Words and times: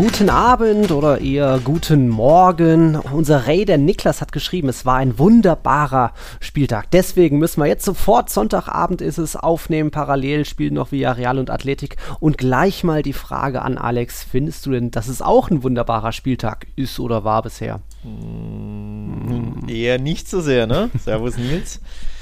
Guten 0.00 0.30
Abend 0.30 0.92
oder 0.92 1.20
eher 1.20 1.60
guten 1.62 2.08
Morgen. 2.08 2.96
Unser 2.96 3.46
Ray, 3.46 3.66
der 3.66 3.76
Niklas, 3.76 4.22
hat 4.22 4.32
geschrieben, 4.32 4.70
es 4.70 4.86
war 4.86 4.96
ein 4.96 5.18
wunderbarer 5.18 6.14
Spieltag. 6.40 6.90
Deswegen 6.90 7.38
müssen 7.38 7.60
wir 7.60 7.66
jetzt 7.66 7.84
sofort, 7.84 8.30
Sonntagabend 8.30 9.02
ist 9.02 9.18
es, 9.18 9.36
aufnehmen. 9.36 9.90
Parallel 9.90 10.46
spielen 10.46 10.72
noch 10.72 10.90
Villarreal 10.90 11.38
und 11.38 11.50
Athletik. 11.50 11.98
Und 12.18 12.38
gleich 12.38 12.82
mal 12.82 13.02
die 13.02 13.12
Frage 13.12 13.60
an 13.60 13.76
Alex, 13.76 14.24
findest 14.24 14.64
du 14.64 14.70
denn, 14.70 14.90
dass 14.90 15.06
es 15.06 15.20
auch 15.20 15.50
ein 15.50 15.62
wunderbarer 15.62 16.12
Spieltag 16.12 16.66
ist 16.76 16.98
oder 16.98 17.24
war 17.24 17.42
bisher? 17.42 17.82
Hm, 18.02 19.68
eher 19.68 19.98
nicht 19.98 20.30
so 20.30 20.40
sehr, 20.40 20.66
ne? 20.66 20.88
Servus 21.04 21.36
Nils. 21.36 21.78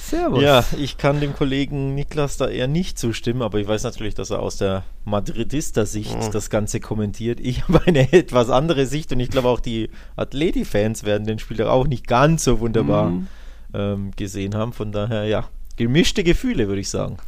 Servus. 0.09 0.43
Ja, 0.43 0.65
ich 0.79 0.97
kann 0.97 1.21
dem 1.21 1.35
Kollegen 1.35 1.95
Niklas 1.95 2.37
da 2.37 2.49
eher 2.49 2.67
nicht 2.67 2.99
zustimmen, 2.99 3.43
aber 3.43 3.59
ich 3.59 3.69
weiß 3.69 3.85
natürlich, 3.85 4.15
dass 4.15 4.31
er 4.31 4.41
aus 4.41 4.57
der 4.57 4.85
Madridister-Sicht 5.05 6.19
mhm. 6.19 6.31
das 6.33 6.51
Ganze 6.51 6.81
kommentiert. 6.81 7.41
Ich 7.41 7.63
habe 7.69 7.83
eine 7.87 8.13
etwas 8.13 8.51
andere 8.51 8.87
Sicht 8.87 9.13
und 9.13 9.21
ich 9.21 9.31
glaube 9.31 9.49
auch 9.49 9.61
die 9.61 9.91
Atleti-Fans 10.17 11.05
werden 11.05 11.27
den 11.27 11.39
Spieler 11.39 11.71
auch 11.73 11.87
nicht 11.87 12.07
ganz 12.07 12.45
so 12.45 12.61
wunderbar 12.61 13.11
mhm. 13.11 13.27
ähm, 13.75 14.11
gesehen 14.17 14.55
haben. 14.55 14.73
Von 14.73 14.93
daher, 14.93 15.25
ja, 15.25 15.49
gemischte 15.77 16.25
Gefühle, 16.25 16.69
würde 16.69 16.81
ich 16.81 16.89
sagen 16.89 17.19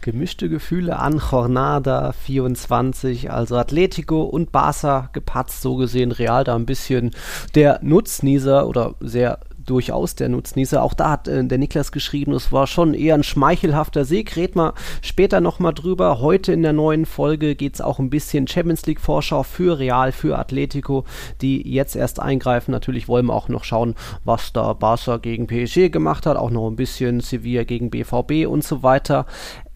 gemischte 0.00 0.48
Gefühle 0.48 0.98
an 0.98 1.20
Jornada 1.30 2.12
24, 2.12 3.30
also 3.30 3.56
Atletico 3.56 4.22
und 4.22 4.52
Barca 4.52 5.10
gepatzt, 5.12 5.60
so 5.60 5.76
gesehen 5.76 6.12
Real 6.12 6.44
da 6.44 6.54
ein 6.54 6.66
bisschen 6.66 7.10
der 7.54 7.80
Nutznießer 7.82 8.66
oder 8.66 8.94
sehr 9.00 9.40
durchaus 9.68 10.14
der 10.14 10.28
Nutznießer. 10.28 10.82
Auch 10.82 10.94
da 10.94 11.10
hat 11.10 11.28
äh, 11.28 11.44
der 11.44 11.58
Niklas 11.58 11.92
geschrieben, 11.92 12.32
es 12.32 12.52
war 12.52 12.66
schon 12.66 12.94
eher 12.94 13.14
ein 13.14 13.22
schmeichelhafter 13.22 14.04
Sieg. 14.04 14.36
Red 14.36 14.56
mal 14.56 14.72
später 15.02 15.40
nochmal 15.40 15.74
drüber. 15.74 16.20
Heute 16.20 16.52
in 16.52 16.62
der 16.62 16.72
neuen 16.72 17.06
Folge 17.06 17.54
geht 17.54 17.74
es 17.74 17.80
auch 17.80 17.98
ein 17.98 18.10
bisschen 18.10 18.48
Champions 18.48 18.86
League 18.86 19.00
Vorschau 19.00 19.42
für 19.42 19.78
Real, 19.78 20.12
für 20.12 20.38
Atletico, 20.38 21.04
die 21.40 21.68
jetzt 21.70 21.96
erst 21.96 22.20
eingreifen. 22.20 22.72
Natürlich 22.72 23.08
wollen 23.08 23.26
wir 23.26 23.34
auch 23.34 23.48
noch 23.48 23.64
schauen, 23.64 23.94
was 24.24 24.52
da 24.52 24.72
Barca 24.72 25.18
gegen 25.18 25.46
PSG 25.46 25.90
gemacht 25.90 26.26
hat, 26.26 26.36
auch 26.36 26.50
noch 26.50 26.68
ein 26.68 26.76
bisschen 26.76 27.20
Sevilla 27.20 27.64
gegen 27.64 27.90
BVB 27.90 28.46
und 28.46 28.64
so 28.64 28.82
weiter. 28.82 29.26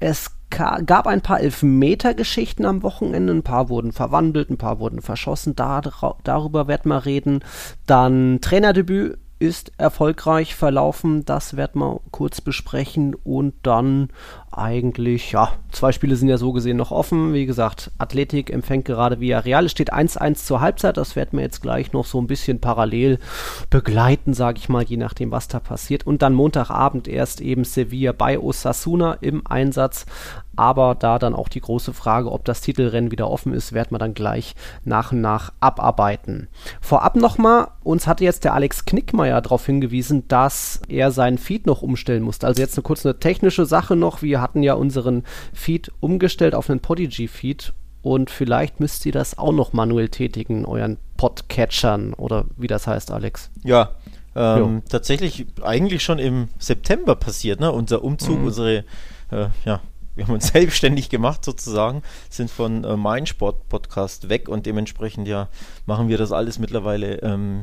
Es 0.00 0.30
gab 0.50 1.06
ein 1.06 1.22
paar 1.22 1.40
Elfmeter-Geschichten 1.40 2.64
am 2.66 2.82
Wochenende. 2.82 3.32
Ein 3.32 3.42
paar 3.42 3.68
wurden 3.68 3.92
verwandelt, 3.92 4.50
ein 4.50 4.58
paar 4.58 4.78
wurden 4.78 5.00
verschossen. 5.00 5.56
Da, 5.56 5.80
darüber 6.24 6.68
werden 6.68 6.88
wir 6.90 7.04
reden. 7.04 7.40
Dann 7.86 8.40
Trainerdebüt 8.40 9.18
ist 9.42 9.72
erfolgreich 9.76 10.54
verlaufen. 10.54 11.24
Das 11.24 11.56
werden 11.56 11.80
wir 11.80 12.00
kurz 12.12 12.40
besprechen 12.40 13.16
und 13.24 13.54
dann 13.64 14.10
eigentlich, 14.52 15.32
ja, 15.32 15.52
zwei 15.72 15.90
Spiele 15.90 16.14
sind 16.14 16.28
ja 16.28 16.38
so 16.38 16.52
gesehen 16.52 16.76
noch 16.76 16.92
offen. 16.92 17.32
Wie 17.32 17.44
gesagt, 17.44 17.90
Athletik 17.98 18.50
empfängt 18.50 18.84
gerade 18.84 19.18
via 19.18 19.40
Real. 19.40 19.64
Es 19.64 19.72
steht 19.72 19.92
1-1 19.92 20.44
zur 20.44 20.60
Halbzeit. 20.60 20.96
Das 20.96 21.16
werden 21.16 21.38
wir 21.38 21.44
jetzt 21.44 21.60
gleich 21.60 21.92
noch 21.92 22.04
so 22.04 22.20
ein 22.20 22.28
bisschen 22.28 22.60
parallel 22.60 23.18
begleiten, 23.68 24.32
sage 24.32 24.58
ich 24.58 24.68
mal, 24.68 24.84
je 24.84 24.96
nachdem, 24.96 25.32
was 25.32 25.48
da 25.48 25.58
passiert. 25.58 26.06
Und 26.06 26.22
dann 26.22 26.34
Montagabend 26.34 27.08
erst 27.08 27.40
eben 27.40 27.64
Sevilla 27.64 28.12
bei 28.12 28.38
Osasuna 28.38 29.14
im 29.14 29.44
Einsatz. 29.44 30.06
Aber 30.54 30.94
da 30.94 31.18
dann 31.18 31.34
auch 31.34 31.48
die 31.48 31.62
große 31.62 31.94
Frage, 31.94 32.30
ob 32.30 32.44
das 32.44 32.60
Titelrennen 32.60 33.10
wieder 33.10 33.30
offen 33.30 33.54
ist, 33.54 33.72
werden 33.72 33.92
wir 33.92 33.98
dann 33.98 34.14
gleich 34.14 34.54
nach 34.84 35.12
und 35.12 35.22
nach 35.22 35.52
abarbeiten. 35.60 36.48
Vorab 36.92 37.16
nochmal, 37.16 37.68
uns 37.84 38.06
hatte 38.06 38.22
jetzt 38.22 38.44
der 38.44 38.52
Alex 38.52 38.84
Knickmeier 38.84 39.40
darauf 39.40 39.64
hingewiesen, 39.64 40.28
dass 40.28 40.82
er 40.88 41.10
seinen 41.10 41.38
Feed 41.38 41.64
noch 41.66 41.80
umstellen 41.80 42.22
musste. 42.22 42.46
Also 42.46 42.60
jetzt 42.60 42.76
eine 42.76 42.82
kurze 42.82 43.18
technische 43.18 43.64
Sache 43.64 43.96
noch. 43.96 44.20
Wir 44.20 44.42
hatten 44.42 44.62
ja 44.62 44.74
unseren 44.74 45.22
Feed 45.54 45.90
umgestellt 46.00 46.54
auf 46.54 46.68
einen 46.68 46.80
Podigy-Feed 46.80 47.72
und 48.02 48.28
vielleicht 48.28 48.78
müsst 48.78 49.06
ihr 49.06 49.12
das 49.12 49.38
auch 49.38 49.52
noch 49.52 49.72
manuell 49.72 50.10
tätigen 50.10 50.66
euren 50.66 50.98
Podcatchern 51.16 52.12
oder 52.12 52.44
wie 52.58 52.66
das 52.66 52.86
heißt, 52.86 53.10
Alex. 53.10 53.50
Ja, 53.64 53.92
ähm, 54.36 54.82
tatsächlich 54.86 55.46
eigentlich 55.62 56.02
schon 56.02 56.18
im 56.18 56.48
September 56.58 57.14
passiert, 57.14 57.58
ne? 57.58 57.72
Unser 57.72 58.04
Umzug, 58.04 58.38
mhm. 58.38 58.44
unsere, 58.48 58.84
äh, 59.30 59.46
ja, 59.64 59.80
wir 60.14 60.24
haben 60.24 60.34
uns 60.34 60.48
selbstständig 60.52 61.08
gemacht 61.08 61.44
sozusagen, 61.44 62.02
sind 62.30 62.50
von 62.50 62.84
äh, 62.84 62.96
Mein 62.96 63.26
Sport 63.26 63.68
Podcast 63.68 64.28
weg 64.28 64.48
und 64.48 64.66
dementsprechend 64.66 65.28
ja 65.28 65.48
machen 65.86 66.08
wir 66.08 66.18
das 66.18 66.32
alles 66.32 66.58
mittlerweile 66.58 67.22
ähm, 67.22 67.62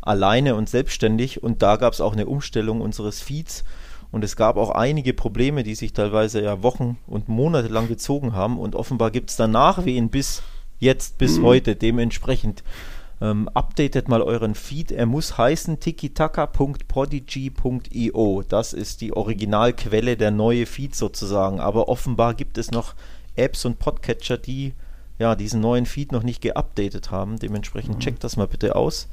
alleine 0.00 0.54
und 0.54 0.68
selbstständig 0.68 1.42
und 1.42 1.62
da 1.62 1.76
gab 1.76 1.92
es 1.92 2.00
auch 2.00 2.12
eine 2.12 2.26
Umstellung 2.26 2.80
unseres 2.80 3.20
Feeds 3.20 3.64
und 4.12 4.24
es 4.24 4.36
gab 4.36 4.56
auch 4.56 4.70
einige 4.70 5.14
Probleme, 5.14 5.62
die 5.62 5.74
sich 5.74 5.92
teilweise 5.92 6.42
ja 6.42 6.62
Wochen 6.62 6.98
und 7.06 7.28
Monate 7.28 7.68
lang 7.68 7.88
gezogen 7.88 8.34
haben. 8.34 8.58
Und 8.58 8.74
offenbar 8.74 9.10
gibt 9.10 9.30
es 9.30 9.36
danach 9.36 9.84
wen 9.84 10.10
bis 10.10 10.42
jetzt, 10.78 11.18
bis 11.18 11.38
mhm. 11.38 11.44
heute. 11.44 11.76
Dementsprechend 11.76 12.64
ähm, 13.20 13.48
updatet 13.52 14.08
mal 14.08 14.22
euren 14.22 14.54
Feed. 14.54 14.92
Er 14.92 15.06
muss 15.06 15.36
heißen 15.36 15.80
tikitaka.podigy.io. 15.80 18.42
Das 18.48 18.72
ist 18.72 19.00
die 19.00 19.12
Originalquelle, 19.12 20.16
der 20.16 20.30
neue 20.30 20.66
Feed 20.66 20.94
sozusagen. 20.94 21.58
Aber 21.60 21.88
offenbar 21.88 22.34
gibt 22.34 22.58
es 22.58 22.70
noch 22.70 22.94
Apps 23.36 23.64
und 23.64 23.78
Podcatcher, 23.78 24.38
die 24.38 24.74
ja 25.18 25.34
diesen 25.34 25.60
neuen 25.60 25.86
Feed 25.86 26.12
noch 26.12 26.22
nicht 26.22 26.40
geupdatet 26.40 27.10
haben. 27.10 27.38
Dementsprechend 27.38 27.96
mhm. 27.96 28.00
checkt 28.00 28.24
das 28.24 28.36
mal 28.36 28.48
bitte 28.48 28.74
aus. 28.74 29.08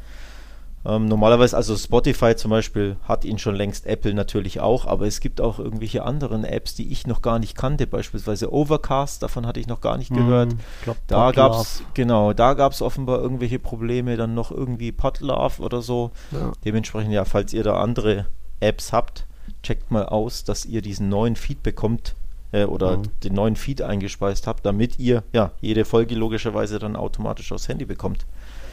Ähm, 0.85 1.07
normalerweise, 1.07 1.57
also 1.57 1.75
Spotify 1.75 2.35
zum 2.35 2.51
Beispiel 2.51 2.95
hat 3.03 3.25
ihn 3.25 3.39
schon 3.39 3.55
längst, 3.55 3.85
Apple 3.85 4.13
natürlich 4.13 4.59
auch, 4.59 4.85
aber 4.85 5.05
es 5.05 5.19
gibt 5.19 5.41
auch 5.41 5.59
irgendwelche 5.59 6.03
anderen 6.03 6.45
Apps, 6.45 6.75
die 6.75 6.91
ich 6.91 7.07
noch 7.07 7.21
gar 7.21 7.39
nicht 7.39 7.57
kannte, 7.57 7.87
beispielsweise 7.87 8.53
Overcast, 8.53 9.21
davon 9.21 9.45
hatte 9.45 9.59
ich 9.59 9.67
noch 9.67 9.81
gar 9.81 9.97
nicht 9.97 10.13
gehört. 10.13 10.53
Mm, 10.53 10.59
glaub, 10.83 10.97
da 11.07 11.31
gab 11.31 11.53
es, 11.53 11.83
genau, 11.93 12.31
da 12.33 12.53
gab 12.53 12.71
es 12.71 12.81
offenbar 12.81 13.19
irgendwelche 13.19 13.59
Probleme, 13.59 14.15
dann 14.15 14.33
noch 14.33 14.51
irgendwie 14.51 14.91
Podlove 14.91 15.61
oder 15.61 15.81
so. 15.81 16.11
Ja. 16.31 16.53
Dementsprechend, 16.63 17.11
ja, 17.11 17.25
falls 17.25 17.53
ihr 17.53 17.63
da 17.63 17.81
andere 17.81 18.27
Apps 18.59 18.93
habt, 18.93 19.25
checkt 19.63 19.91
mal 19.91 20.05
aus, 20.05 20.43
dass 20.43 20.65
ihr 20.65 20.81
diesen 20.81 21.09
neuen 21.09 21.35
Feed 21.35 21.63
bekommt 21.63 22.15
äh, 22.51 22.63
oder 22.63 22.97
mhm. 22.97 23.03
den 23.23 23.33
neuen 23.33 23.55
Feed 23.55 23.81
eingespeist 23.81 24.47
habt, 24.47 24.65
damit 24.65 24.99
ihr 24.99 25.23
ja 25.33 25.51
jede 25.59 25.85
Folge 25.85 26.15
logischerweise 26.15 26.79
dann 26.79 26.95
automatisch 26.95 27.51
aufs 27.51 27.67
Handy 27.67 27.85
bekommt. 27.85 28.25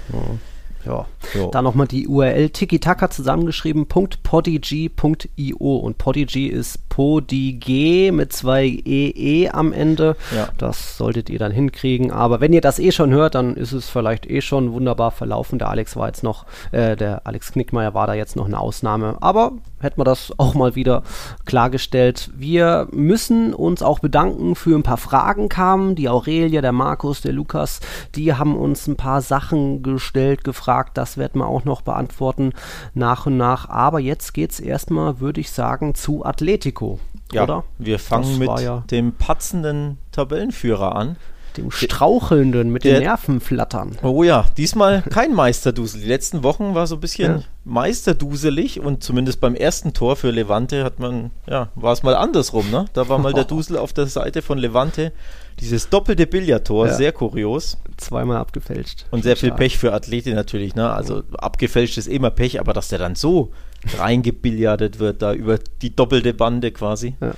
Mhm. 0.09 0.39
Ja. 0.85 1.07
Jo. 1.35 1.51
Da 1.51 1.63
nochmal 1.63 1.87
die 1.87 2.07
URL 2.07 2.51
tiki-taka 2.51 3.11
zusammengeschrieben, 3.11 3.87
.podigy.io 3.87 5.77
und 5.77 5.99
Podigy 5.99 6.47
ist 6.47 6.89
Podig 6.89 8.13
mit 8.13 8.33
zwei 8.33 8.67
EE 8.85 9.51
am 9.51 9.73
Ende. 9.73 10.17
Ja. 10.35 10.49
Das 10.59 10.97
solltet 10.97 11.29
ihr 11.29 11.39
dann 11.39 11.51
hinkriegen. 11.53 12.13
Aber 12.13 12.41
wenn 12.41 12.53
ihr 12.53 12.61
das 12.61 12.79
eh 12.79 12.93
schon 12.93 13.11
hört, 13.11 13.35
dann 13.35 13.57
ist 13.57 13.73
es 13.73 13.89
vielleicht 13.89 14.31
eh 14.31 14.41
schon 14.41 14.73
wunderbar 14.73 15.11
verlaufen. 15.11 15.59
Der 15.59 15.71
Alex 15.71 15.97
war 15.97 16.07
jetzt 16.07 16.23
noch, 16.23 16.47
äh, 16.73 16.97
der 16.97 17.27
Alex 17.27 17.53
Knickmeier 17.53 17.95
war 17.95 18.07
da 18.07 18.15
jetzt 18.15 18.37
noch 18.37 18.47
eine 18.47 18.61
Ausnahme. 18.61 19.17
Aber 19.21 19.53
hätten 19.81 20.01
wir 20.01 20.05
das 20.05 20.33
auch 20.39 20.55
mal 20.55 20.75
wieder 20.75 21.03
klargestellt. 21.45 22.31
Wir 22.35 22.89
müssen 22.91 23.55
uns 23.55 23.83
auch 23.83 23.99
bedanken 24.01 24.55
für 24.55 24.77
ein 24.77 24.83
paar 24.83 24.97
Fragen 24.97 25.49
kamen. 25.49 25.95
Die 25.95 26.09
Aurelia, 26.09 26.61
der 26.61 26.73
Markus, 26.73 27.21
der 27.21 27.33
Lukas, 27.33 27.81
die 28.15 28.35
haben 28.35 28.57
uns 28.57 28.87
ein 28.87 28.97
paar 28.97 29.21
Sachen 29.21 29.83
gestellt, 29.83 30.45
gefragt 30.45 30.74
gefragt. 30.75 30.99
Das 30.99 31.17
werden 31.17 31.41
wir 31.41 31.47
auch 31.47 31.65
noch 31.65 31.83
beantworten 31.83 32.53
nach 32.95 33.27
und 33.27 33.37
nach. 33.37 33.69
Aber 33.69 34.01
jetzt 34.01 34.35
geht 34.35 34.53
es 34.53 34.61
erstmal, 34.61 35.21
würde 35.21 35.41
ich 35.41 35.51
sagen, 35.51 35.95
zu 35.95 36.25
Atletico. 36.25 36.99
Ja, 37.33 37.45
oder? 37.45 37.65
wir 37.79 37.99
fangen 37.99 38.39
mit 38.39 38.61
ja 38.61 38.85
dem 38.91 39.13
patzenden 39.13 39.99
Tabellenführer 40.13 40.95
an. 40.95 41.17
Dem 41.57 41.71
Strauchelnden 41.71 42.71
mit 42.71 42.85
der, 42.85 42.95
den 42.95 43.05
Nerven 43.05 43.41
flattern. 43.41 43.97
Oh 44.03 44.25
ja, 44.25 44.47
diesmal 44.57 45.03
kein 45.03 45.35
Meisterdusel. 45.35 46.01
Die 46.01 46.09
letzten 46.09 46.43
Wochen 46.43 46.75
war 46.75 46.87
so 46.87 46.97
ein 46.97 47.01
bisschen 47.01 47.39
ja. 47.39 47.45
meisterduselig 47.65 48.81
und 48.81 49.05
zumindest 49.05 49.41
beim 49.41 49.55
ersten 49.55 49.93
Tor 49.93 50.17
für 50.17 50.31
Levante 50.31 50.83
hat 50.83 50.99
man, 50.99 51.31
ja, 51.47 51.69
war 51.77 51.93
es 51.93 52.03
mal 52.03 52.17
andersrum, 52.17 52.71
ne? 52.71 52.87
Da 52.93 53.09
war 53.09 53.19
mal 53.19 53.33
der 53.33 53.45
Dusel 53.45 53.77
auf 53.79 53.93
der 53.93 54.07
Seite 54.07 54.43
von 54.43 54.59
Levante. 54.59 55.13
Dieses 55.61 55.89
doppelte 55.89 56.27
Billardtor, 56.27 56.89
ja. 56.89 56.95
sehr 56.95 57.13
kurios. 57.13 57.79
Zweimal 57.97 58.39
abgefälscht. 58.39 59.07
Und 59.13 59.23
sehr 59.23 59.37
viel 59.37 59.53
Pech 59.53 59.79
für 59.79 59.93
Athleti 59.93 60.35
natürlich, 60.35 60.75
ne? 60.75 60.91
Also 60.91 61.23
abgefälscht 61.39 61.97
ist 61.99 62.09
immer 62.09 62.31
Pech, 62.31 62.59
aber 62.59 62.73
dass 62.73 62.89
der 62.89 62.99
dann 62.99 63.15
so 63.15 63.53
reingebillardet 63.97 64.99
wird, 64.99 65.23
da 65.23 65.33
über 65.33 65.59
die 65.83 65.95
doppelte 65.95 66.35
Bande 66.35 66.73
quasi, 66.73 67.15
ja. 67.21 67.33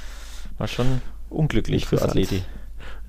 war 0.59 0.69
schon 0.69 1.03
unglücklich 1.29 1.87
für 1.87 2.01
Athleti. 2.01 2.43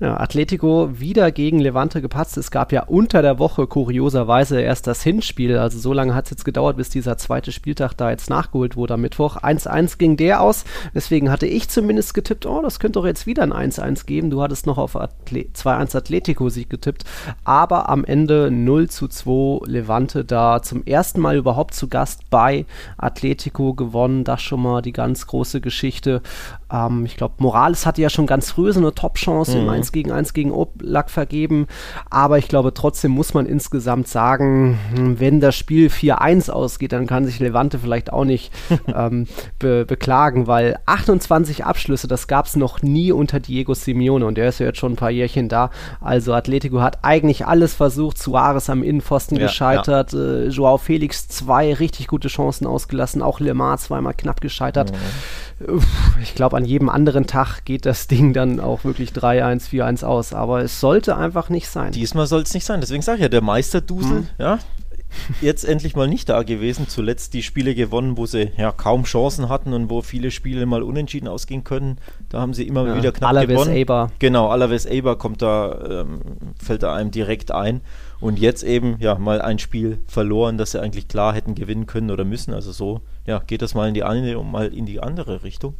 Ja, 0.00 0.16
Atletico 0.20 1.00
wieder 1.00 1.32
gegen 1.32 1.58
Levante 1.58 2.00
gepatzt. 2.00 2.36
Es 2.36 2.52
gab 2.52 2.70
ja 2.70 2.84
unter 2.84 3.20
der 3.20 3.40
Woche 3.40 3.66
kurioserweise 3.66 4.60
erst 4.60 4.86
das 4.86 5.02
Hinspiel. 5.02 5.58
Also 5.58 5.80
so 5.80 5.92
lange 5.92 6.14
hat 6.14 6.26
es 6.26 6.30
jetzt 6.30 6.44
gedauert, 6.44 6.76
bis 6.76 6.88
dieser 6.88 7.18
zweite 7.18 7.50
Spieltag 7.50 7.94
da 7.94 8.10
jetzt 8.10 8.30
nachgeholt 8.30 8.76
wurde 8.76 8.94
am 8.94 9.00
Mittwoch. 9.00 9.38
1-1 9.38 9.98
ging 9.98 10.16
der 10.16 10.40
aus. 10.40 10.64
Deswegen 10.94 11.32
hatte 11.32 11.46
ich 11.48 11.68
zumindest 11.68 12.14
getippt, 12.14 12.46
oh, 12.46 12.62
das 12.62 12.78
könnte 12.78 13.00
doch 13.00 13.06
jetzt 13.06 13.26
wieder 13.26 13.42
ein 13.42 13.52
1-1 13.52 14.06
geben. 14.06 14.30
Du 14.30 14.40
hattest 14.40 14.66
noch 14.66 14.78
auf 14.78 14.94
2-1 14.94 15.96
Atletico-Sieg 15.96 16.70
getippt. 16.70 17.02
Aber 17.42 17.88
am 17.88 18.04
Ende 18.04 18.52
0 18.52 18.88
2 18.88 19.66
Levante 19.66 20.24
da 20.24 20.62
zum 20.62 20.86
ersten 20.86 21.20
Mal 21.20 21.36
überhaupt 21.36 21.74
zu 21.74 21.88
Gast 21.88 22.30
bei 22.30 22.66
Atletico 22.98 23.74
gewonnen. 23.74 24.22
Das 24.22 24.42
schon 24.42 24.62
mal 24.62 24.80
die 24.80 24.92
ganz 24.92 25.26
große 25.26 25.60
Geschichte. 25.60 26.22
Ähm, 26.72 27.04
ich 27.04 27.16
glaube, 27.16 27.34
Morales 27.38 27.84
hatte 27.84 28.00
ja 28.00 28.10
schon 28.10 28.26
ganz 28.26 28.52
früh 28.52 28.72
so 28.72 28.78
eine 28.78 28.94
Top-Chance 28.94 29.56
mhm. 29.56 29.62
im 29.64 29.68
1 29.70 29.87
gegen 29.92 30.10
1 30.10 30.34
gegen 30.34 30.52
Oblak 30.52 31.10
vergeben. 31.10 31.66
Aber 32.10 32.38
ich 32.38 32.48
glaube, 32.48 32.74
trotzdem 32.74 33.12
muss 33.12 33.34
man 33.34 33.46
insgesamt 33.46 34.08
sagen, 34.08 34.78
hm, 34.94 35.20
wenn 35.20 35.40
das 35.40 35.56
Spiel 35.56 35.88
4-1 35.88 36.50
ausgeht, 36.50 36.92
dann 36.92 37.06
kann 37.06 37.24
sich 37.24 37.38
Levante 37.40 37.78
vielleicht 37.78 38.12
auch 38.12 38.24
nicht 38.24 38.52
ähm, 38.86 39.26
be 39.58 39.84
beklagen, 39.84 40.46
weil 40.46 40.78
28 40.86 41.64
Abschlüsse, 41.64 42.08
das 42.08 42.26
gab 42.26 42.46
es 42.46 42.56
noch 42.56 42.82
nie 42.82 43.12
unter 43.12 43.40
Diego 43.40 43.74
Simeone 43.74 44.26
und 44.26 44.36
der 44.36 44.48
ist 44.48 44.60
ja 44.60 44.66
jetzt 44.66 44.78
schon 44.78 44.92
ein 44.92 44.96
paar 44.96 45.10
Jährchen 45.10 45.48
da. 45.48 45.70
Also 46.00 46.32
Atletico 46.34 46.80
hat 46.80 46.98
eigentlich 47.02 47.46
alles 47.46 47.74
versucht. 47.74 48.18
Suarez 48.18 48.70
am 48.70 48.82
Innenpfosten 48.82 49.38
ja, 49.38 49.46
gescheitert, 49.46 50.12
ja. 50.12 50.18
Äh, 50.18 50.48
Joao 50.48 50.78
Felix 50.78 51.28
zwei 51.28 51.74
richtig 51.74 52.06
gute 52.08 52.28
Chancen 52.28 52.66
ausgelassen, 52.66 53.22
auch 53.22 53.40
Lemar 53.40 53.78
zweimal 53.78 54.14
knapp 54.14 54.40
gescheitert. 54.40 54.92
Mhm. 54.92 55.80
Ich 56.22 56.34
glaube, 56.34 56.56
an 56.56 56.64
jedem 56.64 56.88
anderen 56.88 57.26
Tag 57.26 57.64
geht 57.64 57.84
das 57.84 58.06
Ding 58.06 58.32
dann 58.32 58.60
auch 58.60 58.84
wirklich 58.84 59.10
3-1, 59.10 59.72
4-1 59.82 60.04
aus. 60.04 60.32
Aber 60.32 60.62
es 60.62 60.80
sollte 60.80 61.16
einfach 61.16 61.48
nicht 61.48 61.68
sein. 61.68 61.92
Diesmal 61.92 62.26
soll 62.26 62.42
es 62.42 62.54
nicht 62.54 62.64
sein. 62.64 62.80
Deswegen 62.80 63.02
sage 63.02 63.16
ich 63.16 63.22
ja, 63.22 63.28
der 63.28 63.42
Meisterdusel, 63.42 64.18
hm. 64.18 64.28
ja, 64.38 64.58
jetzt 65.40 65.64
endlich 65.64 65.96
mal 65.96 66.08
nicht 66.08 66.28
da 66.28 66.42
gewesen. 66.42 66.88
Zuletzt 66.88 67.34
die 67.34 67.42
Spiele 67.42 67.74
gewonnen, 67.74 68.16
wo 68.16 68.26
sie 68.26 68.52
ja 68.56 68.72
kaum 68.72 69.04
Chancen 69.04 69.48
hatten 69.48 69.72
und 69.72 69.90
wo 69.90 70.02
viele 70.02 70.30
Spiele 70.30 70.66
mal 70.66 70.82
unentschieden 70.82 71.28
ausgehen 71.28 71.64
können. 71.64 71.98
Da 72.28 72.40
haben 72.40 72.54
sie 72.54 72.66
immer 72.66 72.86
ja, 72.86 72.96
wieder 72.96 73.12
knapp 73.12 73.30
Alaves 73.30 73.48
gewonnen. 73.48 73.74
Eber. 73.74 74.10
Genau, 74.18 74.48
Alaves 74.48 74.86
Eber 74.86 75.16
kommt 75.16 75.42
da, 75.42 76.02
ähm, 76.02 76.20
fällt 76.62 76.82
da 76.82 76.94
einem 76.94 77.10
direkt 77.10 77.50
ein. 77.50 77.80
Und 78.20 78.38
jetzt 78.40 78.64
eben 78.64 78.96
ja 78.98 79.16
mal 79.16 79.40
ein 79.40 79.58
Spiel 79.58 79.98
verloren, 80.08 80.58
das 80.58 80.72
sie 80.72 80.80
eigentlich 80.80 81.06
klar 81.06 81.34
hätten 81.34 81.54
gewinnen 81.54 81.86
können 81.86 82.10
oder 82.10 82.24
müssen. 82.24 82.52
Also 82.52 82.72
so 82.72 83.00
ja, 83.26 83.40
geht 83.46 83.62
das 83.62 83.74
mal 83.74 83.88
in 83.88 83.94
die 83.94 84.02
eine 84.02 84.38
und 84.38 84.50
mal 84.50 84.72
in 84.72 84.86
die 84.86 85.00
andere 85.00 85.44
Richtung. 85.44 85.74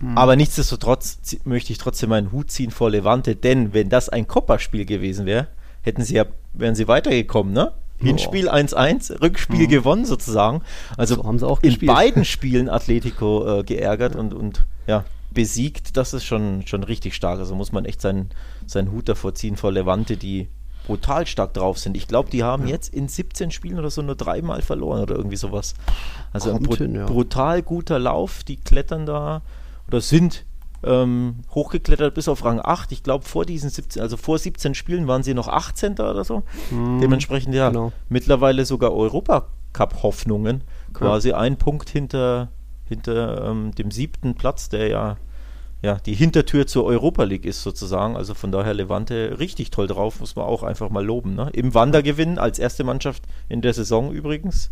Mhm. 0.00 0.18
Aber 0.18 0.34
nichtsdestotrotz 0.34 1.18
möchte 1.44 1.72
ich 1.72 1.78
trotzdem 1.78 2.10
meinen 2.10 2.32
Hut 2.32 2.50
ziehen 2.50 2.70
vor 2.70 2.90
Levante, 2.90 3.36
denn 3.36 3.72
wenn 3.72 3.88
das 3.88 4.08
ein 4.08 4.26
Kopperspiel 4.26 4.84
gewesen 4.84 5.26
wäre, 5.26 5.48
hätten 5.82 6.02
sie 6.02 6.14
ja, 6.14 6.24
wären 6.54 6.74
sie 6.74 6.88
weitergekommen, 6.88 7.52
ne? 7.52 7.72
Hinspiel 7.98 8.50
1-1, 8.50 9.22
Rückspiel 9.22 9.66
mhm. 9.66 9.68
gewonnen 9.68 10.04
sozusagen. 10.04 10.62
Also 10.98 11.22
so 11.38 11.58
in 11.62 11.78
beiden 11.78 12.24
Spielen 12.26 12.68
Atletico 12.68 13.60
äh, 13.60 13.62
geärgert 13.62 14.16
und, 14.16 14.34
und 14.34 14.66
ja, 14.86 15.04
besiegt. 15.32 15.96
Das 15.96 16.12
ist 16.12 16.24
schon, 16.24 16.66
schon 16.66 16.82
richtig 16.82 17.14
stark. 17.14 17.38
Also 17.38 17.54
muss 17.54 17.72
man 17.72 17.84
echt 17.84 18.02
seinen, 18.02 18.30
seinen 18.66 18.92
Hut 18.92 19.08
davor 19.08 19.34
ziehen 19.34 19.56
vor 19.56 19.72
Levante, 19.72 20.16
die 20.16 20.48
brutal 20.86 21.26
stark 21.26 21.54
drauf 21.54 21.78
sind. 21.78 21.96
Ich 21.96 22.08
glaube, 22.08 22.30
die 22.30 22.42
haben 22.42 22.64
ja. 22.64 22.74
jetzt 22.74 22.94
in 22.94 23.08
17 23.08 23.50
Spielen 23.50 23.78
oder 23.78 23.90
so 23.90 24.02
nur 24.02 24.14
dreimal 24.14 24.62
verloren 24.62 25.02
oder 25.02 25.16
irgendwie 25.16 25.36
sowas. 25.36 25.74
Also 26.32 26.52
Kommt 26.52 26.62
ein 26.62 26.68
br 26.68 26.76
hin, 26.76 26.94
ja. 26.94 27.06
brutal 27.06 27.62
guter 27.62 27.98
Lauf. 27.98 28.44
Die 28.44 28.56
klettern 28.56 29.06
da 29.06 29.42
oder 29.88 30.00
sind 30.00 30.44
ähm, 30.84 31.36
hochgeklettert 31.54 32.14
bis 32.14 32.28
auf 32.28 32.44
Rang 32.44 32.60
8. 32.62 32.92
Ich 32.92 33.02
glaube, 33.02 33.24
vor 33.24 33.44
diesen 33.44 33.70
17, 33.70 34.00
also 34.00 34.16
vor 34.16 34.38
17 34.38 34.74
Spielen 34.74 35.06
waren 35.08 35.22
sie 35.22 35.34
noch 35.34 35.48
18. 35.48 35.94
oder 35.94 36.24
so. 36.24 36.42
Mhm, 36.70 37.00
Dementsprechend 37.00 37.54
ja 37.54 37.68
genau. 37.68 37.92
mittlerweile 38.08 38.64
sogar 38.64 38.92
Europacup-Hoffnungen. 38.92 40.62
Quasi 40.92 41.30
ja. 41.30 41.38
ein 41.38 41.56
Punkt 41.56 41.90
hinter, 41.90 42.48
hinter 42.84 43.50
ähm, 43.50 43.74
dem 43.74 43.90
siebten 43.90 44.34
Platz, 44.34 44.68
der 44.68 44.88
ja 44.88 45.16
ja, 45.82 45.96
die 46.06 46.14
Hintertür 46.14 46.66
zur 46.66 46.84
Europa 46.84 47.24
League 47.24 47.44
ist 47.44 47.62
sozusagen. 47.62 48.16
Also 48.16 48.34
von 48.34 48.50
daher 48.50 48.74
Levante 48.74 49.38
richtig 49.38 49.70
toll 49.70 49.86
drauf, 49.86 50.20
muss 50.20 50.36
man 50.36 50.46
auch 50.46 50.62
einfach 50.62 50.90
mal 50.90 51.04
loben. 51.04 51.34
Ne? 51.34 51.50
Im 51.52 51.74
Wandergewinn 51.74 52.38
als 52.38 52.58
erste 52.58 52.84
Mannschaft 52.84 53.22
in 53.48 53.60
der 53.60 53.74
Saison 53.74 54.12
übrigens. 54.12 54.70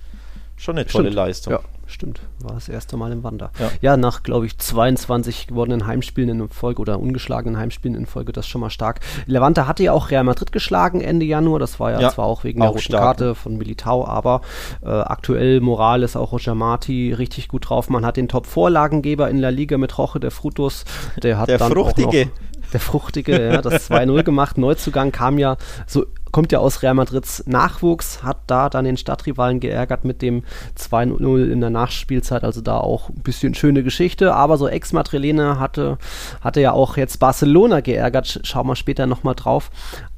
Schon 0.57 0.77
eine 0.77 0.87
tolle 0.87 1.07
stimmt. 1.07 1.17
Leistung. 1.17 1.53
Ja, 1.55 1.61
stimmt. 1.87 2.21
War 2.41 2.55
das 2.55 2.69
erste 2.69 2.97
Mal 2.97 3.13
im 3.13 3.25
Wander. 3.25 3.51
Ja, 3.59 3.71
ja 3.81 3.97
nach, 3.97 4.23
glaube 4.23 4.47
ich, 4.47 4.57
22 4.59 5.49
gewonnenen 5.49 5.87
Heimspielen 5.87 6.29
in 6.29 6.49
Folge 6.49 6.81
oder 6.81 6.99
ungeschlagenen 7.01 7.59
Heimspielen 7.59 7.97
in 7.97 8.07
Folge, 8.07 8.33
das 8.33 8.47
ist 8.47 8.51
schon 8.51 8.61
mal 8.61 8.71
stark. 8.71 9.01
Levante 9.27 9.67
hatte 9.67 9.83
ja 9.83 9.93
auch 9.93 10.11
Real 10.11 10.25
Madrid 10.25 10.53
geschlagen 10.53 11.01
Ende 11.01 11.27
Januar. 11.27 11.59
Das 11.59 11.81
war 11.81 11.93
ja, 11.93 12.01
ja 12.01 12.11
zwar 12.11 12.27
auch 12.27 12.45
wegen 12.45 12.63
auch 12.63 12.67
der 12.67 12.71
roten 12.73 12.83
stark. 12.83 13.03
Karte 13.03 13.35
von 13.35 13.57
Militao, 13.57 14.07
aber 14.07 14.43
äh, 14.83 14.89
aktuell 14.89 15.61
Morales, 15.61 16.17
auch 16.17 16.33
Roger 16.33 16.55
Marti 16.55 17.13
richtig 17.13 17.49
gut 17.49 17.69
drauf. 17.69 17.91
Man 17.91 18.07
hat 18.07 18.17
den 18.17 18.29
Top-Vorlagengeber 18.29 19.29
in 19.29 19.39
La 19.39 19.49
Liga 19.49 19.77
mit 19.77 19.99
Roche, 19.99 20.21
der 20.21 20.31
Frutus. 20.31 20.85
Der 21.23 21.39
hat 21.39 21.49
der 21.49 21.59
dann 21.59 21.73
Fruchtige. 21.73 22.09
Auch 22.09 22.13
noch, 22.13 22.71
der 22.73 22.81
Fruchtige, 22.81 23.47
ja, 23.53 23.63
das 23.63 23.91
2-0 23.91 24.23
gemacht. 24.23 24.59
Neuzugang 24.59 25.13
kam 25.13 25.39
ja 25.39 25.57
so 25.87 26.07
kommt 26.35 26.51
ja 26.51 26.59
aus 26.59 26.83
Real 26.83 26.95
Madrids 26.95 27.45
Nachwuchs, 27.47 28.25
hat 28.25 28.39
da 28.49 28.69
dann 28.69 28.85
den 28.85 28.97
Stadtrivalen 28.97 29.61
geärgert 29.61 30.05
mit 30.05 30.21
dem 30.21 30.43
2-0 30.77 31.49
in 31.49 31.61
der 31.61 31.71
Nachspielzeit, 31.71 32.43
also 32.43 32.61
da 32.61 32.79
auch 32.79 33.09
ein 33.09 33.23
bisschen 33.23 33.55
schöne 33.55 33.85
Geschichte, 33.85 34.35
aber 34.35 34.59
so 34.59 34.67
Ex-Madrilene 34.67 35.61
hatte, 35.61 35.97
hatte 36.41 36.61
ja 36.61 36.73
auch 36.73 36.97
jetzt 36.97 37.21
Barcelona 37.21 37.83
geärgert, 37.83 38.41
schauen 38.43 38.67
wir 38.67 38.75
später 38.75 39.07
nochmal 39.07 39.37
drauf, 39.37 39.71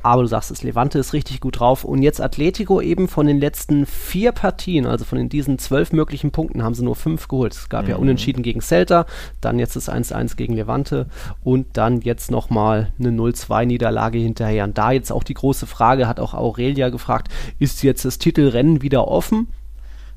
aber 0.07 0.23
du 0.23 0.29
sagst 0.29 0.53
es, 0.53 0.63
Levante 0.63 1.01
ist 1.01 1.13
richtig 1.13 1.41
gut 1.41 1.59
drauf 1.59 1.83
und 1.83 2.01
jetzt 2.01 2.21
Atletico 2.21 2.81
eben 2.81 3.09
von 3.09 3.27
den 3.27 3.41
letzten 3.41 3.87
vier 3.87 4.31
Partien, 4.31 4.87
also 4.87 5.05
von 5.05 5.29
diesen 5.29 5.59
zwölf 5.59 5.93
möglichen 5.93 6.31
Punkten, 6.31 6.63
haben 6.63 6.75
sie 6.75 6.85
nur 6.85 6.95
fünf 6.95 7.27
geholt. 7.27 7.55
Es 7.55 7.69
gab 7.69 7.87
mhm. 7.87 7.91
ja 7.91 7.97
Unentschieden 7.97 8.45
gegen 8.45 8.61
Celta, 8.61 9.07
dann 9.41 9.59
jetzt 9.59 9.75
das 9.75 9.91
1-1 9.91 10.37
gegen 10.37 10.55
Levante 10.55 11.07
und 11.43 11.77
dann 11.77 12.03
jetzt 12.03 12.31
nochmal 12.31 12.93
eine 13.01 13.09
0-2-Niederlage 13.09 14.19
hinterher. 14.19 14.63
Und 14.63 14.79
da 14.79 14.93
jetzt 14.93 15.11
auch 15.11 15.25
die 15.25 15.35
große 15.35 15.67
Frage, 15.67 16.06
hat 16.07 16.21
auch 16.21 16.35
Aurelia 16.35 16.89
gefragt, 16.89 17.33
ist 17.59 17.83
jetzt 17.83 18.05
das 18.05 18.19
Titelrennen 18.19 18.83
wieder 18.83 19.09
offen? 19.09 19.49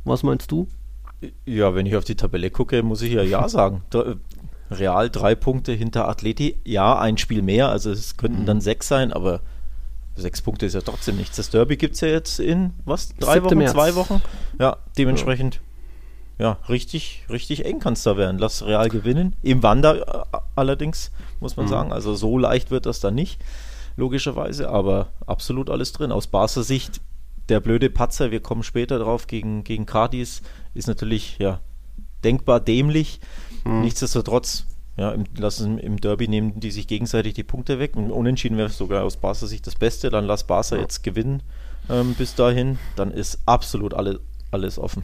Was 0.03 0.23
meinst 0.23 0.51
du? 0.51 0.67
Ja, 1.45 1.75
wenn 1.75 1.85
ich 1.85 1.95
auf 1.95 2.05
die 2.05 2.15
Tabelle 2.15 2.49
gucke, 2.49 2.81
muss 2.83 3.01
ich 3.01 3.13
ja 3.13 3.23
ja 3.23 3.47
sagen. 3.49 3.83
Real 4.71 5.09
drei 5.09 5.35
Punkte 5.35 5.73
hinter 5.73 6.07
Atleti, 6.07 6.59
ja, 6.63 6.97
ein 6.99 7.17
Spiel 7.17 7.41
mehr, 7.41 7.69
also 7.69 7.91
es 7.91 8.17
könnten 8.17 8.41
mhm. 8.41 8.45
dann 8.45 8.61
sechs 8.61 8.87
sein, 8.87 9.11
aber 9.11 9.41
sechs 10.15 10.41
Punkte 10.41 10.65
ist 10.65 10.73
ja 10.73 10.81
trotzdem 10.81 11.17
nichts. 11.17 11.37
Das 11.37 11.49
Derby 11.49 11.75
gibt 11.75 11.95
es 11.95 12.01
ja 12.01 12.09
jetzt 12.09 12.39
in, 12.39 12.73
was, 12.85 13.15
drei 13.19 13.43
Wochen, 13.43 13.57
März. 13.57 13.71
zwei 13.71 13.95
Wochen? 13.95 14.21
Ja, 14.59 14.77
dementsprechend, 14.97 15.59
ja. 16.37 16.45
ja, 16.45 16.57
richtig, 16.69 17.25
richtig 17.29 17.65
eng 17.65 17.79
kann 17.79 17.93
es 17.93 18.03
da 18.03 18.15
werden. 18.15 18.37
Lass 18.37 18.63
Real 18.63 18.89
gewinnen. 18.89 19.35
Im 19.41 19.63
Wander 19.63 20.25
äh, 20.31 20.37
allerdings, 20.55 21.11
muss 21.39 21.57
man 21.57 21.65
mhm. 21.65 21.69
sagen. 21.71 21.91
Also 21.91 22.13
so 22.13 22.37
leicht 22.37 22.69
wird 22.69 22.85
das 22.85 22.99
dann 22.99 23.15
nicht 23.15 23.39
logischerweise, 23.99 24.69
aber 24.69 25.09
absolut 25.27 25.69
alles 25.69 25.91
drin. 25.91 26.11
Aus 26.11 26.27
Barca 26.27 26.63
Sicht, 26.63 27.01
der 27.49 27.59
blöde 27.59 27.89
Patzer, 27.89 28.31
wir 28.31 28.39
kommen 28.39 28.63
später 28.63 28.97
drauf, 28.97 29.27
gegen, 29.27 29.63
gegen 29.63 29.85
Cardis, 29.85 30.41
ist 30.73 30.87
natürlich 30.87 31.37
ja 31.37 31.61
denkbar 32.23 32.59
dämlich. 32.59 33.19
Mhm. 33.63 33.81
Nichtsdestotrotz, 33.81 34.65
ja, 34.97 35.11
im, 35.11 35.25
lassen 35.37 35.77
im 35.77 35.97
Derby 35.97 36.27
nehmen 36.27 36.59
die 36.59 36.71
sich 36.71 36.87
gegenseitig 36.87 37.33
die 37.33 37.43
Punkte 37.43 37.79
weg. 37.79 37.95
Und 37.95 38.11
unentschieden 38.11 38.57
wäre 38.57 38.69
sogar 38.69 39.03
aus 39.03 39.17
Barca 39.17 39.45
Sicht 39.45 39.67
das 39.67 39.75
Beste. 39.75 40.09
Dann 40.09 40.25
lass 40.25 40.45
Barca 40.45 40.75
ja. 40.75 40.81
jetzt 40.81 41.03
gewinnen 41.03 41.43
ähm, 41.89 42.15
bis 42.15 42.35
dahin. 42.35 42.79
Dann 42.95 43.11
ist 43.11 43.39
absolut 43.45 43.93
alle, 43.93 44.19
alles 44.51 44.79
offen 44.79 45.03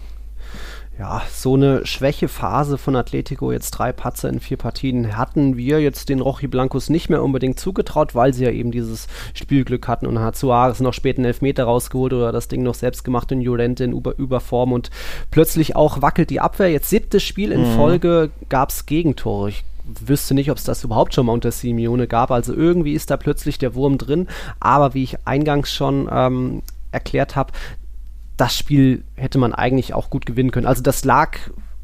ja, 0.97 1.21
so 1.29 1.55
eine 1.55 1.85
Schwächephase 1.85 2.77
von 2.77 2.95
Atletico, 2.95 3.51
jetzt 3.51 3.71
drei 3.71 3.91
Patzer 3.91 4.29
in 4.29 4.39
vier 4.39 4.55
Partien, 4.55 5.17
hatten 5.17 5.57
wir 5.57 5.81
jetzt 5.81 6.07
den 6.07 6.21
Rochi 6.21 6.47
Blancos 6.47 6.89
nicht 6.89 7.09
mehr 7.09 7.21
unbedingt 7.21 7.59
zugetraut, 7.59 8.15
weil 8.15 8.33
sie 8.33 8.45
ja 8.45 8.51
eben 8.51 8.71
dieses 8.71 9.07
Spielglück 9.33 9.89
hatten 9.89 10.07
und 10.07 10.19
hat 10.19 10.37
Suarez 10.37 10.79
noch 10.79 10.93
später 10.93 11.17
einen 11.17 11.25
Elfmeter 11.25 11.65
rausgeholt 11.65 12.13
oder 12.13 12.31
das 12.31 12.47
Ding 12.47 12.63
noch 12.63 12.75
selbst 12.75 13.03
gemacht 13.03 13.29
in 13.33 13.41
Jurente 13.41 13.83
in 13.83 13.91
Über 13.91 14.17
Überform 14.17 14.71
und 14.71 14.89
plötzlich 15.31 15.75
auch 15.75 16.01
wackelt 16.01 16.29
die 16.29 16.39
Abwehr. 16.39 16.71
Jetzt 16.71 16.89
siebtes 16.89 17.23
Spiel 17.23 17.51
in 17.51 17.61
mhm. 17.61 17.75
Folge 17.75 18.29
gab 18.47 18.69
es 18.69 18.85
Gegentore. 18.85 19.49
Ich 19.49 19.65
wüsste 19.83 20.33
nicht, 20.33 20.49
ob 20.49 20.57
es 20.57 20.63
das 20.63 20.85
überhaupt 20.85 21.13
schon 21.13 21.25
mal 21.25 21.33
unter 21.33 21.51
Simeone 21.51 22.07
gab. 22.07 22.31
Also 22.31 22.53
irgendwie 22.53 22.93
ist 22.93 23.11
da 23.11 23.17
plötzlich 23.17 23.57
der 23.57 23.75
Wurm 23.75 23.97
drin. 23.97 24.27
Aber 24.61 24.93
wie 24.93 25.03
ich 25.03 25.27
eingangs 25.27 25.73
schon 25.73 26.09
ähm, 26.11 26.61
erklärt 26.91 27.35
habe, 27.35 27.51
das 28.37 28.57
Spiel 28.57 29.03
hätte 29.15 29.37
man 29.37 29.53
eigentlich 29.53 29.93
auch 29.93 30.09
gut 30.09 30.25
gewinnen 30.25 30.51
können. 30.51 30.67
Also 30.67 30.81
das 30.81 31.05
lag 31.05 31.37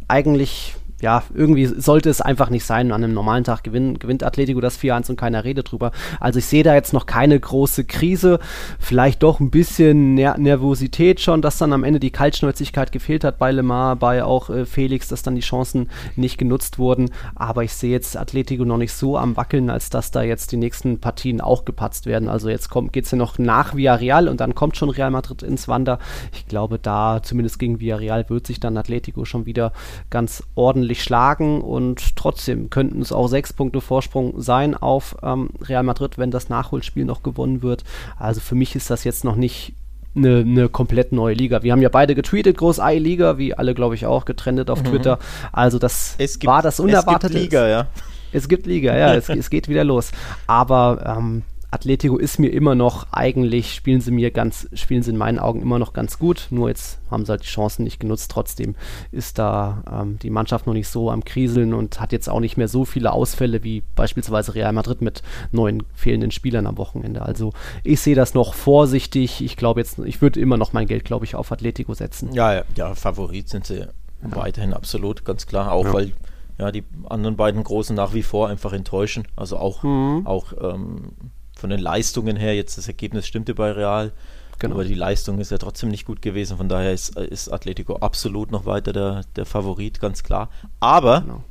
eigentlich 0.08 0.76
ja, 1.02 1.24
irgendwie 1.34 1.66
sollte 1.66 2.10
es 2.10 2.22
einfach 2.22 2.50
nicht 2.50 2.64
sein. 2.64 2.92
An 2.92 3.04
einem 3.04 3.14
normalen 3.14 3.44
Tag 3.44 3.64
gewinnt, 3.64 4.00
gewinnt 4.00 4.24
Atletico 4.24 4.62
das 4.62 4.80
4-1 4.80 5.10
und 5.10 5.16
keiner 5.16 5.44
redet 5.44 5.72
drüber. 5.72 5.92
Also 6.20 6.40
ich 6.40 6.46
sehe 6.46 6.64
da 6.64 6.76
jetzt 6.76 6.94
noch 6.94 7.08
keine 7.08 7.40
große 7.40 7.86
Krise. 7.86 8.40
Vielleicht 8.80 9.24
doch 9.24 9.40
ein 9.40 9.50
bisschen 9.50 10.14
Ner 10.14 10.38
Nervosität 10.38 11.20
schon, 11.20 11.42
dass 11.42 11.58
dann 11.58 11.74
am 11.74 11.84
Ende 11.84 12.00
die 12.00 12.12
Kaltschnäuzigkeit 12.12 12.92
gefehlt 12.92 13.24
hat 13.24 13.40
bei 13.40 13.52
Lemar, 13.52 13.96
bei 13.96 14.24
auch 14.24 14.50
äh, 14.50 14.66
Felix, 14.66 15.08
dass 15.08 15.24
dann 15.24 15.36
die 15.36 15.42
Chancen 15.42 15.90
nicht 16.16 16.38
genutzt 16.38 16.78
wurden. 16.78 17.10
Aber 17.36 17.64
ich 17.64 17.74
sehe 17.74 17.92
jetzt 17.92 18.16
Atletico 18.16 18.64
noch 18.64 18.78
nicht 18.78 18.94
so 18.94 19.18
am 19.18 19.36
Wackeln, 19.38 19.70
als 19.70 19.90
dass 19.90 20.12
da 20.12 20.22
jetzt 20.22 20.52
die 20.52 20.58
nächsten 20.58 21.00
Partien 21.00 21.42
auch 21.42 21.66
gepatzt 21.66 22.06
werden. 22.06 22.30
Also 22.30 22.50
jetzt 22.50 22.70
geht 22.92 23.06
es 23.06 23.12
ja 23.12 23.18
noch 23.18 23.40
nach 23.40 23.76
Villarreal 23.76 24.28
und 24.28 24.40
dann 24.40 24.54
kommt 24.54 24.78
schon 24.78 24.90
Real 24.90 25.10
Madrid 25.10 25.42
ins 25.42 25.68
Wander. 25.68 25.98
Ich 26.32 26.46
glaube, 26.46 26.78
da 26.78 27.22
zumindest 27.24 27.58
gegen 27.58 27.80
Villarreal 27.80 28.30
wird 28.30 28.46
sich 28.46 28.60
dann 28.60 28.78
Atletico 28.78 29.26
schon 29.26 29.48
wieder 29.48 29.74
ganz 30.10 30.44
ordentlich 30.56 30.91
ordentlich 30.92 31.04
schlagen 31.04 31.62
und 31.62 32.16
trotzdem 32.16 32.70
könnten 32.70 33.02
es 33.02 33.12
auch 33.12 33.28
sechs 33.28 33.54
Punkte 33.54 33.80
Vorsprung 33.80 34.42
sein 34.42 34.76
auf 34.76 35.16
ähm, 35.24 35.50
Real 35.62 35.84
Madrid, 35.84 36.18
wenn 36.18 36.32
das 36.32 36.50
Nachholspiel 36.50 37.06
noch 37.06 37.24
gewonnen 37.24 37.62
wird. 37.62 37.84
Also 38.18 38.42
für 38.42 38.56
mich 38.56 38.76
ist 38.76 38.90
das 38.90 39.04
jetzt 39.04 39.24
noch 39.24 39.36
nicht 39.36 39.74
eine, 40.16 40.40
eine 40.40 40.68
komplett 40.68 41.14
neue 41.14 41.34
Liga. 41.34 41.64
Wir 41.64 41.72
haben 41.72 41.82
ja 41.82 41.88
beide 41.88 42.16
getweetet, 42.16 42.58
Groß-Ei-Liga, 42.58 43.38
wie 43.38 43.54
alle, 43.54 43.74
glaube 43.74 43.96
ich, 43.96 44.06
auch, 44.06 44.26
getrennt 44.26 44.70
auf 44.70 44.84
mhm. 44.84 44.88
Twitter. 44.88 45.20
Also 45.54 45.80
das 45.80 46.16
gibt, 46.18 46.46
war 46.46 46.62
das 46.62 46.82
Unerwartete. 46.82 47.28
Es 47.28 47.34
gibt 47.34 47.54
Liga, 47.54 47.68
ja. 47.70 47.88
Es 48.34 48.50
gibt 48.50 48.66
Liga, 48.66 48.98
ja, 48.98 49.14
es, 49.16 49.30
es 49.30 49.50
geht 49.50 49.70
wieder 49.70 49.86
los. 49.86 50.12
Aber 50.48 51.16
ähm, 51.18 51.44
Atletico 51.72 52.18
ist 52.18 52.38
mir 52.38 52.50
immer 52.50 52.76
noch, 52.76 53.08
eigentlich 53.12 53.74
spielen 53.74 54.02
sie 54.02 54.12
mir 54.12 54.32
ganz, 54.32 54.68
spielen 54.74 55.04
sie 55.04 55.12
in 55.12 55.18
meinen 55.18 55.40
Augen 55.40 55.62
immer 55.62 55.80
noch 55.80 55.94
ganz 55.94 56.20
gut, 56.20 56.48
nur 56.50 56.68
jetzt 56.68 57.00
haben 57.10 57.26
sie 57.26 57.32
halt 57.32 57.44
die 57.44 57.48
Chancen 57.48 57.86
nicht 57.86 58.00
genutzt. 58.00 58.30
Trotzdem 58.30 58.76
ist 59.12 59.40
da 59.40 59.84
ähm, 59.90 60.20
die 60.20 60.30
Mannschaft 60.30 60.68
noch 60.68 60.74
nicht 60.74 60.90
so 60.90 61.10
am 61.10 61.24
Kriseln 61.24 61.74
und 61.74 62.02
hat 62.02 62.12
jetzt 62.12 62.30
auch 62.30 62.42
nicht 62.42 62.58
mehr 62.58 62.68
so 62.68 62.84
viele 62.84 63.14
Ausfälle 63.14 63.64
wie 63.64 63.84
beispielsweise 63.96 64.54
Real 64.54 64.74
Madrid 64.74 65.02
mit 65.02 65.24
neun 65.54 65.84
fehlenden 65.96 66.32
Spielern 66.32 66.68
am 66.68 66.78
Wochenende. 66.78 67.22
Also 67.22 67.54
ich 67.86 68.02
sehe 68.02 68.16
das 68.16 68.34
noch 68.34 68.54
vorsichtig. 68.54 69.42
Ich 69.42 69.56
glaube 69.56 69.80
jetzt, 69.80 69.98
ich 70.00 70.22
würde 70.22 70.42
immer 70.42 70.58
noch 70.58 70.74
mein 70.74 70.88
Geld, 70.88 71.06
glaube 71.06 71.24
ich, 71.24 71.36
auf 71.36 71.54
Atletico 71.54 71.94
setzen. 71.94 72.34
Ja, 72.34 72.54
ja, 72.54 72.64
ja 72.76 72.96
Favorit 72.96 73.48
sind 73.48 73.66
sie 73.66 73.80
ja. 73.80 73.88
weiterhin 74.22 74.74
absolut, 74.74 75.24
ganz 75.24 75.48
klar. 75.48 75.72
Auch 75.72 75.86
ja. 75.86 75.94
weil 75.94 76.12
ja, 76.58 76.72
die 76.72 76.84
anderen 77.10 77.38
beiden 77.38 77.64
Großen 77.64 77.96
nach 77.96 78.14
wie 78.14 78.24
vor 78.24 78.50
einfach 78.50 78.74
enttäuschen. 78.74 79.26
Also 79.38 79.58
auch, 79.58 79.84
mhm. 79.84 80.28
auch 80.28 80.54
ähm, 80.62 81.14
von 81.62 81.70
den 81.70 81.80
Leistungen 81.80 82.36
her, 82.36 82.56
jetzt 82.56 82.78
das 82.78 82.88
Ergebnis 82.88 83.28
stimmte 83.28 83.56
bei 83.56 83.72
Real, 83.72 84.12
genau. 84.60 84.76
aber 84.76 84.84
die 84.84 84.96
Leistung 84.96 85.40
ist 85.40 85.52
ja 85.52 85.58
trotzdem 85.58 85.90
nicht 85.90 86.06
gut 86.06 86.22
gewesen. 86.22 86.58
Von 86.58 86.68
daher 86.68 86.92
ist, 86.92 87.18
ist 87.18 87.48
Atletico 87.48 87.96
absolut 87.98 88.52
noch 88.52 88.66
weiter 88.66 88.92
der, 88.92 89.22
der 89.36 89.46
Favorit, 89.46 90.02
ganz 90.02 90.24
klar. 90.24 90.50
Aber 90.80 91.22
genau. 91.22 91.44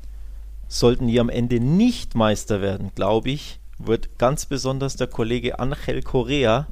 sollten 0.69 1.07
die 1.07 1.19
am 1.21 1.29
Ende 1.29 1.61
nicht 1.61 2.15
Meister 2.15 2.61
werden, 2.61 2.91
glaube 2.95 3.31
ich, 3.31 3.61
wird 3.79 4.19
ganz 4.19 4.45
besonders 4.47 4.97
der 4.97 5.07
Kollege 5.07 5.59
Angel 5.59 6.03
Correa 6.03 6.67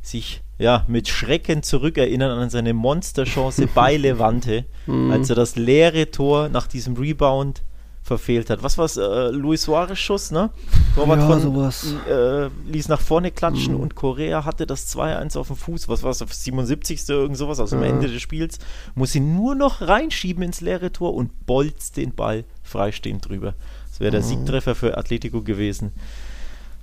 sich 0.00 0.42
ja 0.58 0.84
mit 0.86 1.08
Schrecken 1.08 1.62
zurückerinnern 1.62 2.30
an 2.38 2.50
seine 2.50 2.74
Monsterchance 2.74 3.66
bei 3.74 3.96
Levante, 3.98 4.64
mhm. 4.86 5.10
als 5.10 5.30
er 5.30 5.36
das 5.36 5.56
leere 5.56 6.10
Tor 6.10 6.48
nach 6.48 6.66
diesem 6.66 6.96
Rebound 6.96 7.62
verfehlt 8.04 8.50
hat. 8.50 8.62
Was 8.62 8.76
war 8.76 8.84
es? 8.84 8.98
Äh, 8.98 9.30
Luis 9.30 9.62
Suarez 9.62 9.98
Schuss, 9.98 10.30
ne? 10.30 10.50
Torwart 10.94 11.20
ja, 11.20 11.26
von 11.26 11.40
sowas. 11.40 11.94
Äh, 12.06 12.50
ließ 12.70 12.88
nach 12.88 13.00
vorne 13.00 13.30
klatschen 13.30 13.74
mhm. 13.74 13.80
und 13.80 13.94
Korea 13.94 14.44
hatte 14.44 14.66
das 14.66 14.94
2-1 14.94 15.38
auf 15.38 15.46
dem 15.46 15.56
Fuß. 15.56 15.88
Was 15.88 16.02
war 16.02 16.10
es? 16.10 16.20
Auf 16.20 16.32
77. 16.32 17.08
irgend 17.08 17.38
sowas, 17.38 17.58
also 17.58 17.76
ja. 17.76 17.82
am 17.82 17.88
Ende 17.88 18.08
des 18.08 18.20
Spiels. 18.20 18.58
Muss 18.94 19.14
ihn 19.14 19.34
nur 19.34 19.54
noch 19.54 19.80
reinschieben 19.80 20.42
ins 20.42 20.60
leere 20.60 20.92
Tor 20.92 21.14
und 21.14 21.46
bolzt 21.46 21.96
den 21.96 22.14
Ball 22.14 22.44
freistehend 22.62 23.26
drüber. 23.26 23.54
Das 23.88 24.00
wäre 24.00 24.10
der 24.10 24.20
mhm. 24.20 24.26
Siegtreffer 24.26 24.74
für 24.74 24.98
Atletico 24.98 25.40
gewesen. 25.40 25.92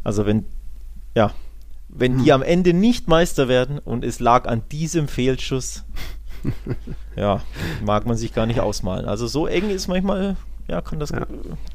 Also 0.04 0.26
wenn, 0.26 0.46
ja, 1.14 1.32
wenn 1.88 2.16
mhm. 2.16 2.24
die 2.24 2.34
am 2.34 2.42
Ende 2.42 2.74
nicht 2.74 3.08
Meister 3.08 3.48
werden 3.48 3.78
und 3.78 4.04
es 4.04 4.20
lag 4.20 4.48
an 4.48 4.64
diesem 4.72 5.08
Fehlschuss, 5.08 5.84
ja, 7.16 7.44
mag 7.86 8.08
man 8.08 8.18
sich 8.18 8.34
gar 8.34 8.48
nicht 8.48 8.60
ausmalen. 8.60 9.06
Also 9.06 9.28
so 9.28 9.46
eng 9.46 9.70
ist 9.70 9.88
manchmal 9.88 10.36
ja, 10.68 10.82
kann 10.82 11.00
das, 11.00 11.10
ja. 11.12 11.26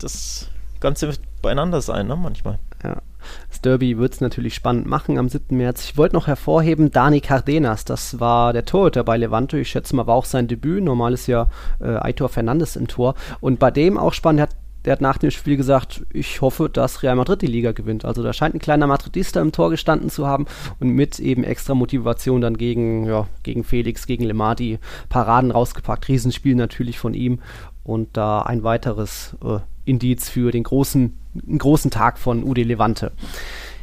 das 0.00 0.48
Ganze 0.80 1.12
beieinander 1.42 1.80
sein, 1.80 2.06
ne, 2.06 2.16
manchmal. 2.16 2.58
Ja. 2.82 3.02
Das 3.48 3.60
Derby 3.60 3.98
wird 3.98 4.14
es 4.14 4.20
natürlich 4.20 4.54
spannend 4.54 4.86
machen 4.86 5.18
am 5.18 5.28
7. 5.28 5.56
März. 5.56 5.84
Ich 5.84 5.96
wollte 5.96 6.14
noch 6.14 6.26
hervorheben, 6.26 6.90
Dani 6.90 7.20
Cardenas, 7.20 7.84
das 7.84 8.20
war 8.20 8.52
der 8.52 8.64
Torhüter 8.64 9.02
bei 9.04 9.16
Levante. 9.16 9.58
Ich 9.58 9.68
schätze 9.68 9.96
mal, 9.96 10.06
war 10.06 10.14
auch 10.14 10.24
sein 10.24 10.48
Debüt. 10.48 10.84
Normal 10.84 11.12
ist 11.12 11.26
ja 11.26 11.48
äh, 11.80 11.96
Aitor 11.96 12.28
Fernandes 12.28 12.76
im 12.76 12.86
Tor. 12.86 13.14
Und 13.40 13.58
bei 13.58 13.70
dem 13.70 13.98
auch 13.98 14.12
spannend, 14.12 14.42
hat 14.42 14.56
der 14.86 14.92
hat 14.92 15.00
nach 15.00 15.18
dem 15.18 15.32
Spiel 15.32 15.56
gesagt, 15.56 16.06
ich 16.12 16.40
hoffe, 16.40 16.70
dass 16.72 17.02
Real 17.02 17.16
Madrid 17.16 17.42
die 17.42 17.48
Liga 17.48 17.72
gewinnt. 17.72 18.04
Also 18.04 18.22
da 18.22 18.32
scheint 18.32 18.54
ein 18.54 18.60
kleiner 18.60 18.86
Madridista 18.86 19.40
im 19.40 19.50
Tor 19.50 19.70
gestanden 19.70 20.10
zu 20.10 20.28
haben 20.28 20.46
und 20.78 20.90
mit 20.90 21.18
eben 21.18 21.42
extra 21.42 21.74
Motivation 21.74 22.40
dann 22.40 22.56
gegen, 22.56 23.04
ja, 23.04 23.26
gegen 23.42 23.64
Felix, 23.64 24.06
gegen 24.06 24.22
Lemar 24.22 24.54
die 24.54 24.78
Paraden 25.08 25.50
rausgepackt. 25.50 26.06
Riesenspiel 26.06 26.54
natürlich 26.54 27.00
von 27.00 27.14
ihm 27.14 27.40
und 27.86 28.16
da 28.16 28.42
ein 28.42 28.64
weiteres 28.64 29.36
äh, 29.44 29.58
Indiz 29.84 30.28
für 30.28 30.50
den 30.50 30.64
großen, 30.64 31.16
großen 31.58 31.90
Tag 31.90 32.18
von 32.18 32.42
UD 32.42 32.58
Levante. 32.58 33.12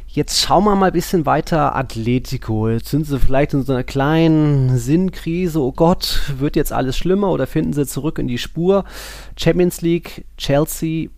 Jetzt 0.06 0.40
schauen 0.40 0.64
wir 0.64 0.76
mal 0.76 0.86
ein 0.86 0.92
bisschen 0.92 1.26
weiter 1.26 1.74
Atletico. 1.74 2.68
Jetzt 2.68 2.90
sind 2.90 3.04
sie 3.06 3.18
vielleicht 3.18 3.54
in 3.54 3.64
so 3.64 3.72
einer 3.72 3.82
kleinen 3.82 4.78
Sinnkrise. 4.78 5.60
Oh 5.60 5.72
Gott, 5.72 6.20
wird 6.38 6.54
jetzt 6.54 6.72
alles 6.72 6.96
schlimmer 6.96 7.30
oder 7.30 7.48
finden 7.48 7.72
sie 7.72 7.86
zurück 7.86 8.18
in 8.18 8.28
die 8.28 8.38
Spur? 8.38 8.84
Champions 9.36 9.80
League, 9.80 10.24
Chelsea, 10.36 11.08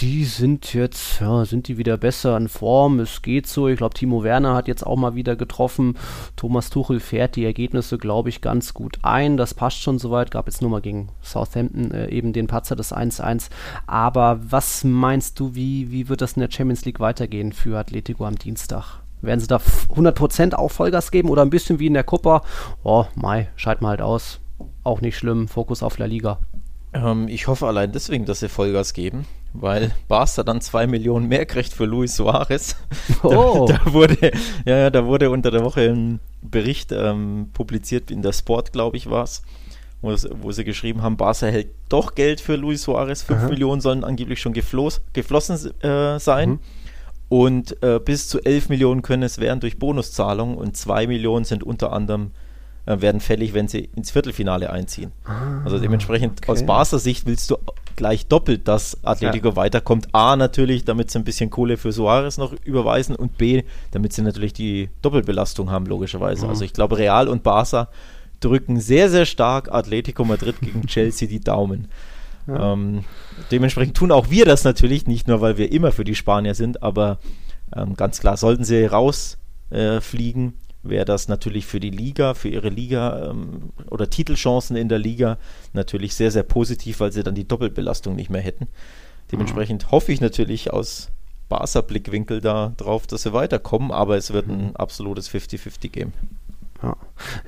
die 0.00 0.24
sind 0.24 0.74
jetzt, 0.74 1.20
ja, 1.20 1.44
sind 1.44 1.66
die 1.66 1.76
wieder 1.76 1.96
besser 1.96 2.36
in 2.36 2.48
Form. 2.48 3.00
Es 3.00 3.22
geht 3.22 3.46
so. 3.48 3.66
Ich 3.66 3.78
glaube, 3.78 3.94
Timo 3.94 4.22
Werner 4.22 4.54
hat 4.54 4.68
jetzt 4.68 4.86
auch 4.86 4.96
mal 4.96 5.16
wieder 5.16 5.34
getroffen. 5.34 5.96
Thomas 6.36 6.70
Tuchel 6.70 7.00
fährt 7.00 7.34
die 7.34 7.44
Ergebnisse, 7.44 7.98
glaube 7.98 8.28
ich, 8.28 8.40
ganz 8.40 8.74
gut 8.74 8.98
ein. 9.02 9.36
Das 9.36 9.54
passt 9.54 9.80
schon 9.82 9.98
soweit. 9.98 10.30
Gab 10.30 10.46
jetzt 10.46 10.62
nur 10.62 10.70
mal 10.70 10.80
gegen 10.80 11.08
Southampton 11.22 11.90
äh, 11.90 12.08
eben 12.10 12.32
den 12.32 12.46
Patzer 12.46 12.76
des 12.76 12.94
1-1. 12.94 13.50
Aber 13.86 14.38
was 14.48 14.84
meinst 14.84 15.40
du, 15.40 15.54
wie, 15.56 15.90
wie 15.90 16.08
wird 16.08 16.20
das 16.20 16.34
in 16.34 16.40
der 16.40 16.50
Champions 16.50 16.84
League 16.84 17.00
weitergehen 17.00 17.52
für 17.52 17.78
Atletico 17.78 18.24
am 18.24 18.36
Dienstag? 18.36 19.00
Werden 19.20 19.40
sie 19.40 19.48
da 19.48 19.56
100% 19.56 20.54
auch 20.54 20.70
Vollgas 20.70 21.10
geben 21.10 21.28
oder 21.28 21.42
ein 21.42 21.50
bisschen 21.50 21.80
wie 21.80 21.88
in 21.88 21.94
der 21.94 22.04
Copa? 22.04 22.42
Oh, 22.84 23.06
Mai, 23.16 23.48
schalten 23.56 23.84
wir 23.84 23.88
halt 23.88 24.02
aus. 24.02 24.38
Auch 24.84 25.00
nicht 25.00 25.16
schlimm. 25.18 25.48
Fokus 25.48 25.82
auf 25.82 25.98
La 25.98 26.06
Liga. 26.06 26.38
Ähm, 26.92 27.28
ich 27.28 27.46
hoffe 27.46 27.66
allein 27.66 27.92
deswegen, 27.92 28.24
dass 28.24 28.40
sie 28.40 28.48
Vollgas 28.48 28.92
geben 28.92 29.26
weil 29.52 29.92
Barca 30.08 30.42
dann 30.42 30.60
zwei 30.60 30.86
Millionen 30.86 31.28
mehr 31.28 31.46
kriegt 31.46 31.72
für 31.72 31.84
Luis 31.84 32.16
Suarez. 32.16 32.76
Oh. 33.22 33.66
Da, 33.68 33.80
da, 33.84 33.92
wurde, 33.92 34.30
ja, 34.64 34.90
da 34.90 35.06
wurde 35.06 35.30
unter 35.30 35.50
der 35.50 35.64
Woche 35.64 35.80
ein 35.90 36.20
Bericht 36.42 36.92
ähm, 36.92 37.48
publiziert, 37.52 38.10
in 38.10 38.22
der 38.22 38.32
Sport, 38.32 38.72
glaube 38.72 38.96
ich, 38.96 39.10
war 39.10 39.24
es, 39.24 39.42
wo, 40.02 40.14
wo, 40.40 40.52
sie 40.52 40.62
geschrieben 40.62 41.02
haben, 41.02 41.16
Barca 41.16 41.46
hält 41.46 41.70
doch 41.88 42.14
Geld 42.14 42.40
für 42.40 42.54
Luis 42.54 42.82
Suarez, 42.82 43.22
5 43.22 43.48
Millionen 43.48 43.80
sollen 43.80 44.04
angeblich 44.04 44.40
schon 44.40 44.52
gefloss, 44.52 45.00
geflossen 45.14 45.56
äh, 45.80 46.20
sein. 46.20 46.50
Mhm. 46.50 46.58
Und 47.28 47.82
äh, 47.82 47.98
bis 47.98 48.28
zu 48.28 48.40
11 48.40 48.68
Millionen 48.68 49.02
können 49.02 49.24
es 49.24 49.38
werden 49.38 49.60
durch 49.60 49.78
Bonuszahlungen 49.78 50.56
und 50.56 50.76
2 50.76 51.08
Millionen 51.08 51.44
sind 51.44 51.64
unter 51.64 51.92
anderem 51.92 52.30
äh, 52.88 53.02
werden 53.02 53.20
fällig, 53.20 53.52
wenn 53.52 53.68
sie 53.68 53.90
ins 53.94 54.10
Viertelfinale 54.10 54.70
einziehen. 54.70 55.12
Ah, 55.24 55.62
also 55.62 55.78
dementsprechend 55.78 56.40
okay. 56.42 56.50
aus 56.50 56.64
Barca 56.64 56.98
Sicht 56.98 57.26
willst 57.26 57.50
du 57.50 57.58
gleich 57.96 58.28
doppelt, 58.28 58.66
dass 58.66 59.04
Atletico 59.04 59.48
ja. 59.48 59.56
weiterkommt. 59.56 60.08
A 60.12 60.36
natürlich, 60.36 60.86
damit 60.86 61.10
sie 61.10 61.18
ein 61.18 61.24
bisschen 61.24 61.50
Kohle 61.50 61.76
für 61.76 61.92
Suarez 61.92 62.38
noch 62.38 62.54
überweisen 62.64 63.14
und 63.14 63.36
B, 63.36 63.64
damit 63.90 64.14
sie 64.14 64.22
natürlich 64.22 64.54
die 64.54 64.88
Doppelbelastung 65.02 65.70
haben, 65.70 65.84
logischerweise. 65.84 66.44
Mhm. 66.46 66.50
Also 66.50 66.64
ich 66.64 66.72
glaube, 66.72 66.96
Real 66.96 67.28
und 67.28 67.42
Barca 67.42 67.88
drücken 68.40 68.80
sehr, 68.80 69.10
sehr 69.10 69.26
stark 69.26 69.70
Atletico 69.70 70.24
Madrid 70.24 70.58
gegen 70.62 70.82
Chelsea 70.86 71.28
die 71.28 71.40
Daumen. 71.40 71.88
Ja. 72.46 72.72
Ähm, 72.72 73.04
dementsprechend 73.50 73.98
tun 73.98 74.12
auch 74.12 74.30
wir 74.30 74.46
das 74.46 74.64
natürlich, 74.64 75.06
nicht 75.06 75.28
nur, 75.28 75.42
weil 75.42 75.58
wir 75.58 75.70
immer 75.70 75.92
für 75.92 76.04
die 76.04 76.14
Spanier 76.14 76.54
sind, 76.54 76.82
aber 76.82 77.18
ähm, 77.76 77.96
ganz 77.96 78.20
klar, 78.20 78.38
sollten 78.38 78.64
sie 78.64 78.86
rausfliegen, 78.86 80.48
äh, 80.48 80.67
wäre 80.88 81.04
das 81.04 81.28
natürlich 81.28 81.66
für 81.66 81.80
die 81.80 81.90
Liga, 81.90 82.34
für 82.34 82.48
ihre 82.48 82.68
Liga 82.68 83.30
ähm, 83.30 83.70
oder 83.90 84.08
Titelchancen 84.10 84.76
in 84.76 84.88
der 84.88 84.98
Liga 84.98 85.38
natürlich 85.72 86.14
sehr, 86.14 86.30
sehr 86.30 86.42
positiv, 86.42 87.00
weil 87.00 87.12
sie 87.12 87.22
dann 87.22 87.34
die 87.34 87.46
Doppelbelastung 87.46 88.14
nicht 88.14 88.30
mehr 88.30 88.40
hätten. 88.40 88.68
Dementsprechend 89.32 89.86
mhm. 89.86 89.90
hoffe 89.90 90.12
ich 90.12 90.20
natürlich 90.20 90.72
aus 90.72 91.10
Barca-Blickwinkel 91.48 92.40
da 92.40 92.72
drauf, 92.76 93.06
dass 93.06 93.22
sie 93.22 93.32
weiterkommen, 93.32 93.90
aber 93.90 94.16
es 94.16 94.32
wird 94.32 94.48
ein 94.48 94.76
absolutes 94.76 95.30
50-50-Game. 95.30 96.12
Ja. 96.82 96.96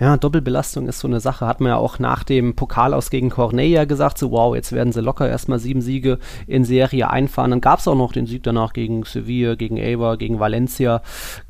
ja, 0.01 0.17
Doppelbelastung 0.17 0.89
ist 0.89 0.99
so 0.99 1.07
eine 1.07 1.21
Sache. 1.21 1.47
Hat 1.47 1.61
man 1.61 1.71
ja 1.71 1.77
auch 1.77 2.01
nach 2.01 2.25
dem 2.25 2.57
Pokal 2.57 2.93
aus 2.93 3.11
gegen 3.11 3.31
Cornelia 3.31 3.85
gesagt, 3.85 4.19
so 4.19 4.33
wow, 4.33 4.57
jetzt 4.57 4.73
werden 4.73 4.93
sie 4.93 5.01
locker 5.01 5.29
erstmal 5.29 5.61
sieben 5.61 5.83
Siege 5.83 6.19
in 6.49 6.65
Serie 6.65 7.11
einfahren. 7.11 7.53
Dann 7.53 7.61
gab 7.61 7.79
es 7.79 7.87
auch 7.87 7.95
noch 7.95 8.13
den 8.13 8.27
Sieg 8.27 8.43
danach 8.43 8.73
gegen 8.73 9.05
Sevilla, 9.05 9.55
gegen 9.55 9.79
Eibar, 9.79 10.17
gegen 10.17 10.41
Valencia, 10.41 11.03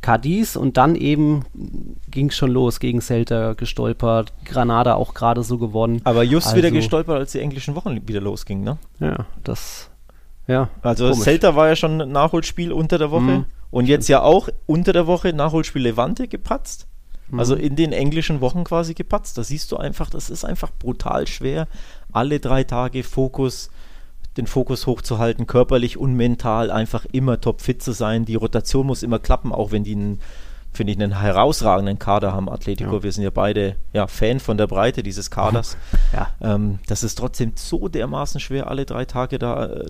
Cadiz 0.03 0.57
und 0.57 0.77
dann 0.77 0.95
eben 0.95 1.45
ging 2.11 2.29
es 2.29 2.37
schon 2.37 2.51
los 2.51 2.81
gegen 2.81 3.01
Celta 3.01 3.55
gestolpert, 3.55 4.35
Granada 4.45 4.95
auch 4.95 5.15
gerade 5.15 5.43
so 5.43 5.57
gewonnen. 5.57 6.03
Aber 6.05 6.23
just 6.23 6.49
also, 6.49 6.59
wieder 6.59 6.71
gestolpert, 6.71 7.19
als 7.19 7.33
die 7.33 7.41
englischen 7.41 7.75
Wochen 7.77 8.07
wieder 8.07 8.21
losgingen, 8.21 8.65
ne? 8.65 8.79
Ja, 8.99 9.25
das 9.43 9.91
ja. 10.47 10.69
Also 10.83 11.11
komisch. 11.11 11.25
Celta 11.25 11.55
war 11.57 11.69
ja 11.69 11.77
schon 11.77 12.01
ein 12.01 12.13
Nachholspiel 12.13 12.73
unter 12.73 12.99
der 12.99 13.11
Woche 13.11 13.23
mhm. 13.23 13.45
und 13.71 13.87
jetzt 13.87 14.09
ja 14.09 14.23
auch 14.23 14.49
unter 14.67 14.93
der 14.93 15.07
Woche 15.07 15.33
Nachholspiel 15.33 15.83
Levante 15.83 16.29
gepatzt. 16.29 16.89
Also 17.37 17.55
mhm. 17.55 17.61
in 17.63 17.77
den 17.77 17.93
englischen 17.93 18.41
Wochen 18.41 18.65
quasi 18.65 18.95
gepatzt. 18.95 19.39
Da 19.39 19.45
siehst 19.45 19.71
du 19.73 19.77
einfach, 19.77 20.11
das 20.11 20.31
ist 20.31 20.45
einfach 20.45 20.71
brutal 20.79 21.27
schwer, 21.27 21.69
alle 22.13 22.41
drei 22.41 22.65
Tage 22.65 23.03
Fokus, 23.03 23.71
den 24.37 24.47
Fokus 24.47 24.87
hochzuhalten, 24.87 25.47
körperlich 25.47 25.97
und 25.97 26.15
mental 26.15 26.71
einfach 26.71 27.07
immer 27.13 27.41
topfit 27.41 27.83
zu 27.83 27.93
sein. 27.93 28.25
Die 28.25 28.37
Rotation 28.37 28.87
muss 28.87 29.03
immer 29.03 29.19
klappen, 29.19 29.53
auch 29.53 29.73
wenn 29.73 29.85
die 29.85 29.95
einen, 29.95 30.21
finde 30.73 30.93
ich, 30.93 31.01
einen 31.01 31.21
herausragenden 31.21 31.99
Kader 31.99 32.33
haben, 32.33 32.49
Atletico. 32.49 32.97
Ja. 32.97 33.03
Wir 33.03 33.13
sind 33.13 33.25
ja 33.25 33.31
beide 33.31 33.77
ja, 33.93 34.07
Fan 34.07 34.39
von 34.39 34.57
der 34.57 34.67
Breite 34.67 35.03
dieses 35.03 35.31
Kaders. 35.31 35.77
Ja. 36.13 36.31
Ähm, 36.41 36.81
das 36.89 37.05
ist 37.05 37.17
trotzdem 37.17 37.53
so 37.55 37.87
dermaßen 37.87 38.41
schwer, 38.41 38.67
alle 38.67 38.85
drei 38.85 39.05
Tage 39.05 39.39
da 39.39 39.67
äh, 39.67 39.87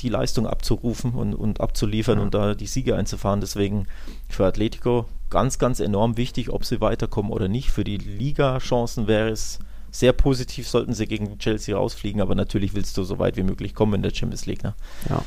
die 0.00 0.10
Leistung 0.10 0.46
abzurufen 0.46 1.12
und, 1.12 1.34
und 1.34 1.62
abzuliefern 1.62 2.18
ja. 2.18 2.24
und 2.24 2.34
da 2.34 2.54
die 2.54 2.66
Siege 2.66 2.94
einzufahren. 2.94 3.40
Deswegen 3.40 3.86
für 4.28 4.44
Atletico 4.44 5.06
ganz, 5.32 5.58
ganz 5.58 5.80
enorm 5.80 6.18
wichtig, 6.18 6.50
ob 6.50 6.64
sie 6.66 6.82
weiterkommen 6.82 7.32
oder 7.32 7.48
nicht. 7.48 7.70
Für 7.70 7.84
die 7.84 7.96
Liga-Chancen 7.96 9.06
wäre 9.06 9.30
es 9.30 9.58
sehr 9.90 10.12
positiv, 10.12 10.68
sollten 10.68 10.92
sie 10.92 11.06
gegen 11.06 11.38
Chelsea 11.38 11.74
rausfliegen, 11.74 12.20
aber 12.20 12.34
natürlich 12.34 12.74
willst 12.74 12.98
du 12.98 13.02
so 13.02 13.18
weit 13.18 13.38
wie 13.38 13.42
möglich 13.42 13.74
kommen 13.74 13.94
in 13.94 14.02
der 14.02 14.14
Champions 14.14 14.44
League. 14.44 14.62
Ne? 14.62 14.74
Ja. 15.08 15.24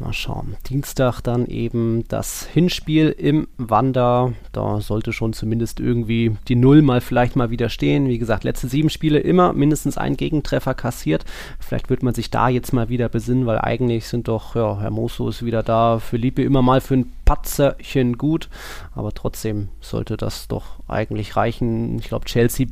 Mal 0.00 0.12
schauen. 0.12 0.56
Dienstag 0.68 1.20
dann 1.20 1.46
eben 1.46 2.04
das 2.08 2.44
Hinspiel 2.46 3.08
im 3.10 3.48
Wander. 3.56 4.32
Da 4.52 4.80
sollte 4.80 5.12
schon 5.12 5.32
zumindest 5.32 5.80
irgendwie 5.80 6.36
die 6.46 6.56
Null 6.56 6.82
mal 6.82 7.00
vielleicht 7.00 7.36
mal 7.36 7.50
wieder 7.50 7.68
stehen. 7.68 8.08
Wie 8.08 8.18
gesagt, 8.18 8.44
letzte 8.44 8.68
sieben 8.68 8.90
Spiele 8.90 9.18
immer 9.18 9.52
mindestens 9.52 9.98
ein 9.98 10.16
Gegentreffer 10.16 10.74
kassiert. 10.74 11.24
Vielleicht 11.58 11.90
wird 11.90 12.02
man 12.02 12.14
sich 12.14 12.30
da 12.30 12.48
jetzt 12.48 12.72
mal 12.72 12.88
wieder 12.88 13.08
besinnen, 13.08 13.46
weil 13.46 13.58
eigentlich 13.58 14.06
sind 14.06 14.28
doch, 14.28 14.54
ja, 14.54 14.78
Herr 14.80 14.90
Mosso 14.90 15.28
ist 15.28 15.44
wieder 15.44 15.62
da, 15.62 15.98
Felipe 15.98 16.42
immer 16.42 16.62
mal 16.62 16.80
für 16.80 16.94
ein 16.94 17.12
Patzerchen 17.24 18.16
gut. 18.18 18.48
Aber 18.94 19.12
trotzdem 19.12 19.68
sollte 19.80 20.16
das 20.16 20.48
doch 20.48 20.80
eigentlich 20.86 21.36
reichen. 21.36 21.98
Ich 21.98 22.08
glaube, 22.08 22.26
Chelsea 22.26 22.66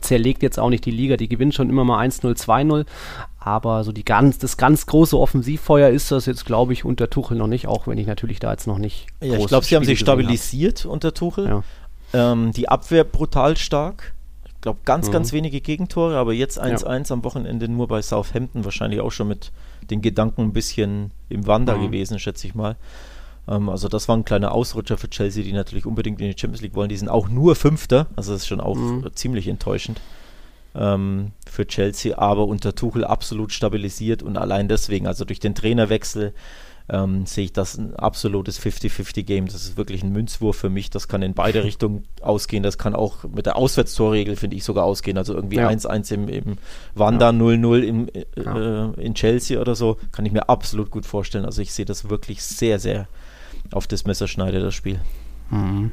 zerlegt 0.00 0.42
jetzt 0.42 0.58
auch 0.58 0.70
nicht 0.70 0.84
die 0.84 0.90
Liga, 0.90 1.16
die 1.16 1.28
gewinnt 1.28 1.54
schon 1.54 1.70
immer 1.70 1.84
mal 1.84 2.04
1-0, 2.06 2.36
2-0, 2.36 2.86
aber 3.38 3.84
so 3.84 3.92
die 3.92 4.04
ganz, 4.04 4.38
das 4.38 4.56
ganz 4.56 4.86
große 4.86 5.18
Offensivfeuer 5.18 5.90
ist 5.90 6.10
das 6.10 6.26
jetzt, 6.26 6.44
glaube 6.44 6.72
ich, 6.72 6.84
unter 6.84 7.08
Tuchel 7.10 7.36
noch 7.36 7.46
nicht, 7.46 7.66
auch 7.66 7.86
wenn 7.86 7.98
ich 7.98 8.06
natürlich 8.06 8.38
da 8.38 8.52
jetzt 8.52 8.66
noch 8.66 8.78
nicht. 8.78 9.06
Ja, 9.22 9.36
ich 9.36 9.46
glaube, 9.46 9.64
sie 9.64 9.76
haben 9.76 9.84
sich 9.84 9.98
stabilisiert 9.98 10.84
hab. 10.84 10.90
unter 10.90 11.14
Tuchel. 11.14 11.46
Ja. 11.46 11.62
Ähm, 12.12 12.52
die 12.52 12.68
Abwehr 12.68 13.04
brutal 13.04 13.56
stark. 13.56 14.14
Ich 14.46 14.60
glaube, 14.60 14.80
ganz, 14.84 15.08
mhm. 15.08 15.12
ganz 15.12 15.32
wenige 15.32 15.62
Gegentore, 15.62 16.18
aber 16.18 16.34
jetzt 16.34 16.62
1-1 16.62 17.08
ja. 17.08 17.14
am 17.14 17.24
Wochenende 17.24 17.66
nur 17.66 17.88
bei 17.88 18.02
Southampton, 18.02 18.64
wahrscheinlich 18.64 19.00
auch 19.00 19.10
schon 19.10 19.28
mit 19.28 19.52
den 19.90 20.02
Gedanken 20.02 20.42
ein 20.42 20.52
bisschen 20.52 21.12
im 21.30 21.46
Wander 21.46 21.78
mhm. 21.78 21.86
gewesen, 21.86 22.18
schätze 22.18 22.46
ich 22.46 22.54
mal. 22.54 22.76
Ähm, 23.48 23.68
also 23.68 23.88
das 23.88 24.08
war 24.08 24.16
ein 24.16 24.24
kleiner 24.24 24.52
Ausrutscher 24.52 24.98
für 24.98 25.10
Chelsea, 25.10 25.44
die 25.44 25.52
natürlich 25.52 25.86
unbedingt 25.86 26.20
in 26.20 26.30
die 26.30 26.38
Champions 26.38 26.62
League 26.62 26.74
wollen. 26.74 26.88
Die 26.88 26.96
sind 26.96 27.08
auch 27.08 27.28
nur 27.28 27.56
Fünfter, 27.56 28.06
also 28.16 28.32
das 28.32 28.42
ist 28.42 28.48
schon 28.48 28.60
auch 28.60 28.76
mhm. 28.76 29.08
ziemlich 29.14 29.48
enttäuschend 29.48 30.00
ähm, 30.74 31.32
für 31.48 31.66
Chelsea, 31.66 32.16
aber 32.16 32.46
unter 32.46 32.74
Tuchel 32.74 33.04
absolut 33.04 33.52
stabilisiert 33.52 34.22
und 34.22 34.36
allein 34.36 34.68
deswegen, 34.68 35.06
also 35.06 35.24
durch 35.24 35.40
den 35.40 35.54
Trainerwechsel, 35.54 36.32
ähm, 36.88 37.24
sehe 37.24 37.44
ich 37.44 37.52
das 37.52 37.78
ein 37.78 37.94
absolutes 37.94 38.60
50-50-Game. 38.60 39.46
Das 39.46 39.54
ist 39.54 39.76
wirklich 39.76 40.02
ein 40.02 40.10
Münzwurf 40.10 40.56
für 40.56 40.70
mich. 40.70 40.90
Das 40.90 41.06
kann 41.06 41.22
in 41.22 41.34
beide 41.34 41.62
Richtungen 41.64 42.04
ausgehen. 42.20 42.64
Das 42.64 42.78
kann 42.78 42.94
auch 42.96 43.24
mit 43.24 43.46
der 43.46 43.56
Auswärtstorregel, 43.56 44.34
finde 44.34 44.56
ich, 44.56 44.64
sogar 44.64 44.84
ausgehen. 44.84 45.16
Also 45.16 45.34
irgendwie 45.34 45.60
1-1 45.60 46.10
ja. 46.10 46.16
im, 46.16 46.28
im 46.28 46.58
Wanda, 46.94 47.30
0-0 47.30 47.82
im, 47.82 48.08
äh, 48.08 48.24
ja. 48.36 48.90
in 48.94 49.14
Chelsea 49.14 49.60
oder 49.60 49.76
so. 49.76 49.98
Kann 50.10 50.26
ich 50.26 50.32
mir 50.32 50.48
absolut 50.48 50.90
gut 50.90 51.06
vorstellen. 51.06 51.44
Also 51.44 51.62
ich 51.62 51.72
sehe 51.72 51.84
das 51.84 52.10
wirklich 52.10 52.42
sehr, 52.42 52.80
sehr 52.80 53.06
auf 53.72 53.86
das 53.86 54.04
Messer 54.04 54.28
schneide, 54.28 54.60
das 54.60 54.74
Spiel. 54.74 55.00
Mhm. 55.50 55.92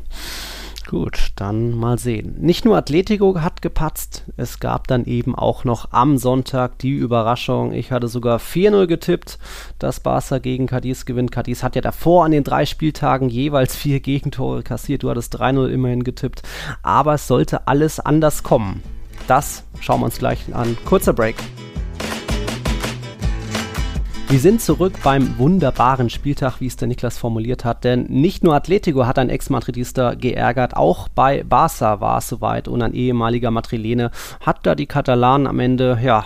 Gut, 0.88 1.32
dann 1.36 1.78
mal 1.78 2.00
sehen. 2.00 2.36
Nicht 2.40 2.64
nur 2.64 2.78
Atletico 2.78 3.42
hat 3.42 3.62
gepatzt, 3.62 4.24
es 4.38 4.62
gab 4.62 4.88
dann 4.88 5.04
eben 5.04 5.36
auch 5.36 5.66
noch 5.66 5.92
am 5.92 6.18
Sonntag 6.18 6.80
die 6.80 6.94
Überraschung. 6.94 7.74
Ich 7.74 7.92
hatte 7.92 8.08
sogar 8.08 8.40
4-0 8.40 8.88
getippt, 8.88 9.38
dass 9.80 10.00
Barca 10.00 10.38
gegen 10.38 10.66
Cadiz 10.66 11.04
gewinnt. 11.04 11.34
Cadiz 11.34 11.62
hat 11.62 11.76
ja 11.76 11.82
davor 11.82 12.24
an 12.24 12.32
den 12.32 12.46
drei 12.46 12.66
Spieltagen 12.66 13.28
jeweils 13.28 13.76
vier 13.76 14.00
Gegentore 14.00 14.64
kassiert. 14.64 15.04
Du 15.04 15.10
hattest 15.10 15.38
3-0 15.38 15.68
immerhin 15.68 16.06
getippt. 16.06 16.44
Aber 16.84 17.16
es 17.16 17.28
sollte 17.28 17.68
alles 17.68 18.00
anders 18.00 18.44
kommen. 18.44 18.82
Das 19.28 19.66
schauen 19.82 20.00
wir 20.00 20.06
uns 20.06 20.20
gleich 20.20 20.40
an. 20.56 20.78
Kurzer 20.86 21.12
Break. 21.12 21.36
Wir 24.30 24.40
sind 24.40 24.62
zurück 24.62 24.94
beim 25.06 25.38
wunderbaren 25.38 26.10
Spieltag, 26.10 26.60
wie 26.60 26.68
es 26.68 26.76
der 26.76 26.90
Niklas 26.90 27.18
formuliert 27.18 27.64
hat, 27.64 27.86
denn 27.86 28.04
nicht 28.10 28.44
nur 28.44 28.56
Atletico 28.56 29.06
hat 29.06 29.18
ein 29.20 29.30
Ex-Madridista 29.30 30.16
geärgert, 30.16 30.76
auch 30.76 31.08
bei 31.08 31.44
Barca 31.44 32.02
war 32.02 32.18
es 32.18 32.28
soweit 32.28 32.68
und 32.68 32.82
ein 32.82 32.94
ehemaliger 32.94 33.52
Madrilene 33.52 34.12
hat 34.42 34.66
da 34.66 34.76
die 34.76 34.86
Katalanen 34.86 35.48
am 35.48 35.60
Ende, 35.60 35.98
ja, 36.04 36.26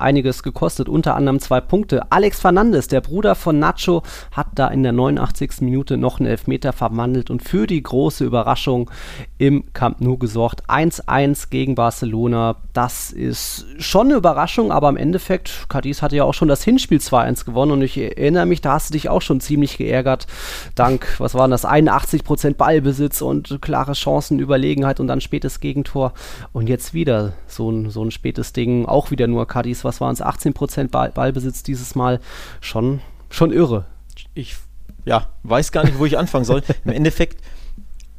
einiges 0.00 0.42
gekostet, 0.42 0.88
unter 0.88 1.14
anderem 1.16 1.40
zwei 1.40 1.60
Punkte. 1.60 2.10
Alex 2.10 2.40
Fernandes, 2.40 2.88
der 2.88 3.00
Bruder 3.00 3.34
von 3.34 3.58
Nacho, 3.58 4.02
hat 4.32 4.48
da 4.54 4.68
in 4.68 4.82
der 4.82 4.92
89. 4.92 5.60
Minute 5.60 5.96
noch 5.96 6.20
einen 6.20 6.28
Elfmeter 6.28 6.72
verwandelt 6.72 7.30
und 7.30 7.42
für 7.42 7.66
die 7.66 7.82
große 7.82 8.24
Überraschung 8.24 8.90
im 9.38 9.72
Camp 9.72 10.00
Nou 10.00 10.16
gesorgt. 10.16 10.68
1-1 10.68 11.50
gegen 11.50 11.74
Barcelona. 11.74 12.56
Das 12.72 13.10
ist 13.10 13.66
schon 13.78 14.08
eine 14.08 14.16
Überraschung, 14.16 14.72
aber 14.72 14.88
im 14.88 14.96
Endeffekt, 14.96 15.66
Cadiz 15.68 16.02
hatte 16.02 16.16
ja 16.16 16.24
auch 16.24 16.34
schon 16.34 16.48
das 16.48 16.62
Hinspiel 16.62 16.98
2-1 16.98 17.44
gewonnen 17.44 17.72
und 17.72 17.82
ich 17.82 17.96
erinnere 17.98 18.46
mich, 18.46 18.60
da 18.60 18.74
hast 18.74 18.90
du 18.90 18.92
dich 18.92 19.08
auch 19.08 19.22
schon 19.22 19.40
ziemlich 19.40 19.78
geärgert. 19.78 20.26
Dank, 20.74 21.16
was 21.18 21.34
waren 21.34 21.50
das, 21.50 21.66
81% 21.66 22.54
Ballbesitz 22.54 23.22
und 23.22 23.60
klare 23.60 23.94
Chancenüberlegenheit 23.94 25.00
und 25.00 25.08
dann 25.08 25.20
spätes 25.20 25.60
Gegentor. 25.60 26.12
Und 26.52 26.68
jetzt 26.68 26.94
wieder 26.94 27.32
so 27.46 27.70
ein, 27.70 27.90
so 27.90 28.04
ein 28.04 28.10
spätes 28.10 28.52
Ding, 28.52 28.86
auch 28.86 29.10
wieder 29.10 29.26
nur 29.26 29.46
Cadiz, 29.46 29.84
was 29.84 29.89
waren 29.98 30.12
es, 30.12 30.22
18% 30.22 30.88
Ball, 30.88 31.10
Ballbesitz 31.10 31.62
dieses 31.62 31.94
Mal. 31.94 32.20
Schon, 32.60 33.00
schon 33.30 33.50
irre. 33.50 33.86
Ich 34.34 34.56
ja, 35.04 35.28
weiß 35.42 35.72
gar 35.72 35.84
nicht, 35.84 35.98
wo 35.98 36.06
ich 36.06 36.18
anfangen 36.18 36.44
soll. 36.44 36.62
Im 36.84 36.92
Endeffekt 36.92 37.42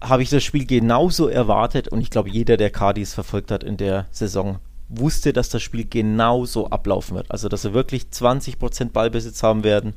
habe 0.01 0.23
ich 0.23 0.29
das 0.29 0.43
Spiel 0.43 0.65
genauso 0.65 1.27
erwartet 1.27 1.87
und 1.87 2.01
ich 2.01 2.09
glaube, 2.09 2.29
jeder, 2.29 2.57
der 2.57 2.71
Cardis 2.71 3.13
verfolgt 3.13 3.51
hat 3.51 3.63
in 3.63 3.77
der 3.77 4.07
Saison, 4.11 4.57
wusste, 4.89 5.31
dass 5.31 5.49
das 5.49 5.61
Spiel 5.61 5.85
genauso 5.87 6.69
ablaufen 6.69 7.15
wird. 7.15 7.29
Also, 7.29 7.49
dass 7.49 7.61
sie 7.61 7.73
wirklich 7.73 8.07
20% 8.11 8.91
Ballbesitz 8.91 9.43
haben 9.43 9.63
werden, 9.63 9.93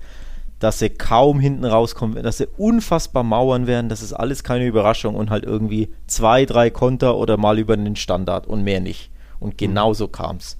dass 0.60 0.78
sie 0.78 0.90
kaum 0.90 1.40
hinten 1.40 1.64
rauskommen, 1.64 2.22
dass 2.22 2.38
sie 2.38 2.48
unfassbar 2.56 3.22
mauern 3.22 3.66
werden, 3.66 3.88
das 3.88 4.02
ist 4.02 4.12
alles 4.12 4.44
keine 4.44 4.66
Überraschung 4.66 5.14
und 5.14 5.30
halt 5.30 5.44
irgendwie 5.44 5.92
zwei, 6.06 6.44
drei 6.44 6.70
Konter 6.70 7.16
oder 7.16 7.36
mal 7.36 7.58
über 7.58 7.76
den 7.76 7.96
Standard 7.96 8.46
und 8.46 8.62
mehr 8.62 8.80
nicht. 8.80 9.10
Und 9.40 9.58
genauso 9.58 10.08
kam 10.08 10.36
es. 10.36 10.56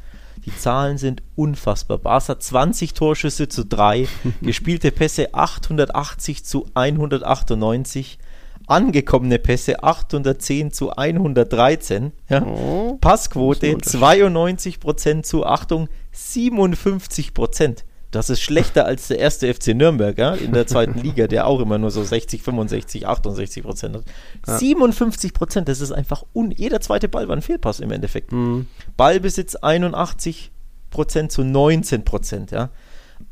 Die 0.47 0.57
Zahlen 0.57 0.99
sind 0.99 1.23
unfassbar. 1.37 1.99
Barca 1.99 2.39
20 2.39 2.95
Torschüsse 2.95 3.49
zu 3.49 3.65
3, 3.65 4.07
gespielte 4.43 4.91
Pässe 4.91 5.35
880 5.35 6.45
zu 6.45 6.67
198, 6.75 8.19
angekommene 8.67 9.39
Pässe 9.39 9.83
810 9.83 10.73
zu 10.73 10.91
113, 10.91 12.13
ja. 12.29 12.45
oh, 12.45 12.99
Passquote 13.01 13.75
92% 13.75 15.23
zu, 15.23 15.47
Achtung, 15.47 15.89
57%. 16.15 17.85
Das 18.15 18.31
ist 18.31 18.41
schlechter 18.41 18.87
als 18.87 19.09
der 19.09 19.19
erste 19.19 19.53
FC 19.53 19.69
Nürnberg 19.69 20.17
ja, 20.19 20.35
in 20.35 20.53
der 20.53 20.67
zweiten 20.67 20.99
Liga, 21.01 21.27
der 21.27 21.47
auch 21.47 21.61
immer 21.61 21.79
nur 21.79 21.91
so 21.91 22.03
60, 22.03 22.43
65, 22.43 23.07
68 23.07 23.63
Prozent 23.63 23.97
hat. 23.97 24.05
Ja. 24.47 24.59
57 24.59 25.33
Prozent, 25.33 25.69
das 25.69 25.81
ist 25.81 25.93
einfach 25.93 26.25
un 26.35 26.51
jeder 26.51 26.81
zweite 26.81 27.09
Ball 27.09 27.29
war 27.29 27.37
ein 27.37 27.43
Fehlpass 27.43 27.81
im 27.81 27.91
Endeffekt. 27.91 28.33
Mhm. 28.33 28.67
Ballbesitz 28.97 29.57
81 29.57 30.53
Prozent 30.91 31.33
zu 31.33 31.43
19 31.43 32.05
Prozent, 32.05 32.51
ja 32.51 32.71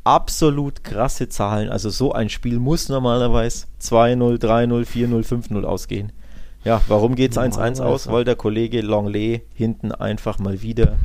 absolut 0.03 0.83
krasse 0.83 1.29
Zahlen. 1.29 1.69
Also 1.69 1.89
so 1.89 2.11
ein 2.11 2.29
Spiel 2.29 2.59
muss 2.59 2.89
normalerweise 2.89 3.65
2-0, 3.81 4.41
3-0, 4.41 4.85
4-0, 4.85 5.25
5-0 5.25 5.63
ausgehen. 5.63 6.11
Ja, 6.63 6.81
warum 6.87 7.15
geht 7.15 7.31
es 7.31 7.37
1-1 7.37 7.81
aus? 7.81 8.07
Weil 8.07 8.23
der 8.23 8.35
Kollege 8.35 8.81
Longley 8.81 9.43
hinten 9.53 9.91
einfach 9.91 10.39
mal 10.39 10.61
wieder 10.61 10.97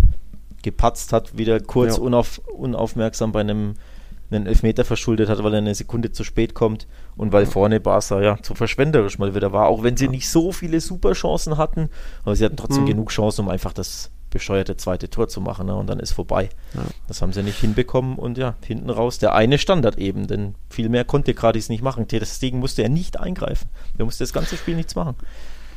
gepatzt 0.63 1.13
hat, 1.13 1.37
wieder 1.37 1.61
kurz 1.61 1.97
ja. 1.97 2.03
unauf, 2.03 2.41
unaufmerksam 2.47 3.33
bei 3.33 3.41
einem 3.41 3.75
einen 4.31 4.47
Elfmeter 4.47 4.85
verschuldet 4.85 5.29
hat, 5.29 5.43
weil 5.43 5.55
er 5.55 5.59
eine 5.59 5.75
Sekunde 5.75 6.13
zu 6.13 6.23
spät 6.23 6.55
kommt 6.55 6.87
und 7.17 7.33
weil 7.33 7.47
vorne 7.47 7.81
Barca 7.81 8.21
ja 8.21 8.37
zu 8.43 8.55
verschwenderisch 8.55 9.19
mal 9.19 9.35
wieder 9.35 9.53
war, 9.53 9.69
auch 9.69 9.83
wenn 9.83 9.97
sie 9.97 10.09
nicht 10.09 10.29
so 10.29 10.53
viele 10.53 10.81
super 10.81 11.13
Chancen 11.13 11.57
hatten, 11.57 11.89
aber 12.25 12.37
sie 12.37 12.45
hatten 12.45 12.57
trotzdem 12.57 12.83
mhm. 12.83 12.89
genug 12.89 13.11
Chancen, 13.11 13.47
um 13.47 13.49
einfach 13.49 13.73
das 13.73 14.11
bescheuerte 14.31 14.77
zweite 14.77 15.09
Tor 15.09 15.29
zu 15.29 15.41
machen 15.41 15.67
ne? 15.67 15.75
und 15.75 15.87
dann 15.87 16.01
ist 16.01 16.13
vorbei. 16.13 16.51
Ja. 16.75 16.83
Das 17.07 17.23
haben 17.23 17.33
sie 17.33 17.43
nicht 17.43 17.59
hinbekommen 17.59 18.19
und 18.19 18.37
ja, 18.37 18.55
hinten 18.65 18.91
raus 18.91 19.19
der 19.19 19.35
eine 19.35 19.57
Standard 19.59 19.97
eben, 19.97 20.27
denn 20.27 20.55
viel 20.69 20.91
mehr 20.91 21.05
konnte 21.05 21.33
Gradis 21.33 21.71
nicht 21.71 21.83
machen. 21.83 22.09
Ter 22.09 22.25
Stegen 22.27 22.59
musste 22.59 22.83
er 22.83 22.91
nicht 22.91 23.19
eingreifen. 23.19 23.69
Der 23.97 24.05
musste 24.05 24.25
das 24.25 24.35
ganze 24.35 24.57
Spiel 24.59 24.77
nichts 24.77 24.95
machen. 24.95 25.17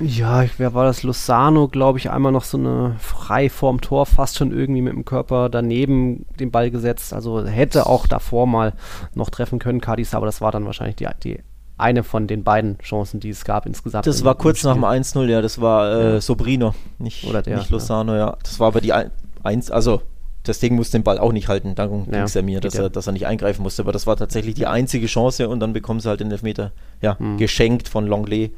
Ja, 0.02 0.46
wer 0.58 0.74
war 0.74 0.86
das? 0.86 1.04
Lozano, 1.04 1.68
glaube 1.68 2.00
ich, 2.00 2.10
einmal 2.10 2.32
noch 2.32 2.44
so 2.44 2.58
eine 2.58 2.96
frei 3.00 3.50
vorm 3.50 3.82
Tor, 3.82 4.06
fast 4.06 4.38
schon 4.38 4.52
irgendwie 4.52 4.82
mit 4.82 4.94
dem 4.94 5.06
Körper 5.06 5.50
daneben 5.50 6.26
den 6.40 6.52
Ball 6.52 6.72
gesetzt. 6.72 7.14
Also 7.14 7.46
hätte 7.46 7.86
auch 7.86 8.08
davor 8.08 8.48
mal 8.48 8.74
noch 9.14 9.30
treffen 9.30 9.60
können, 9.60 9.82
Cadiz, 9.82 10.14
aber 10.14 10.26
das 10.26 10.42
war 10.42 10.52
dann 10.52 10.66
wahrscheinlich 10.66 10.96
die, 10.96 11.08
die 11.24 11.40
eine 11.78 12.04
von 12.04 12.28
den 12.28 12.44
beiden 12.44 12.78
Chancen, 12.80 13.20
die 13.20 13.30
es 13.30 13.44
gab 13.44 13.66
insgesamt. 13.66 14.06
Das 14.08 14.24
war 14.24 14.36
kurz 14.36 14.64
nach 14.64 14.74
dem 14.74 14.86
1-0, 14.86 15.26
ja, 15.26 15.42
das 15.42 15.60
war 15.60 15.92
äh, 15.92 16.14
ja. 16.14 16.22
Sobrino, 16.22 16.76
nicht, 17.00 17.26
Oder 17.26 17.42
der, 17.42 17.58
nicht 17.58 17.70
Lozano, 17.70 18.14
ja. 18.14 18.20
ja. 18.20 18.38
Das 18.44 18.60
war 18.60 18.68
aber 18.68 18.82
die 18.82 18.94
1, 18.94 19.72
also 19.72 20.02
das 20.44 20.60
Ding 20.60 20.76
musste 20.76 20.98
den 20.98 21.04
Ball 21.04 21.20
auch 21.20 21.32
nicht 21.32 21.48
halten, 21.48 21.76
darum 21.76 22.06
ja, 22.06 22.12
ging 22.12 22.22
es 22.24 22.34
ja 22.34 22.42
mir, 22.42 22.62
dass, 22.62 22.76
er, 22.76 22.90
dass 22.90 23.08
er 23.08 23.14
nicht 23.14 23.28
eingreifen 23.28 23.62
musste, 23.64 23.82
aber 23.82 23.92
das 23.92 24.08
war 24.08 24.16
tatsächlich 24.16 24.56
die 24.56 24.68
einzige 24.68 25.08
Chance 25.08 25.50
und 25.50 25.60
dann 25.60 25.74
bekommen 25.74 26.00
sie 26.00 26.10
halt 26.10 26.20
den 26.20 26.32
Elfmeter 26.32 26.72
ja, 27.02 27.16
mhm. 27.20 27.38
geschenkt 27.38 27.88
von 27.88 28.08
Longley 28.08 28.52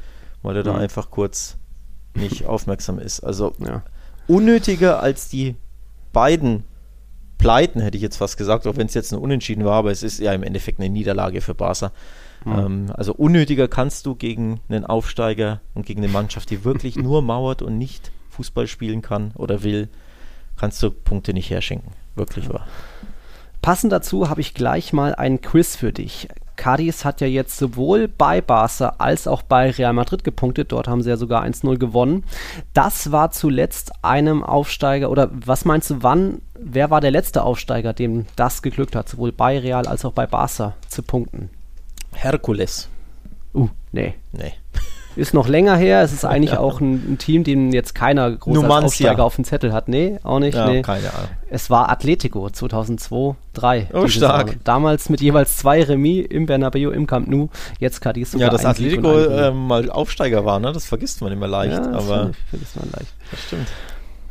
weil 0.44 0.56
er 0.56 0.64
mhm. 0.64 0.68
da 0.68 0.76
einfach 0.76 1.10
kurz 1.10 1.58
nicht 2.14 2.46
aufmerksam 2.48 3.00
ist. 3.00 3.22
Also 3.22 3.54
ja. 3.60 3.84
unnötiger 4.28 5.02
als 5.02 5.30
die 5.30 5.56
beiden 6.12 6.66
Pleiten, 7.38 7.82
hätte 7.82 7.98
ich 7.98 8.04
jetzt 8.04 8.18
fast 8.18 8.38
gesagt, 8.38 8.68
auch 8.68 8.78
wenn 8.78 8.88
es 8.88 8.94
jetzt 8.94 9.12
ein 9.12 9.20
Unentschieden 9.20 9.66
war, 9.66 9.74
aber 9.74 9.92
es 9.92 10.04
ist 10.04 10.20
ja 10.20 10.32
im 10.34 10.44
Endeffekt 10.44 10.80
eine 10.80 10.90
Niederlage 10.90 11.42
für 11.42 11.56
Barca. 11.56 11.92
Mhm. 12.46 12.52
Ähm, 12.54 12.86
also 12.94 13.14
unnötiger 13.14 13.68
kannst 13.68 14.06
du 14.06 14.16
gegen 14.16 14.62
einen 14.70 14.86
Aufsteiger 14.86 15.62
und 15.74 15.86
gegen 15.86 16.04
eine 16.04 16.12
Mannschaft, 16.12 16.50
die 16.50 16.64
wirklich 16.64 16.96
nur 16.98 17.22
mauert 17.22 17.62
und 17.62 17.78
nicht 17.78 18.12
Fußball 18.30 18.68
spielen 18.68 19.02
kann 19.02 19.32
oder 19.36 19.64
will, 19.64 19.90
kannst 20.58 20.82
du 20.84 20.92
Punkte 20.92 21.34
nicht 21.34 21.50
herschenken. 21.50 21.92
Wirklich 22.16 22.50
wahr. 22.50 22.68
Passend 23.62 23.92
dazu 23.92 24.30
habe 24.30 24.42
ich 24.42 24.54
gleich 24.54 24.94
mal 24.94 25.16
ein 25.16 25.42
Quiz 25.42 25.76
für 25.76 25.92
dich. 25.94 26.28
Cadiz 26.56 27.06
hat 27.06 27.22
ja 27.22 27.28
jetzt 27.28 27.58
sowohl 27.58 28.08
bei 28.08 28.42
Barca 28.42 28.96
als 28.98 29.28
auch 29.28 29.42
bei 29.42 29.72
Real 29.72 29.94
Madrid 29.94 30.24
gepunktet. 30.24 30.72
Dort 30.72 30.88
haben 30.88 31.02
sie 31.02 31.10
ja 31.10 31.18
sogar 31.18 31.44
1-0 31.44 31.78
gewonnen. 31.78 32.24
Das 32.74 33.12
war 33.12 33.32
zuletzt 33.32 33.92
einem 34.02 34.44
Aufsteiger, 34.44 35.10
oder 35.10 35.30
was 35.32 35.66
meinst 35.66 35.90
du, 35.90 36.04
wann, 36.04 36.42
wer 36.60 36.90
war 36.90 37.02
der 37.02 37.12
letzte 37.12 37.44
Aufsteiger, 37.44 37.94
dem 37.94 38.26
das 38.36 38.62
geglückt 38.62 38.96
hat, 38.96 39.10
sowohl 39.10 39.32
bei 39.32 39.60
Real 39.60 39.88
als 39.88 40.06
auch 40.06 40.14
bei 40.14 40.28
Barca 40.28 40.76
zu 40.88 41.04
punkten? 41.04 41.50
Herkules. 42.14 42.90
Uh, 43.54 43.70
nee. 43.92 44.16
Nee. 44.32 44.54
Ist 45.16 45.34
noch 45.34 45.48
länger 45.48 45.76
her. 45.76 46.02
Es 46.02 46.14
ist 46.14 46.26
eigentlich 46.26 46.54
ja. 46.54 46.60
auch 46.60 46.82
ein, 46.82 47.14
ein, 47.14 47.18
Team, 47.18 47.44
den 47.44 47.72
jetzt 47.72 47.94
keiner 47.94 48.32
groß 48.32 48.64
als 48.64 48.86
Aufsteiger 48.86 49.24
auf 49.24 49.36
dem 49.36 49.46
Zettel 49.46 49.74
hat. 49.74 49.88
Nee, 49.88 50.20
auch 50.24 50.40
nicht. 50.40 50.56
Ja, 50.56 50.68
nee. 50.68 50.82
keine 50.82 51.14
Ahnung. 51.14 51.30
Es 51.50 51.70
war 51.70 51.90
Atletico 51.90 52.50
2002, 52.50 53.36
3. 53.54 53.90
Oh, 53.94 54.08
stark. 54.08 54.48
Saison. 54.48 54.62
Damals 54.64 55.10
mit 55.10 55.22
jeweils 55.22 55.58
zwei 55.58 55.84
Remis 55.84 56.26
im 56.28 56.48
Bernabeu, 56.48 56.92
im 56.92 57.06
Camp 57.06 57.28
Nou. 57.28 57.50
Jetzt 57.80 58.02
Cadiz 58.02 58.32
sogar 58.32 58.48
Ja, 58.48 58.52
dass 58.52 58.66
Atletico 58.66 59.20
äh, 59.20 59.52
mal 59.52 59.90
Aufsteiger 59.90 60.46
war, 60.46 60.60
ne? 60.60 60.72
das 60.72 60.86
vergisst 60.86 61.22
man 61.22 61.32
immer 61.32 61.48
leicht. 61.48 61.74
Ja, 61.74 61.88
das 61.88 62.10
aber 62.10 62.32
vergisst 62.50 62.76
man 62.76 62.90
leicht. 62.92 63.14
Das 63.30 63.42
stimmt. 63.44 63.68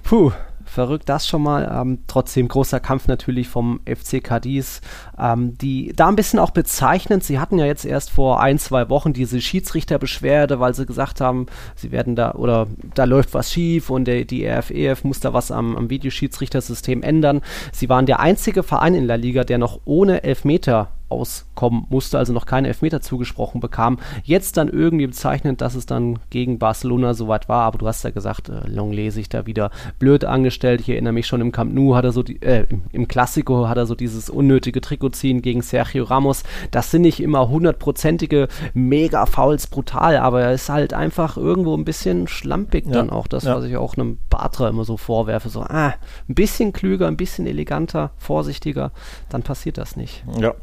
Puh, 0.02 0.32
verrückt 0.72 1.08
das 1.08 1.26
schon 1.26 1.42
mal. 1.42 1.70
Ähm, 1.72 2.00
trotzdem 2.06 2.48
großer 2.48 2.80
Kampf 2.80 3.06
natürlich 3.06 3.48
vom 3.48 3.80
FC 3.86 4.22
Cadiz. 4.24 4.80
Ähm, 5.18 5.56
die 5.58 5.92
da 5.94 6.08
ein 6.08 6.16
bisschen 6.16 6.38
auch 6.38 6.50
bezeichnend. 6.50 7.24
Sie 7.24 7.38
hatten 7.38 7.58
ja 7.58 7.66
jetzt 7.66 7.84
erst 7.84 8.10
vor 8.10 8.40
ein, 8.40 8.58
zwei 8.58 8.88
Wochen 8.88 9.12
diese 9.12 9.40
Schiedsrichterbeschwerde, 9.40 10.60
weil 10.60 10.74
sie 10.74 10.86
gesagt 10.86 11.20
haben, 11.20 11.46
sie 11.76 11.92
werden 11.92 12.16
da 12.16 12.32
oder 12.32 12.66
da 12.94 13.04
läuft 13.04 13.34
was 13.34 13.52
schief 13.52 13.90
und 13.90 14.06
der, 14.06 14.24
die 14.24 14.46
RFEF 14.46 15.04
e 15.04 15.06
muss 15.06 15.20
da 15.20 15.32
was 15.32 15.50
am, 15.50 15.76
am 15.76 15.90
Videoschiedsrichtersystem 15.90 17.02
ändern. 17.02 17.42
Sie 17.72 17.88
waren 17.88 18.06
der 18.06 18.20
einzige 18.20 18.62
Verein 18.62 18.94
in 18.94 19.06
der 19.06 19.18
Liga, 19.18 19.44
der 19.44 19.58
noch 19.58 19.80
ohne 19.84 20.24
Elfmeter 20.24 20.88
auskommen 21.12 21.86
musste, 21.90 22.18
also 22.18 22.32
noch 22.32 22.46
keine 22.46 22.68
Elfmeter 22.68 23.00
zugesprochen 23.00 23.60
bekam. 23.60 23.98
Jetzt 24.24 24.56
dann 24.56 24.68
irgendwie 24.68 25.06
bezeichnend, 25.06 25.60
dass 25.60 25.74
es 25.74 25.86
dann 25.86 26.18
gegen 26.30 26.58
Barcelona 26.58 27.14
soweit 27.14 27.48
war, 27.48 27.64
aber 27.64 27.78
du 27.78 27.86
hast 27.86 28.02
ja 28.02 28.10
gesagt, 28.10 28.48
äh, 28.48 28.66
Longley 28.66 29.10
sich 29.10 29.28
da 29.28 29.46
wieder 29.46 29.70
blöd 29.98 30.24
angestellt. 30.24 30.80
Ich 30.80 30.88
erinnere 30.88 31.12
mich 31.12 31.26
schon 31.26 31.40
im 31.40 31.52
Camp 31.52 31.72
Nou 31.72 31.94
hat 31.94 32.04
er 32.04 32.12
so 32.12 32.22
die, 32.22 32.40
äh, 32.42 32.66
im 32.92 33.06
Klassiko 33.06 33.68
hat 33.68 33.76
er 33.76 33.86
so 33.86 33.94
dieses 33.94 34.30
unnötige 34.30 34.80
Trikot 34.80 35.10
ziehen 35.10 35.42
gegen 35.42 35.62
Sergio 35.62 36.04
Ramos. 36.04 36.42
Das 36.70 36.90
sind 36.90 37.02
nicht 37.02 37.20
immer 37.20 37.48
hundertprozentige 37.48 38.48
Mega-Fouls 38.74 39.66
brutal, 39.66 40.16
aber 40.16 40.42
er 40.42 40.52
ist 40.52 40.68
halt 40.68 40.94
einfach 40.94 41.36
irgendwo 41.36 41.76
ein 41.76 41.84
bisschen 41.84 42.26
schlampig 42.28 42.86
ja. 42.86 42.92
dann 42.92 43.10
auch 43.10 43.26
das, 43.26 43.44
ja. 43.44 43.56
was 43.56 43.64
ich 43.64 43.76
auch 43.76 43.96
einem 43.96 44.18
Batra 44.30 44.68
immer 44.68 44.84
so 44.84 44.96
vorwerfe. 44.96 45.48
So, 45.48 45.60
ah, 45.62 45.94
ein 46.28 46.34
bisschen 46.34 46.72
klüger, 46.72 47.06
ein 47.06 47.16
bisschen 47.16 47.46
eleganter, 47.46 48.10
vorsichtiger, 48.18 48.92
dann 49.28 49.42
passiert 49.42 49.78
das 49.78 49.96
nicht. 49.96 50.24
Ja, 50.38 50.54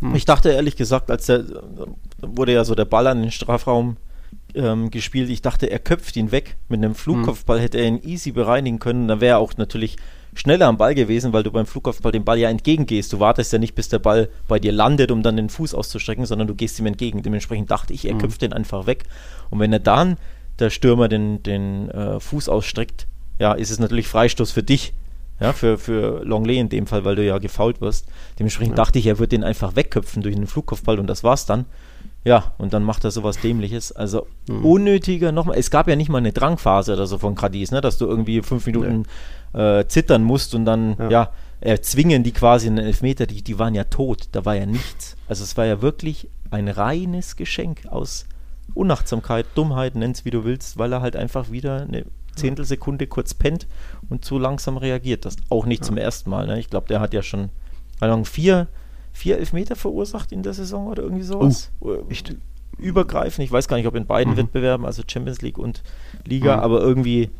hm. 0.00 0.14
Ich 0.14 0.24
dachte 0.24 0.50
ehrlich 0.50 0.76
gesagt, 0.76 1.10
als 1.10 1.26
der 1.26 1.44
wurde 2.20 2.52
ja 2.52 2.64
so 2.64 2.74
der 2.74 2.84
Ball 2.84 3.06
an 3.06 3.22
den 3.22 3.30
Strafraum 3.32 3.96
ähm, 4.54 4.90
gespielt, 4.90 5.30
ich 5.30 5.42
dachte, 5.42 5.70
er 5.70 5.78
köpft 5.78 6.16
ihn 6.16 6.32
weg. 6.32 6.56
Mit 6.68 6.78
einem 6.78 6.94
Flugkopfball 6.94 7.58
hm. 7.58 7.62
hätte 7.62 7.78
er 7.78 7.86
ihn 7.86 8.02
easy 8.02 8.32
bereinigen 8.32 8.78
können. 8.78 9.08
Dann 9.08 9.20
wäre 9.20 9.36
er 9.36 9.38
auch 9.38 9.56
natürlich 9.56 9.96
schneller 10.34 10.66
am 10.66 10.76
Ball 10.76 10.94
gewesen, 10.94 11.32
weil 11.32 11.42
du 11.42 11.50
beim 11.50 11.66
Flugkopfball 11.66 12.12
dem 12.12 12.24
Ball 12.24 12.38
ja 12.38 12.48
entgegengehst. 12.48 13.12
Du 13.12 13.20
wartest 13.20 13.52
ja 13.52 13.58
nicht, 13.58 13.74
bis 13.74 13.88
der 13.88 13.98
Ball 13.98 14.28
bei 14.46 14.58
dir 14.58 14.72
landet, 14.72 15.10
um 15.10 15.22
dann 15.22 15.36
den 15.36 15.48
Fuß 15.48 15.74
auszustrecken, 15.74 16.26
sondern 16.26 16.46
du 16.46 16.54
gehst 16.54 16.78
ihm 16.78 16.86
entgegen. 16.86 17.22
Dementsprechend 17.22 17.70
dachte 17.70 17.92
ich, 17.92 18.04
er 18.04 18.12
hm. 18.12 18.18
köpft 18.18 18.42
den 18.42 18.52
einfach 18.52 18.86
weg. 18.86 19.04
Und 19.50 19.58
wenn 19.60 19.72
er 19.72 19.80
dann 19.80 20.16
der 20.58 20.70
Stürmer 20.70 21.08
den, 21.08 21.42
den 21.42 21.90
äh, 21.90 22.20
Fuß 22.20 22.48
ausstreckt, 22.48 23.06
ja, 23.38 23.52
ist 23.52 23.70
es 23.70 23.78
natürlich 23.78 24.08
Freistoß 24.08 24.50
für 24.50 24.62
dich. 24.62 24.92
Ja, 25.40 25.52
für, 25.52 25.78
für 25.78 26.24
Longley 26.24 26.58
in 26.58 26.68
dem 26.68 26.86
Fall, 26.86 27.04
weil 27.04 27.14
du 27.14 27.24
ja 27.24 27.38
gefault 27.38 27.80
wirst. 27.80 28.06
Dementsprechend 28.38 28.76
ja. 28.76 28.84
dachte 28.84 28.98
ich, 28.98 29.06
er 29.06 29.18
wird 29.18 29.32
den 29.32 29.44
einfach 29.44 29.76
wegköpfen 29.76 30.22
durch 30.22 30.34
einen 30.34 30.48
Flugkopfball 30.48 30.98
und 30.98 31.06
das 31.06 31.22
war's 31.22 31.46
dann. 31.46 31.64
Ja, 32.24 32.54
und 32.58 32.72
dann 32.72 32.82
macht 32.82 33.04
er 33.04 33.12
sowas 33.12 33.40
Dämliches. 33.40 33.92
Also 33.92 34.26
mhm. 34.48 34.64
unnötiger 34.64 35.30
nochmal. 35.30 35.56
Es 35.56 35.70
gab 35.70 35.88
ja 35.88 35.94
nicht 35.94 36.08
mal 36.08 36.18
eine 36.18 36.32
Drangphase 36.32 36.92
oder 36.92 37.06
so 37.06 37.18
von 37.18 37.36
Cadiz, 37.36 37.70
ne, 37.70 37.80
dass 37.80 37.98
du 37.98 38.06
irgendwie 38.06 38.42
fünf 38.42 38.66
Minuten 38.66 39.04
nee. 39.54 39.60
äh, 39.60 39.88
zittern 39.88 40.24
musst 40.24 40.54
und 40.54 40.64
dann, 40.64 40.96
ja, 40.98 41.10
ja 41.10 41.30
erzwingen 41.60 42.22
die 42.22 42.32
quasi 42.32 42.66
einen 42.66 42.78
Elfmeter. 42.78 43.26
Die, 43.26 43.42
die 43.42 43.58
waren 43.58 43.74
ja 43.74 43.84
tot, 43.84 44.28
da 44.32 44.44
war 44.44 44.56
ja 44.56 44.66
nichts. 44.66 45.16
Also 45.28 45.44
es 45.44 45.56
war 45.56 45.66
ja 45.66 45.82
wirklich 45.82 46.28
ein 46.50 46.68
reines 46.68 47.36
Geschenk 47.36 47.86
aus 47.88 48.26
Unachtsamkeit, 48.74 49.46
Dummheit, 49.54 49.94
nenn's 49.94 50.24
wie 50.24 50.30
du 50.30 50.44
willst, 50.44 50.78
weil 50.78 50.92
er 50.92 51.00
halt 51.00 51.16
einfach 51.16 51.50
wieder 51.50 51.82
eine 51.82 52.04
Zehntelsekunde 52.38 53.06
kurz 53.06 53.34
pennt 53.34 53.66
und 54.08 54.24
zu 54.24 54.38
langsam 54.38 54.76
reagiert. 54.76 55.24
Das 55.24 55.36
auch 55.50 55.66
nicht 55.66 55.82
ja. 55.82 55.86
zum 55.86 55.96
ersten 55.96 56.30
Mal. 56.30 56.46
Ne? 56.46 56.58
Ich 56.58 56.70
glaube, 56.70 56.88
der 56.88 57.00
hat 57.00 57.14
ja 57.14 57.22
schon 57.22 57.50
also 58.00 58.24
vier, 58.24 58.68
vier 59.12 59.38
Elfmeter 59.38 59.76
verursacht 59.76 60.32
in 60.32 60.42
der 60.42 60.54
Saison 60.54 60.86
oder 60.86 61.02
irgendwie 61.02 61.24
sowas. 61.24 61.70
Oh, 61.80 61.96
echt? 62.08 62.36
Übergreifend. 62.78 63.44
Ich 63.44 63.50
weiß 63.50 63.66
gar 63.66 63.76
nicht, 63.76 63.86
ob 63.86 63.96
in 63.96 64.06
beiden 64.06 64.34
mhm. 64.34 64.38
Wettbewerben, 64.38 64.86
also 64.86 65.02
Champions 65.06 65.42
League 65.42 65.58
und 65.58 65.82
Liga, 66.24 66.56
mhm. 66.56 66.62
aber 66.62 66.80
irgendwie, 66.80 67.30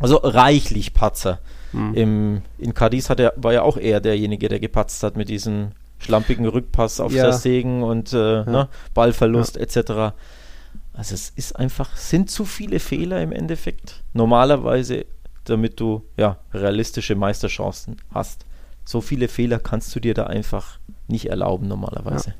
also 0.00 0.16
reichlich 0.16 0.94
Patzer. 0.94 1.40
Mhm. 1.72 1.94
Im, 1.94 2.42
in 2.58 2.72
Cadiz 2.74 3.10
hat 3.10 3.20
er, 3.20 3.34
war 3.36 3.52
ja 3.52 3.62
auch 3.62 3.76
eher 3.76 4.00
derjenige, 4.00 4.48
der 4.48 4.60
gepatzt 4.60 5.02
hat 5.02 5.16
mit 5.16 5.28
diesem 5.28 5.72
schlampigen 5.98 6.46
Rückpass 6.46 7.00
auf 7.00 7.12
ja. 7.12 7.32
Segen 7.32 7.82
und 7.82 8.12
äh, 8.12 8.38
ja. 8.38 8.44
ne, 8.44 8.68
Ballverlust 8.94 9.56
ja. 9.56 9.62
etc. 9.62 10.14
Also 10.92 11.14
es 11.14 11.30
ist 11.30 11.56
einfach, 11.56 11.96
sind 11.96 12.30
zu 12.30 12.44
viele 12.44 12.78
Fehler 12.78 13.22
im 13.22 13.32
Endeffekt. 13.32 14.02
Normalerweise, 14.12 15.06
damit 15.44 15.80
du 15.80 16.04
ja 16.16 16.38
realistische 16.52 17.14
Meisterchancen 17.14 17.96
hast. 18.12 18.44
So 18.84 19.00
viele 19.00 19.28
Fehler 19.28 19.58
kannst 19.58 19.94
du 19.94 20.00
dir 20.00 20.14
da 20.14 20.24
einfach 20.24 20.78
nicht 21.08 21.26
erlauben 21.26 21.68
normalerweise. 21.68 22.34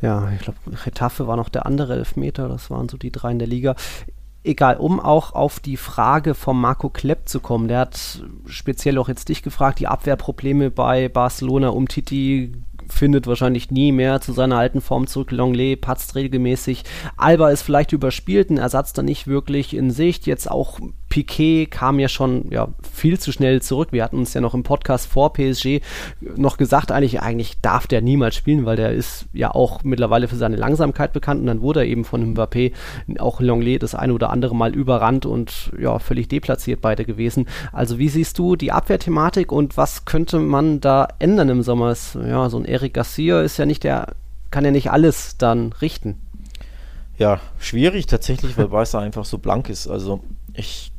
Ja, 0.00 0.22
ja 0.26 0.32
ich 0.32 0.40
glaube, 0.40 0.58
Retafe 0.86 1.26
war 1.26 1.36
noch 1.36 1.48
der 1.48 1.66
andere 1.66 1.94
Elfmeter, 1.94 2.48
das 2.48 2.70
waren 2.70 2.88
so 2.88 2.96
die 2.96 3.12
drei 3.12 3.32
in 3.32 3.38
der 3.38 3.48
Liga 3.48 3.74
egal, 4.48 4.76
um 4.76 4.98
auch 5.00 5.32
auf 5.32 5.60
die 5.60 5.76
Frage 5.76 6.34
von 6.34 6.58
Marco 6.60 6.88
Klepp 6.88 7.28
zu 7.28 7.40
kommen. 7.40 7.68
Der 7.68 7.80
hat 7.80 8.22
speziell 8.46 8.98
auch 8.98 9.08
jetzt 9.08 9.28
dich 9.28 9.42
gefragt, 9.42 9.78
die 9.78 9.86
Abwehrprobleme 9.86 10.70
bei 10.70 11.08
Barcelona 11.08 11.68
um 11.68 11.88
Titi 11.88 12.52
findet 12.88 13.26
wahrscheinlich 13.26 13.70
nie 13.70 13.92
mehr 13.92 14.20
zu 14.20 14.32
seiner 14.32 14.58
alten 14.58 14.80
Form 14.80 15.06
zurück. 15.06 15.30
Longley 15.30 15.76
patzt 15.76 16.14
regelmäßig. 16.14 16.84
Alba 17.16 17.50
ist 17.50 17.62
vielleicht 17.62 17.92
überspielt, 17.92 18.50
ein 18.50 18.58
Ersatz 18.58 18.92
dann 18.92 19.04
nicht 19.04 19.26
wirklich 19.26 19.74
in 19.74 19.90
Sicht. 19.90 20.26
Jetzt 20.26 20.50
auch 20.50 20.78
Piquet 21.08 21.66
kam 21.70 21.98
ja 21.98 22.08
schon 22.08 22.50
ja, 22.50 22.68
viel 22.92 23.18
zu 23.18 23.32
schnell 23.32 23.62
zurück. 23.62 23.88
Wir 23.92 24.04
hatten 24.04 24.18
uns 24.18 24.34
ja 24.34 24.40
noch 24.40 24.54
im 24.54 24.62
Podcast 24.62 25.06
vor 25.06 25.32
PSG 25.32 25.80
noch 26.20 26.58
gesagt, 26.58 26.92
eigentlich, 26.92 27.20
eigentlich 27.20 27.60
darf 27.60 27.86
der 27.86 28.02
niemals 28.02 28.34
spielen, 28.34 28.66
weil 28.66 28.76
der 28.76 28.92
ist 28.92 29.26
ja 29.32 29.54
auch 29.54 29.82
mittlerweile 29.84 30.28
für 30.28 30.36
seine 30.36 30.56
Langsamkeit 30.56 31.12
bekannt 31.12 31.40
und 31.40 31.46
dann 31.46 31.62
wurde 31.62 31.80
er 31.80 31.86
eben 31.86 32.04
von 32.04 32.34
Mbappé 32.34 32.72
auch 33.18 33.40
Longley 33.40 33.78
das 33.78 33.94
eine 33.94 34.12
oder 34.12 34.30
andere 34.30 34.54
Mal 34.54 34.74
überrannt 34.74 35.24
und 35.26 35.72
ja, 35.80 35.98
völlig 35.98 36.28
deplatziert 36.28 36.80
beide 36.80 37.04
gewesen. 37.04 37.48
Also 37.72 37.98
wie 37.98 38.08
siehst 38.08 38.38
du 38.38 38.56
die 38.56 38.72
Abwehrthematik 38.72 39.52
und 39.52 39.76
was 39.76 40.04
könnte 40.04 40.38
man 40.38 40.80
da 40.80 41.08
ändern 41.18 41.48
im 41.48 41.62
Sommer? 41.62 41.96
Ja, 42.14 42.50
so 42.50 42.58
ein 42.58 42.64
Eric 42.64 42.94
Garcia 42.94 43.40
ist 43.40 43.56
ja 43.56 43.66
nicht 43.66 43.84
der, 43.84 44.14
kann 44.50 44.64
ja 44.64 44.70
nicht 44.70 44.90
alles 44.90 45.38
dann 45.38 45.72
richten. 45.80 46.16
Ja, 47.18 47.40
schwierig 47.58 48.06
tatsächlich, 48.06 48.56
weil 48.56 48.68
Barca 48.68 49.00
einfach 49.00 49.24
so 49.24 49.38
blank 49.38 49.68
ist. 49.68 49.88
Also 49.88 50.22
ich 50.54 50.92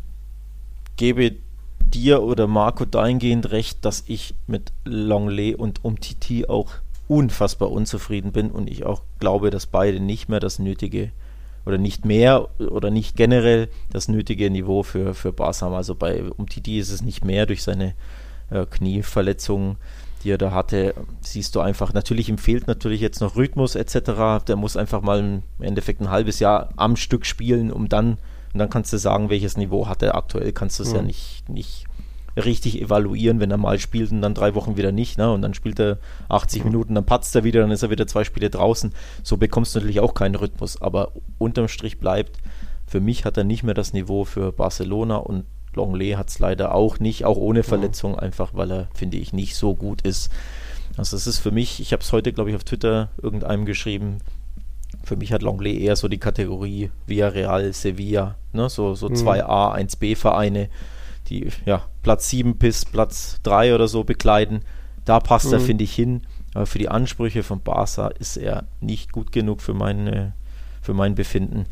gebe 1.00 1.38
dir 1.80 2.22
oder 2.22 2.46
Marco 2.46 2.84
dahingehend 2.84 3.52
recht, 3.52 3.86
dass 3.86 4.04
ich 4.06 4.36
mit 4.48 4.74
Longley 4.84 5.56
und 5.56 5.84
Umtiti 5.86 6.46
auch 6.46 6.72
unfassbar 7.08 7.72
unzufrieden 7.72 8.34
bin 8.34 8.52
und 8.52 8.70
ich 8.70 8.86
auch 8.86 9.02
glaube, 9.18 9.50
dass 9.50 9.66
beide 9.66 10.02
nicht 10.02 10.28
mehr 10.28 10.42
das 10.42 10.60
nötige 10.60 11.12
oder 11.66 11.78
nicht 11.78 12.04
mehr 12.04 12.50
oder 12.60 12.92
nicht 12.92 13.16
generell 13.16 13.70
das 13.92 14.10
nötige 14.10 14.50
Niveau 14.50 14.84
für, 14.84 15.14
für 15.14 15.32
Bas 15.32 15.62
haben. 15.62 15.74
Also 15.74 15.96
bei 15.96 16.22
Umtiti 16.22 16.78
ist 16.78 16.92
es 16.92 17.02
nicht 17.02 17.24
mehr 17.24 17.46
durch 17.46 17.64
seine 17.64 17.94
äh, 18.50 18.66
Knieverletzungen, 18.66 19.78
die 20.24 20.32
er 20.32 20.38
da 20.38 20.52
hatte. 20.52 20.94
Siehst 21.22 21.56
du 21.56 21.62
einfach, 21.62 21.94
natürlich 21.94 22.28
ihm 22.28 22.38
fehlt 22.38 22.68
natürlich 22.68 23.00
jetzt 23.00 23.22
noch 23.22 23.38
Rhythmus 23.38 23.76
etc. 23.76 24.44
Der 24.46 24.58
muss 24.58 24.76
einfach 24.76 25.02
mal 25.02 25.20
im 25.20 25.44
Endeffekt 25.60 26.02
ein 26.02 26.10
halbes 26.10 26.40
Jahr 26.40 26.70
am 26.76 26.98
Stück 26.98 27.26
spielen, 27.26 27.72
um 27.72 27.88
dann 27.88 28.18
und 28.54 28.60
dann 28.60 28.70
kannst 28.70 28.92
du 28.94 28.98
sagen, 28.98 29.30
welches 29.30 29.58
Niveau 29.58 29.88
hat 29.88 30.02
er 30.02 30.16
aktuell. 30.16 30.52
Kannst 30.52 30.80
du 30.80 30.84
es 30.84 30.90
mhm. 30.90 30.96
ja 30.96 31.02
nicht, 31.04 31.50
nicht 31.50 31.86
richtig 32.36 32.82
evaluieren, 32.82 33.40
wenn 33.40 33.52
er 33.52 33.58
mal 33.58 33.80
spielt 33.80 34.12
und 34.12 34.22
dann 34.22 34.34
drei 34.34 34.56
Wochen 34.56 34.78
wieder 34.78 34.92
nicht. 34.92 35.18
Ne? 35.18 35.32
Und 35.32 35.42
dann 35.42 35.54
spielt 35.54 35.80
er 35.80 35.98
80 36.30 36.64
mhm. 36.64 36.72
Minuten, 36.72 36.96
dann 36.96 37.06
patzt 37.06 37.36
er 37.36 37.44
wieder, 37.44 37.62
dann 37.62 37.72
ist 37.72 37.84
er 37.84 37.90
wieder 37.90 38.08
zwei 38.08 38.24
Spiele 38.24 38.50
draußen. 38.50 38.94
So 39.24 39.38
bekommst 39.38 39.76
du 39.76 39.80
natürlich 39.80 40.00
auch 40.00 40.14
keinen 40.14 40.36
Rhythmus. 40.36 40.82
Aber 40.82 41.12
unterm 41.38 41.68
Strich 41.68 42.00
bleibt, 42.00 42.38
für 42.88 43.00
mich 43.00 43.26
hat 43.26 43.38
er 43.38 43.44
nicht 43.44 43.64
mehr 43.64 43.76
das 43.76 43.94
Niveau 43.94 44.26
für 44.26 44.52
Barcelona 44.52 45.18
und 45.18 45.46
Longley 45.76 46.12
hat 46.12 46.30
es 46.30 46.40
leider 46.40 46.74
auch 46.74 47.00
nicht, 47.00 47.26
auch 47.26 47.38
ohne 47.38 47.62
Verletzung, 47.62 48.14
mhm. 48.14 48.20
einfach 48.20 48.52
weil 48.54 48.72
er, 48.72 48.88
finde 48.96 49.18
ich, 49.18 49.34
nicht 49.34 49.56
so 49.56 49.76
gut 49.76 50.02
ist. 50.02 50.32
Also 50.98 51.16
es 51.16 51.28
ist 51.28 51.38
für 51.38 51.52
mich, 51.52 51.80
ich 51.80 51.94
habe 51.94 52.02
es 52.02 52.12
heute, 52.12 52.34
glaube 52.34 52.50
ich, 52.50 52.56
auf 52.56 52.64
Twitter 52.64 53.10
irgendeinem 53.22 53.66
geschrieben, 53.66 54.18
für 55.04 55.16
mich 55.16 55.32
hat 55.32 55.44
Longley 55.44 55.82
eher 55.82 55.96
so 55.96 56.08
die 56.08 56.18
Kategorie 56.18 56.90
Villarreal, 57.06 57.72
Sevilla, 57.74 58.36
ne? 58.54 58.70
so, 58.70 58.96
so 58.96 59.10
mhm. 59.10 59.16
2A, 59.16 59.76
1B 59.76 60.16
Vereine, 60.16 60.70
die 61.28 61.50
ja 61.66 61.84
Platz 62.02 62.30
7 62.30 62.58
bis 62.58 62.86
Platz 62.86 63.40
3 63.44 63.76
oder 63.76 63.88
so 63.88 64.04
bekleiden. 64.04 64.62
Da 65.06 65.20
passt 65.20 65.48
mhm. 65.48 65.54
er, 65.54 65.60
finde 65.60 65.84
ich, 65.84 65.94
hin. 65.94 66.22
Aber 66.54 66.66
für 66.66 66.80
die 66.80 66.90
Ansprüche 66.90 67.44
von 67.44 67.62
Barca 67.62 68.08
ist 68.08 68.38
er 68.38 68.66
nicht 68.82 69.12
gut 69.12 69.32
genug 69.32 69.62
für, 69.62 69.74
meine, 69.74 70.34
für 70.82 70.94
mein 70.94 71.16
Befinden. 71.16 71.66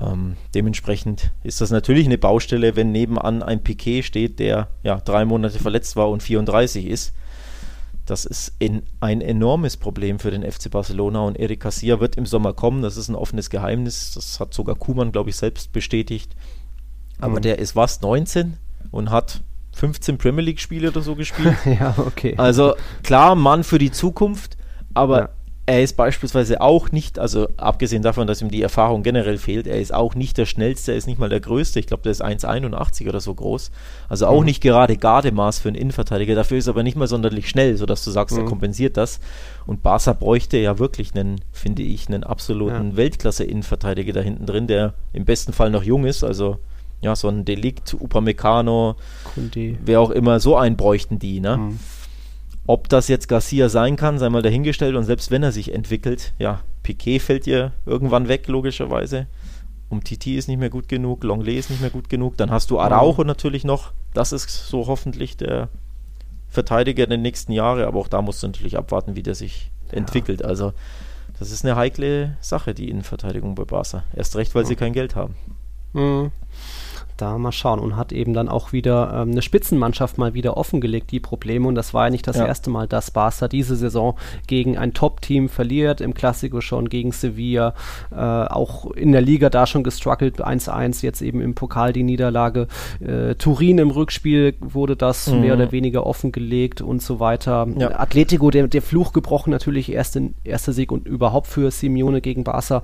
Ähm, 0.00 0.36
dementsprechend 0.54 1.32
ist 1.42 1.60
das 1.60 1.70
natürlich 1.70 2.06
eine 2.06 2.18
Baustelle, 2.18 2.76
wenn 2.76 2.92
nebenan 2.92 3.42
ein 3.42 3.62
Piquet 3.62 4.02
steht, 4.02 4.38
der 4.38 4.68
ja 4.82 5.00
drei 5.00 5.24
Monate 5.24 5.58
verletzt 5.58 5.96
war 5.96 6.10
und 6.10 6.22
34 6.22 6.86
ist 6.86 7.14
das 8.06 8.24
ist 8.24 8.52
in, 8.58 8.82
ein 9.00 9.20
enormes 9.20 9.76
Problem 9.76 10.18
für 10.18 10.30
den 10.30 10.42
FC 10.50 10.70
Barcelona 10.70 11.22
und 11.22 11.38
Eric 11.38 11.60
Garcia 11.60 12.00
wird 12.00 12.16
im 12.16 12.26
Sommer 12.26 12.52
kommen. 12.52 12.82
Das 12.82 12.96
ist 12.96 13.08
ein 13.08 13.14
offenes 13.14 13.50
Geheimnis. 13.50 14.12
Das 14.14 14.40
hat 14.40 14.52
sogar 14.52 14.76
Kuman, 14.76 15.12
glaube 15.12 15.30
ich, 15.30 15.36
selbst 15.36 15.72
bestätigt. 15.72 16.34
Aber 17.18 17.38
mhm. 17.38 17.42
der 17.42 17.58
ist 17.58 17.76
was, 17.76 18.00
19 18.02 18.54
und 18.90 19.10
hat 19.10 19.42
15 19.72 20.18
Premier 20.18 20.42
League-Spiele 20.42 20.88
oder 20.88 21.00
so 21.00 21.14
gespielt. 21.14 21.56
ja, 21.64 21.94
okay. 21.98 22.34
Also 22.36 22.74
klar, 23.02 23.34
Mann 23.34 23.64
für 23.64 23.78
die 23.78 23.90
Zukunft, 23.90 24.56
aber 24.92 25.20
ja 25.20 25.28
er 25.66 25.82
ist 25.82 25.96
beispielsweise 25.96 26.60
auch 26.60 26.92
nicht, 26.92 27.18
also 27.18 27.48
abgesehen 27.56 28.02
davon, 28.02 28.26
dass 28.26 28.42
ihm 28.42 28.50
die 28.50 28.60
Erfahrung 28.60 29.02
generell 29.02 29.38
fehlt, 29.38 29.66
er 29.66 29.80
ist 29.80 29.94
auch 29.94 30.14
nicht 30.14 30.36
der 30.36 30.44
schnellste, 30.44 30.92
er 30.92 30.98
ist 30.98 31.06
nicht 31.06 31.18
mal 31.18 31.30
der 31.30 31.40
größte. 31.40 31.80
Ich 31.80 31.86
glaube, 31.86 32.02
der 32.02 32.12
ist 32.12 32.22
1,81 32.22 33.08
oder 33.08 33.20
so 33.20 33.34
groß. 33.34 33.70
Also 34.10 34.26
auch 34.26 34.40
mhm. 34.40 34.46
nicht 34.46 34.62
gerade 34.62 34.98
Gardemaß 34.98 35.60
für 35.60 35.68
einen 35.68 35.76
Innenverteidiger. 35.76 36.34
Dafür 36.34 36.58
ist 36.58 36.66
er 36.66 36.74
aber 36.74 36.82
nicht 36.82 36.98
mal 36.98 37.08
sonderlich 37.08 37.48
schnell, 37.48 37.78
sodass 37.78 38.04
du 38.04 38.10
sagst, 38.10 38.36
mhm. 38.36 38.42
er 38.42 38.48
kompensiert 38.48 38.98
das. 38.98 39.20
Und 39.66 39.82
Barca 39.82 40.12
bräuchte 40.12 40.58
ja 40.58 40.78
wirklich 40.78 41.14
einen, 41.14 41.40
finde 41.50 41.82
ich, 41.82 42.08
einen 42.08 42.24
absoluten 42.24 42.90
ja. 42.90 42.96
Weltklasse-Innenverteidiger 42.96 44.12
da 44.12 44.20
hinten 44.20 44.44
drin, 44.44 44.66
der 44.66 44.92
im 45.14 45.24
besten 45.24 45.54
Fall 45.54 45.70
noch 45.70 45.82
jung 45.82 46.04
ist. 46.04 46.24
Also 46.24 46.58
ja, 47.00 47.16
so 47.16 47.28
ein 47.28 47.46
Delikt, 47.46 47.94
Upamecano, 47.98 48.96
Kunde. 49.34 49.78
wer 49.82 50.00
auch 50.00 50.10
immer, 50.10 50.40
so 50.40 50.56
einen 50.56 50.76
bräuchten 50.76 51.18
die, 51.18 51.40
ne? 51.40 51.56
Mhm. 51.56 51.78
Ob 52.66 52.88
das 52.88 53.08
jetzt 53.08 53.28
Garcia 53.28 53.68
sein 53.68 53.96
kann, 53.96 54.18
sei 54.18 54.30
mal 54.30 54.42
dahingestellt. 54.42 54.96
Und 54.96 55.04
selbst 55.04 55.30
wenn 55.30 55.42
er 55.42 55.52
sich 55.52 55.72
entwickelt, 55.72 56.32
ja, 56.38 56.60
Piquet 56.82 57.18
fällt 57.20 57.46
dir 57.46 57.72
irgendwann 57.84 58.28
weg, 58.28 58.48
logischerweise. 58.48 59.26
Um 59.90 60.02
Titi 60.02 60.36
ist 60.36 60.48
nicht 60.48 60.58
mehr 60.58 60.70
gut 60.70 60.88
genug, 60.88 61.24
Longley 61.24 61.56
ist 61.56 61.70
nicht 61.70 61.82
mehr 61.82 61.90
gut 61.90 62.08
genug. 62.08 62.36
Dann 62.38 62.50
hast 62.50 62.70
du 62.70 62.80
Araujo 62.80 63.22
mhm. 63.22 63.26
natürlich 63.26 63.64
noch. 63.64 63.92
Das 64.14 64.32
ist 64.32 64.48
so 64.48 64.86
hoffentlich 64.86 65.36
der 65.36 65.68
Verteidiger 66.48 67.06
der 67.06 67.18
nächsten 67.18 67.52
Jahre. 67.52 67.86
Aber 67.86 68.00
auch 68.00 68.08
da 68.08 68.22
musst 68.22 68.42
du 68.42 68.46
natürlich 68.46 68.78
abwarten, 68.78 69.14
wie 69.14 69.22
der 69.22 69.34
sich 69.34 69.70
ja. 69.90 69.98
entwickelt. 69.98 70.42
Also, 70.42 70.72
das 71.38 71.50
ist 71.50 71.64
eine 71.64 71.76
heikle 71.76 72.38
Sache, 72.40 72.72
die 72.72 72.88
Innenverteidigung 72.88 73.54
bei 73.54 73.64
Barca. 73.64 74.04
Erst 74.14 74.36
recht, 74.36 74.54
weil 74.54 74.64
mhm. 74.64 74.68
sie 74.68 74.76
kein 74.76 74.92
Geld 74.94 75.16
haben. 75.16 75.34
Mhm 75.92 76.32
da 77.16 77.38
mal 77.38 77.52
schauen 77.52 77.78
und 77.78 77.96
hat 77.96 78.12
eben 78.12 78.34
dann 78.34 78.48
auch 78.48 78.72
wieder 78.72 79.12
ähm, 79.14 79.32
eine 79.32 79.42
Spitzenmannschaft 79.42 80.18
mal 80.18 80.34
wieder 80.34 80.56
offengelegt, 80.56 81.10
die 81.10 81.20
Probleme. 81.20 81.68
Und 81.68 81.74
das 81.74 81.94
war 81.94 82.04
ja 82.04 82.10
nicht 82.10 82.26
das 82.26 82.36
ja. 82.36 82.46
erste 82.46 82.70
Mal, 82.70 82.86
dass 82.88 83.10
Barca 83.10 83.48
diese 83.48 83.76
Saison 83.76 84.16
gegen 84.46 84.76
ein 84.76 84.94
Top-Team 84.94 85.48
verliert, 85.48 86.00
im 86.00 86.14
Klassiko 86.14 86.60
schon 86.60 86.88
gegen 86.88 87.12
Sevilla, 87.12 87.74
äh, 88.10 88.16
auch 88.16 88.90
in 88.92 89.12
der 89.12 89.20
Liga 89.20 89.50
da 89.50 89.66
schon 89.66 89.84
gestruggelt, 89.84 90.44
1-1, 90.44 91.02
jetzt 91.02 91.22
eben 91.22 91.40
im 91.40 91.54
Pokal 91.54 91.92
die 91.92 92.02
Niederlage. 92.02 92.68
Äh, 93.00 93.34
Turin 93.36 93.78
im 93.78 93.90
Rückspiel 93.90 94.54
wurde 94.60 94.96
das 94.96 95.28
mhm. 95.28 95.40
mehr 95.40 95.54
oder 95.54 95.72
weniger 95.72 96.06
offengelegt 96.06 96.80
und 96.80 97.02
so 97.02 97.20
weiter. 97.20 97.66
Ja. 97.76 97.98
Atletico, 97.98 98.50
der, 98.50 98.68
der 98.68 98.82
Fluch 98.82 99.12
gebrochen, 99.12 99.50
natürlich 99.50 99.92
erste, 99.92 100.30
erster 100.44 100.72
Sieg 100.72 100.90
und 100.92 101.06
überhaupt 101.06 101.46
für 101.46 101.70
Simeone 101.70 102.20
gegen 102.20 102.44
Barca. 102.44 102.82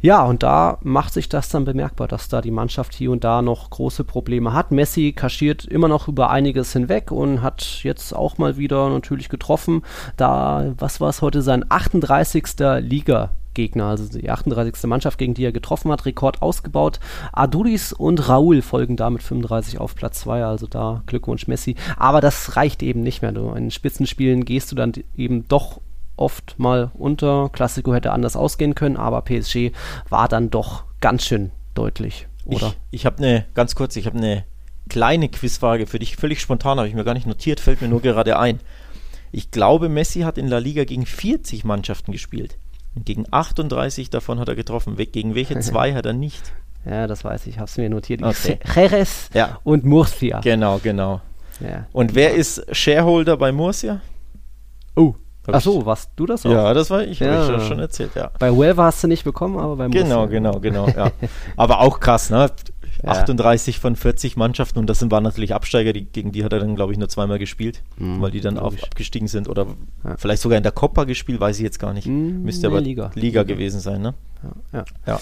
Ja, 0.00 0.24
und 0.24 0.42
da 0.42 0.78
macht 0.82 1.12
sich 1.12 1.28
das 1.28 1.48
dann 1.48 1.64
bemerkbar, 1.64 2.08
dass 2.08 2.28
da 2.28 2.40
die 2.40 2.50
Mannschaft 2.50 2.94
hier 2.94 3.10
und 3.10 3.24
da 3.24 3.42
noch 3.42 3.69
große 3.70 4.04
Probleme 4.04 4.52
hat. 4.52 4.72
Messi 4.72 5.12
kaschiert 5.12 5.64
immer 5.64 5.88
noch 5.88 6.08
über 6.08 6.30
einiges 6.30 6.72
hinweg 6.72 7.10
und 7.10 7.42
hat 7.42 7.80
jetzt 7.82 8.14
auch 8.14 8.38
mal 8.38 8.56
wieder 8.56 8.90
natürlich 8.90 9.28
getroffen. 9.28 9.82
Da, 10.16 10.74
was 10.78 11.00
war 11.00 11.08
es 11.08 11.22
heute, 11.22 11.42
sein 11.42 11.64
38. 11.68 12.44
Liga 12.80 13.30
Gegner, 13.54 13.86
also 13.86 14.06
die 14.18 14.30
38. 14.30 14.84
Mannschaft, 14.84 15.18
gegen 15.18 15.34
die 15.34 15.44
er 15.44 15.52
getroffen 15.52 15.90
hat, 15.90 16.06
Rekord 16.06 16.42
ausgebaut. 16.42 17.00
Aduris 17.32 17.92
und 17.92 18.28
Raul 18.28 18.62
folgen 18.62 18.96
da 18.96 19.10
mit 19.10 19.22
35 19.22 19.78
auf 19.78 19.94
Platz 19.94 20.20
2, 20.20 20.44
also 20.44 20.66
da 20.66 21.02
Glückwunsch 21.06 21.46
Messi. 21.46 21.76
Aber 21.96 22.20
das 22.20 22.56
reicht 22.56 22.82
eben 22.82 23.02
nicht 23.02 23.22
mehr. 23.22 23.32
Du, 23.32 23.50
in 23.52 23.70
Spitzenspielen 23.70 24.44
gehst 24.44 24.70
du 24.70 24.76
dann 24.76 24.92
eben 25.16 25.48
doch 25.48 25.80
oft 26.16 26.58
mal 26.58 26.90
unter. 26.94 27.48
Klassiko 27.52 27.94
hätte 27.94 28.12
anders 28.12 28.36
ausgehen 28.36 28.74
können, 28.74 28.96
aber 28.96 29.22
PSG 29.22 29.72
war 30.08 30.28
dann 30.28 30.50
doch 30.50 30.84
ganz 31.00 31.24
schön 31.24 31.50
deutlich. 31.74 32.29
Oder? 32.56 32.74
Ich, 32.90 33.00
ich 33.00 33.06
habe 33.06 33.18
eine, 33.18 33.46
ganz 33.54 33.74
kurz, 33.74 33.96
ich 33.96 34.06
habe 34.06 34.18
eine 34.18 34.44
kleine 34.88 35.28
Quizfrage 35.28 35.86
für 35.86 35.98
dich, 35.98 36.16
völlig 36.16 36.40
spontan, 36.40 36.78
habe 36.78 36.88
ich 36.88 36.94
mir 36.94 37.04
gar 37.04 37.14
nicht 37.14 37.26
notiert, 37.26 37.60
fällt 37.60 37.80
mir 37.80 37.88
nur 37.88 38.02
gerade 38.02 38.38
ein. 38.38 38.60
Ich 39.32 39.50
glaube, 39.50 39.88
Messi 39.88 40.20
hat 40.20 40.38
in 40.38 40.48
La 40.48 40.58
Liga 40.58 40.84
gegen 40.84 41.06
40 41.06 41.64
Mannschaften 41.64 42.12
gespielt. 42.12 42.58
Und 42.94 43.06
gegen 43.06 43.24
38 43.30 44.10
davon 44.10 44.40
hat 44.40 44.48
er 44.48 44.56
getroffen. 44.56 44.96
Gegen 44.96 45.34
welche 45.34 45.58
zwei 45.60 45.94
hat 45.94 46.06
er 46.06 46.12
nicht? 46.12 46.52
Ja, 46.84 47.06
das 47.06 47.24
weiß 47.24 47.46
ich, 47.46 47.58
habe 47.58 47.66
es 47.66 47.76
mir 47.76 47.90
notiert. 47.90 48.22
Okay. 48.22 48.58
Jerez 48.74 49.28
ja. 49.34 49.60
und 49.64 49.84
Murcia. 49.84 50.40
Genau, 50.40 50.78
genau. 50.82 51.20
Ja. 51.60 51.86
Und 51.92 52.14
wer 52.14 52.34
ist 52.34 52.64
Shareholder 52.74 53.36
bei 53.36 53.52
Murcia? 53.52 54.00
Oh, 54.96 55.14
Ach 55.46 55.60
so, 55.60 55.86
warst 55.86 56.10
du 56.16 56.26
das 56.26 56.44
auch? 56.44 56.50
Ja, 56.50 56.74
das 56.74 56.90
war 56.90 57.02
ich, 57.02 57.20
ja. 57.20 57.46
habe 57.46 57.56
ich 57.56 57.68
schon 57.68 57.78
erzählt, 57.78 58.12
ja. 58.14 58.30
Bei 58.38 58.50
Huelva 58.50 58.84
hast 58.84 59.02
du 59.02 59.08
nicht 59.08 59.24
bekommen, 59.24 59.58
aber 59.58 59.76
beim 59.76 59.90
Genau, 59.90 60.22
Bus, 60.22 60.30
genau, 60.30 60.60
genau, 60.60 60.88
ja. 60.88 61.10
aber 61.56 61.80
auch 61.80 62.00
krass, 62.00 62.30
ne? 62.30 62.50
Ja. 63.02 63.12
38 63.12 63.78
von 63.78 63.96
40 63.96 64.36
Mannschaften 64.36 64.78
und 64.78 64.86
das 64.90 65.10
waren 65.10 65.22
natürlich 65.22 65.54
Absteiger, 65.54 65.94
die, 65.94 66.04
gegen 66.04 66.32
die 66.32 66.44
hat 66.44 66.52
er 66.52 66.58
dann, 66.58 66.76
glaube 66.76 66.92
ich, 66.92 66.98
nur 66.98 67.08
zweimal 67.08 67.38
gespielt, 67.38 67.82
mhm, 67.96 68.20
weil 68.20 68.30
die 68.30 68.42
dann 68.42 68.58
auf, 68.58 68.74
abgestiegen 68.82 69.26
sind 69.26 69.48
oder 69.48 69.68
ja. 70.04 70.16
vielleicht 70.18 70.42
sogar 70.42 70.58
in 70.58 70.62
der 70.62 70.72
Copa 70.72 71.04
gespielt, 71.04 71.40
weiß 71.40 71.56
ich 71.56 71.62
jetzt 71.62 71.78
gar 71.78 71.94
nicht. 71.94 72.06
Mhm, 72.06 72.42
Müsste 72.42 72.66
nee, 72.66 72.74
aber 72.74 72.82
Liga. 72.82 73.10
Liga 73.14 73.42
gewesen 73.44 73.80
sein, 73.80 74.02
ne? 74.02 74.12
Ja. 74.74 74.84
ja. 75.06 75.20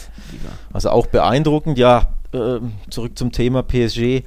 Also 0.73 0.91
auch 0.91 1.07
beeindruckend, 1.07 1.79
ja, 1.79 2.15
äh, 2.33 2.59
zurück 2.91 3.17
zum 3.17 3.31
Thema 3.31 3.63
PSG. 3.63 4.23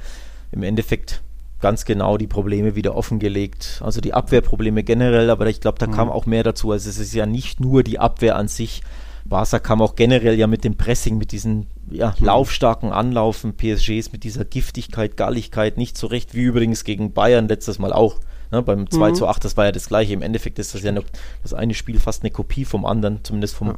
Im 0.54 0.64
Endeffekt 0.64 1.22
ganz 1.62 1.86
genau 1.86 2.18
die 2.18 2.28
Probleme 2.28 2.76
wieder 2.76 2.96
offengelegt. 2.96 3.82
Also 3.84 4.02
die 4.02 4.14
Abwehrprobleme 4.14 4.84
generell, 4.84 5.30
aber 5.30 5.48
ich 5.48 5.62
glaube, 5.62 5.80
da 5.80 5.88
mhm. 5.88 5.92
kam 5.92 6.10
auch 6.10 6.26
mehr 6.26 6.44
dazu. 6.44 6.72
Also 6.72 6.90
es 6.90 6.98
ist 6.98 7.14
ja 7.14 7.26
nicht 7.26 7.60
nur 7.60 7.84
die 7.84 8.00
Abwehr 8.00 8.36
an 8.36 8.48
sich. 8.48 8.82
Barca 9.26 9.60
kam 9.60 9.82
auch 9.82 9.96
generell 9.96 10.38
ja 10.38 10.48
mit 10.48 10.64
dem 10.64 10.76
Pressing, 10.76 11.18
mit 11.18 11.32
diesen 11.32 11.68
ja, 11.90 12.16
mhm. 12.20 12.26
laufstarken 12.26 12.92
Anlaufen, 12.92 13.54
PSGs 13.56 14.12
mit 14.12 14.24
dieser 14.24 14.46
Giftigkeit, 14.46 15.18
Galligkeit 15.18 15.78
nicht 15.78 15.98
so 15.98 16.08
recht, 16.08 16.34
wie 16.34 16.42
übrigens 16.42 16.84
gegen 16.84 17.14
Bayern 17.14 17.48
letztes 17.48 17.80
Mal 17.80 17.94
auch. 17.94 18.20
Ne, 18.52 18.62
beim 18.62 18.90
2 18.90 19.12
mhm. 19.12 19.16
zu 19.16 19.28
8, 19.28 19.46
das 19.46 19.56
war 19.56 19.66
ja 19.66 19.72
das 19.72 19.88
gleiche. 19.88 20.14
Im 20.14 20.22
Endeffekt 20.22 20.60
ist 20.60 20.76
das 20.76 20.84
ja 20.84 20.92
noch, 20.92 21.06
das 21.42 21.54
eine 21.54 21.74
Spiel 21.74 22.00
fast 22.00 22.24
eine 22.24 22.32
Kopie 22.32 22.66
vom 22.66 22.86
anderen, 22.86 23.24
zumindest 23.24 23.56
vom 23.56 23.78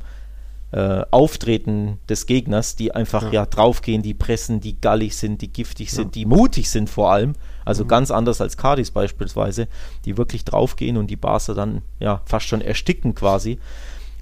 ja. 0.72 1.02
äh, 1.02 1.06
Auftreten 1.12 2.00
des 2.10 2.26
Gegners, 2.26 2.76
die 2.76 2.92
einfach 2.92 3.26
ja. 3.26 3.42
ja. 3.42 3.46
draufgehen, 3.46 4.02
die 4.02 4.16
pressen, 4.16 4.62
die 4.62 4.82
gallig 4.82 5.16
sind, 5.16 5.42
die 5.44 5.54
giftig 5.54 5.92
sind, 5.92 6.16
die 6.16 6.26
mutig 6.26 6.72
sind 6.72 6.90
vor 6.90 7.12
allem. 7.12 7.34
Also 7.66 7.84
mhm. 7.84 7.88
ganz 7.90 8.12
anders 8.12 8.42
als 8.42 8.58
Cardis 8.58 8.92
beispielsweise, 8.92 9.68
die 10.06 10.18
wirklich 10.18 10.46
draufgehen 10.46 10.98
und 10.98 11.08
die 11.08 11.16
Barca 11.16 11.54
dann 11.54 11.82
ja 12.00 12.22
fast 12.26 12.48
schon 12.48 12.62
ersticken 12.62 13.16
quasi. 13.16 13.60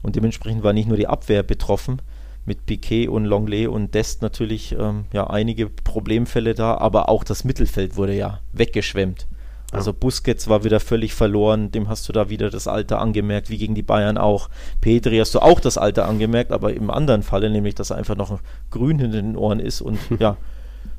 Und 0.03 0.15
dementsprechend 0.15 0.63
war 0.63 0.73
nicht 0.73 0.87
nur 0.87 0.97
die 0.97 1.07
Abwehr 1.07 1.43
betroffen, 1.43 2.01
mit 2.45 2.65
Piquet 2.65 3.07
und 3.07 3.25
Longley 3.25 3.67
und 3.67 3.93
Dest 3.93 4.21
natürlich 4.21 4.75
ähm, 4.77 5.05
ja 5.13 5.27
einige 5.27 5.69
Problemfälle 5.69 6.55
da, 6.55 6.75
aber 6.77 7.09
auch 7.09 7.23
das 7.23 7.43
Mittelfeld 7.43 7.97
wurde 7.97 8.15
ja 8.15 8.39
weggeschwemmt. 8.53 9.27
Also 9.71 9.93
Busquets 9.93 10.49
war 10.49 10.65
wieder 10.65 10.81
völlig 10.81 11.13
verloren, 11.13 11.71
dem 11.71 11.87
hast 11.87 12.09
du 12.09 12.13
da 12.13 12.29
wieder 12.29 12.49
das 12.49 12.67
Alter 12.67 12.99
angemerkt, 12.99 13.49
wie 13.49 13.57
gegen 13.57 13.73
die 13.73 13.83
Bayern 13.83 14.17
auch. 14.17 14.49
Petri 14.81 15.17
hast 15.17 15.33
du 15.33 15.39
auch 15.39 15.61
das 15.61 15.77
Alter 15.77 16.09
angemerkt, 16.09 16.51
aber 16.51 16.73
im 16.73 16.89
anderen 16.89 17.23
Falle, 17.23 17.49
nämlich 17.49 17.75
dass 17.75 17.89
er 17.89 17.95
einfach 17.95 18.17
noch 18.17 18.37
grün 18.69 18.99
hinter 18.99 19.21
den 19.21 19.37
Ohren 19.37 19.61
ist 19.61 19.81
und 19.81 19.97
ja, 20.19 20.35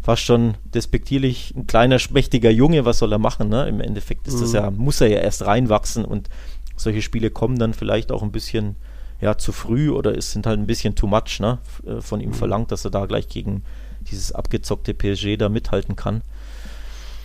fast 0.02 0.22
schon 0.22 0.54
despektierlich, 0.74 1.54
ein 1.56 1.66
kleiner, 1.66 1.98
schmächtiger 1.98 2.50
Junge, 2.50 2.84
was 2.84 2.98
soll 2.98 3.12
er 3.12 3.18
machen? 3.18 3.48
Ne? 3.48 3.68
Im 3.68 3.80
Endeffekt 3.80 4.26
ist 4.26 4.36
mhm. 4.36 4.40
das 4.40 4.52
ja, 4.52 4.70
muss 4.70 5.00
er 5.00 5.08
ja 5.08 5.18
erst 5.18 5.46
reinwachsen 5.46 6.04
und 6.04 6.28
solche 6.76 7.02
Spiele 7.02 7.30
kommen 7.30 7.58
dann 7.58 7.74
vielleicht 7.74 8.10
auch 8.10 8.22
ein 8.22 8.32
bisschen 8.32 8.76
ja, 9.20 9.38
zu 9.38 9.52
früh 9.52 9.90
oder 9.90 10.16
es 10.18 10.32
sind 10.32 10.46
halt 10.46 10.58
ein 10.58 10.66
bisschen 10.66 10.96
too 10.96 11.06
much 11.06 11.38
ne, 11.38 11.58
äh, 11.86 12.00
von 12.00 12.20
ihm 12.20 12.30
mhm. 12.30 12.34
verlangt, 12.34 12.72
dass 12.72 12.84
er 12.84 12.90
da 12.90 13.06
gleich 13.06 13.28
gegen 13.28 13.62
dieses 14.10 14.32
abgezockte 14.32 14.94
PSG 14.94 15.36
da 15.38 15.48
mithalten 15.48 15.94
kann. 15.94 16.22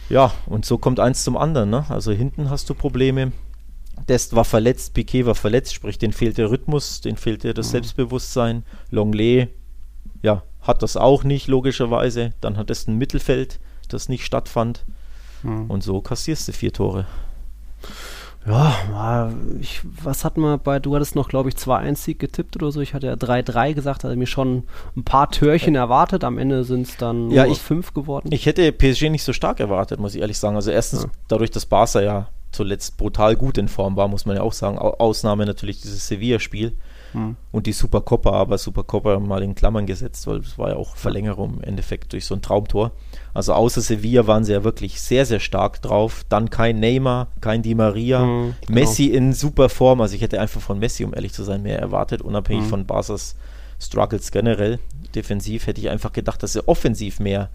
Ja, 0.09 0.31
und 0.45 0.65
so 0.65 0.77
kommt 0.77 0.99
eins 0.99 1.23
zum 1.23 1.35
anderen. 1.35 1.71
Ne? 1.71 1.85
Also 1.89 2.11
hinten 2.11 2.51
hast 2.51 2.69
du 2.69 2.75
Probleme. 2.75 3.31
Dest 4.07 4.35
war 4.35 4.45
verletzt, 4.45 4.93
Piquet 4.93 5.25
war 5.25 5.33
verletzt, 5.33 5.73
sprich, 5.73 5.97
den 5.97 6.13
fehlt 6.13 6.37
der 6.37 6.51
Rhythmus, 6.51 7.01
den 7.01 7.17
fehlt 7.17 7.43
der 7.43 7.55
das 7.55 7.67
mhm. 7.67 7.71
Selbstbewusstsein. 7.71 8.63
Longley, 8.91 9.47
ja, 10.21 10.43
hat 10.67 10.83
das 10.83 10.97
auch 10.97 11.23
nicht, 11.23 11.47
logischerweise. 11.47 12.33
Dann 12.41 12.57
hat 12.57 12.69
es 12.69 12.87
ein 12.87 12.97
Mittelfeld, 12.97 13.59
das 13.87 14.09
nicht 14.09 14.25
stattfand. 14.25 14.85
Mhm. 15.43 15.69
Und 15.69 15.83
so 15.83 16.01
kassierst 16.01 16.47
du 16.47 16.51
vier 16.51 16.73
Tore. 16.73 17.05
Ja, 18.45 19.33
ich, 19.59 19.81
was 19.83 20.23
hat 20.23 20.37
man 20.37 20.59
bei, 20.59 20.79
du 20.79 20.95
hattest 20.95 21.15
noch, 21.15 21.27
glaube 21.27 21.49
ich, 21.49 21.55
2-1-Sieg 21.55 22.17
getippt 22.17 22.55
oder 22.55 22.71
so. 22.71 22.79
Ich 22.79 22.93
hatte 22.93 23.07
ja 23.07 23.13
3-3 23.13 23.73
gesagt, 23.73 24.05
hatte 24.05 24.15
mir 24.15 24.25
schon 24.25 24.63
ein 24.95 25.03
paar 25.03 25.29
Törchen 25.29 25.75
erwartet. 25.75 26.23
Am 26.23 26.37
Ende 26.37 26.63
sind 26.63 26.87
es 26.87 26.95
dann 26.95 27.29
ja, 27.29 27.45
ich, 27.45 27.59
fünf 27.59 27.93
geworden. 27.93 28.29
Ich 28.31 28.45
hätte 28.45 28.71
PSG 28.71 29.09
nicht 29.09 29.23
so 29.23 29.33
stark 29.33 29.59
erwartet, 29.59 29.99
muss 29.99 30.15
ich 30.15 30.21
ehrlich 30.21 30.37
sagen. 30.37 30.55
Also 30.55 30.71
erstens 30.71 31.03
ja. 31.03 31.09
dadurch, 31.27 31.51
dass 31.51 31.65
Barca 31.65 31.99
ja 31.99 32.29
zuletzt 32.53 32.95
brutal 32.95 33.35
gut 33.35 33.57
in 33.57 33.67
Form 33.67 33.97
war, 33.97 34.07
muss 34.07 34.25
man 34.25 34.37
ja 34.37 34.43
auch 34.43 34.53
sagen. 34.53 34.77
Ausnahme 34.77 35.45
natürlich 35.45 35.81
dieses 35.81 36.07
Sevilla-Spiel. 36.07 36.73
Hm. 37.13 37.35
Und 37.51 37.67
die 37.67 37.73
Supercoppa, 37.73 38.31
aber 38.31 38.57
Supercoppa 38.57 39.19
mal 39.19 39.43
in 39.43 39.55
Klammern 39.55 39.85
gesetzt, 39.85 40.27
weil 40.27 40.37
es 40.37 40.57
war 40.57 40.69
ja 40.69 40.75
auch 40.75 40.95
Verlängerung 40.95 41.55
im 41.55 41.63
Endeffekt 41.63 42.13
durch 42.13 42.25
so 42.25 42.35
ein 42.35 42.41
Traumtor. 42.41 42.91
Also 43.33 43.53
außer 43.53 43.81
Sevilla 43.81 44.27
waren 44.27 44.43
sie 44.43 44.53
ja 44.53 44.63
wirklich 44.63 45.01
sehr, 45.01 45.25
sehr 45.25 45.39
stark 45.39 45.81
drauf. 45.81 46.25
Dann 46.29 46.49
kein 46.49 46.79
Neymar, 46.79 47.27
kein 47.41 47.61
Di 47.61 47.75
Maria. 47.75 48.21
Hm, 48.21 48.55
genau. 48.65 48.79
Messi 48.79 49.05
in 49.05 49.33
super 49.33 49.69
Form. 49.69 50.01
Also 50.01 50.15
ich 50.15 50.21
hätte 50.21 50.41
einfach 50.41 50.61
von 50.61 50.79
Messi, 50.79 51.03
um 51.05 51.13
ehrlich 51.13 51.33
zu 51.33 51.43
sein, 51.43 51.63
mehr 51.63 51.79
erwartet, 51.79 52.21
unabhängig 52.21 52.63
hm. 52.63 52.69
von 52.69 52.85
Barca's 52.85 53.35
Struggles 53.79 54.31
generell. 54.31 54.79
Defensiv 55.15 55.67
hätte 55.67 55.79
ich 55.81 55.89
einfach 55.89 56.13
gedacht, 56.13 56.43
dass 56.43 56.53
sie 56.53 56.67
offensiv 56.67 57.19
mehr 57.19 57.49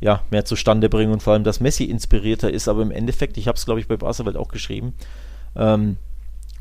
ja, 0.00 0.22
mehr 0.30 0.44
zustande 0.44 0.88
bringen 0.88 1.12
und 1.12 1.22
vor 1.22 1.32
allem, 1.32 1.44
dass 1.44 1.58
Messi 1.58 1.84
inspirierter 1.84 2.52
ist, 2.52 2.68
aber 2.68 2.82
im 2.82 2.92
Endeffekt, 2.92 3.36
ich 3.36 3.48
habe 3.48 3.56
es 3.56 3.64
glaube 3.64 3.80
ich 3.80 3.88
bei 3.88 3.96
Barca 3.96 4.24
auch 4.36 4.48
geschrieben, 4.48 4.94
ähm, 5.56 5.96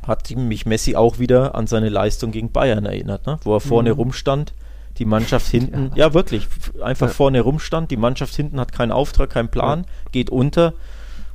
hat 0.07 0.29
mich 0.35 0.65
Messi 0.65 0.95
auch 0.95 1.19
wieder 1.19 1.55
an 1.55 1.67
seine 1.67 1.89
Leistung 1.89 2.31
gegen 2.31 2.51
Bayern 2.51 2.85
erinnert, 2.85 3.25
ne? 3.27 3.39
wo 3.43 3.55
er 3.55 3.59
vorne 3.59 3.93
mhm. 3.93 3.99
rumstand, 3.99 4.53
die 4.97 5.05
Mannschaft 5.05 5.47
hinten, 5.47 5.91
ja, 5.95 6.07
ja 6.07 6.13
wirklich, 6.13 6.47
einfach 6.81 7.07
ja. 7.07 7.13
vorne 7.13 7.41
rumstand, 7.41 7.91
die 7.91 7.97
Mannschaft 7.97 8.35
hinten 8.35 8.59
hat 8.59 8.71
keinen 8.71 8.91
Auftrag, 8.91 9.29
keinen 9.29 9.49
Plan, 9.49 9.81
ja. 9.81 10.09
geht 10.11 10.29
unter 10.29 10.73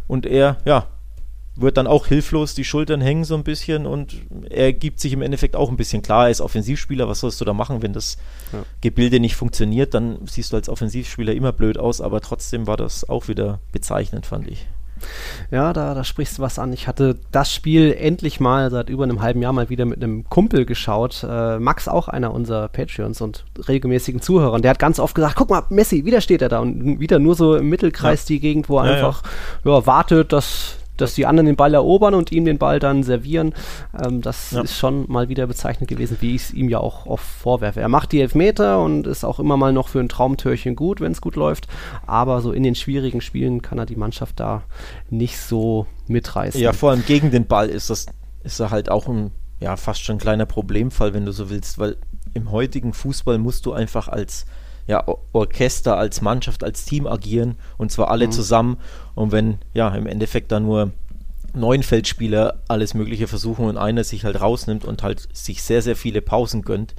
und 0.08 0.26
er, 0.26 0.56
ja, 0.64 0.87
wird 1.54 1.76
dann 1.76 1.87
auch 1.87 2.06
hilflos, 2.06 2.54
die 2.54 2.64
Schultern 2.64 3.00
hängen 3.00 3.24
so 3.24 3.35
ein 3.35 3.44
bisschen 3.44 3.87
und 3.87 4.16
er 4.48 4.72
gibt 4.72 5.00
sich 5.00 5.12
im 5.12 5.20
Endeffekt 5.20 5.54
auch 5.54 5.68
ein 5.68 5.76
bisschen 5.76 6.00
klar, 6.00 6.24
er 6.24 6.30
ist 6.30 6.40
Offensivspieler, 6.40 7.08
was 7.08 7.20
sollst 7.20 7.40
du 7.40 7.44
da 7.44 7.52
machen, 7.52 7.82
wenn 7.82 7.92
das 7.92 8.16
Gebilde 8.80 9.20
nicht 9.20 9.37
funktioniert, 9.37 9.92
dann 9.94 10.18
siehst 10.26 10.52
du 10.52 10.56
als 10.56 10.68
Offensivspieler 10.68 11.35
immer 11.35 11.52
blöd 11.52 11.78
aus, 11.78 12.00
aber 12.00 12.20
trotzdem 12.20 12.66
war 12.66 12.78
das 12.78 13.08
auch 13.08 13.28
wieder 13.28 13.61
bezeichnend, 13.70 14.26
fand 14.26 14.48
ich. 14.48 14.66
Ja, 15.51 15.73
da, 15.73 15.95
da 15.95 16.05
sprichst 16.05 16.38
du 16.38 16.43
was 16.43 16.59
an. 16.59 16.73
Ich 16.73 16.88
hatte 16.88 17.17
das 17.31 17.53
Spiel 17.53 17.93
endlich 17.93 18.41
mal 18.41 18.71
seit 18.71 18.88
über 18.88 19.05
einem 19.05 19.23
halben 19.23 19.43
Jahr 19.43 19.53
mal 19.53 19.69
wieder 19.69 19.85
mit 19.85 20.03
einem 20.03 20.29
Kumpel 20.29 20.65
geschaut. 20.65 21.27
Äh, 21.29 21.59
Max, 21.59 21.88
auch 21.88 22.09
einer 22.09 22.33
unserer 22.33 22.69
Patreons 22.69 23.21
und 23.21 23.45
regelmäßigen 23.69 24.21
Zuhörer. 24.21 24.53
Und 24.53 24.62
der 24.62 24.71
hat 24.71 24.79
ganz 24.79 24.99
oft 24.99 25.15
gesagt, 25.15 25.37
guck 25.37 25.51
mal, 25.51 25.62
Messi, 25.71 26.05
wieder 26.05 26.21
steht 26.21 26.43
er 26.43 26.49
da. 26.49 26.61
Und 26.61 27.01
wieder 27.01 27.19
nur 27.19 27.35
so 27.35 27.57
im 27.57 27.69
Mittelkreis 27.69 28.29
ja. 28.29 28.35
die 28.35 28.41
Gegend, 28.41 28.69
wo 28.69 28.79
er 28.79 28.87
ja, 28.87 28.93
einfach 28.93 29.23
ja. 29.65 29.87
wartet, 29.87 30.33
dass 30.33 30.77
dass 31.03 31.15
die 31.15 31.27
anderen 31.27 31.47
den 31.47 31.57
Ball 31.57 31.75
erobern 31.75 32.15
und 32.15 32.33
ihm 32.33 32.45
den 32.45 32.59
Ball 32.59 32.79
dann 32.79 33.03
servieren. 33.03 33.55
Ähm, 34.03 34.23
das 34.23 34.53
ja. 34.53 34.62
ist 34.62 34.77
schon 34.77 35.11
mal 35.11 35.29
wieder 35.29 35.47
bezeichnet 35.47 35.88
gewesen, 35.88 36.17
wie 36.21 36.35
ich 36.35 36.43
es 36.43 36.55
ihm 36.55 36.69
ja 36.69 36.79
auch 36.79 37.07
oft 37.07 37.25
vorwerfe. 37.25 37.81
Er 37.81 37.88
macht 37.88 38.12
die 38.12 38.21
Elfmeter 38.21 38.83
und 38.83 39.07
ist 39.07 39.25
auch 39.25 39.38
immer 39.38 39.57
mal 39.57 39.73
noch 39.73 39.88
für 39.88 40.01
ein 40.01 40.09
Traumtörchen 40.09 40.77
gut, 40.77 41.01
wenn 41.01 41.12
es 41.12 41.21
gut 41.21 41.37
läuft. 41.37 41.67
Aber 42.07 42.41
so 42.41 42.53
in 42.53 42.62
den 42.62 42.75
schwierigen 42.75 43.21
Spielen 43.21 43.61
kann 43.61 43.79
er 43.79 43.87
die 43.87 43.97
Mannschaft 43.97 44.41
da 44.41 44.62
nicht 45.11 45.38
so 45.38 45.87
mitreißen. 46.07 46.61
Ja, 46.61 46.73
vor 46.73 46.91
allem 46.91 47.05
gegen 47.05 47.31
den 47.31 47.47
Ball 47.47 47.69
ist 47.69 47.91
das 47.91 48.07
ist 48.45 48.59
er 48.59 48.71
halt 48.71 48.91
auch 48.91 49.07
ein 49.09 49.31
ja 49.61 49.77
fast 49.77 50.03
schon 50.03 50.17
ein 50.17 50.21
kleiner 50.21 50.47
Problemfall, 50.47 51.15
wenn 51.15 51.25
du 51.25 51.33
so 51.33 51.51
willst, 51.51 51.79
weil 51.79 51.97
im 52.35 52.51
heutigen 52.51 52.93
Fußball 52.93 53.38
musst 53.38 53.67
du 53.67 53.73
einfach 53.73 54.09
als 54.09 54.47
ja, 54.87 55.05
Orchester, 55.33 55.97
als 55.97 56.21
Mannschaft, 56.21 56.64
als 56.64 56.85
Team 56.85 57.07
agieren 57.07 57.57
und 57.79 57.92
zwar 57.92 58.11
alle 58.11 58.27
mhm. 58.27 58.33
zusammen. 58.33 58.77
Und 59.14 59.33
wenn 59.33 59.59
ja 59.75 59.95
im 59.95 60.07
Endeffekt 60.07 60.53
dann 60.53 60.64
nur 60.64 60.92
neun 61.55 61.83
Feldspieler 61.83 62.62
alles 62.68 62.95
Mögliche 62.95 63.27
versuchen 63.27 63.66
und 63.66 63.77
einer 63.77 64.05
sich 64.05 64.25
halt 64.25 64.40
rausnimmt 64.40 64.85
und 64.85 65.03
halt 65.03 65.29
sich 65.33 65.62
sehr, 65.62 65.83
sehr 65.83 65.97
viele 65.97 66.23
Pausen 66.23 66.62
gönnt, 66.62 66.95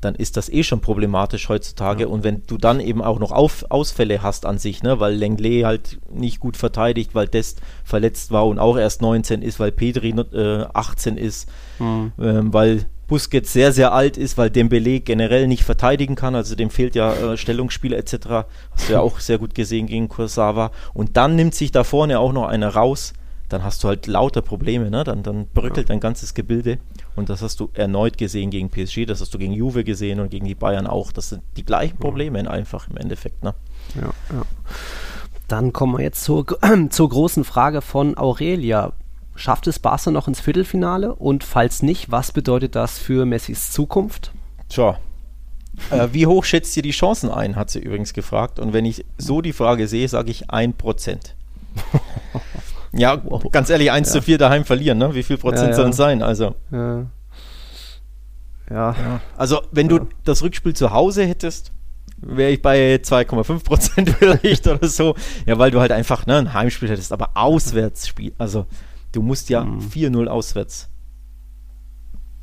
dann 0.00 0.14
ist 0.14 0.36
das 0.36 0.48
eh 0.48 0.62
schon 0.62 0.80
problematisch 0.80 1.48
heutzutage. 1.48 2.04
Ja. 2.04 2.08
Und 2.08 2.22
wenn 2.22 2.42
du 2.46 2.58
dann 2.58 2.80
eben 2.80 3.02
auch 3.02 3.18
noch 3.18 3.32
Auf 3.32 3.64
Ausfälle 3.70 4.22
hast 4.22 4.46
an 4.46 4.58
sich, 4.58 4.82
ne, 4.82 5.00
weil 5.00 5.14
Lenglet 5.14 5.64
halt 5.64 5.98
nicht 6.10 6.38
gut 6.38 6.56
verteidigt, 6.56 7.14
weil 7.14 7.26
Dest 7.26 7.60
verletzt 7.84 8.30
war 8.30 8.46
und 8.46 8.58
auch 8.58 8.76
erst 8.76 9.02
19 9.02 9.42
ist, 9.42 9.58
weil 9.58 9.72
Pedri 9.72 10.10
äh, 10.10 10.66
18 10.72 11.16
ist, 11.16 11.48
mhm. 11.78 12.12
ähm, 12.20 12.52
weil 12.52 12.86
Busquets 13.06 13.52
sehr, 13.52 13.72
sehr 13.72 13.92
alt 13.92 14.16
ist, 14.16 14.36
weil 14.36 14.50
Dembele 14.50 15.00
generell 15.00 15.46
nicht 15.46 15.64
verteidigen 15.64 16.16
kann, 16.16 16.34
also 16.34 16.54
dem 16.56 16.70
fehlt 16.70 16.94
ja 16.94 17.12
äh, 17.12 17.36
Stellungsspieler 17.36 17.96
etc. 17.96 18.14
Hast 18.72 18.88
du 18.88 18.92
ja 18.92 19.00
auch 19.02 19.20
sehr 19.20 19.38
gut 19.38 19.54
gesehen 19.54 19.86
gegen 19.86 20.08
Kursawa. 20.08 20.72
Und 20.92 21.16
dann 21.16 21.36
nimmt 21.36 21.54
sich 21.54 21.70
da 21.70 21.84
vorne 21.84 22.18
auch 22.18 22.32
noch 22.32 22.46
einer 22.46 22.68
raus, 22.68 23.12
dann 23.48 23.62
hast 23.62 23.84
du 23.84 23.88
halt 23.88 24.06
lauter 24.08 24.42
Probleme, 24.42 24.90
ne? 24.90 25.04
dann, 25.04 25.22
dann 25.22 25.46
bröckelt 25.46 25.88
ja. 25.88 25.94
dein 25.94 26.00
ganzes 26.00 26.34
Gebilde. 26.34 26.78
Und 27.14 27.28
das 27.28 27.42
hast 27.42 27.60
du 27.60 27.70
erneut 27.74 28.18
gesehen 28.18 28.50
gegen 28.50 28.70
PSG, 28.70 29.06
das 29.06 29.20
hast 29.20 29.32
du 29.32 29.38
gegen 29.38 29.52
Juve 29.52 29.84
gesehen 29.84 30.18
und 30.18 30.30
gegen 30.30 30.46
die 30.46 30.56
Bayern 30.56 30.86
auch. 30.86 31.12
Das 31.12 31.28
sind 31.28 31.42
die 31.56 31.64
gleichen 31.64 31.98
Probleme 31.98 32.42
ja. 32.42 32.50
einfach 32.50 32.88
im 32.90 32.96
Endeffekt. 32.96 33.44
Ne? 33.44 33.54
Ja, 33.94 34.10
ja. 34.34 34.42
Dann 35.46 35.72
kommen 35.72 35.96
wir 35.96 36.02
jetzt 36.02 36.24
zur, 36.24 36.44
zur 36.90 37.08
großen 37.08 37.44
Frage 37.44 37.82
von 37.82 38.18
Aurelia. 38.18 38.92
Schafft 39.36 39.66
es 39.66 39.78
Barca 39.78 40.10
noch 40.10 40.28
ins 40.28 40.40
Viertelfinale? 40.40 41.14
Und 41.14 41.44
falls 41.44 41.82
nicht, 41.82 42.10
was 42.10 42.32
bedeutet 42.32 42.74
das 42.74 42.98
für 42.98 43.26
Messis 43.26 43.70
Zukunft? 43.70 44.32
Tja, 44.68 44.98
äh, 45.90 46.08
wie 46.12 46.26
hoch 46.26 46.44
schätzt 46.44 46.76
ihr 46.76 46.82
die 46.82 46.90
Chancen 46.90 47.30
ein, 47.30 47.56
hat 47.56 47.70
sie 47.70 47.80
übrigens 47.80 48.12
gefragt. 48.12 48.58
Und 48.58 48.72
wenn 48.72 48.84
ich 48.84 49.04
so 49.18 49.40
die 49.40 49.52
Frage 49.52 49.88
sehe, 49.88 50.08
sage 50.08 50.30
ich 50.30 50.50
1%. 50.50 51.18
ja, 52.92 53.22
wow. 53.24 53.44
ganz 53.50 53.70
ehrlich, 53.70 53.92
1 53.92 54.08
ja. 54.08 54.12
zu 54.14 54.22
4 54.22 54.38
daheim 54.38 54.64
verlieren, 54.64 54.98
ne? 54.98 55.14
Wie 55.14 55.22
viel 55.22 55.36
Prozent 55.36 55.64
ja, 55.64 55.70
ja. 55.70 55.76
sollen 55.76 55.90
es 55.90 55.96
sein? 55.96 56.22
Also. 56.22 56.54
Ja. 56.70 57.06
ja. 58.70 59.20
Also, 59.36 59.62
wenn 59.70 59.88
du 59.88 60.08
das 60.24 60.42
Rückspiel 60.42 60.74
zu 60.74 60.90
Hause 60.90 61.24
hättest, 61.24 61.72
wäre 62.18 62.50
ich 62.50 62.62
bei 62.62 62.96
2,5 62.96 63.62
Prozent 63.62 64.10
vielleicht 64.18 64.66
oder 64.66 64.88
so. 64.88 65.14
Ja, 65.44 65.58
weil 65.58 65.70
du 65.70 65.80
halt 65.80 65.92
einfach 65.92 66.26
ne, 66.26 66.38
ein 66.38 66.54
Heimspiel 66.54 66.88
hättest, 66.88 67.12
aber 67.12 67.30
Auswärtsspiel. 67.34 68.32
Also, 68.38 68.66
Du 69.16 69.22
musst 69.22 69.48
ja 69.48 69.64
mhm. 69.64 69.78
4-0 69.78 70.26
auswärts 70.26 70.90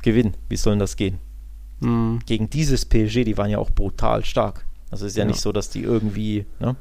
gewinnen. 0.02 0.34
Wie 0.48 0.56
soll 0.56 0.72
denn 0.72 0.80
das 0.80 0.96
gehen? 0.96 1.20
Mhm. 1.78 2.18
Gegen 2.26 2.50
dieses 2.50 2.84
PSG, 2.84 3.22
die 3.22 3.38
waren 3.38 3.48
ja 3.48 3.58
auch 3.58 3.70
brutal 3.70 4.24
stark. 4.24 4.66
Also 4.90 5.06
es 5.06 5.12
ist 5.12 5.16
ja, 5.16 5.22
ja, 5.22 5.28
nicht 5.28 5.40
so, 5.40 5.52
dass 5.52 5.70
die 5.70 5.82
irgendwie 5.82 6.46
ne, 6.58 6.74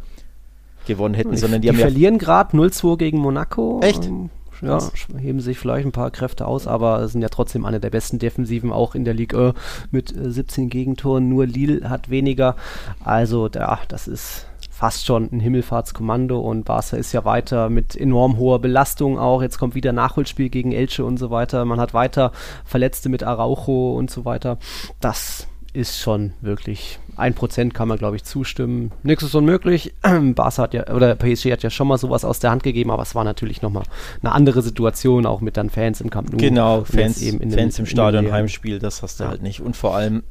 gewonnen 0.88 1.14
hätten, 1.14 1.30
die, 1.30 1.38
sondern 1.38 1.62
die, 1.62 1.68
die 1.68 1.74
haben 1.74 1.80
verlieren 1.80 2.16
ja 2.16 2.22
gerade 2.22 2.58
0-2 2.58 2.98
gegen 2.98 3.20
Monaco. 3.20 3.82
Echt? 3.84 4.08
Ähm, 4.08 4.32
ja, 4.64 4.80
heben 5.20 5.42
sich 5.42 5.60
vielleicht 5.60 5.86
ein 5.86 5.92
paar 5.92 6.10
Kräfte 6.10 6.48
aus, 6.48 6.66
aber 6.66 7.08
sind 7.08 7.22
ja 7.22 7.30
trotzdem 7.30 7.64
eine 7.64 7.80
der 7.80 7.92
besten 7.92 8.18
Defensiven 8.18 8.72
auch 8.72 8.96
in 8.96 9.06
der 9.06 9.14
Liga 9.14 9.54
mit 9.92 10.12
17 10.18 10.70
Gegentoren. 10.70 11.30
Nur 11.30 11.46
Lille 11.46 11.88
hat 11.88 12.10
weniger. 12.10 12.56
Also, 13.04 13.48
ja, 13.54 13.80
das 13.90 14.08
ist 14.08 14.48
fast 14.84 15.06
schon 15.06 15.30
ein 15.32 15.40
Himmelfahrtskommando 15.40 16.38
und 16.42 16.66
Barca 16.66 16.98
ist 16.98 17.14
ja 17.14 17.24
weiter 17.24 17.70
mit 17.70 17.96
enorm 17.96 18.38
hoher 18.38 18.60
Belastung 18.60 19.18
auch. 19.18 19.42
Jetzt 19.42 19.58
kommt 19.58 19.76
wieder 19.76 19.94
Nachholspiel 19.94 20.50
gegen 20.50 20.74
Elche 20.74 21.06
und 21.06 21.16
so 21.16 21.30
weiter. 21.30 21.64
Man 21.64 21.80
hat 21.80 21.94
weiter 21.94 22.34
Verletzte 22.66 23.08
mit 23.08 23.24
Araujo 23.24 23.94
und 23.98 24.12
so 24.12 24.26
weiter. 24.26 24.58
Das 25.00 25.48
ist 25.72 26.02
schon 26.02 26.34
wirklich 26.42 27.00
ein 27.16 27.34
Prozent 27.34 27.74
kann 27.74 27.88
man 27.88 27.98
glaube 27.98 28.18
ich 28.18 28.26
zustimmen. 28.26 28.92
Nichts 29.04 29.24
ist 29.24 29.36
unmöglich. 29.36 29.94
Barca 30.36 30.64
hat 30.64 30.74
ja 30.74 30.94
oder 30.94 31.16
PSG 31.16 31.54
hat 31.54 31.64
ja 31.64 31.70
schon 31.70 31.88
mal 31.88 31.98
sowas 31.98 32.26
aus 32.26 32.40
der 32.40 32.52
Hand 32.52 32.64
gegeben, 32.64 32.92
aber 32.92 33.04
es 33.04 33.16
war 33.16 33.24
natürlich 33.24 33.62
nochmal 33.62 33.84
eine 34.22 34.34
andere 34.34 34.62
Situation 34.62 35.26
auch 35.26 35.40
mit 35.40 35.56
dann 35.56 35.70
Fans 35.70 36.02
im 36.02 36.10
Camp 36.10 36.30
Nou. 36.30 36.38
Genau, 36.40 36.84
Fans, 36.84 37.22
eben 37.22 37.40
Fans 37.52 37.78
dem, 37.78 37.86
im 37.86 37.90
Stadion 37.90 38.34
Heimspiel, 38.34 38.80
das 38.80 39.02
hast 39.02 39.22
du 39.22 39.24
ja. 39.24 39.30
halt 39.30 39.44
nicht 39.44 39.62
und 39.62 39.78
vor 39.78 39.96
allem 39.96 40.24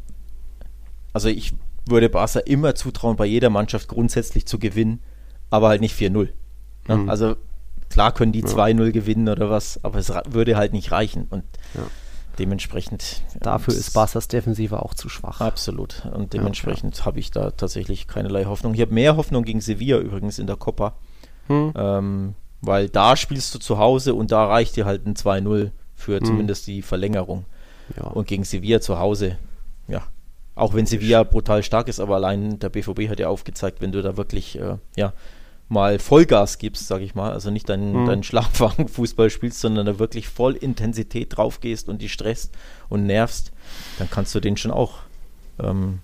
also 1.15 1.31
ich 1.31 1.55
würde 1.87 2.09
Barca 2.09 2.41
immer 2.41 2.75
zutrauen, 2.75 3.17
bei 3.17 3.27
jeder 3.27 3.51
Mannschaft 3.51 3.89
grundsätzlich 3.89 4.47
zu 4.47 4.59
gewinnen, 4.59 5.01
aber 5.51 5.69
halt 5.69 5.81
nicht 5.81 5.99
4-0. 5.99 6.29
Ne? 6.89 6.97
Mhm. 6.97 7.09
Also 7.09 7.37
klar 7.91 8.13
können 8.13 8.33
die 8.33 8.41
ja. 8.41 8.47
2-0 8.47 8.93
gewinnen 8.93 9.29
oder 9.29 9.51
was, 9.51 9.83
aber 9.85 9.99
es 9.99 10.13
würde 10.29 10.57
halt 10.57 10.73
nicht 10.73 10.93
reichen. 10.93 11.27
Und 11.29 11.45
ja. 11.75 11.83
dementsprechend. 12.39 13.23
Dafür 13.41 13.75
ist 13.75 13.93
Barca's 13.93 14.29
Defensive 14.29 14.83
auch 14.83 14.95
zu 14.95 15.09
schwach. 15.09 15.41
Absolut. 15.41 16.07
Und 16.13 16.33
dementsprechend 16.33 16.99
ja, 16.99 17.05
habe 17.05 17.19
ich 17.19 17.31
da 17.31 17.51
tatsächlich 17.51 18.07
keinerlei 18.07 18.45
Hoffnung. 18.45 18.75
Ich 18.75 18.81
habe 18.81 18.95
mehr 18.95 19.17
Hoffnung 19.17 19.45
gegen 19.45 19.61
Sevilla 19.61 19.99
übrigens 19.99 20.39
in 20.39 20.47
der 20.47 20.57
Copa. 20.57 20.95
Hm. 21.49 21.73
Ähm, 21.75 22.35
weil 22.61 22.89
da 22.89 23.17
spielst 23.17 23.55
du 23.55 23.59
zu 23.59 23.79
Hause 23.79 24.15
und 24.15 24.31
da 24.31 24.47
reicht 24.47 24.77
dir 24.77 24.85
halt 24.85 25.05
ein 25.07 25.15
2-0 25.15 25.73
für 25.97 26.19
hm. 26.19 26.25
zumindest 26.25 26.67
die 26.67 26.83
Verlängerung. 26.83 27.45
Und 28.15 28.27
gegen 28.27 28.45
Sevilla 28.45 28.81
zu 28.81 28.99
Hause, 28.99 29.37
ja, 29.87 30.03
auch 30.55 30.75
wenn 30.75 30.87
Sevilla 30.87 31.25
brutal 31.25 31.63
stark 31.63 31.89
ist, 31.89 32.01
aber 32.01 32.17
allein 32.17 32.59
der 32.59 32.69
BVB 32.69 33.09
hat 33.09 33.21
ja 33.21 33.29
aufgezeigt, 33.29 33.81
wenn 33.81 33.93
du 33.93 34.03
da 34.03 34.17
wirklich 34.17 34.59
äh, 34.59 34.77
ja, 34.97 35.13
mal 35.69 35.99
Vollgas 35.99 36.59
gibst, 36.59 36.87
sag 36.87 37.01
ich 37.01 37.15
mal, 37.15 37.33
also 37.33 37.51
nicht 37.51 37.69
deinen, 37.69 38.03
mhm. 38.03 38.07
deinen 38.07 38.23
Schlafwagen-Fußball 38.23 39.31
spielst, 39.31 39.61
sondern 39.61 39.87
da 39.87 39.99
wirklich 39.99 40.29
voll 40.29 40.55
Intensität 40.55 41.37
drauf 41.37 41.61
gehst 41.61 41.89
und 41.89 42.03
die 42.03 42.11
stresst 42.11 42.55
und 42.91 43.07
nervst, 43.07 43.53
dann 43.99 44.11
kannst 44.11 44.35
du 44.35 44.41
denen 44.41 44.59
schon 44.59 44.71
auch 44.71 44.99
ähm, 45.59 46.01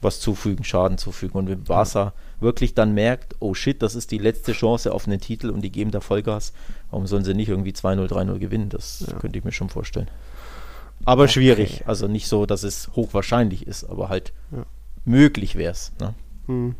was 0.00 0.20
zufügen, 0.20 0.64
Schaden 0.64 0.98
zufügen. 0.98 1.38
Und 1.38 1.48
wenn 1.48 1.62
Barca 1.62 2.06
mhm. 2.06 2.44
wirklich 2.44 2.74
dann 2.74 2.92
merkt, 2.92 3.36
oh 3.38 3.54
shit, 3.54 3.80
das 3.80 3.94
ist 3.94 4.10
die 4.10 4.18
letzte 4.18 4.52
Chance 4.52 4.92
auf 4.92 5.06
einen 5.06 5.20
Titel 5.20 5.50
und 5.50 5.62
die 5.62 5.70
geben 5.70 5.92
da 5.92 6.00
Vollgas, 6.00 6.52
warum 6.90 7.06
sollen 7.06 7.24
sie 7.24 7.34
nicht 7.34 7.48
irgendwie 7.48 7.72
2-0, 7.72 8.08
3-0 8.08 8.38
gewinnen? 8.38 8.68
Das 8.68 9.04
ja. 9.08 9.16
könnte 9.18 9.38
ich 9.38 9.44
mir 9.44 9.52
schon 9.52 9.70
vorstellen. 9.70 10.08
Aber 11.04 11.24
okay. 11.24 11.32
schwierig. 11.32 11.82
Also 11.86 12.08
nicht 12.08 12.28
so, 12.28 12.46
dass 12.46 12.62
es 12.62 12.90
hochwahrscheinlich 12.94 13.66
ist, 13.66 13.84
aber 13.84 14.08
halt 14.08 14.32
ja. 14.52 14.64
möglich 15.04 15.56
wäre 15.56 15.72
es. 15.72 15.92
Ne? 16.00 16.14
Hm. 16.46 16.74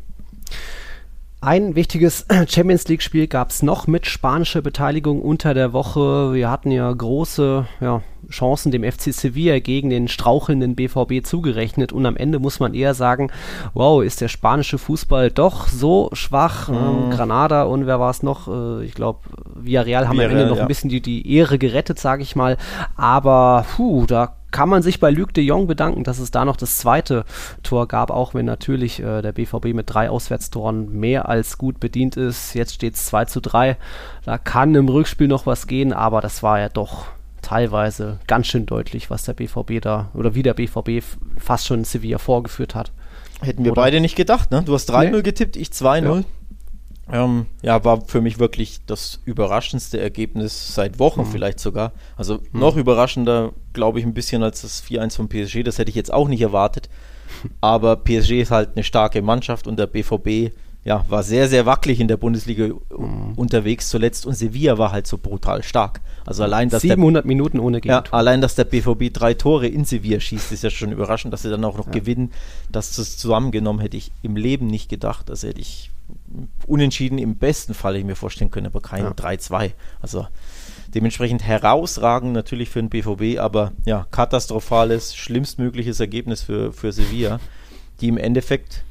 Ein 1.45 1.75
wichtiges 1.75 2.25
Champions 2.47 2.87
League-Spiel 2.87 3.27
gab 3.27 3.51
es 3.51 3.61
noch 3.61 3.85
mit 3.85 4.07
spanischer 4.07 4.63
Beteiligung 4.63 5.21
unter 5.21 5.53
der 5.53 5.73
Woche. 5.73 6.33
Wir 6.33 6.49
hatten 6.49 6.71
ja 6.71 6.91
große 6.91 7.67
ja, 7.81 8.01
Chancen 8.31 8.71
dem 8.71 8.83
FC 8.83 9.13
Sevilla 9.13 9.59
gegen 9.59 9.91
den 9.91 10.07
strauchelnden 10.07 10.73
BVB 10.73 11.23
zugerechnet 11.23 11.93
und 11.93 12.07
am 12.07 12.17
Ende 12.17 12.39
muss 12.39 12.59
man 12.59 12.73
eher 12.73 12.95
sagen, 12.95 13.29
wow, 13.75 14.03
ist 14.03 14.21
der 14.21 14.27
spanische 14.27 14.79
Fußball 14.79 15.29
doch 15.29 15.67
so 15.67 16.09
schwach. 16.13 16.67
Mhm. 16.67 16.75
Ähm, 16.75 17.09
Granada 17.11 17.61
und 17.65 17.85
wer 17.85 17.99
war 17.99 18.09
es 18.09 18.23
noch? 18.23 18.47
Äh, 18.47 18.83
ich 18.83 18.95
glaube, 18.95 19.19
Villarreal 19.53 20.07
haben 20.07 20.17
Villarreal, 20.17 20.31
am 20.31 20.37
Ende 20.39 20.49
noch 20.49 20.57
ja. 20.57 20.63
ein 20.63 20.67
bisschen 20.67 20.89
die, 20.89 21.01
die 21.01 21.31
Ehre 21.31 21.59
gerettet, 21.59 21.99
sage 21.99 22.23
ich 22.23 22.35
mal. 22.35 22.57
Aber 22.95 23.67
puh, 23.75 24.07
da 24.07 24.35
kann 24.55 24.69
man 24.69 24.81
sich 24.81 25.01
bei 25.01 25.11
Luc 25.11 25.33
de 25.33 25.43
Jong 25.43 25.67
bedanken, 25.67 26.05
dass 26.05 26.17
es 26.17 26.31
da 26.31 26.45
noch 26.45 26.55
das 26.55 26.77
zweite 26.77 27.25
Tor 27.61 27.89
gab, 27.89 28.09
auch 28.09 28.33
wenn 28.33 28.45
natürlich 28.45 29.01
äh, 29.01 29.21
der 29.21 29.33
BVB 29.33 29.73
mit 29.73 29.93
drei 29.93 30.09
Auswärtstoren 30.09 30.97
mehr 30.97 31.27
als 31.27 31.57
gut 31.57 31.81
bedient 31.81 32.15
ist. 32.15 32.53
Jetzt 32.53 32.73
steht 32.73 32.95
es 32.95 33.05
2 33.07 33.25
zu 33.25 33.41
3. 33.41 33.75
Da 34.23 34.37
kann 34.37 34.73
im 34.73 34.87
Rückspiel 34.87 35.27
noch 35.27 35.45
was 35.45 35.67
gehen, 35.67 35.91
aber 35.91 36.21
das 36.21 36.41
war 36.41 36.57
ja 36.57 36.69
doch 36.69 37.07
teilweise 37.41 38.19
ganz 38.27 38.47
schön 38.47 38.65
deutlich, 38.65 39.09
was 39.09 39.23
der 39.25 39.33
BVB 39.33 39.81
da 39.81 40.09
oder 40.13 40.35
wie 40.35 40.43
der 40.43 40.53
BVB 40.53 41.03
fast 41.37 41.67
schon 41.67 41.83
Sevilla 41.83 42.17
vorgeführt 42.17 42.75
hat. 42.75 42.93
Hätten 43.41 43.65
wir 43.65 43.73
oder? 43.73 43.81
beide 43.81 43.99
nicht 43.99 44.15
gedacht, 44.15 44.51
ne? 44.51 44.63
Du 44.65 44.73
hast 44.73 44.89
3-0 44.89 45.11
nee. 45.11 45.21
getippt, 45.21 45.57
ich 45.57 45.67
2-0. 45.67 46.15
Ja. 46.15 46.23
Ähm, 47.11 47.45
ja, 47.61 47.83
war 47.83 48.01
für 48.01 48.21
mich 48.21 48.39
wirklich 48.39 48.79
das 48.87 49.19
überraschendste 49.25 49.99
Ergebnis 49.99 50.73
seit 50.73 50.97
Wochen 50.97 51.21
mhm. 51.21 51.25
vielleicht 51.27 51.59
sogar. 51.59 51.91
Also 52.15 52.39
mhm. 52.51 52.59
noch 52.59 52.77
überraschender, 52.77 53.53
glaube 53.73 53.99
ich, 53.99 54.05
ein 54.05 54.13
bisschen 54.13 54.41
als 54.41 54.61
das 54.61 54.83
4-1 54.83 55.15
von 55.15 55.29
PSG. 55.29 55.63
Das 55.63 55.77
hätte 55.77 55.89
ich 55.89 55.95
jetzt 55.95 56.13
auch 56.13 56.27
nicht 56.27 56.41
erwartet. 56.41 56.89
Aber 57.61 57.95
PSG 57.97 58.41
ist 58.41 58.51
halt 58.51 58.71
eine 58.75 58.83
starke 58.83 59.21
Mannschaft 59.21 59.67
und 59.67 59.77
der 59.77 59.87
BVB 59.87 60.51
ja, 60.83 61.03
war 61.09 61.23
sehr, 61.23 61.47
sehr 61.47 61.65
wackelig 61.65 61.99
in 61.99 62.07
der 62.07 62.17
Bundesliga 62.17 62.67
mhm. 62.67 63.33
unterwegs 63.35 63.89
zuletzt 63.89 64.27
und 64.27 64.35
Sevilla 64.35 64.77
war 64.77 64.91
halt 64.91 65.07
so 65.07 65.17
brutal 65.17 65.63
stark. 65.63 65.99
Also 66.25 66.43
allein, 66.43 66.69
dass 66.69 66.83
700 66.83 67.23
der, 67.23 67.27
Minuten 67.27 67.59
ohne 67.59 67.81
Gegentor. 67.81 68.05
Ja, 68.05 68.13
allein, 68.13 68.39
dass 68.39 68.53
der 68.53 68.65
BVB 68.65 69.11
drei 69.11 69.33
Tore 69.33 69.67
in 69.67 69.83
Sevilla 69.85 70.19
schießt, 70.19 70.51
ist 70.51 70.63
ja 70.63 70.69
schon 70.69 70.91
überraschend, 70.91 71.33
dass 71.33 71.41
sie 71.41 71.49
dann 71.49 71.65
auch 71.65 71.77
noch 71.77 71.87
ja. 71.87 71.91
gewinnen. 71.91 72.31
Das 72.71 72.91
zusammengenommen 72.91 73.79
hätte 73.79 73.97
ich 73.97 74.11
im 74.21 74.35
Leben 74.35 74.67
nicht 74.67 74.87
gedacht. 74.87 75.29
Das 75.29 75.41
hätte 75.41 75.59
ich 75.59 75.89
unentschieden 76.65 77.17
im 77.17 77.35
besten 77.35 77.73
Fall 77.73 77.95
ich 77.95 78.03
mir 78.03 78.15
vorstellen 78.15 78.51
können, 78.51 78.67
aber 78.67 78.81
kein 78.81 79.03
ja. 79.03 79.11
3-2. 79.11 79.71
Also 80.01 80.27
dementsprechend 80.93 81.43
herausragend 81.43 82.33
natürlich 82.33 82.69
für 82.69 82.81
den 82.81 82.89
BVB, 82.89 83.39
aber 83.39 83.71
ja, 83.85 84.07
katastrophales, 84.11 85.15
schlimmstmögliches 85.15 85.99
Ergebnis 85.99 86.41
für, 86.41 86.73
für 86.73 86.91
Sevilla, 86.91 87.39
die 88.01 88.07
im 88.07 88.17
Endeffekt 88.17 88.83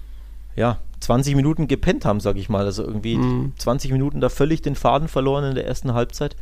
ja 0.56 0.78
20 1.00 1.34
Minuten 1.34 1.68
gepennt 1.68 2.04
haben, 2.04 2.20
sage 2.20 2.38
ich 2.38 2.48
mal. 2.48 2.64
Also 2.64 2.84
irgendwie 2.84 3.16
mhm. 3.16 3.52
20 3.58 3.92
Minuten 3.92 4.20
da 4.20 4.28
völlig 4.28 4.62
den 4.62 4.74
Faden 4.74 5.08
verloren 5.08 5.44
in 5.44 5.54
der 5.54 5.66
ersten 5.66 5.94
Halbzeit. 5.94 6.36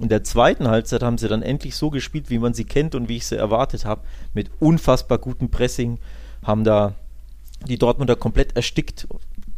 In 0.00 0.08
der 0.08 0.22
zweiten 0.22 0.68
Halbzeit 0.68 1.02
haben 1.02 1.18
sie 1.18 1.28
dann 1.28 1.42
endlich 1.42 1.74
so 1.74 1.90
gespielt, 1.90 2.30
wie 2.30 2.38
man 2.38 2.54
sie 2.54 2.64
kennt 2.64 2.94
und 2.94 3.08
wie 3.08 3.16
ich 3.16 3.26
sie 3.26 3.36
erwartet 3.36 3.84
habe, 3.84 4.02
mit 4.32 4.50
unfassbar 4.60 5.18
gutem 5.18 5.50
Pressing, 5.50 5.98
haben 6.44 6.62
da 6.62 6.94
die 7.66 7.78
Dortmunder 7.78 8.14
komplett 8.14 8.54
erstickt 8.54 9.08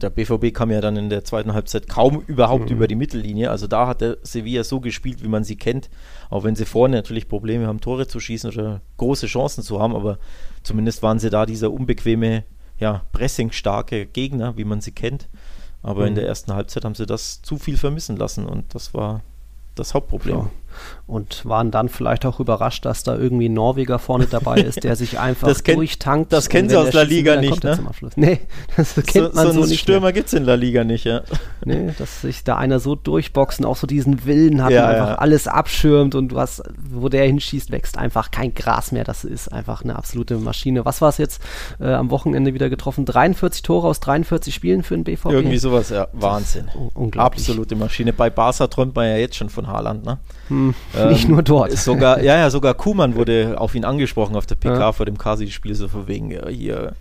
der 0.03 0.11
BVB 0.11 0.55
kam 0.55 0.71
ja 0.71 0.81
dann 0.81 0.97
in 0.97 1.11
der 1.11 1.25
zweiten 1.25 1.53
Halbzeit 1.53 1.89
kaum 1.89 2.23
überhaupt 2.27 2.71
mhm. 2.71 2.77
über 2.77 2.89
die 2.89 2.95
Mittellinie. 2.95 3.51
Also 3.51 3.67
da 3.67 3.87
hat 3.87 4.01
der 4.01 4.19
Sevilla 4.23 4.65
so 4.65 4.81
gespielt, 4.81 5.23
wie 5.23 5.29
man 5.29 5.45
sie 5.45 5.57
kennt. 5.57 5.91
Auch 6.29 6.45
wenn 6.45 6.57
sie 6.57 6.65
vorne 6.65 6.97
natürlich 6.97 7.29
Probleme 7.29 7.67
haben, 7.67 7.81
Tore 7.81 8.07
zu 8.07 8.21
schießen 8.21 8.51
oder 8.51 8.81
große 8.97 9.27
Chancen 9.27 9.63
zu 9.63 9.81
haben. 9.81 9.95
Aber 9.95 10.19
zumindest 10.63 11.03
waren 11.03 11.19
sie 11.19 11.31
da 11.31 11.47
dieser 11.47 11.73
unbequeme, 11.73 12.45
ja, 12.79 13.03
pressingstarke 13.13 14.07
Gegner, 14.07 14.57
wie 14.57 14.65
man 14.65 14.81
sie 14.81 14.93
kennt. 14.93 15.29
Aber 15.83 16.03
mhm. 16.03 16.09
in 16.09 16.15
der 16.17 16.27
ersten 16.27 16.53
Halbzeit 16.55 16.85
haben 16.85 16.95
sie 16.95 17.07
das 17.07 17.43
zu 17.43 17.57
viel 17.57 17.77
vermissen 17.77 18.17
lassen 18.17 18.47
und 18.47 18.75
das 18.75 18.93
war 18.95 19.23
das 19.75 19.95
Hauptproblem. 19.95 20.37
Ja 20.37 20.51
und 21.07 21.45
waren 21.45 21.71
dann 21.71 21.89
vielleicht 21.89 22.25
auch 22.25 22.41
überrascht, 22.41 22.85
dass 22.85 23.03
da 23.03 23.17
irgendwie 23.17 23.49
ein 23.49 23.55
Norweger 23.55 23.99
vorne 23.99 24.27
dabei 24.27 24.61
ist, 24.61 24.85
der 24.85 24.97
sich 24.97 25.19
einfach 25.21 25.49
das 25.49 25.65
kenn, 25.65 25.77
durchtankt. 25.77 26.33
Das 26.33 26.49
kennen 26.49 26.69
sie 26.69 26.77
aus 26.77 26.93
La 26.93 27.03
Liga 27.03 27.37
nicht, 27.37 27.65
ne? 27.65 27.79
Nee, 28.17 28.41
das 28.77 28.95
kennt 28.95 29.35
so, 29.35 29.35
man 29.35 29.47
so, 29.49 29.63
so 29.63 29.69
nicht. 29.69 29.81
Stürmer 29.81 30.13
gibt 30.13 30.29
es 30.29 30.35
in 30.35 30.45
La 30.45 30.55
Liga 30.55 30.85
nicht, 30.85 31.05
ja. 31.05 31.23
Nee, 31.65 31.93
dass 31.99 32.21
sich 32.21 32.45
da 32.45 32.57
einer 32.57 32.79
so 32.81 32.95
durchboxen, 32.95 33.65
auch 33.65 33.77
so 33.77 33.87
diesen 33.87 34.25
Willen 34.25 34.63
hat 34.63 34.71
ja, 34.71 34.87
einfach 34.87 35.09
ja. 35.09 35.15
alles 35.17 35.49
abschirmt 35.49 36.15
und 36.15 36.35
hast, 36.35 36.63
wo 36.79 37.09
der 37.09 37.25
hinschießt, 37.27 37.71
wächst 37.71 37.99
einfach 37.99 38.31
kein 38.31 38.55
Gras 38.55 38.93
mehr. 38.93 39.05
Das 39.05 39.25
ist 39.25 39.49
einfach 39.53 39.83
eine 39.83 39.97
absolute 39.97 40.37
Maschine. 40.37 40.85
Was 40.85 41.01
war 41.01 41.09
es 41.09 41.19
jetzt 41.19 41.43
äh, 41.81 41.93
am 41.93 42.11
Wochenende 42.11 42.55
wieder 42.55 42.71
getroffen? 42.71 43.05
43 43.05 43.63
Tore 43.63 43.89
aus 43.89 44.01
43 44.01 44.55
Spielen 44.55 44.83
für 44.83 44.95
den 44.95 45.05
BVB? 45.05 45.27
Irgendwie 45.27 45.59
sowas, 45.59 45.91
ja. 45.91 46.09
Wahnsinn. 46.13 46.69
Unglaublich. 46.95 47.43
Absolute 47.43 47.77
Maschine. 47.77 48.13
Bei 48.13 48.31
Barca 48.31 48.67
träumt 48.67 48.95
man 48.95 49.07
ja 49.07 49.17
jetzt 49.17 49.37
schon 49.37 49.51
von 49.51 49.67
Haaland, 49.67 50.05
ne? 50.05 50.19
Hm, 50.49 50.60
ähm, 50.97 51.09
nicht 51.09 51.29
nur 51.29 51.43
dort. 51.43 51.73
Sogar, 51.79 52.23
ja, 52.23 52.37
ja, 52.37 52.51
sogar 52.51 52.75
Kuhmann 52.75 53.15
wurde 53.15 53.55
auf 53.59 53.75
ihn 53.75 53.85
angesprochen 53.85 54.37
auf 54.37 54.47
der 54.47 54.57
PK 54.57 54.79
ja. 54.79 54.93
vor 54.93 55.07
dem 55.07 55.19
Kasi-Spiel, 55.19 55.75
so 55.75 55.89
von 55.89 56.09
wegen, 56.09 56.31
ja, 56.31 56.49
hier, 56.49 56.95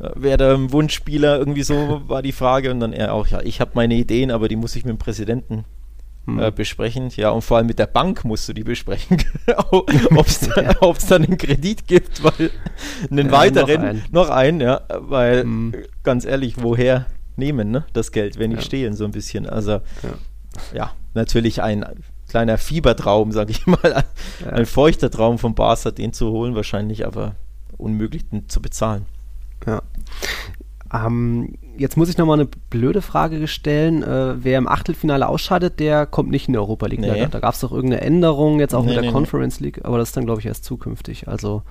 äh, 0.00 0.10
wer 0.14 0.36
der 0.36 0.72
Wunschspieler, 0.72 1.38
irgendwie 1.38 1.62
so 1.62 2.02
war 2.06 2.22
die 2.22 2.32
Frage. 2.32 2.70
Und 2.70 2.80
dann 2.80 2.92
er 2.92 3.14
auch, 3.14 3.26
ja, 3.28 3.40
ich 3.42 3.60
habe 3.60 3.72
meine 3.74 3.94
Ideen, 3.94 4.30
aber 4.30 4.48
die 4.48 4.56
muss 4.56 4.76
ich 4.76 4.84
mit 4.84 4.92
dem 4.92 4.98
Präsidenten 4.98 5.64
hm. 6.26 6.38
äh, 6.38 6.50
besprechen. 6.50 7.10
Ja, 7.16 7.30
und 7.30 7.42
vor 7.42 7.58
allem 7.58 7.66
mit 7.66 7.78
der 7.78 7.86
Bank 7.86 8.24
musst 8.24 8.48
du 8.48 8.52
die 8.52 8.64
besprechen, 8.64 9.22
ob 9.70 9.90
es 10.26 10.40
dann, 10.40 10.64
ja. 10.64 10.92
dann 11.08 11.24
einen 11.24 11.38
Kredit 11.38 11.86
gibt, 11.86 12.22
weil 12.24 12.50
einen 13.10 13.26
ja, 13.26 13.32
weiteren, 13.32 13.80
noch 13.80 13.88
einen, 13.88 14.02
noch 14.10 14.30
einen 14.30 14.60
ja, 14.60 14.80
weil 14.88 15.42
hm. 15.42 15.74
ganz 16.02 16.24
ehrlich, 16.24 16.56
woher 16.58 17.06
nehmen 17.36 17.70
ne, 17.70 17.84
das 17.92 18.12
Geld, 18.12 18.38
wenn 18.38 18.52
ich 18.52 18.58
ja. 18.58 18.62
stehe, 18.62 18.92
so 18.94 19.04
ein 19.04 19.10
bisschen. 19.10 19.48
Also, 19.48 19.80
ja, 20.72 20.92
natürlich 21.14 21.62
ein 21.62 21.84
kleiner 22.34 22.58
Fiebertraum, 22.58 23.30
sage 23.30 23.52
ich 23.52 23.64
mal, 23.68 23.78
ein, 23.84 24.04
ja. 24.44 24.50
ein 24.50 24.66
feuchter 24.66 25.08
Traum 25.08 25.38
von 25.38 25.54
Barca, 25.54 25.92
den 25.92 26.12
zu 26.12 26.32
holen, 26.32 26.56
wahrscheinlich 26.56 27.06
aber 27.06 27.36
unmöglich 27.76 28.24
zu 28.48 28.60
bezahlen. 28.60 29.06
Ja. 29.66 29.82
Ähm, 30.92 31.54
jetzt 31.78 31.96
muss 31.96 32.08
ich 32.08 32.18
nochmal 32.18 32.40
eine 32.40 32.48
blöde 32.70 33.02
Frage 33.02 33.46
stellen. 33.46 34.02
Äh, 34.02 34.42
wer 34.42 34.58
im 34.58 34.66
Achtelfinale 34.66 35.28
ausscheidet, 35.28 35.78
der 35.78 36.06
kommt 36.06 36.30
nicht 36.30 36.48
in 36.48 36.54
der 36.54 36.62
Europa 36.62 36.86
League. 36.86 37.00
Nee. 37.00 37.20
Da, 37.20 37.26
da 37.26 37.38
gab 37.38 37.54
es 37.54 37.60
doch 37.60 37.70
irgendeine 37.70 38.02
Änderung, 38.02 38.58
jetzt 38.58 38.74
auch 38.74 38.82
nee, 38.82 38.88
mit 38.88 38.96
der 38.96 39.02
nee, 39.02 39.12
Conference 39.12 39.60
League, 39.60 39.84
aber 39.84 39.98
das 39.98 40.08
ist 40.08 40.16
dann, 40.16 40.26
glaube 40.26 40.40
ich, 40.40 40.46
erst 40.46 40.64
zukünftig. 40.64 41.28
Also 41.28 41.62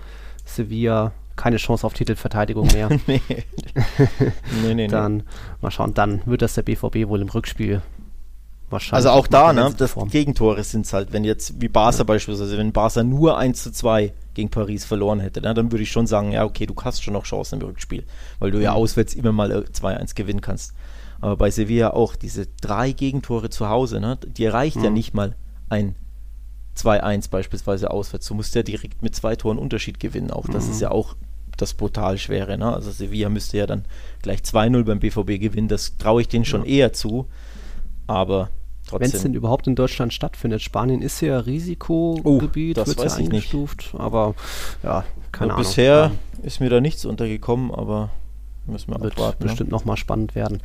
Sevilla 0.45 1.11
keine 1.35 1.57
Chance 1.57 1.85
auf 1.85 1.93
Titelverteidigung 1.93 2.67
mehr. 2.67 2.87
nee. 3.07 3.21
nee, 4.63 4.73
nee, 4.73 4.87
Dann 4.87 5.23
mal 5.61 5.71
schauen, 5.71 5.93
dann 5.93 6.21
wird 6.25 6.41
das 6.41 6.53
der 6.53 6.61
BVB 6.61 7.09
wohl 7.09 7.21
im 7.21 7.27
Rückspiel 7.27 7.81
wahrscheinlich. 8.73 9.05
Also 9.05 9.09
auch 9.09 9.27
da, 9.27 9.53
ne, 9.53 9.73
das. 9.77 9.95
Gegentore 10.09 10.61
sind 10.63 10.85
es 10.85 10.91
halt, 10.91 11.13
wenn 11.13 11.23
jetzt 11.23 11.61
wie 11.61 11.69
Barca 11.69 11.99
ja. 11.99 12.03
beispielsweise, 12.03 12.57
wenn 12.57 12.73
Barca 12.73 13.03
nur 13.03 13.37
1 13.37 13.63
zu 13.63 13.71
2 13.71 14.13
gegen 14.33 14.49
Paris 14.49 14.83
verloren 14.83 15.21
hätte, 15.21 15.41
ne, 15.41 15.53
dann 15.53 15.71
würde 15.71 15.83
ich 15.83 15.91
schon 15.91 16.07
sagen, 16.07 16.33
ja, 16.33 16.43
okay, 16.43 16.65
du 16.65 16.75
hast 16.83 17.01
schon 17.01 17.13
noch 17.13 17.23
Chancen 17.23 17.61
im 17.61 17.67
Rückspiel, 17.67 18.03
weil 18.39 18.51
du 18.51 18.61
ja 18.61 18.71
mhm. 18.71 18.77
auswärts 18.77 19.13
immer 19.13 19.31
mal 19.31 19.51
2-1 19.51 20.15
gewinnen 20.15 20.41
kannst. 20.41 20.73
Aber 21.21 21.37
bei 21.37 21.49
Sevilla 21.49 21.91
auch 21.91 22.17
diese 22.17 22.47
drei 22.59 22.91
Gegentore 22.91 23.49
zu 23.49 23.69
Hause, 23.69 24.01
ne, 24.01 24.17
die 24.25 24.45
reicht 24.45 24.77
mhm. 24.77 24.83
ja 24.83 24.89
nicht 24.89 25.13
mal 25.13 25.35
ein 25.69 25.95
2-1 26.77 27.29
beispielsweise 27.29 27.91
auswärts. 27.91 28.27
Du 28.27 28.33
musst 28.33 28.55
ja 28.55 28.63
direkt 28.63 29.01
mit 29.01 29.15
zwei 29.15 29.35
Toren 29.35 29.57
Unterschied 29.57 29.99
gewinnen. 29.99 30.31
Auch 30.31 30.47
das 30.47 30.65
mhm. 30.65 30.71
ist 30.71 30.81
ja 30.81 30.91
auch 30.91 31.15
das 31.57 31.73
brutal 31.73 32.17
Schwere. 32.17 32.57
Ne? 32.57 32.73
Also 32.73 32.91
Sevilla 32.91 33.29
müsste 33.29 33.57
ja 33.57 33.67
dann 33.67 33.85
gleich 34.21 34.39
2-0 34.39 34.83
beim 34.83 34.99
BVB 34.99 35.39
gewinnen. 35.39 35.67
Das 35.67 35.97
traue 35.97 36.21
ich 36.21 36.27
denen 36.27 36.45
schon 36.45 36.65
ja. 36.65 36.71
eher 36.71 36.93
zu. 36.93 37.27
Aber 38.07 38.49
wenn 38.99 39.11
es 39.11 39.21
denn 39.21 39.33
überhaupt 39.33 39.67
in 39.67 39.75
Deutschland 39.75 40.13
stattfindet. 40.13 40.61
Spanien 40.61 41.01
ist 41.01 41.21
ja 41.21 41.39
Risikogebiet, 41.39 42.77
oh, 42.77 42.83
das 42.83 42.97
wird 42.97 43.09
ja 43.09 43.15
eingestuft, 43.15 43.93
nicht. 43.93 43.99
aber 43.99 44.35
ja, 44.83 45.03
keine 45.31 45.49
ja, 45.49 45.53
Ahnung. 45.55 45.67
Bisher 45.67 46.11
ist 46.41 46.59
mir 46.59 46.69
da 46.69 46.81
nichts 46.81 47.05
untergekommen, 47.05 47.71
aber 47.71 48.09
müssen 48.65 48.91
wir 48.91 49.01
wird 49.01 49.13
abwarten. 49.13 49.43
Ne? 49.43 49.49
bestimmt 49.49 49.69
ne? 49.71 49.75
nochmal 49.75 49.97
spannend 49.97 50.35
werden. 50.35 50.61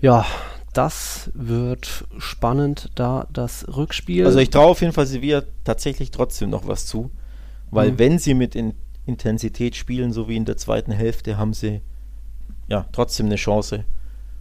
Ja, 0.00 0.26
das 0.72 1.30
wird 1.34 2.04
spannend, 2.18 2.90
da 2.94 3.26
das 3.32 3.66
Rückspiel. 3.74 4.26
Also 4.26 4.38
ich 4.38 4.50
traue 4.50 4.66
auf 4.66 4.80
jeden 4.80 4.92
Fall 4.92 5.06
Sevilla 5.06 5.42
tatsächlich 5.62 6.10
trotzdem 6.10 6.50
noch 6.50 6.66
was 6.66 6.86
zu, 6.86 7.10
weil 7.70 7.92
mhm. 7.92 7.98
wenn 7.98 8.18
sie 8.18 8.34
mit 8.34 8.54
in 8.54 8.74
Intensität 9.06 9.76
spielen, 9.76 10.12
so 10.12 10.28
wie 10.28 10.36
in 10.36 10.44
der 10.44 10.56
zweiten 10.56 10.90
Hälfte, 10.90 11.36
haben 11.36 11.52
sie 11.52 11.80
ja 12.68 12.86
trotzdem 12.92 13.26
eine 13.26 13.36
Chance. 13.36 13.84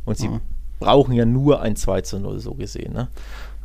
Und 0.06 0.18
sie 0.18 0.30
mhm. 0.30 0.42
Brauchen 0.84 1.14
ja 1.14 1.26
nur 1.26 1.62
ein 1.62 1.76
2 1.76 2.02
zu 2.02 2.20
0, 2.20 2.40
so 2.40 2.54
gesehen. 2.54 2.94
Ne? 2.94 3.08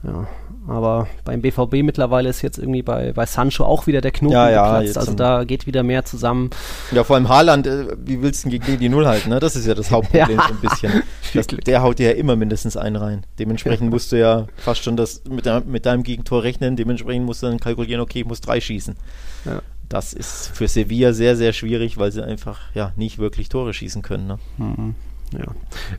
Ja, 0.04 0.28
aber 0.68 1.08
beim 1.24 1.42
BVB 1.42 1.82
mittlerweile 1.82 2.28
ist 2.28 2.42
jetzt 2.42 2.58
irgendwie 2.58 2.82
bei, 2.82 3.12
bei 3.12 3.26
Sancho 3.26 3.64
auch 3.64 3.88
wieder 3.88 4.00
der 4.00 4.12
Knoten 4.12 4.32
ja, 4.32 4.48
ja, 4.48 4.78
geplatzt. 4.78 4.98
Also 4.98 5.14
da 5.14 5.42
geht 5.42 5.66
wieder 5.66 5.82
mehr 5.82 6.04
zusammen. 6.04 6.50
Ja, 6.92 7.02
vor 7.02 7.16
allem 7.16 7.28
Haaland, 7.28 7.66
äh, 7.66 7.96
wie 8.04 8.22
willst 8.22 8.44
du 8.44 8.50
gegen 8.50 8.78
die 8.78 8.88
Null 8.88 9.06
halten? 9.06 9.30
Ne? 9.30 9.40
Das 9.40 9.56
ist 9.56 9.66
ja 9.66 9.74
das 9.74 9.90
Hauptproblem 9.90 10.38
ja, 10.38 10.46
so 10.46 10.54
ein 10.54 10.60
bisschen. 10.60 11.02
Das, 11.34 11.46
der 11.46 11.82
haut 11.82 11.98
dir 11.98 12.12
ja 12.12 12.14
immer 12.14 12.36
mindestens 12.36 12.78
einen 12.78 12.96
rein. 12.96 13.26
Dementsprechend 13.38 13.90
musst 13.90 14.12
du 14.12 14.18
ja 14.18 14.46
fast 14.56 14.82
schon 14.82 14.96
das 14.96 15.24
mit, 15.28 15.44
de 15.44 15.60
mit 15.66 15.84
deinem 15.84 16.02
Gegentor 16.02 16.42
rechnen. 16.42 16.74
Dementsprechend 16.74 17.26
musst 17.26 17.42
du 17.42 17.48
dann 17.48 17.60
kalkulieren, 17.60 18.00
okay, 18.00 18.20
ich 18.20 18.24
muss 18.24 18.40
drei 18.40 18.62
schießen. 18.62 18.96
Das 19.90 20.14
ist 20.14 20.48
für 20.54 20.68
Sevilla 20.68 21.12
sehr, 21.12 21.36
sehr 21.36 21.52
schwierig, 21.52 21.98
weil 21.98 22.12
sie 22.12 22.24
einfach 22.24 22.60
ja 22.74 22.92
nicht 22.96 23.18
wirklich 23.18 23.50
Tore 23.50 23.74
schießen 23.74 24.00
können. 24.00 24.26
Ne? 24.26 24.38
Mhm. 24.56 24.94
Ja. 25.32 25.46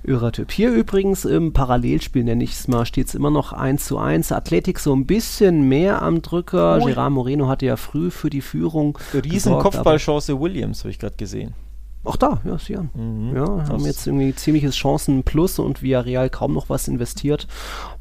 Öratyp. 0.08 0.52
Hier 0.52 0.72
übrigens 0.72 1.26
im 1.26 1.54
Parallelspiel, 1.54 2.24
nenne 2.24 2.44
ich 2.44 2.54
es 2.54 2.68
mal, 2.68 2.86
steht 2.86 3.08
es 3.08 3.16
immer 3.16 3.30
noch 3.30 3.54
1 3.54 3.86
zu 3.86 3.98
1. 3.98 4.32
Athletik 4.32 4.80
so 4.80 4.94
ein 4.96 5.06
bisschen 5.06 5.68
mehr 5.68 6.02
am 6.02 6.22
Drücker. 6.22 6.80
Ui. 6.82 6.92
Gerard 6.92 7.12
Moreno 7.12 7.48
hatte 7.48 7.66
ja 7.66 7.76
früh 7.76 8.12
für 8.12 8.30
die 8.30 8.42
Führung. 8.42 8.98
Riesen 9.14 9.58
Kopfballchance 9.60 10.40
Williams, 10.40 10.80
habe 10.80 10.92
ich 10.92 11.00
gerade 11.00 11.16
gesehen. 11.18 11.54
Auch 12.06 12.16
da, 12.16 12.40
ja, 12.46 12.58
sie 12.58 12.78
haben. 12.78 12.90
Mhm, 12.94 13.36
ja, 13.36 13.68
haben 13.68 13.86
jetzt 13.86 14.08
irgendwie 14.08 14.34
ziemliches 14.34 14.76
Chancen 14.76 15.24
plus 15.24 15.60
und 15.60 15.82
Villarreal 15.82 16.30
kaum 16.30 16.54
noch 16.54 16.70
was 16.70 16.88
investiert. 16.88 17.48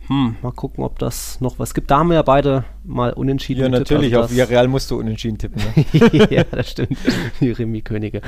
Hm, 0.09 0.37
mal 0.43 0.53
gucken, 0.53 0.85
ob 0.85 0.99
das 0.99 1.41
noch 1.41 1.59
was 1.59 1.75
gibt. 1.75 1.91
Da 1.91 1.99
haben 1.99 2.09
wir 2.09 2.15
ja 2.15 2.23
beide 2.23 2.65
mal 2.83 3.13
unentschieden. 3.13 3.61
Ja, 3.61 3.69
natürlich, 3.69 4.15
also 4.15 4.25
auf 4.25 4.31
Villarreal 4.31 4.67
musst 4.67 4.91
du 4.91 4.99
unentschieden 4.99 5.37
tippen. 5.37 5.63
Ne? 5.93 6.27
ja, 6.31 6.45
das 6.45 6.71
stimmt. 6.71 6.97
Die 7.41 7.51
Remi-Könige. 7.51 8.23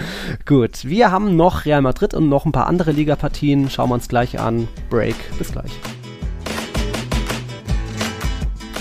Gut, 0.45 0.85
wir 0.85 1.11
haben 1.11 1.37
noch 1.37 1.65
Real 1.65 1.81
Madrid 1.81 2.13
und 2.13 2.29
noch 2.29 2.45
ein 2.45 2.53
paar 2.53 2.67
andere 2.67 2.93
Ligapartien. 2.93 3.71
Schauen 3.71 3.89
wir 3.89 3.95
uns 3.95 4.09
gleich 4.09 4.39
an. 4.39 4.69
Break, 4.91 5.17
bis 5.39 5.53
gleich. 5.53 5.73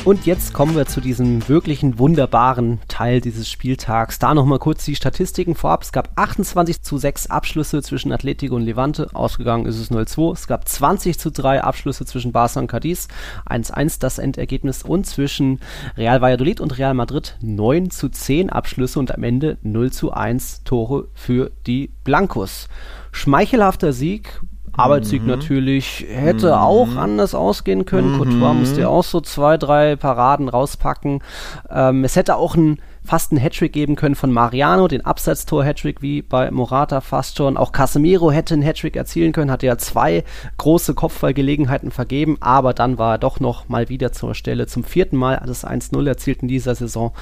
Und 0.05 0.25
jetzt 0.25 0.53
kommen 0.53 0.75
wir 0.75 0.85
zu 0.85 1.01
diesem 1.01 1.47
wirklichen 1.49 1.99
wunderbaren 1.99 2.79
Teil 2.87 3.19
dieses 3.19 3.49
Spieltags. 3.49 4.17
Da 4.17 4.33
nochmal 4.33 4.57
kurz 4.57 4.85
die 4.85 4.95
Statistiken 4.95 5.55
vorab. 5.55 5.83
Es 5.83 5.91
gab 5.91 6.11
28 6.15 6.81
zu 6.81 6.97
6 6.97 7.29
Abschlüsse 7.29 7.81
zwischen 7.83 8.13
Atletico 8.13 8.55
und 8.55 8.63
Levante. 8.63 9.09
Ausgegangen 9.13 9.65
ist 9.65 9.77
es 9.77 9.91
0-2. 9.91 10.33
Es 10.33 10.47
gab 10.47 10.67
20 10.67 11.19
zu 11.19 11.31
3 11.31 11.61
Abschlüsse 11.63 12.05
zwischen 12.05 12.31
Barca 12.31 12.61
und 12.61 12.67
Cadiz. 12.67 13.09
1-1 13.47 13.99
das 13.99 14.19
Endergebnis. 14.19 14.83
Und 14.83 15.05
zwischen 15.05 15.59
Real 15.97 16.21
Valladolid 16.21 16.61
und 16.61 16.77
Real 16.77 16.93
Madrid 16.93 17.37
9 17.41 17.91
zu 17.91 18.07
10 18.07 18.49
Abschlüsse 18.49 18.99
und 18.99 19.13
am 19.13 19.23
Ende 19.23 19.57
0 19.63 19.91
zu 19.91 20.13
1 20.13 20.63
Tore 20.63 21.09
für 21.13 21.51
die 21.67 21.91
Blancos. 22.05 22.69
Schmeichelhafter 23.11 23.91
Sieg, 23.91 24.41
Arbeitssieg 24.75 25.23
mhm. 25.23 25.29
natürlich 25.29 26.05
hätte 26.09 26.47
mhm. 26.47 26.53
auch 26.53 26.95
anders 26.95 27.35
ausgehen 27.35 27.85
können. 27.85 28.13
Mhm. 28.13 28.17
Courtois 28.17 28.53
musste 28.53 28.81
ja 28.81 28.87
auch 28.87 29.03
so 29.03 29.21
zwei, 29.21 29.57
drei 29.57 29.95
Paraden 29.95 30.49
rauspacken. 30.49 31.21
Ähm, 31.69 32.03
es 32.03 32.15
hätte 32.15 32.35
auch 32.35 32.55
ein, 32.55 32.79
fast 33.03 33.31
einen 33.31 33.41
Hattrick 33.41 33.73
geben 33.73 33.95
können 33.95 34.15
von 34.15 34.31
Mariano, 34.31 34.87
den 34.87 35.05
Abseitstor-Hattrick 35.05 36.01
wie 36.01 36.21
bei 36.21 36.51
Morata 36.51 37.01
fast 37.01 37.37
schon. 37.37 37.57
Auch 37.57 37.71
Casemiro 37.71 38.31
hätte 38.31 38.53
einen 38.53 38.63
Hattrick 38.63 38.95
erzielen 38.95 39.31
können, 39.31 39.51
hatte 39.51 39.65
ja 39.65 39.77
zwei 39.77 40.23
große 40.57 40.93
Kopfballgelegenheiten 40.93 41.91
vergeben, 41.91 42.37
aber 42.39 42.73
dann 42.73 42.97
war 42.97 43.15
er 43.15 43.17
doch 43.17 43.39
noch 43.39 43.67
mal 43.69 43.89
wieder 43.89 44.11
zur 44.11 44.35
Stelle. 44.35 44.67
Zum 44.67 44.83
vierten 44.83 45.17
Mal 45.17 45.41
das 45.45 45.65
1-0 45.65 46.07
erzielt 46.07 46.41
in 46.41 46.47
dieser 46.47 46.75
Saison. 46.75 47.13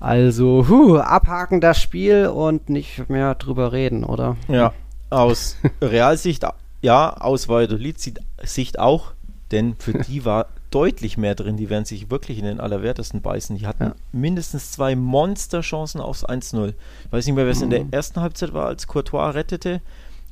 Also, 0.00 0.66
huh, 0.68 0.98
abhaken 0.98 1.60
das 1.60 1.80
Spiel 1.80 2.26
und 2.26 2.70
nicht 2.70 3.08
mehr 3.08 3.34
drüber 3.34 3.72
reden, 3.72 4.04
oder? 4.04 4.36
Ja, 4.48 4.72
aus 5.10 5.56
Realsicht 5.82 6.44
ja, 6.82 7.12
aus 7.16 7.48
Valladolid-Sicht 7.48 8.78
auch, 8.78 9.12
denn 9.50 9.76
für 9.76 9.94
die 9.94 10.24
war 10.24 10.48
deutlich 10.70 11.16
mehr 11.16 11.34
drin. 11.34 11.56
Die 11.56 11.70
werden 11.70 11.84
sich 11.84 12.10
wirklich 12.10 12.38
in 12.38 12.44
den 12.44 12.60
Allerwertesten 12.60 13.22
beißen. 13.22 13.56
Die 13.56 13.66
hatten 13.66 13.84
ja. 13.84 13.94
mindestens 14.12 14.72
zwei 14.72 14.96
Monsterchancen 14.96 16.00
aufs 16.00 16.24
1-0. 16.24 16.68
Ich 16.68 17.12
weiß 17.12 17.26
nicht 17.26 17.34
mehr, 17.34 17.44
wer 17.44 17.52
es 17.52 17.58
mhm. 17.58 17.64
in 17.64 17.70
der 17.70 17.84
mhm. 17.84 17.92
ersten 17.92 18.20
Halbzeit 18.20 18.52
war, 18.52 18.66
als 18.66 18.86
Courtois 18.86 19.30
rettete. 19.30 19.80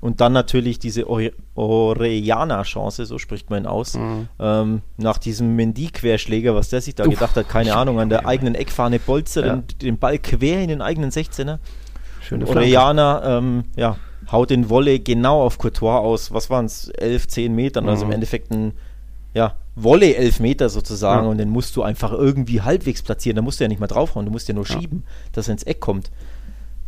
Und 0.00 0.20
dann 0.20 0.34
natürlich 0.34 0.78
diese 0.78 1.06
Orellana-Chance, 1.54 3.06
so 3.06 3.16
spricht 3.16 3.48
man 3.48 3.62
ihn 3.62 3.66
aus, 3.66 3.94
mhm. 3.94 4.28
ähm, 4.38 4.82
nach 4.98 5.16
diesem 5.16 5.56
Mendy-Querschläger, 5.56 6.54
was 6.54 6.68
der 6.68 6.82
sich 6.82 6.94
da 6.94 7.04
Uff, 7.04 7.14
gedacht 7.14 7.36
hat, 7.36 7.48
keine 7.48 7.74
Ahnung, 7.76 7.98
an 7.98 8.10
der 8.10 8.26
eigenen 8.26 8.54
Eckfahne 8.54 8.98
bolzert 8.98 9.46
ja. 9.46 9.62
den 9.80 9.96
Ball 9.96 10.18
quer 10.18 10.60
in 10.60 10.68
den 10.68 10.82
eigenen 10.82 11.10
16er. 11.10 11.58
Schöne 12.20 12.46
Orellana, 12.46 13.38
ähm, 13.38 13.64
ja, 13.76 13.96
haut 14.30 14.50
den 14.50 14.68
Wolle 14.68 14.98
genau 15.00 15.42
auf 15.42 15.58
Courtois 15.58 15.98
aus, 15.98 16.32
was 16.32 16.50
waren 16.50 16.66
es, 16.66 16.88
11, 16.88 17.28
10 17.28 17.54
Metern, 17.54 17.88
also 17.88 18.04
mhm. 18.04 18.10
im 18.10 18.14
Endeffekt 18.14 18.50
ein 18.50 18.72
ja, 19.34 19.54
Wolle 19.74 20.14
11 20.14 20.40
Meter 20.40 20.68
sozusagen 20.68 21.24
ja. 21.24 21.30
und 21.30 21.38
den 21.38 21.50
musst 21.50 21.74
du 21.76 21.82
einfach 21.82 22.12
irgendwie 22.12 22.62
halbwegs 22.62 23.02
platzieren, 23.02 23.36
da 23.36 23.42
musst 23.42 23.60
du 23.60 23.64
ja 23.64 23.68
nicht 23.68 23.80
mal 23.80 23.88
draufhauen, 23.88 24.26
du 24.26 24.32
musst 24.32 24.48
ja 24.48 24.54
nur 24.54 24.66
ja. 24.66 24.78
schieben, 24.78 25.04
dass 25.32 25.48
er 25.48 25.52
ins 25.52 25.64
Eck 25.64 25.80
kommt. 25.80 26.10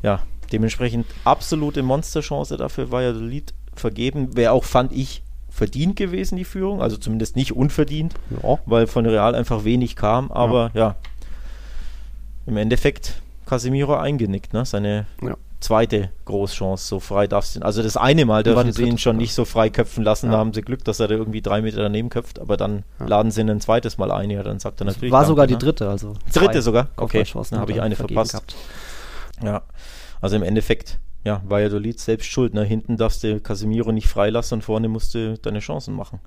Ja, 0.03 0.23
dementsprechend 0.53 1.07
absolute 1.25 1.83
Monsterchance 1.83 2.57
dafür 2.57 2.91
war 2.93 3.03
ja 3.03 3.13
der 3.13 3.23
Lied 3.23 3.53
vergeben, 3.75 4.37
wäre 4.37 4.53
auch, 4.53 4.65
fand 4.65 4.93
ich, 4.93 5.23
verdient 5.49 5.97
gewesen, 5.97 6.37
die 6.37 6.45
Führung, 6.45 6.83
also 6.83 6.97
zumindest 6.97 7.35
nicht 7.35 7.53
unverdient, 7.53 8.15
ja. 8.43 8.59
weil 8.67 8.87
von 8.87 9.07
Real 9.07 9.35
einfach 9.35 9.65
wenig 9.65 9.97
kam, 9.97 10.31
aber 10.31 10.71
ja, 10.75 10.97
im 12.47 12.57
Endeffekt 12.57 13.21
Casemiro 13.47 13.95
eingenickt, 13.95 14.53
ne? 14.53 14.65
Seine 14.65 15.07
ja 15.23 15.37
zweite 15.61 16.11
Großchance, 16.25 16.87
so 16.87 17.01
frei 17.01 17.27
darfst 17.27 17.57
du. 17.57 17.61
Also 17.61 17.83
das 17.83 17.97
eine 17.97 18.25
Mal 18.25 18.43
dürfen 18.43 18.73
sie 18.73 18.85
ihn 18.85 18.99
schon 18.99 19.17
nicht 19.17 19.35
so 19.35 19.45
frei 19.45 19.71
köpfen 19.71 20.05
lassen, 20.05 20.27
ja. 20.27 20.33
da 20.33 20.39
haben 20.39 20.53
sie 20.53 20.63
Glück, 20.63 20.85
dass 20.85 21.01
er 21.01 21.09
da 21.09 21.15
irgendwie 21.15 21.43
drei 21.43 21.63
Meter 21.63 21.79
daneben 21.79 22.11
köpft, 22.11 22.39
aber 22.39 22.57
dann 22.57 22.85
ja. 23.01 23.07
laden 23.07 23.31
sie 23.31 23.41
ihn 23.41 23.51
ein 23.51 23.61
zweites 23.61 23.99
Mal 23.99 24.11
ein, 24.11 24.31
ja, 24.31 24.43
dann 24.43 24.59
sagt 24.59 24.81
er 24.81 24.85
natürlich. 24.85 25.13
War 25.13 25.25
sogar 25.25 25.47
die 25.47 25.55
ne? 25.55 25.59
dritte, 25.59 25.89
also. 25.89 26.15
Dritte 26.33 26.63
sogar? 26.63 26.89
Okay, 26.97 27.25
dann 27.51 27.61
habe 27.61 27.73
ich 27.73 27.81
eine 27.81 27.97
verpasst. 27.97 28.33
Gehabt. 28.33 28.55
Ja, 29.43 29.63
also 30.21 30.37
im 30.37 30.43
Endeffekt, 30.43 30.99
ja, 31.27 31.43
Valladolid 31.45 31.99
selbst 31.99 32.27
schuld. 32.31 32.55
Ne? 32.55 32.63
Hinten 32.63 32.97
darfst 32.97 33.25
du 33.25 33.41
Casemiro 33.41 33.91
nicht 33.91 34.07
freilassen 34.07 34.59
und 34.59 34.63
vorne 34.63 34.89
musst 34.89 35.13
du 35.15 35.37
deine 35.37 35.59
Chancen 35.59 35.95
machen. 35.95 36.21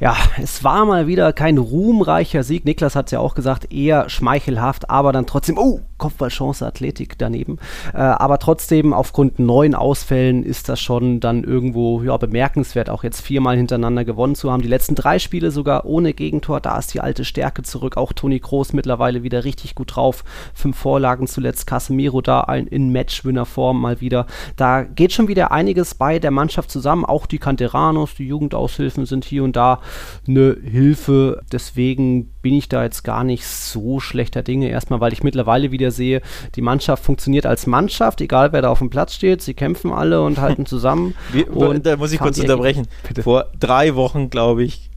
Ja, 0.00 0.16
es 0.42 0.64
war 0.64 0.84
mal 0.84 1.06
wieder 1.06 1.32
kein 1.32 1.58
ruhmreicher 1.58 2.42
Sieg. 2.42 2.64
Niklas 2.64 2.96
hat 2.96 3.06
es 3.06 3.12
ja 3.12 3.20
auch 3.20 3.34
gesagt, 3.34 3.72
eher 3.72 4.08
schmeichelhaft, 4.08 4.90
aber 4.90 5.12
dann 5.12 5.26
trotzdem, 5.26 5.58
oh, 5.58 5.80
Kopfballchance, 5.98 6.66
Athletik 6.66 7.16
daneben. 7.18 7.58
Äh, 7.94 7.98
aber 7.98 8.38
trotzdem, 8.38 8.92
aufgrund 8.92 9.38
neun 9.38 9.74
Ausfällen 9.74 10.42
ist 10.42 10.68
das 10.68 10.80
schon 10.80 11.20
dann 11.20 11.44
irgendwo 11.44 12.02
ja, 12.02 12.16
bemerkenswert, 12.16 12.90
auch 12.90 13.04
jetzt 13.04 13.20
viermal 13.20 13.56
hintereinander 13.56 14.04
gewonnen 14.04 14.34
zu 14.34 14.50
haben. 14.50 14.62
Die 14.62 14.68
letzten 14.68 14.96
drei 14.96 15.18
Spiele 15.18 15.50
sogar 15.50 15.86
ohne 15.86 16.12
Gegentor, 16.12 16.60
da 16.60 16.76
ist 16.78 16.92
die 16.92 17.00
alte 17.00 17.24
Stärke 17.24 17.62
zurück. 17.62 17.96
Auch 17.96 18.12
Toni 18.12 18.40
Kroos 18.40 18.72
mittlerweile 18.72 19.22
wieder 19.22 19.44
richtig 19.44 19.74
gut 19.74 19.96
drauf. 19.96 20.24
Fünf 20.52 20.76
Vorlagen 20.76 21.26
zuletzt, 21.26 21.66
Casemiro 21.66 22.20
da 22.20 22.42
in 22.42 22.92
Matchwinnerform 22.92 23.80
mal 23.80 24.00
wieder 24.00 24.13
wieder. 24.14 24.26
Da 24.56 24.82
geht 24.82 25.12
schon 25.12 25.28
wieder 25.28 25.50
einiges 25.50 25.94
bei 25.94 26.18
der 26.18 26.30
Mannschaft 26.30 26.70
zusammen. 26.70 27.04
Auch 27.04 27.26
die 27.26 27.38
Canteranos, 27.38 28.14
die 28.14 28.26
Jugendaushilfen 28.26 29.06
sind 29.06 29.24
hier 29.24 29.44
und 29.44 29.56
da 29.56 29.80
eine 30.26 30.56
Hilfe. 30.62 31.42
Deswegen 31.52 32.30
bin 32.42 32.54
ich 32.54 32.68
da 32.68 32.82
jetzt 32.82 33.02
gar 33.02 33.24
nicht 33.24 33.46
so 33.46 34.00
schlechter 34.00 34.42
Dinge. 34.42 34.68
Erstmal, 34.68 35.00
weil 35.00 35.12
ich 35.12 35.22
mittlerweile 35.22 35.72
wieder 35.72 35.90
sehe, 35.90 36.20
die 36.54 36.62
Mannschaft 36.62 37.04
funktioniert 37.04 37.46
als 37.46 37.66
Mannschaft, 37.66 38.20
egal 38.20 38.52
wer 38.52 38.62
da 38.62 38.70
auf 38.70 38.78
dem 38.78 38.90
Platz 38.90 39.14
steht. 39.14 39.42
Sie 39.42 39.54
kämpfen 39.54 39.92
alle 39.92 40.22
und 40.22 40.40
halten 40.40 40.66
zusammen. 40.74 41.14
Wie, 41.32 41.44
und 41.44 41.84
da 41.86 41.96
muss 41.96 42.12
ich 42.12 42.20
kurz 42.20 42.38
unterbrechen. 42.38 42.86
Bitte. 43.06 43.22
Vor 43.22 43.46
drei 43.58 43.94
Wochen, 43.94 44.30
glaube 44.30 44.62
ich, 44.64 44.90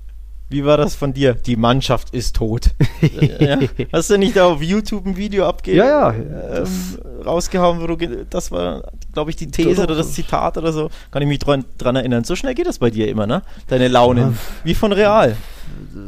wie 0.50 0.64
war 0.64 0.78
das 0.78 0.96
von 0.96 1.14
dir? 1.14 1.34
Die 1.34 1.56
Mannschaft 1.56 2.14
ist 2.14 2.36
tot. 2.36 2.72
ja. 3.40 3.60
Hast 3.92 4.10
du 4.10 4.18
nicht 4.18 4.36
da 4.36 4.46
auf 4.46 4.62
YouTube 4.62 5.06
ein 5.06 5.18
Video 5.18 5.46
abgegeben? 5.46 5.86
Ja, 5.86 6.12
ja. 6.12 6.60
Ähm, 6.60 6.68
rausgehauen, 7.26 7.82
wo 7.82 7.88
du, 7.88 8.26
das 8.30 8.52
war, 8.52 8.84
glaube 9.14 9.30
ich, 9.30 9.36
die 9.36 9.48
These 9.48 9.84
oder 9.84 9.96
das 9.96 10.14
Zitat 10.14 10.58
oder 10.58 10.72
so. 10.72 10.90
Kann 11.12 11.22
ich 11.22 11.28
mich 11.28 11.40
dran, 11.40 11.66
dran 11.78 11.96
erinnern. 11.96 12.24
So 12.24 12.36
schnell 12.36 12.54
geht 12.54 12.68
das 12.68 12.80
bei 12.80 12.90
dir 12.90 13.10
immer, 13.10 13.28
ne? 13.28 13.42
Deine 13.68 13.88
Launen. 13.88 14.38
Wie 14.64 14.74
von 14.74 14.94
Real 14.94 15.36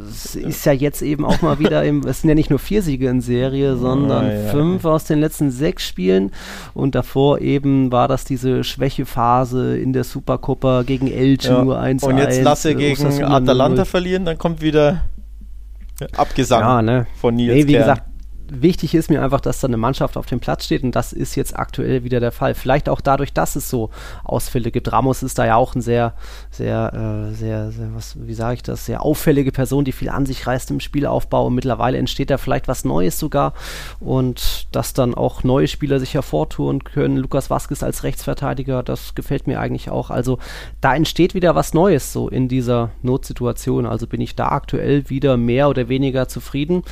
es 0.09 0.35
ist 0.35 0.65
ja 0.65 0.71
jetzt 0.71 1.01
eben 1.01 1.25
auch 1.25 1.41
mal 1.41 1.59
wieder 1.59 1.83
im, 1.83 2.01
es 2.01 2.21
sind 2.21 2.29
ja 2.29 2.35
nicht 2.35 2.49
nur 2.49 2.59
vier 2.59 2.81
Siege 2.81 3.09
in 3.09 3.21
Serie, 3.21 3.75
sondern 3.75 4.25
oh, 4.25 4.31
ja, 4.31 4.51
fünf 4.51 4.83
ja. 4.83 4.89
aus 4.91 5.05
den 5.05 5.19
letzten 5.19 5.51
sechs 5.51 5.87
Spielen 5.87 6.31
und 6.73 6.95
davor 6.95 7.39
eben 7.41 7.91
war 7.91 8.07
das 8.07 8.25
diese 8.25 8.63
Schwächephase 8.63 9.77
in 9.77 9.93
der 9.93 10.03
Supercoppa 10.03 10.83
gegen 10.83 11.07
Elche 11.11 11.49
ja. 11.49 11.63
nur 11.63 11.79
1 11.79 12.03
Und 12.03 12.17
jetzt 12.17 12.41
lasse 12.41 12.75
gegen 12.75 13.23
Atalanta 13.23 13.85
verlieren, 13.85 14.25
dann 14.25 14.37
kommt 14.37 14.61
wieder 14.61 15.03
Abgesang 16.15 16.85
ne? 16.85 17.07
von 17.19 17.35
Nils 17.35 17.53
nee, 17.53 17.67
wie 17.67 17.73
Kern. 17.73 17.81
gesagt, 17.81 18.08
wichtig 18.51 18.95
ist 18.95 19.09
mir 19.09 19.21
einfach, 19.21 19.41
dass 19.41 19.59
da 19.59 19.67
eine 19.67 19.77
Mannschaft 19.77 20.17
auf 20.17 20.25
dem 20.25 20.39
Platz 20.39 20.65
steht 20.65 20.83
und 20.83 20.95
das 20.95 21.13
ist 21.13 21.35
jetzt 21.35 21.57
aktuell 21.57 22.03
wieder 22.03 22.19
der 22.19 22.31
Fall. 22.31 22.55
Vielleicht 22.55 22.89
auch 22.89 23.01
dadurch, 23.01 23.33
dass 23.33 23.55
es 23.55 23.69
so 23.69 23.89
Ausfälle 24.23 24.71
gibt. 24.71 24.91
Ramos 24.91 25.23
ist 25.23 25.37
da 25.37 25.45
ja 25.45 25.55
auch 25.55 25.75
ein 25.75 25.81
sehr, 25.81 26.13
sehr, 26.51 26.93
äh, 26.93 27.33
sehr, 27.33 27.71
sehr, 27.71 27.95
was, 27.95 28.15
wie 28.19 28.33
sage 28.33 28.55
ich 28.55 28.63
das, 28.63 28.85
sehr 28.85 29.03
auffällige 29.03 29.51
Person, 29.51 29.85
die 29.85 29.91
viel 29.91 30.09
an 30.09 30.25
sich 30.25 30.45
reißt 30.45 30.71
im 30.71 30.79
Spielaufbau 30.79 31.47
und 31.47 31.55
mittlerweile 31.55 31.97
entsteht 31.97 32.29
da 32.29 32.37
vielleicht 32.37 32.67
was 32.67 32.85
Neues 32.85 33.19
sogar 33.19 33.53
und 33.99 34.67
dass 34.71 34.93
dann 34.93 35.13
auch 35.13 35.43
neue 35.43 35.67
Spieler 35.67 35.99
sich 35.99 36.13
hervortun 36.13 36.83
können. 36.83 37.17
Lukas 37.17 37.49
Vasquez 37.49 37.83
als 37.83 38.03
Rechtsverteidiger, 38.03 38.83
das 38.83 39.15
gefällt 39.15 39.47
mir 39.47 39.59
eigentlich 39.59 39.89
auch. 39.89 40.09
Also 40.09 40.39
da 40.81 40.95
entsteht 40.95 41.33
wieder 41.33 41.55
was 41.55 41.73
Neues 41.73 42.13
so 42.13 42.29
in 42.29 42.47
dieser 42.47 42.91
Notsituation. 43.01 43.85
Also 43.85 44.07
bin 44.07 44.21
ich 44.21 44.35
da 44.35 44.49
aktuell 44.49 45.09
wieder 45.09 45.37
mehr 45.37 45.69
oder 45.69 45.89
weniger 45.89 46.27
zufrieden. 46.27 46.83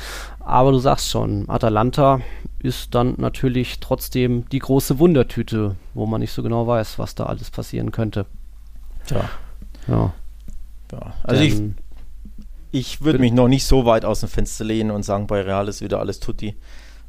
Aber 0.48 0.72
du 0.72 0.78
sagst 0.78 1.10
schon, 1.10 1.46
Atalanta 1.50 2.20
ist 2.58 2.94
dann 2.94 3.16
natürlich 3.18 3.80
trotzdem 3.80 4.48
die 4.48 4.60
große 4.60 4.98
Wundertüte, 4.98 5.76
wo 5.92 6.06
man 6.06 6.22
nicht 6.22 6.32
so 6.32 6.42
genau 6.42 6.66
weiß, 6.66 6.98
was 6.98 7.14
da 7.14 7.26
alles 7.26 7.50
passieren 7.50 7.92
könnte. 7.92 8.24
Tja. 9.06 9.28
Ja. 9.88 10.14
ja. 10.90 11.12
Also 11.22 11.42
ich, 11.42 11.60
ich 12.70 13.02
würde 13.02 13.18
mich 13.18 13.32
noch 13.32 13.48
nicht 13.48 13.66
so 13.66 13.84
weit 13.84 14.06
aus 14.06 14.20
dem 14.20 14.30
Fenster 14.30 14.64
lehnen 14.64 14.90
und 14.90 15.02
sagen, 15.02 15.26
bei 15.26 15.42
Real 15.42 15.68
ist 15.68 15.82
wieder 15.82 16.00
alles 16.00 16.18
tutti. 16.18 16.56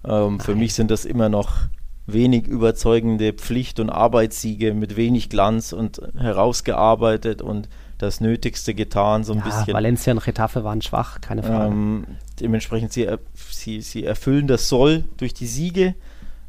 Ähm, 0.05 0.41
für 0.41 0.55
mich 0.55 0.73
sind 0.73 0.91
das 0.91 1.05
immer 1.05 1.29
noch 1.29 1.59
wenig 2.07 2.45
überzeugende 2.45 3.31
Pflicht- 3.31 3.79
und 3.79 3.89
Arbeitssiege 3.89 4.73
mit 4.73 4.97
wenig 4.97 5.29
Glanz 5.29 5.71
und 5.71 6.01
herausgearbeitet 6.17 7.41
und 7.41 7.69
das 7.99 8.19
Nötigste 8.19 8.73
getan, 8.73 9.23
so 9.23 9.31
ein 9.31 9.39
ja, 9.39 9.45
bisschen. 9.45 9.73
Valencia 9.73 10.11
und 10.11 10.23
Getafe 10.23 10.65
waren 10.65 10.81
schwach, 10.81 11.21
keine 11.21 11.43
Frage. 11.43 11.71
Ähm, 11.71 12.05
dementsprechend, 12.41 12.93
sie, 12.93 13.07
sie, 13.33 13.81
sie 13.81 14.03
erfüllen 14.03 14.47
das 14.47 14.69
Soll 14.69 15.05
durch 15.17 15.33
die 15.33 15.47
Siege, 15.47 15.95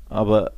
aber 0.08 0.52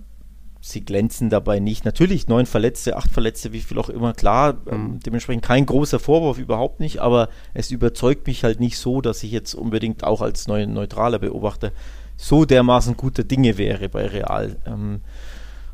sie 0.60 0.84
glänzen 0.84 1.28
dabei 1.28 1.58
nicht. 1.58 1.84
Natürlich 1.84 2.28
neun 2.28 2.46
Verletzte, 2.46 2.96
acht 2.96 3.10
Verletzte, 3.10 3.52
wie 3.52 3.60
viel 3.60 3.78
auch 3.78 3.88
immer, 3.88 4.14
klar, 4.14 4.58
ähm, 4.70 4.82
mhm. 4.84 5.00
dementsprechend 5.00 5.44
kein 5.44 5.66
großer 5.66 5.98
Vorwurf, 5.98 6.38
überhaupt 6.38 6.80
nicht, 6.80 7.00
aber 7.00 7.28
es 7.52 7.70
überzeugt 7.70 8.26
mich 8.26 8.44
halt 8.44 8.60
nicht 8.60 8.78
so, 8.78 9.00
dass 9.00 9.22
ich 9.22 9.32
jetzt 9.32 9.54
unbedingt 9.54 10.04
auch 10.04 10.20
als 10.20 10.46
neu, 10.46 10.66
neutraler 10.66 11.18
Beobachter 11.18 11.72
so 12.16 12.44
dermaßen 12.44 12.96
guter 12.96 13.24
Dinge 13.24 13.58
wäre 13.58 13.88
bei 13.88 14.06
Real. 14.06 14.56
Ähm, 14.66 15.00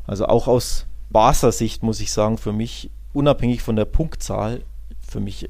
also 0.07 0.25
auch 0.25 0.47
aus 0.47 0.87
Barca 1.11 1.51
Sicht 1.51 1.83
muss 1.83 2.01
ich 2.01 2.11
sagen, 2.11 2.37
für 2.37 2.53
mich 2.53 2.89
unabhängig 3.13 3.61
von 3.61 3.75
der 3.75 3.85
Punktzahl 3.85 4.61
für 5.07 5.19
mich 5.19 5.49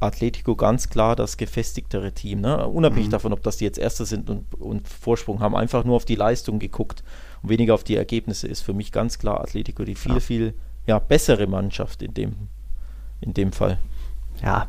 Atletico 0.00 0.56
ganz 0.56 0.88
klar 0.88 1.16
das 1.16 1.36
gefestigtere 1.36 2.12
Team. 2.12 2.40
Ne? 2.40 2.66
Unabhängig 2.66 3.08
mhm. 3.08 3.12
davon, 3.12 3.32
ob 3.32 3.42
das 3.42 3.56
die 3.56 3.64
jetzt 3.64 3.78
Erste 3.78 4.04
sind 4.04 4.30
und, 4.30 4.54
und, 4.54 4.88
Vorsprung 4.88 5.40
haben, 5.40 5.54
einfach 5.54 5.84
nur 5.84 5.96
auf 5.96 6.04
die 6.04 6.14
Leistung 6.14 6.58
geguckt 6.58 7.02
und 7.42 7.50
weniger 7.50 7.74
auf 7.74 7.84
die 7.84 7.96
Ergebnisse 7.96 8.48
ist 8.48 8.62
für 8.62 8.74
mich 8.74 8.92
ganz 8.92 9.18
klar 9.18 9.40
Atletico 9.40 9.84
die 9.84 9.94
viel, 9.94 10.14
ja. 10.14 10.20
viel 10.20 10.54
ja, 10.86 10.98
bessere 10.98 11.46
Mannschaft 11.46 12.02
in 12.02 12.14
dem, 12.14 12.34
in 13.20 13.34
dem 13.34 13.52
Fall. 13.52 13.78
Ja, 14.42 14.66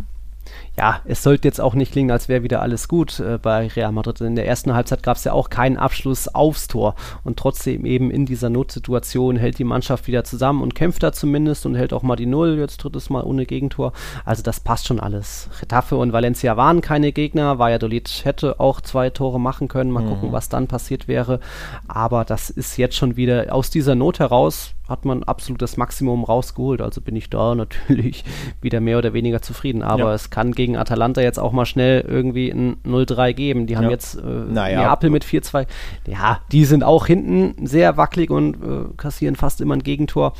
ja, 0.77 1.01
es 1.05 1.23
sollte 1.23 1.47
jetzt 1.47 1.59
auch 1.59 1.73
nicht 1.73 1.91
klingen, 1.91 2.11
als 2.11 2.29
wäre 2.29 2.43
wieder 2.43 2.61
alles 2.61 2.87
gut 2.87 3.19
äh, 3.19 3.37
bei 3.37 3.67
Real 3.67 3.91
Madrid. 3.91 4.21
In 4.21 4.35
der 4.35 4.47
ersten 4.47 4.73
Halbzeit 4.73 5.03
gab 5.03 5.17
es 5.17 5.25
ja 5.25 5.33
auch 5.33 5.49
keinen 5.49 5.77
Abschluss 5.77 6.27
aufs 6.29 6.67
Tor. 6.67 6.95
Und 7.23 7.37
trotzdem 7.37 7.85
eben 7.85 8.09
in 8.11 8.25
dieser 8.25 8.49
Notsituation 8.49 9.35
hält 9.35 9.59
die 9.59 9.65
Mannschaft 9.65 10.07
wieder 10.07 10.23
zusammen 10.23 10.61
und 10.61 10.75
kämpft 10.75 11.03
da 11.03 11.11
zumindest 11.11 11.65
und 11.65 11.75
hält 11.75 11.91
auch 11.91 12.03
mal 12.03 12.15
die 12.15 12.25
Null, 12.25 12.57
jetzt 12.57 12.77
drittes 12.77 13.09
Mal 13.09 13.23
ohne 13.23 13.45
Gegentor. 13.45 13.91
Also 14.23 14.41
das 14.41 14.61
passt 14.61 14.87
schon 14.87 14.99
alles. 14.99 15.49
Retafe 15.61 15.97
und 15.97 16.13
Valencia 16.13 16.55
waren 16.55 16.79
keine 16.81 17.11
Gegner. 17.11 17.59
Valladolid 17.59 18.21
hätte 18.23 18.59
auch 18.59 18.79
zwei 18.79 19.09
Tore 19.09 19.39
machen 19.39 19.67
können. 19.67 19.91
Mal 19.91 20.03
mhm. 20.03 20.09
gucken, 20.09 20.31
was 20.31 20.47
dann 20.47 20.67
passiert 20.67 21.07
wäre. 21.09 21.41
Aber 21.87 22.23
das 22.23 22.49
ist 22.49 22.77
jetzt 22.77 22.95
schon 22.95 23.17
wieder 23.17 23.53
aus 23.53 23.69
dieser 23.69 23.95
Not 23.95 24.19
heraus 24.19 24.75
hat 24.89 25.05
man 25.05 25.23
absolut 25.23 25.61
das 25.61 25.77
Maximum 25.77 26.23
rausgeholt. 26.23 26.81
Also 26.81 27.01
bin 27.01 27.15
ich 27.15 27.29
da 27.29 27.55
natürlich 27.55 28.23
wieder 28.61 28.79
mehr 28.79 28.97
oder 28.97 29.13
weniger 29.13 29.41
zufrieden. 29.41 29.83
Aber 29.83 30.09
ja. 30.09 30.13
es 30.13 30.29
kann 30.29 30.51
gegen 30.51 30.77
Atalanta 30.77 31.21
jetzt 31.21 31.39
auch 31.39 31.51
mal 31.51 31.65
schnell 31.65 32.01
irgendwie 32.07 32.49
ein 32.49 32.77
0-3 32.85 33.33
geben. 33.33 33.67
Die 33.67 33.77
haben 33.77 33.85
ja. 33.85 33.91
jetzt 33.91 34.15
äh, 34.15 34.21
naja. 34.21 34.81
Neapel 34.81 35.09
mit 35.09 35.23
4-2. 35.23 35.67
Ja, 36.07 36.41
die 36.51 36.65
sind 36.65 36.83
auch 36.83 37.05
hinten 37.05 37.65
sehr 37.65 37.97
wackelig 37.97 38.29
und 38.31 38.55
äh, 38.55 38.93
kassieren 38.97 39.35
fast 39.35 39.61
immer 39.61 39.75
ein 39.75 39.83
Gegentor 39.83 40.33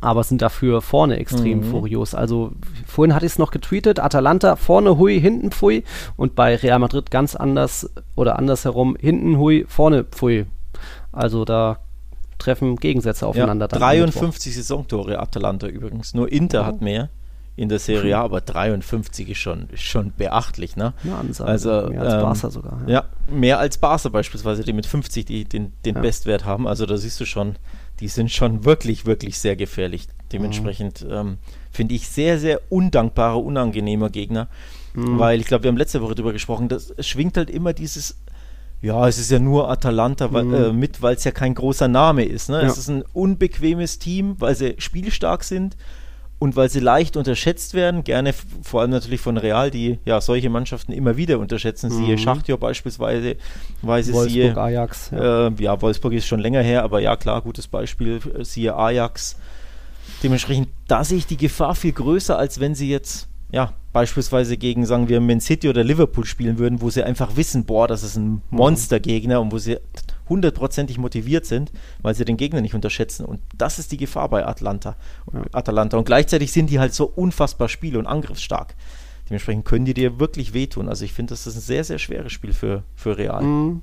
aber 0.00 0.22
sind 0.24 0.42
dafür 0.42 0.82
vorne 0.82 1.18
extrem 1.18 1.60
mhm. 1.60 1.64
furios. 1.70 2.14
Also 2.14 2.52
vorhin 2.86 3.14
hatte 3.14 3.26
ich 3.26 3.32
es 3.32 3.38
noch 3.38 3.50
getweetet, 3.50 4.00
Atalanta 4.00 4.56
vorne 4.56 4.98
hui, 4.98 5.20
hinten 5.20 5.50
pfui 5.50 5.84
und 6.16 6.34
bei 6.34 6.56
Real 6.56 6.78
Madrid 6.78 7.10
ganz 7.10 7.34
anders 7.34 7.90
oder 8.14 8.38
andersherum, 8.38 8.96
hinten 9.00 9.38
hui, 9.38 9.64
vorne 9.68 10.04
pfui. 10.04 10.46
Also 11.12 11.44
da 11.44 11.78
treffen 12.38 12.76
Gegensätze 12.76 13.26
aufeinander. 13.26 13.68
Ja, 13.70 13.78
53 13.78 14.54
Saisontore 14.54 15.18
Atalanta 15.18 15.66
übrigens. 15.66 16.14
Nur 16.14 16.30
Inter 16.30 16.62
mhm. 16.62 16.66
hat 16.66 16.80
mehr 16.80 17.10
in 17.56 17.70
der 17.70 17.78
Serie 17.78 18.18
A, 18.18 18.22
aber 18.22 18.42
53 18.42 19.30
ist 19.30 19.38
schon, 19.38 19.68
ist 19.70 19.82
schon 19.82 20.12
beachtlich. 20.16 20.76
Ne? 20.76 20.92
Ja, 21.04 21.22
also, 21.44 21.88
mehr 21.88 22.02
als 22.02 22.14
ähm, 22.14 22.20
Barca 22.20 22.50
sogar. 22.50 22.82
Ja. 22.86 22.92
ja. 22.92 23.04
mehr 23.34 23.58
als 23.58 23.78
Barca 23.78 24.10
beispielsweise, 24.10 24.62
die 24.62 24.74
mit 24.74 24.84
50 24.84 25.24
die, 25.24 25.44
den, 25.44 25.72
den 25.84 25.94
ja. 25.94 26.00
Bestwert 26.02 26.44
haben. 26.44 26.68
Also 26.68 26.84
da 26.84 26.98
siehst 26.98 27.18
du 27.18 27.24
schon, 27.24 27.56
die 28.00 28.08
sind 28.08 28.30
schon 28.30 28.66
wirklich, 28.66 29.06
wirklich 29.06 29.38
sehr 29.38 29.56
gefährlich. 29.56 30.06
Dementsprechend 30.32 31.02
mhm. 31.02 31.12
ähm, 31.12 31.38
finde 31.70 31.94
ich 31.94 32.08
sehr, 32.08 32.38
sehr 32.38 32.60
undankbare, 32.68 33.38
unangenehmer 33.38 34.10
Gegner. 34.10 34.48
Mhm. 34.92 35.18
Weil 35.18 35.40
ich 35.40 35.46
glaube, 35.46 35.64
wir 35.64 35.68
haben 35.68 35.78
letzte 35.78 36.02
Woche 36.02 36.14
darüber 36.14 36.34
gesprochen, 36.34 36.68
dass 36.68 36.92
es 36.94 37.06
schwingt 37.06 37.38
halt 37.38 37.48
immer 37.48 37.72
dieses 37.72 38.18
ja, 38.82 39.08
es 39.08 39.18
ist 39.18 39.30
ja 39.30 39.38
nur 39.38 39.70
Atalanta 39.70 40.28
mhm. 40.28 40.54
äh, 40.54 40.72
mit, 40.72 41.02
weil 41.02 41.16
es 41.16 41.24
ja 41.24 41.30
kein 41.30 41.54
großer 41.54 41.88
Name 41.88 42.24
ist. 42.24 42.48
Ne? 42.48 42.62
Ja. 42.62 42.68
Es 42.68 42.78
ist 42.78 42.88
ein 42.88 43.02
unbequemes 43.12 43.98
Team, 43.98 44.36
weil 44.38 44.54
sie 44.54 44.74
spielstark 44.78 45.44
sind 45.44 45.76
und 46.38 46.56
weil 46.56 46.68
sie 46.68 46.80
leicht 46.80 47.16
unterschätzt 47.16 47.74
werden. 47.74 48.04
Gerne 48.04 48.34
vor 48.62 48.82
allem 48.82 48.90
natürlich 48.90 49.20
von 49.20 49.38
Real, 49.38 49.70
die 49.70 49.98
ja 50.04 50.20
solche 50.20 50.50
Mannschaften 50.50 50.92
immer 50.92 51.16
wieder 51.16 51.38
unterschätzen. 51.38 51.90
Mhm. 51.90 52.04
Siehe 52.04 52.18
Schachtjo 52.18 52.58
beispielsweise. 52.58 53.36
Wolfsburg, 53.82 54.28
siehe, 54.28 54.56
Ajax. 54.56 55.10
Ja. 55.10 55.48
Äh, 55.48 55.52
ja, 55.58 55.80
Wolfsburg 55.80 56.12
ist 56.12 56.26
schon 56.26 56.40
länger 56.40 56.60
her, 56.62 56.82
aber 56.82 57.00
ja, 57.00 57.16
klar, 57.16 57.40
gutes 57.40 57.66
Beispiel. 57.66 58.20
Siehe 58.42 58.76
Ajax. 58.76 59.36
Dementsprechend, 60.22 60.68
da 60.86 61.02
sehe 61.04 61.18
ich 61.18 61.26
die 61.26 61.36
Gefahr 61.36 61.74
viel 61.74 61.92
größer, 61.92 62.38
als 62.38 62.60
wenn 62.60 62.74
sie 62.74 62.90
jetzt 62.90 63.28
ja, 63.50 63.72
beispielsweise 63.92 64.56
gegen, 64.56 64.84
sagen 64.86 65.08
wir, 65.08 65.20
Man 65.20 65.40
City 65.40 65.68
oder 65.68 65.84
Liverpool 65.84 66.24
spielen 66.24 66.58
würden, 66.58 66.80
wo 66.80 66.90
sie 66.90 67.02
einfach 67.02 67.36
wissen, 67.36 67.64
boah, 67.64 67.86
das 67.86 68.02
ist 68.02 68.16
ein 68.16 68.28
mhm. 68.28 68.42
Monstergegner 68.50 69.40
und 69.40 69.52
wo 69.52 69.58
sie 69.58 69.78
hundertprozentig 70.28 70.98
motiviert 70.98 71.46
sind, 71.46 71.70
weil 72.02 72.14
sie 72.14 72.24
den 72.24 72.36
Gegner 72.36 72.60
nicht 72.60 72.74
unterschätzen. 72.74 73.24
Und 73.24 73.40
das 73.56 73.78
ist 73.78 73.92
die 73.92 73.96
Gefahr 73.96 74.28
bei 74.28 74.44
Atlanta. 74.44 74.96
Ja. 75.32 75.42
Atalanta. 75.52 75.96
Und 75.96 76.04
gleichzeitig 76.04 76.52
sind 76.52 76.70
die 76.70 76.80
halt 76.80 76.94
so 76.94 77.06
unfassbar 77.06 77.68
spiel- 77.68 77.96
und 77.96 78.06
angriffsstark. 78.06 78.74
Dementsprechend 79.28 79.64
können 79.64 79.84
die 79.84 79.94
dir 79.94 80.18
wirklich 80.18 80.52
wehtun. 80.52 80.88
Also 80.88 81.04
ich 81.04 81.12
finde, 81.12 81.30
das 81.30 81.46
ist 81.46 81.56
ein 81.56 81.60
sehr, 81.60 81.84
sehr 81.84 81.98
schweres 81.98 82.32
Spiel 82.32 82.52
für, 82.52 82.82
für 82.94 83.16
Real. 83.16 83.42
Mhm 83.42 83.82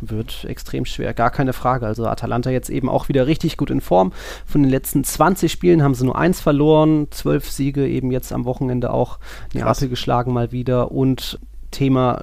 wird 0.00 0.44
extrem 0.44 0.84
schwer, 0.84 1.14
gar 1.14 1.30
keine 1.30 1.52
Frage. 1.52 1.86
Also 1.86 2.06
Atalanta 2.06 2.50
jetzt 2.50 2.70
eben 2.70 2.88
auch 2.88 3.08
wieder 3.08 3.26
richtig 3.26 3.56
gut 3.56 3.70
in 3.70 3.80
Form. 3.80 4.12
Von 4.46 4.62
den 4.62 4.70
letzten 4.70 5.04
20 5.04 5.50
Spielen 5.50 5.82
haben 5.82 5.94
sie 5.94 6.04
nur 6.04 6.16
eins 6.16 6.40
verloren, 6.40 7.08
zwölf 7.10 7.50
Siege 7.50 7.86
eben 7.86 8.10
jetzt 8.10 8.32
am 8.32 8.44
Wochenende 8.44 8.92
auch 8.92 9.18
Neapel 9.52 9.88
geschlagen 9.88 10.32
mal 10.32 10.52
wieder 10.52 10.92
und 10.92 11.38
Thema 11.70 12.22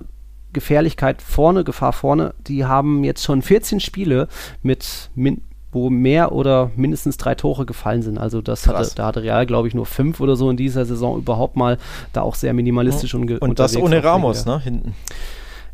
Gefährlichkeit 0.54 1.22
vorne, 1.22 1.64
Gefahr 1.64 1.94
vorne, 1.94 2.34
die 2.48 2.66
haben 2.66 3.04
jetzt 3.04 3.24
schon 3.24 3.42
14 3.42 3.80
Spiele 3.80 4.28
mit 4.64 5.12
min 5.16 5.42
wo 5.72 5.90
mehr 5.90 6.32
oder 6.32 6.72
mindestens 6.76 7.18
drei 7.18 7.36
Tore 7.36 7.66
gefallen 7.66 8.02
sind. 8.02 8.18
Also 8.18 8.42
das 8.42 8.68
hatte, 8.68 8.90
da 8.96 9.06
hatte 9.06 9.22
Real, 9.22 9.46
glaube 9.46 9.68
ich, 9.68 9.76
nur 9.76 9.86
fünf 9.86 10.20
oder 10.20 10.36
so 10.36 10.50
in 10.50 10.58
dieser 10.58 10.84
Saison 10.86 11.20
überhaupt 11.20 11.56
mal 11.56 11.78
da 12.12 12.22
auch 12.22 12.36
sehr 12.36 12.54
minimalistisch 12.54 13.14
und 13.14 13.40
Und 13.40 13.60
das 13.60 13.78
ohne 13.78 14.04
Ramos, 14.04 14.46
ne, 14.46 14.60
hinten. 14.60 14.96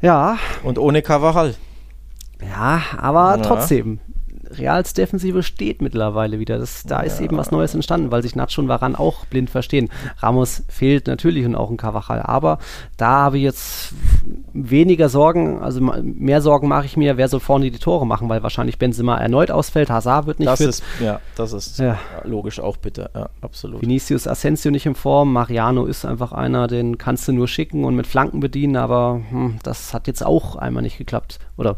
Ja. 0.02 0.38
Und 0.64 0.80
ohne 0.80 1.02
Cavaral. 1.02 1.56
Ja, 2.50 2.82
aber 2.98 3.38
ja. 3.38 3.44
trotzdem, 3.44 4.00
Reals 4.52 4.94
Defensive 4.94 5.44
steht 5.44 5.82
mittlerweile 5.82 6.40
wieder. 6.40 6.58
Das, 6.58 6.84
da 6.84 7.02
ist 7.02 7.20
eben 7.20 7.38
was 7.38 7.52
Neues 7.52 7.74
entstanden, 7.74 8.12
weil 8.12 8.22
sich 8.22 8.36
Nacho 8.36 8.62
und 8.62 8.68
Varan 8.68 8.96
auch 8.96 9.26
blind 9.26 9.50
verstehen. 9.50 9.90
Ramos 10.18 10.64
fehlt 10.68 11.08
natürlich 11.08 11.46
und 11.46 11.56
auch 11.56 11.70
ein 11.70 11.78
Cavachal, 11.78 12.22
aber 12.22 12.60
da 12.98 13.10
habe 13.10 13.38
ich 13.38 13.44
jetzt 13.44 13.94
weniger 14.54 15.10
Sorgen, 15.10 15.62
also 15.62 15.82
mehr 15.82 16.42
Sorgen 16.42 16.68
mache 16.68 16.86
ich 16.86 16.98
mir, 16.98 17.18
wer 17.18 17.28
soll 17.28 17.40
vorne 17.40 17.72
die 17.72 17.80
Tore 17.80 18.06
machen, 18.08 18.30
weil 18.30 18.44
wahrscheinlich 18.44 18.78
Benzema 18.78 19.18
erneut 19.18 19.52
ausfällt, 19.52 19.90
Hazard 19.90 20.28
wird 20.28 20.40
nicht 20.40 20.50
das 20.50 20.60
fit. 20.60 20.70
Ist, 20.70 20.84
ja, 21.02 21.20
das 21.36 21.54
ist 21.54 21.80
ja. 21.80 21.98
logisch 22.24 22.60
auch 22.60 22.78
bitte, 22.78 23.10
ja, 23.14 23.30
absolut. 23.42 23.82
Vinicius 23.82 24.28
Asensio 24.28 24.72
nicht 24.72 24.86
in 24.86 24.96
Form, 24.96 25.34
Mariano 25.34 25.86
ist 25.86 26.06
einfach 26.06 26.32
einer, 26.32 26.68
den 26.68 26.98
kannst 26.98 27.28
du 27.28 27.32
nur 27.32 27.48
schicken 27.48 27.84
und 27.84 27.96
mit 27.96 28.08
Flanken 28.08 28.40
bedienen, 28.40 28.76
aber 28.76 29.22
hm, 29.30 29.60
das 29.64 29.94
hat 29.94 30.08
jetzt 30.08 30.26
auch 30.26 30.56
einmal 30.56 30.84
nicht 30.84 30.98
geklappt 30.98 31.40
oder 31.58 31.78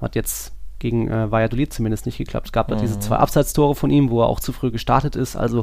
hat 0.00 0.14
jetzt 0.14 0.54
gegen 0.84 1.08
äh, 1.08 1.30
Valladolid 1.30 1.72
zumindest 1.72 2.04
nicht 2.04 2.18
geklappt. 2.18 2.48
Es 2.48 2.52
gab 2.52 2.68
da 2.68 2.76
mhm. 2.76 2.80
diese 2.80 2.98
zwei 2.98 3.16
Abseitstore 3.16 3.74
von 3.74 3.90
ihm, 3.90 4.10
wo 4.10 4.20
er 4.20 4.26
auch 4.26 4.38
zu 4.38 4.52
früh 4.52 4.70
gestartet 4.70 5.16
ist. 5.16 5.34
Also, 5.34 5.62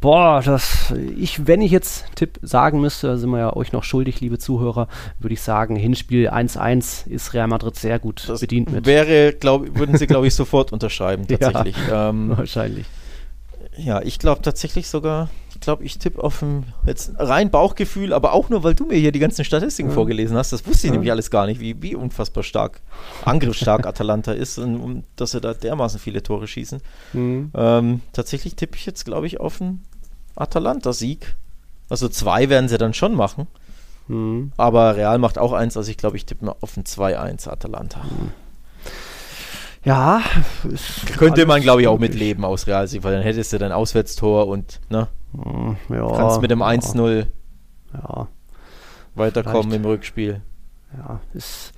boah, 0.00 0.40
das, 0.42 0.94
ich, 1.18 1.46
wenn 1.46 1.60
ich 1.60 1.70
jetzt 1.70 2.06
Tipp 2.14 2.38
sagen 2.40 2.80
müsste, 2.80 3.18
sind 3.18 3.28
wir 3.30 3.38
ja 3.38 3.52
euch 3.54 3.72
noch 3.72 3.84
schuldig, 3.84 4.20
liebe 4.20 4.38
Zuhörer, 4.38 4.88
würde 5.18 5.34
ich 5.34 5.42
sagen, 5.42 5.76
Hinspiel 5.76 6.30
1-1 6.30 7.06
ist 7.06 7.34
Real 7.34 7.48
Madrid 7.48 7.76
sehr 7.76 7.98
gut 7.98 8.24
das 8.26 8.40
bedient 8.40 8.72
mit. 8.72 8.86
Wäre, 8.86 9.34
glaub, 9.34 9.78
würden 9.78 9.98
sie, 9.98 10.06
glaube 10.06 10.26
ich, 10.26 10.34
sofort 10.34 10.72
unterschreiben, 10.72 11.26
tatsächlich. 11.28 11.76
Ja, 11.88 12.08
ähm, 12.08 12.32
wahrscheinlich. 12.34 12.86
Ja, 13.76 14.00
ich 14.00 14.18
glaube 14.18 14.40
tatsächlich 14.40 14.88
sogar 14.88 15.28
glaube, 15.62 15.84
ich 15.84 15.98
tippe 15.98 16.22
auf 16.22 16.42
ein 16.42 16.66
jetzt 16.86 17.12
rein 17.18 17.50
Bauchgefühl, 17.50 18.12
aber 18.12 18.32
auch 18.32 18.50
nur, 18.50 18.62
weil 18.62 18.74
du 18.74 18.84
mir 18.84 18.98
hier 18.98 19.12
die 19.12 19.18
ganzen 19.18 19.44
Statistiken 19.44 19.88
ja. 19.88 19.94
vorgelesen 19.94 20.36
hast. 20.36 20.52
Das 20.52 20.66
wusste 20.66 20.86
ich 20.86 20.90
ja. 20.90 20.92
nämlich 20.92 21.10
alles 21.10 21.30
gar 21.30 21.46
nicht, 21.46 21.60
wie, 21.60 21.80
wie 21.80 21.94
unfassbar 21.94 22.42
stark, 22.42 22.80
angriffsstark 23.24 23.86
Atalanta 23.86 24.32
ist 24.32 24.58
und, 24.58 24.76
und 24.76 25.04
dass 25.16 25.30
sie 25.30 25.40
da 25.40 25.54
dermaßen 25.54 25.98
viele 25.98 26.22
Tore 26.22 26.46
schießen. 26.46 26.80
Mhm. 27.14 27.50
Ähm, 27.54 28.00
tatsächlich 28.12 28.56
tippe 28.56 28.76
ich 28.76 28.84
jetzt, 28.84 29.04
glaube 29.04 29.26
ich, 29.26 29.40
auf 29.40 29.60
einen 29.60 29.82
Atalanta-Sieg. 30.36 31.34
Also 31.88 32.08
zwei 32.08 32.48
werden 32.48 32.68
sie 32.68 32.78
dann 32.78 32.94
schon 32.94 33.14
machen. 33.14 33.46
Mhm. 34.08 34.52
Aber 34.56 34.96
Real 34.96 35.18
macht 35.18 35.38
auch 35.38 35.52
eins, 35.52 35.76
also 35.76 35.90
ich 35.90 35.96
glaube, 35.96 36.16
ich 36.16 36.26
tippe 36.26 36.44
mal 36.44 36.56
auf 36.60 36.76
ein 36.76 36.84
2-1 36.84 37.48
Atalanta. 37.48 38.00
Mhm. 38.04 38.32
Ja, 39.84 40.22
könnte 41.16 41.44
man 41.44 41.60
glaube 41.60 41.82
ich 41.82 41.88
auch 41.88 41.98
mitleben 41.98 42.44
aus 42.44 42.68
Real, 42.68 42.88
weil 43.02 43.14
dann 43.14 43.22
hättest 43.22 43.52
du 43.52 43.58
dein 43.58 43.72
Auswärtstor 43.72 44.46
und 44.46 44.80
ne, 44.90 45.08
ja, 45.88 46.12
kannst 46.16 46.40
mit 46.40 46.50
dem 46.50 46.62
1-0 46.62 47.26
ja. 47.94 48.28
weiterkommen 49.14 49.62
Vielleicht. 49.62 49.76
im 49.76 49.84
Rückspiel. 49.84 50.42
Ja, 50.96 51.20
ist 51.32 51.72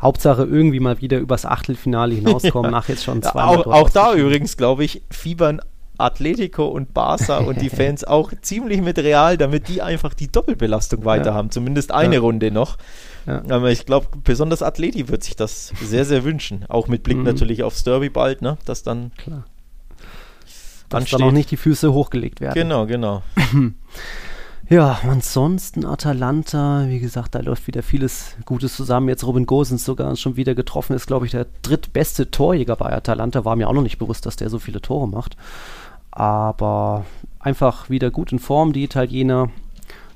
Hauptsache 0.00 0.44
irgendwie 0.44 0.78
mal 0.78 1.00
wieder 1.00 1.18
übers 1.18 1.44
Achtelfinale 1.44 2.14
hinauskommen, 2.14 2.70
nach 2.72 2.88
jetzt 2.88 3.02
schon 3.02 3.22
zwei 3.22 3.42
Auch, 3.42 3.66
auch 3.66 3.90
da 3.90 4.14
übrigens, 4.14 4.56
glaube 4.56 4.84
ich, 4.84 5.02
fiebern 5.10 5.60
Atletico 6.00 6.66
und 6.66 6.94
Barca 6.94 7.38
und 7.38 7.60
die 7.60 7.68
Fans 7.70 8.04
auch 8.04 8.32
ziemlich 8.40 8.80
mit 8.80 8.98
Real, 8.98 9.36
damit 9.36 9.68
die 9.68 9.82
einfach 9.82 10.14
die 10.14 10.30
Doppelbelastung 10.30 11.04
weiter 11.04 11.30
ja. 11.30 11.34
haben. 11.34 11.50
Zumindest 11.50 11.92
eine 11.92 12.16
ja. 12.16 12.20
Runde 12.20 12.50
noch. 12.50 12.78
Ja. 13.26 13.42
Aber 13.48 13.70
ich 13.70 13.86
glaube, 13.86 14.06
besonders 14.24 14.62
Atleti 14.62 15.08
wird 15.08 15.24
sich 15.24 15.36
das 15.36 15.72
sehr, 15.82 16.04
sehr 16.04 16.24
wünschen. 16.24 16.64
Auch 16.68 16.88
mit 16.88 17.02
Blick 17.02 17.18
mhm. 17.18 17.24
natürlich 17.24 17.62
aufs 17.62 17.84
Derby 17.84 18.08
bald, 18.08 18.40
ne? 18.40 18.56
Dass 18.64 18.82
dann. 18.82 19.12
Klar. 19.18 19.44
Dass 20.90 21.10
dann 21.10 21.22
auch 21.22 21.32
nicht 21.32 21.50
die 21.50 21.56
Füße 21.56 21.92
hochgelegt 21.92 22.40
werden. 22.40 22.54
Genau, 22.54 22.86
genau. 22.86 23.22
Ja, 24.70 25.00
ansonsten 25.02 25.84
Atalanta, 25.84 26.84
wie 26.86 27.00
gesagt, 27.00 27.34
da 27.34 27.40
läuft 27.40 27.66
wieder 27.66 27.82
vieles 27.82 28.36
Gutes 28.44 28.76
zusammen. 28.76 29.08
Jetzt 29.08 29.26
Robin 29.26 29.44
Gosens 29.44 29.84
sogar 29.84 30.14
schon 30.14 30.36
wieder 30.36 30.54
getroffen, 30.54 30.94
ist, 30.94 31.08
glaube 31.08 31.26
ich, 31.26 31.32
der 31.32 31.46
drittbeste 31.62 32.30
Torjäger 32.30 32.76
bei 32.76 32.92
Atalanta. 32.92 33.44
War 33.44 33.56
mir 33.56 33.68
auch 33.68 33.72
noch 33.72 33.82
nicht 33.82 33.98
bewusst, 33.98 34.26
dass 34.26 34.36
der 34.36 34.48
so 34.48 34.60
viele 34.60 34.80
Tore 34.80 35.08
macht. 35.08 35.36
Aber 36.12 37.04
einfach 37.40 37.90
wieder 37.90 38.12
gut 38.12 38.30
in 38.30 38.38
Form, 38.38 38.72
die 38.72 38.84
Italiener 38.84 39.50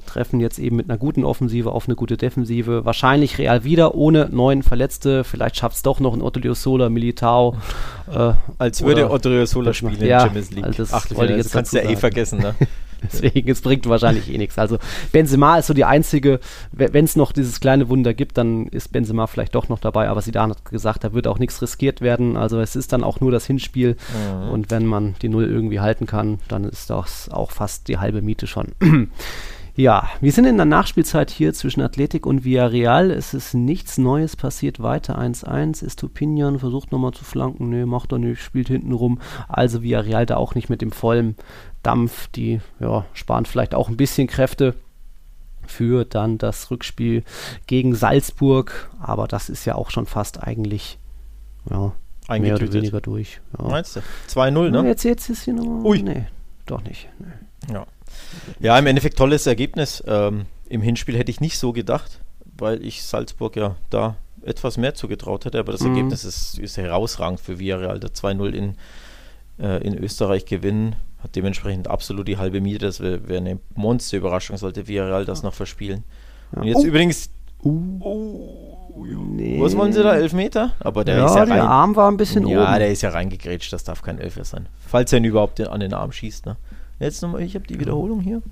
treffen 0.06 0.40
jetzt 0.40 0.58
eben 0.58 0.76
mit 0.76 0.88
einer 0.88 0.98
guten 0.98 1.24
Offensive 1.24 1.72
auf 1.72 1.86
eine 1.86 1.96
gute 1.96 2.16
Defensive. 2.16 2.84
Wahrscheinlich 2.84 3.38
Real 3.38 3.64
wieder 3.64 3.94
ohne 3.94 4.28
neun 4.30 4.62
Verletzte. 4.62 5.24
Vielleicht 5.24 5.56
schafft 5.56 5.76
es 5.76 5.82
doch 5.82 6.00
noch 6.00 6.14
ein 6.14 6.22
Odriozola, 6.22 6.88
Militao. 6.88 7.56
Äh, 8.12 8.32
Als 8.58 8.82
würde 8.82 9.10
Odriozola 9.10 9.72
spielen 9.72 10.00
in 10.00 10.06
ja, 10.06 10.20
Champions 10.20 10.50
League. 10.50 10.64
Also 10.64 10.82
das 10.82 10.92
Ach, 10.92 11.06
wollte 11.14 11.32
ich 11.32 11.38
jetzt 11.38 11.52
kannst 11.52 11.72
du 11.72 11.78
ja 11.78 11.88
eh 11.88 11.96
vergessen, 11.96 12.38
ne? 12.38 12.54
Deswegen, 13.12 13.50
es 13.50 13.60
bringt 13.60 13.88
wahrscheinlich 13.88 14.32
eh 14.32 14.38
nichts. 14.38 14.58
Also 14.58 14.78
Benzema 15.12 15.58
ist 15.58 15.66
so 15.66 15.74
die 15.74 15.84
einzige, 15.84 16.40
wenn 16.72 17.04
es 17.04 17.16
noch 17.16 17.32
dieses 17.32 17.60
kleine 17.60 17.88
Wunder 17.88 18.14
gibt, 18.14 18.38
dann 18.38 18.66
ist 18.68 18.92
Benzema 18.92 19.26
vielleicht 19.26 19.54
doch 19.54 19.68
noch 19.68 19.78
dabei, 19.78 20.08
aber 20.08 20.22
Sidan 20.22 20.50
hat 20.50 20.64
gesagt, 20.64 21.04
da 21.04 21.12
wird 21.12 21.26
auch 21.26 21.38
nichts 21.38 21.60
riskiert 21.62 22.00
werden. 22.00 22.36
Also 22.36 22.60
es 22.60 22.76
ist 22.76 22.92
dann 22.92 23.04
auch 23.04 23.20
nur 23.20 23.30
das 23.30 23.46
Hinspiel 23.46 23.96
mhm. 24.42 24.50
und 24.50 24.70
wenn 24.70 24.86
man 24.86 25.14
die 25.22 25.28
Null 25.28 25.44
irgendwie 25.44 25.80
halten 25.80 26.06
kann, 26.06 26.38
dann 26.48 26.64
ist 26.64 26.90
das 26.90 27.28
auch 27.30 27.50
fast 27.50 27.88
die 27.88 27.98
halbe 27.98 28.22
Miete 28.22 28.46
schon. 28.46 28.72
Ja, 29.76 30.08
wir 30.20 30.30
sind 30.30 30.44
in 30.44 30.56
der 30.56 30.66
Nachspielzeit 30.66 31.30
hier 31.30 31.52
zwischen 31.52 31.80
Athletik 31.80 32.26
und 32.26 32.44
Villarreal. 32.44 33.10
Es 33.10 33.34
ist 33.34 33.54
nichts 33.54 33.98
Neues 33.98 34.36
passiert. 34.36 34.80
Weiter 34.80 35.18
1-1. 35.18 35.84
Estupinian 35.84 36.60
versucht 36.60 36.92
nochmal 36.92 37.12
zu 37.12 37.24
flanken. 37.24 37.70
Nee, 37.70 37.84
macht 37.84 38.12
er 38.12 38.18
nicht, 38.18 38.40
spielt 38.40 38.68
hinten 38.68 38.92
rum. 38.92 39.20
Also 39.48 39.82
Villarreal 39.82 40.26
da 40.26 40.36
auch 40.36 40.54
nicht 40.54 40.70
mit 40.70 40.80
dem 40.80 40.92
vollen 40.92 41.34
Dampf. 41.82 42.28
Die 42.28 42.60
ja, 42.78 43.04
sparen 43.14 43.46
vielleicht 43.46 43.74
auch 43.74 43.88
ein 43.88 43.96
bisschen 43.96 44.28
Kräfte 44.28 44.74
für 45.66 46.04
dann 46.04 46.38
das 46.38 46.70
Rückspiel 46.70 47.24
gegen 47.66 47.96
Salzburg. 47.96 48.90
Aber 49.00 49.26
das 49.26 49.48
ist 49.48 49.64
ja 49.64 49.74
auch 49.74 49.90
schon 49.90 50.06
fast 50.06 50.40
eigentlich 50.40 51.00
ja, 51.68 51.92
mehr 52.28 52.54
oder 52.54 52.72
weniger 52.72 53.00
durch. 53.00 53.40
Ja. 53.58 53.64
Meinst 53.68 53.96
du? 53.96 54.00
2-0, 54.28 54.70
ne? 54.70 54.86
Jetzt, 54.86 55.02
jetzt 55.02 55.28
ist 55.30 55.42
hier 55.42 55.54
nochmal. 55.54 55.84
Ui. 55.84 56.00
Nee, 56.00 56.26
doch 56.66 56.84
nicht. 56.84 57.08
Nee. 57.18 57.72
Ja. 57.74 57.86
Ja, 58.60 58.78
im 58.78 58.86
Endeffekt 58.86 59.18
tolles 59.18 59.46
Ergebnis. 59.46 60.02
Ähm, 60.06 60.46
Im 60.68 60.82
Hinspiel 60.82 61.16
hätte 61.16 61.30
ich 61.30 61.40
nicht 61.40 61.58
so 61.58 61.72
gedacht, 61.72 62.20
weil 62.56 62.84
ich 62.84 63.02
Salzburg 63.02 63.56
ja 63.56 63.76
da 63.90 64.16
etwas 64.44 64.76
mehr 64.76 64.94
zugetraut 64.94 65.44
hätte, 65.44 65.58
aber 65.58 65.72
das 65.72 65.82
mhm. 65.82 65.90
Ergebnis 65.90 66.24
ist, 66.24 66.58
ist 66.58 66.76
herausragend 66.76 67.40
für 67.40 67.58
Villarreal. 67.58 68.00
Der 68.00 68.10
2-0 68.10 68.50
in, 68.50 68.76
äh, 69.58 69.82
in 69.82 69.96
Österreich 69.96 70.44
gewinnen 70.44 70.96
hat 71.22 71.34
dementsprechend 71.36 71.88
absolut 71.88 72.28
die 72.28 72.36
halbe 72.36 72.60
Miete. 72.60 72.86
Das 72.86 73.00
wäre 73.00 73.26
wär 73.28 73.38
eine 73.38 73.58
Monsterüberraschung, 73.74 74.56
sollte 74.56 74.86
Villarreal 74.86 75.24
das 75.24 75.42
noch 75.42 75.54
verspielen. 75.54 76.04
Ja. 76.52 76.62
Und 76.62 76.68
jetzt 76.68 76.78
oh. 76.78 76.86
übrigens. 76.86 77.30
Uh. 77.62 77.98
Oh, 78.00 79.04
nee. 79.06 79.58
Was 79.60 79.76
wollen 79.76 79.92
sie 79.92 80.02
da? 80.02 80.14
Elfmeter? 80.14 80.72
Aber 80.80 81.04
der 81.04 81.16
ja, 81.16 81.26
ist 81.26 81.34
ja 81.34 81.46
der 81.46 81.54
rein, 81.54 81.62
Arm 81.62 81.96
war 81.96 82.10
ein 82.10 82.18
bisschen 82.18 82.46
ja, 82.46 82.58
oben. 82.58 82.72
Ja, 82.72 82.78
der 82.78 82.90
ist 82.90 83.02
ja 83.02 83.08
reingegrätscht, 83.08 83.72
das 83.72 83.84
darf 83.84 84.02
kein 84.02 84.18
Elfer 84.18 84.44
sein. 84.44 84.68
Falls 84.86 85.12
er 85.12 85.18
ihn 85.18 85.24
überhaupt 85.24 85.60
an 85.60 85.80
den 85.80 85.94
Arm 85.94 86.12
schießt, 86.12 86.44
ne? 86.46 86.56
Jetzt 86.98 87.22
nochmal, 87.22 87.42
ich 87.42 87.54
habe 87.54 87.66
die 87.66 87.80
Wiederholung 87.80 88.20
hier. 88.20 88.42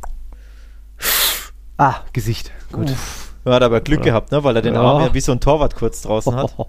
Ah, 1.77 1.97
Gesicht. 2.13 2.53
Gut. 2.71 2.91
Uff. 2.91 3.33
Er 3.45 3.55
hat 3.55 3.63
aber 3.63 3.81
Glück 3.81 4.01
ja. 4.01 4.07
gehabt, 4.07 4.31
ne? 4.31 4.45
weil 4.45 4.55
er 4.57 4.63
den 4.63 4.75
ja. 4.75 4.81
Arm 4.81 5.03
ja 5.03 5.15
wie 5.15 5.21
so 5.21 5.33
ein 5.33 5.41
Torwart 5.41 5.75
kurz 5.75 6.03
draußen 6.03 6.35
hat. 6.35 6.55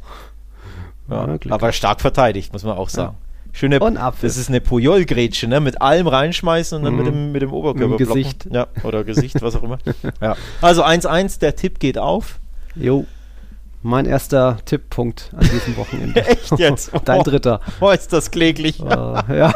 Ja, 1.10 1.38
aber 1.50 1.74
stark 1.74 2.00
verteidigt, 2.00 2.54
muss 2.54 2.64
man 2.64 2.78
auch 2.78 2.88
sagen. 2.88 3.18
Schöne, 3.52 3.78
das 3.78 4.38
ist 4.38 4.48
eine 4.48 4.62
Puyol-Grätsche, 4.62 5.48
ne? 5.48 5.60
Mit 5.60 5.82
allem 5.82 6.08
reinschmeißen 6.08 6.78
und 6.78 6.86
dann 6.86 6.94
mhm. 6.94 6.98
mit, 6.98 7.08
dem, 7.08 7.32
mit 7.34 7.42
dem 7.42 7.54
Oberkörper 7.54 7.90
mit 7.90 8.00
dem 8.00 8.08
Gesicht. 8.08 8.48
Ja, 8.50 8.68
oder 8.84 9.04
Gesicht, 9.04 9.42
was 9.42 9.58
auch 9.58 9.64
immer. 9.64 9.80
ja. 10.22 10.38
Also 10.62 10.84
1-1, 10.84 11.40
der 11.40 11.58
Tipp 11.58 11.80
geht 11.80 11.98
auf. 11.98 12.40
Jo. 12.74 13.06
Mein 13.84 14.06
erster 14.06 14.60
Tipppunkt 14.64 15.30
an 15.36 15.42
diesem 15.42 15.76
Wochenende. 15.78 16.26
Echt 16.26 16.58
jetzt? 16.58 16.92
Dein 17.04 17.22
dritter. 17.22 17.60
Oh, 17.82 17.92
ist 17.92 18.14
das 18.14 18.32
kläglich. 18.32 18.82
Uh, 18.82 18.88
ja. 18.88 19.54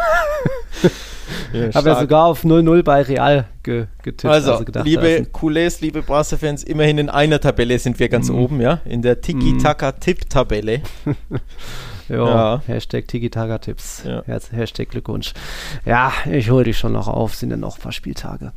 Ja, 1.53 1.73
habe 1.73 1.89
ja 1.89 1.99
sogar 1.99 2.25
auf 2.25 2.43
0-0 2.43 2.83
bei 2.83 3.01
Real 3.01 3.45
ge 3.63 3.87
getippt. 4.03 4.31
Also, 4.31 4.53
also 4.53 4.65
gedacht, 4.65 4.85
liebe 4.85 5.27
Coulés, 5.31 5.81
liebe 5.81 6.01
Barca-Fans, 6.01 6.63
immerhin 6.63 6.97
in 6.97 7.09
einer 7.09 7.39
Tabelle 7.39 7.77
sind 7.79 7.99
wir 7.99 8.09
ganz 8.09 8.29
mm. 8.29 8.35
oben, 8.35 8.61
ja? 8.61 8.81
In 8.85 9.01
der 9.01 9.21
Tiki-Taka-Tipp-Tabelle. 9.21 10.81
ja, 12.09 12.61
Hashtag 12.65 13.07
Tiki-Taka-Tipps. 13.07 14.03
Ja. 14.05 14.23
Hashtag 14.25 14.89
Glückwunsch. 14.89 15.33
Ja, 15.85 16.11
ich 16.31 16.49
hole 16.49 16.65
dich 16.65 16.77
schon 16.77 16.93
noch 16.93 17.07
auf, 17.07 17.35
sind 17.35 17.51
ja 17.51 17.57
noch 17.57 17.77
ein 17.77 17.81
paar 17.81 17.91
Spieltage. 17.91 18.53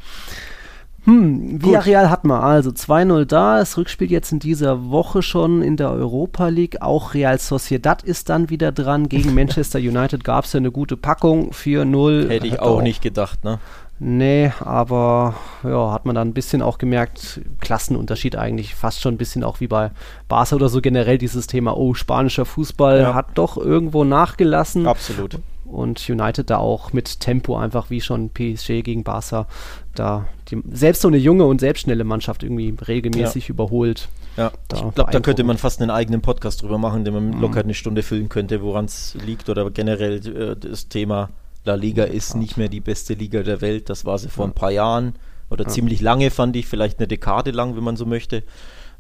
Hm, 1.05 1.63
Villarreal 1.63 2.11
hat 2.11 2.25
man 2.25 2.43
also 2.43 2.71
2-0 2.71 3.25
da. 3.25 3.59
Das 3.59 3.77
Rückspiel 3.77 4.11
jetzt 4.11 4.33
in 4.33 4.39
dieser 4.39 4.91
Woche 4.91 5.23
schon 5.23 5.63
in 5.63 5.77
der 5.77 5.91
Europa 5.91 6.49
League. 6.49 6.83
Auch 6.83 7.15
Real 7.15 7.39
Sociedad 7.39 8.03
ist 8.03 8.29
dann 8.29 8.51
wieder 8.51 8.71
dran. 8.73 9.09
Gegen 9.09 9.35
Manchester 9.35 9.79
United 9.79 10.25
gab 10.25 10.45
es 10.45 10.53
ja 10.53 10.59
eine 10.59 10.71
gute 10.71 10.97
Packung. 10.97 11.53
4-0. 11.53 12.29
Hätte 12.29 12.47
ich 12.47 12.61
auch, 12.61 12.77
auch 12.77 12.83
nicht 12.83 13.03
gedacht, 13.03 13.45
ne? 13.45 13.59
Nee, 14.03 14.51
aber 14.61 15.35
ja, 15.63 15.93
hat 15.93 16.07
man 16.07 16.15
dann 16.15 16.29
ein 16.29 16.33
bisschen 16.33 16.63
auch 16.63 16.79
gemerkt, 16.79 17.43
Klassenunterschied 17.61 18.35
eigentlich, 18.35 18.75
fast 18.75 19.03
schon 19.03 19.15
ein 19.15 19.19
bisschen 19.19 19.45
auch 19.45 19.61
wie 19.61 19.67
bei 19.67 19.91
Barca 20.27 20.57
oder 20.57 20.71
so 20.71 20.81
generell 20.81 21.19
dieses 21.19 21.47
Thema, 21.47 21.77
oh, 21.77 21.93
spanischer 21.93 22.47
Fußball 22.47 23.01
ja. 23.01 23.15
hat 23.15 23.27
doch 23.35 23.59
irgendwo 23.59 24.05
nachgelassen. 24.05 24.87
Absolut. 24.87 25.39
und 25.67 26.09
United 26.09 26.49
da 26.49 26.57
auch 26.57 26.95
mit 26.95 27.21
Tempo 27.21 27.59
einfach 27.59 27.91
wie 27.91 28.01
schon 28.01 28.31
PSG 28.31 28.83
gegen 28.83 29.05
Barca 29.05 29.47
da 29.95 30.25
die, 30.51 30.63
selbst 30.73 31.03
so 31.03 31.09
eine 31.09 31.17
junge 31.17 31.45
und 31.45 31.61
selbstschnelle 31.61 32.05
Mannschaft 32.05 32.43
irgendwie 32.43 32.75
regelmäßig 32.87 33.49
ja. 33.49 33.51
überholt. 33.51 34.09
Ja, 34.37 34.53
da 34.69 34.77
ich 34.77 34.95
glaube, 34.95 35.13
da 35.13 35.21
könnte 35.21 35.45
man 35.45 35.59
fast 35.59 35.81
einen 35.81 35.91
eigenen 35.91 36.23
Podcast 36.23 36.63
drüber 36.63 36.79
machen, 36.79 37.05
den 37.05 37.15
man 37.15 37.31
mhm. 37.31 37.41
locker 37.41 37.61
eine 37.61 37.75
Stunde 37.75 38.03
füllen 38.03 38.29
könnte, 38.29 38.63
woran 38.63 38.85
es 38.85 39.17
liegt 39.25 39.49
oder 39.49 39.71
generell 39.71 40.27
äh, 40.27 40.57
das 40.57 40.89
Thema 40.89 41.31
La 41.65 41.75
Liga 41.75 42.05
ist 42.05 42.37
nicht 42.37 42.57
mehr 42.57 42.69
die 42.69 42.81
beste 42.81 43.15
Liga 43.15 43.43
der 43.43 43.61
Welt. 43.61 43.91
Das 43.91 44.05
war 44.05 44.19
sie 44.19 44.29
vor 44.29 44.47
ein 44.47 44.53
paar 44.53 44.71
Jahren 44.71 45.15
oder 45.51 45.65
ja. 45.65 45.71
ziemlich 45.71 46.01
lange, 46.01 46.31
fand 46.31 46.57
ich, 46.57 46.67
vielleicht 46.67 46.99
eine 46.99 47.09
Dekade 47.09 47.51
lang, 47.51 47.77
wenn 47.77 47.85
man 47.85 47.97
so 47.97 48.07
möchte. 48.07 48.43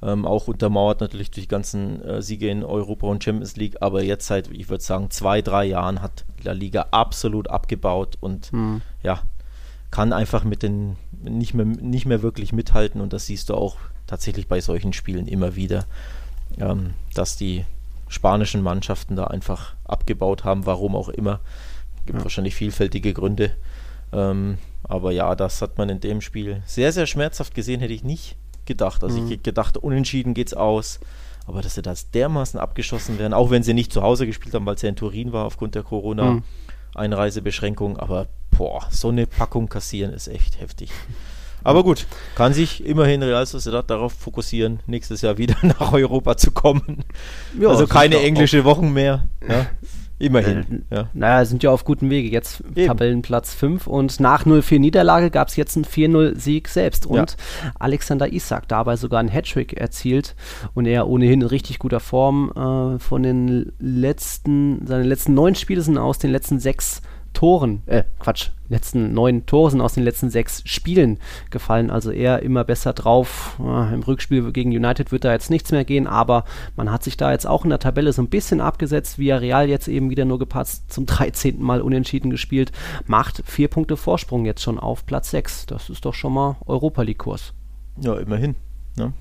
Ähm, 0.03 0.25
auch 0.25 0.49
untermauert 0.49 1.01
natürlich 1.01 1.31
durch 1.31 1.45
die 1.45 1.49
ganzen 1.49 2.03
äh, 2.03 2.23
Siege 2.23 2.49
in 2.49 2.65
Europa 2.65 3.07
und 3.07 3.23
Champions 3.23 3.57
League, 3.57 3.77
aber 3.81 4.03
jetzt 4.03 4.27
seit, 4.27 4.51
ich 4.51 4.71
würde 4.71 4.83
sagen, 4.83 5.11
zwei, 5.11 5.43
drei 5.43 5.67
Jahren 5.67 6.01
hat 6.01 6.25
La 6.43 6.53
Liga 6.53 6.87
absolut 6.91 7.49
abgebaut 7.49 8.17
und 8.21 8.51
mhm. 8.53 8.81
ja, 9.03 9.21
kann 9.91 10.12
einfach 10.12 10.45
mit 10.45 10.62
den 10.62 10.97
nicht 11.22 11.55
mehr, 11.55 11.66
nicht 11.66 12.07
mehr 12.07 12.22
wirklich 12.22 12.53
mithalten 12.53 13.01
und 13.01 13.12
das 13.12 13.26
siehst 13.26 13.49
du 13.49 13.55
auch 13.55 13.76
tatsächlich 14.07 14.49
bei 14.49 14.61
solchen 14.61 14.93
Spielen 14.93 15.26
immer 15.26 15.57
wieder, 15.57 15.84
ähm, 16.59 16.95
dass 17.14 17.36
die 17.36 17.64
spanischen 18.09 18.62
Mannschaften 18.62 19.16
da 19.16 19.24
einfach 19.24 19.74
abgebaut 19.84 20.45
haben, 20.45 20.66
warum 20.66 20.97
auch 20.97 21.09
immer. 21.09 21.41
Gibt 22.07 22.18
ja. 22.18 22.24
wahrscheinlich 22.24 22.55
vielfältige 22.55 23.14
Gründe. 23.14 23.53
Ähm, 24.12 24.59
aber 24.82 25.12
ja, 25.12 25.34
das 25.36 25.62
hat 25.62 25.78
man 25.78 25.88
in 25.88 26.01
dem 26.01 26.20
Spiel 26.20 26.62
sehr, 26.66 26.93
sehr 26.93 27.07
schmerzhaft 27.07 27.55
gesehen, 27.55 27.80
hätte 27.80 27.93
ich 27.93 28.03
nicht 28.03 28.36
gedacht. 28.66 29.05
Also 29.05 29.20
mhm. 29.20 29.30
ich 29.30 29.43
gedacht, 29.43 29.76
unentschieden 29.76 30.34
geht's 30.34 30.55
aus. 30.55 31.01
Aber 31.47 31.62
dass 31.62 31.74
sie 31.74 31.82
das 31.82 32.11
dermaßen 32.11 32.61
abgeschossen 32.61 33.18
werden, 33.18 33.32
auch 33.32 33.51
wenn 33.51 33.62
sie 33.62 33.74
nicht 33.74 33.93
zu 33.93 34.03
Hause 34.03 34.26
gespielt 34.26 34.55
haben, 34.55 34.66
weil 34.66 34.74
es 34.74 34.82
ja 34.82 34.88
in 34.88 34.97
Turin 34.97 35.32
war 35.32 35.47
aufgrund 35.47 35.74
der 35.74 35.82
Corona-Einreisebeschränkung. 36.93 37.97
Aber 37.99 38.26
boah, 38.51 38.86
so 38.91 39.09
eine 39.09 39.26
Packung 39.26 39.68
kassieren 39.68 40.12
ist 40.12 40.28
echt 40.28 40.61
heftig. 40.61 40.91
Aber 41.62 41.84
gut, 41.84 42.07
kann 42.36 42.55
sich 42.55 42.86
immerhin 42.86 43.22
Real 43.22 43.45
Sociedad 43.45 43.91
darauf 43.91 44.14
fokussieren, 44.14 44.80
nächstes 44.86 45.20
Jahr 45.20 45.36
wieder 45.36 45.57
nach 45.62 45.93
Europa 45.93 46.38
zu 46.38 46.53
kommen. 46.53 47.05
Ja, 47.59 47.68
also 47.68 47.86
keine 47.86 48.18
englische 48.20 48.64
Wochen 48.64 48.93
mehr. 48.93 49.26
Ja. 49.47 49.66
Immerhin. 50.21 50.85
Äh, 50.91 50.97
ja. 50.97 51.09
Naja, 51.14 51.45
sind 51.47 51.62
ja 51.62 51.71
auf 51.71 51.85
gutem 51.85 52.11
Wege. 52.11 52.29
Jetzt 52.29 52.62
Eben. 52.77 52.87
Tabellenplatz 52.87 53.55
5 53.55 53.87
und 53.87 54.21
nach 54.21 54.45
0-4 54.45 54.79
Niederlage 54.79 55.31
gab 55.31 55.49
es 55.49 55.57
jetzt 55.57 55.77
einen 55.77 55.87
4-0-Sieg 55.87 56.68
selbst. 56.68 57.07
Und 57.07 57.37
ja. 57.64 57.73
Alexander 57.79 58.31
Isak 58.33 58.68
dabei 58.68 58.97
sogar 58.97 59.18
einen 59.18 59.31
Hattrick 59.31 59.73
erzielt 59.73 60.37
und 60.75 60.87
er 60.87 61.09
ohnehin 61.09 61.41
in 61.41 61.47
richtig 61.47 61.79
guter 61.79 62.01
Form 62.01 62.53
äh, 62.55 62.99
von 62.99 63.23
den 63.23 63.73
letzten, 63.79 64.87
seine 64.87 65.05
letzten 65.05 65.33
neun 65.33 65.55
Spiele 65.55 65.81
sind 65.81 65.97
aus 65.97 66.18
den 66.18 66.31
letzten 66.31 66.61
sechs 66.61 67.01
Toren, 67.33 67.83
äh, 67.87 68.05
Quatsch, 68.18 68.51
letzten 68.68 69.12
neun 69.12 69.47
Tore 69.47 69.70
sind 69.70 69.81
aus 69.81 69.95
den 69.95 70.05
letzten 70.05 70.31
sechs 70.31 70.62
Spielen 70.64 71.18
gefallen. 71.51 71.91
Also 71.91 72.11
er 72.11 72.43
immer 72.43 72.64
besser 72.64 72.93
drauf. 72.93 73.57
Äh, 73.59 73.95
Im 73.95 74.03
Rückspiel 74.03 74.53
gegen 74.53 74.70
United 74.70 75.12
wird 75.12 75.24
da 75.24 75.33
jetzt 75.33 75.51
nichts 75.51 75.72
mehr 75.72 75.85
gehen, 75.85 76.07
aber 76.07 76.45
man 76.76 76.91
hat 76.91 77.03
sich 77.03 77.16
da 77.16 77.33
jetzt 77.33 77.47
auch 77.47 77.64
in 77.64 77.70
der 77.70 77.78
Tabelle 77.78 78.12
so 78.12 78.22
ein 78.22 78.28
bisschen 78.28 78.61
abgesetzt. 78.61 79.18
Via 79.18 79.37
Real 79.37 79.68
jetzt 79.68 79.89
eben 79.89 80.11
wieder 80.11 80.24
nur 80.24 80.39
gepasst, 80.39 80.93
zum 80.93 81.07
13. 81.07 81.61
Mal 81.61 81.83
unentschieden 81.83 82.31
gespielt, 82.31 82.72
macht 83.07 83.43
vier 83.45 83.68
Punkte 83.68 83.97
Vorsprung 83.97 84.45
jetzt 84.47 84.62
schon 84.62 84.78
auf 84.78 85.05
Platz 85.07 85.31
6. 85.31 85.66
Das 85.66 85.91
ist 85.91 86.05
doch 86.05 86.14
schon 86.14 86.33
mal 86.33 86.57
Europa 86.66 87.03
League-Kurs. 87.03 87.55
Ja, 88.01 88.16
immerhin. 88.16 88.55
Ne? 88.97 89.12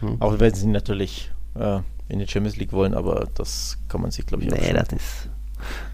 Hm. 0.00 0.20
Auch 0.20 0.38
wenn 0.38 0.54
sie 0.54 0.66
natürlich 0.66 1.30
äh, 1.54 1.80
in 2.08 2.18
die 2.18 2.26
Champions 2.26 2.56
League 2.56 2.72
wollen, 2.72 2.94
aber 2.94 3.28
das 3.34 3.78
kann 3.88 4.02
man 4.02 4.10
sich, 4.10 4.26
glaube 4.26 4.44
ich, 4.44 4.52
auch 4.52 4.58
Nee, 4.58 4.72
das 4.72 4.88
ist 4.92 5.29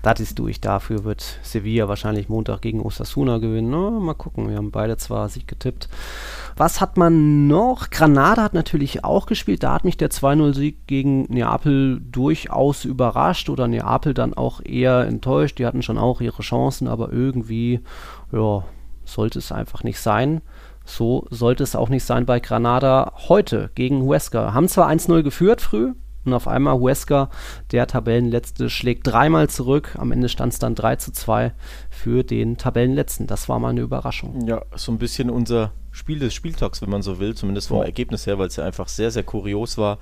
das 0.02 0.20
ist 0.20 0.38
durch. 0.38 0.60
Dafür 0.60 1.04
wird 1.04 1.38
Sevilla 1.42 1.88
wahrscheinlich 1.88 2.28
Montag 2.28 2.62
gegen 2.62 2.80
Osasuna 2.80 3.38
gewinnen. 3.38 3.70
Na, 3.70 3.90
mal 3.90 4.14
gucken. 4.14 4.48
Wir 4.48 4.56
haben 4.56 4.70
beide 4.70 4.96
zwar 4.96 5.28
Sieg 5.28 5.48
getippt. 5.48 5.88
Was 6.56 6.80
hat 6.80 6.96
man 6.96 7.46
noch? 7.46 7.90
Granada 7.90 8.42
hat 8.42 8.54
natürlich 8.54 9.04
auch 9.04 9.26
gespielt. 9.26 9.62
Da 9.62 9.74
hat 9.74 9.84
mich 9.84 9.96
der 9.96 10.10
2-0-Sieg 10.10 10.86
gegen 10.86 11.22
Neapel 11.24 12.00
durchaus 12.00 12.84
überrascht 12.84 13.50
oder 13.50 13.68
Neapel 13.68 14.14
dann 14.14 14.34
auch 14.34 14.60
eher 14.64 15.06
enttäuscht. 15.06 15.58
Die 15.58 15.66
hatten 15.66 15.82
schon 15.82 15.98
auch 15.98 16.20
ihre 16.20 16.42
Chancen, 16.42 16.88
aber 16.88 17.12
irgendwie, 17.12 17.80
ja, 18.32 18.64
sollte 19.04 19.38
es 19.38 19.52
einfach 19.52 19.84
nicht 19.84 20.00
sein. 20.00 20.40
So 20.84 21.26
sollte 21.30 21.64
es 21.64 21.74
auch 21.74 21.88
nicht 21.88 22.04
sein 22.04 22.26
bei 22.26 22.40
Granada 22.40 23.12
heute 23.28 23.70
gegen 23.74 24.02
Huesca. 24.02 24.54
Haben 24.54 24.68
zwar 24.68 24.88
1-0 24.88 25.22
geführt 25.22 25.60
früh, 25.60 25.94
und 26.26 26.34
auf 26.34 26.48
einmal 26.48 26.78
Huesca, 26.78 27.30
der 27.72 27.86
Tabellenletzte, 27.86 28.68
schlägt 28.68 29.06
dreimal 29.06 29.48
zurück. 29.48 29.96
Am 29.98 30.12
Ende 30.12 30.28
stand 30.28 30.52
es 30.52 30.58
dann 30.58 30.74
3 30.74 30.96
zu 30.96 31.12
2 31.12 31.52
für 31.88 32.24
den 32.24 32.56
Tabellenletzten. 32.58 33.26
Das 33.26 33.48
war 33.48 33.58
mal 33.58 33.70
eine 33.70 33.80
Überraschung. 33.80 34.46
Ja, 34.46 34.62
so 34.74 34.92
ein 34.92 34.98
bisschen 34.98 35.30
unser 35.30 35.72
Spiel 35.92 36.18
des 36.18 36.34
Spieltags, 36.34 36.82
wenn 36.82 36.90
man 36.90 37.02
so 37.02 37.18
will, 37.18 37.34
zumindest 37.34 37.68
vom 37.68 37.78
oh. 37.78 37.82
Ergebnis 37.82 38.26
her, 38.26 38.38
weil 38.38 38.48
es 38.48 38.56
ja 38.56 38.64
einfach 38.64 38.88
sehr, 38.88 39.10
sehr 39.10 39.22
kurios 39.22 39.78
war. 39.78 39.98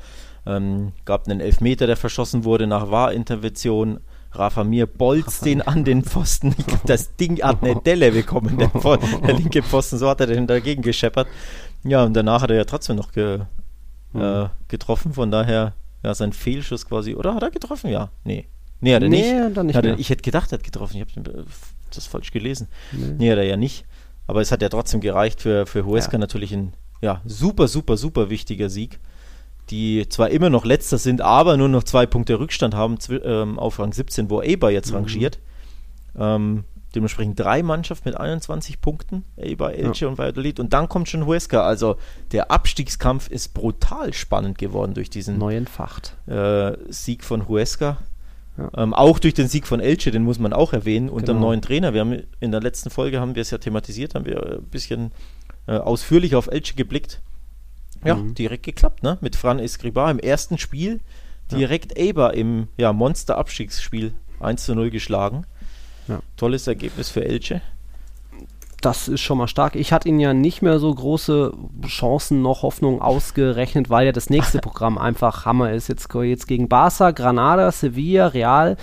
Ähm, 0.47 0.93
gab 1.05 1.27
einen 1.27 1.41
Elfmeter, 1.41 1.87
der 1.87 1.97
verschossen 1.97 2.45
wurde 2.45 2.67
nach 2.67 2.91
Wahrintervention. 2.91 4.01
Rafa 4.33 4.65
Mir 4.65 4.87
bolzt 4.87 5.45
den 5.45 5.63
an 5.63 5.85
den 5.85 6.03
Pfosten. 6.03 6.55
Ich 6.59 6.67
glaube, 6.67 6.83
das 6.87 7.17
Ding 7.17 7.41
hat 7.43 7.63
eine 7.63 7.77
Delle 7.77 8.13
bekommen, 8.13 8.59
der, 8.59 8.69
der, 9.27 9.35
linke 9.35 9.63
Pfosten. 9.63 9.99
So 9.99 10.09
hat 10.09 10.21
er 10.21 10.27
den 10.27 10.47
dagegen 10.47 10.83
gescheppert. 10.83 11.29
Ja, 11.85 12.05
und 12.05 12.15
danach 12.15 12.43
hat 12.43 12.51
er 12.51 12.57
ja 12.57 12.65
trotzdem 12.65 12.97
noch 12.97 13.13
ge, 13.13 13.41
äh, 14.15 14.47
getroffen. 14.69 15.13
Von 15.13 15.31
daher 15.31 15.75
ja, 16.05 16.15
sein 16.15 16.33
Fehlschuss 16.33 16.87
quasi. 16.87 17.15
Oder 17.15 17.35
hat 17.35 17.43
er 17.43 17.51
getroffen? 17.51 17.91
Ja. 17.91 18.11
Nee. 18.25 18.47
Nee, 18.81 18.95
hat 18.95 19.03
er 19.03 19.09
nee, 19.09 19.33
nicht. 19.33 19.57
Dann 19.57 19.67
nicht 19.67 19.77
er, 19.77 19.99
ich 19.99 20.11
hätte 20.11 20.23
gedacht, 20.23 20.53
er 20.53 20.59
hat 20.59 20.65
getroffen. 20.65 20.97
Ich 20.97 21.01
habe 21.01 21.45
das 21.93 22.07
falsch 22.07 22.31
gelesen. 22.31 22.69
Nee. 22.93 23.15
nee, 23.19 23.31
hat 23.31 23.39
er 23.39 23.45
ja 23.45 23.57
nicht. 23.57 23.87
Aber 24.27 24.41
es 24.41 24.53
hat 24.53 24.63
ja 24.63 24.69
trotzdem 24.69 25.01
gereicht 25.01 25.41
für, 25.41 25.67
für 25.67 25.85
Huesca 25.87 26.13
ja. 26.13 26.19
natürlich 26.19 26.53
ein 26.53 26.75
ja, 27.01 27.21
super, 27.25 27.69
super, 27.69 27.97
super 27.97 28.31
wichtiger 28.31 28.69
Sieg. 28.69 29.01
Die 29.71 30.07
zwar 30.11 30.29
immer 30.29 30.51
noch 30.51 30.67
letzter 30.67 30.99
sind, 30.99 31.23
aber 31.23 31.57
nur 31.57 31.71
noch 31.71 31.85
zwei 31.85 32.05
Punkte 32.05 32.39
Rückstand 32.39 32.75
haben 32.75 32.99
ähm, 33.25 33.59
auf 33.59 33.79
Rang 33.79 33.95
17, 33.95 34.29
wo 34.29 34.43
Eber 34.43 34.71
jetzt 34.71 34.91
mhm. 34.91 34.97
rangiert. 34.97 35.39
Ähm, 36.19 36.65
Dementsprechend 36.95 37.39
drei 37.39 37.63
Mannschaften 37.63 38.09
mit 38.11 38.19
21 38.19 38.81
Punkten, 38.81 39.25
Eibar, 39.37 39.73
Elche 39.73 40.05
ja. 40.05 40.11
und 40.11 40.19
Valladolid. 40.19 40.61
Und 40.61 40.73
dann 40.73 40.89
kommt 40.89 41.09
schon 41.09 41.27
Huesca. 41.27 41.63
Also 41.63 41.97
der 42.33 42.51
Abstiegskampf 42.51 43.29
ist 43.29 43.55
brutal 43.55 44.13
spannend 44.13 44.59
geworden 44.59 44.95
durch 44.95 45.11
diesen 45.11 45.39
neuen 45.39 45.67
Facht. 45.67 46.17
Äh, 46.27 46.77
Sieg 46.89 47.25
von 47.25 47.49
Huesca. 47.49 47.99
Ja. 48.57 48.71
Ähm, 48.77 48.95
auch 48.95 49.19
durch 49.19 49.35
den 49.35 49.49
Sieg 49.49 49.67
von 49.67 49.81
Elche, 49.81 50.13
den 50.13 50.23
muss 50.23 50.39
man 50.39 50.53
auch 50.53 50.73
erwähnen, 50.73 51.09
unter 51.09 51.33
dem 51.33 51.39
genau. 51.39 51.49
neuen 51.49 51.63
Trainer. 51.63 51.93
Wir 51.93 52.01
haben 52.01 52.23
in 52.39 52.53
der 52.53 52.61
letzten 52.61 52.91
Folge 52.91 53.21
haben 53.21 53.35
wir 53.35 53.43
es 53.43 53.51
ja 53.51 53.59
thematisiert, 53.59 54.15
haben 54.15 54.27
wir 54.27 54.59
ein 54.59 54.63
bisschen 54.65 55.11
äh, 55.67 55.77
ausführlich 55.77 56.37
auf 56.37 56.47
Elche 56.47 56.75
geblickt. 56.75 57.21
Ja, 58.05 58.17
mhm. 58.17 58.35
direkt 58.35 58.65
geklappt, 58.65 59.03
ne? 59.03 59.19
Mit 59.23 59.35
Fran 59.35 59.59
Escribar 59.59 60.11
im 60.11 60.19
ersten 60.19 60.59
Spiel 60.59 61.01
direkt 61.51 61.97
ja. 61.97 62.05
Eber 62.05 62.35
im 62.35 62.69
ja, 62.77 62.93
Monster-Abstiegsspiel 62.93 64.15
1 64.41 64.65
zu 64.65 64.75
0 64.75 64.91
geschlagen. 64.91 65.47
Ja. 66.09 66.21
Tolles 66.37 66.67
Ergebnis 66.67 67.11
für 67.11 67.25
Elche. 67.25 67.63
Das 68.85 69.09
ist 69.09 69.23
schon 69.23 69.39
mal 69.39 69.49
stark. 69.49 69.77
Ich 69.77 69.95
hatte 69.95 70.11
ihn 70.11 70.21
ja 70.21 70.35
nicht 70.35 70.61
mehr 70.61 70.79
so 70.79 70.95
große 70.95 71.53
Chancen 71.87 72.43
noch 72.43 72.63
Hoffnung 72.63 73.01
ausgerechnet, 73.01 73.89
weil 73.89 74.05
ja 74.05 74.13
das 74.13 74.29
nächste 74.29 74.59
Programm 74.61 74.99
einfach 74.99 75.47
Hammer 75.47 75.73
ist. 75.73 75.89
Jetzt, 75.89 76.13
jetzt 76.13 76.47
gegen 76.47 76.69
Barca, 76.69 77.13
Granada, 77.13 77.73
Sevilla, 77.73 78.27
Real, 78.27 78.77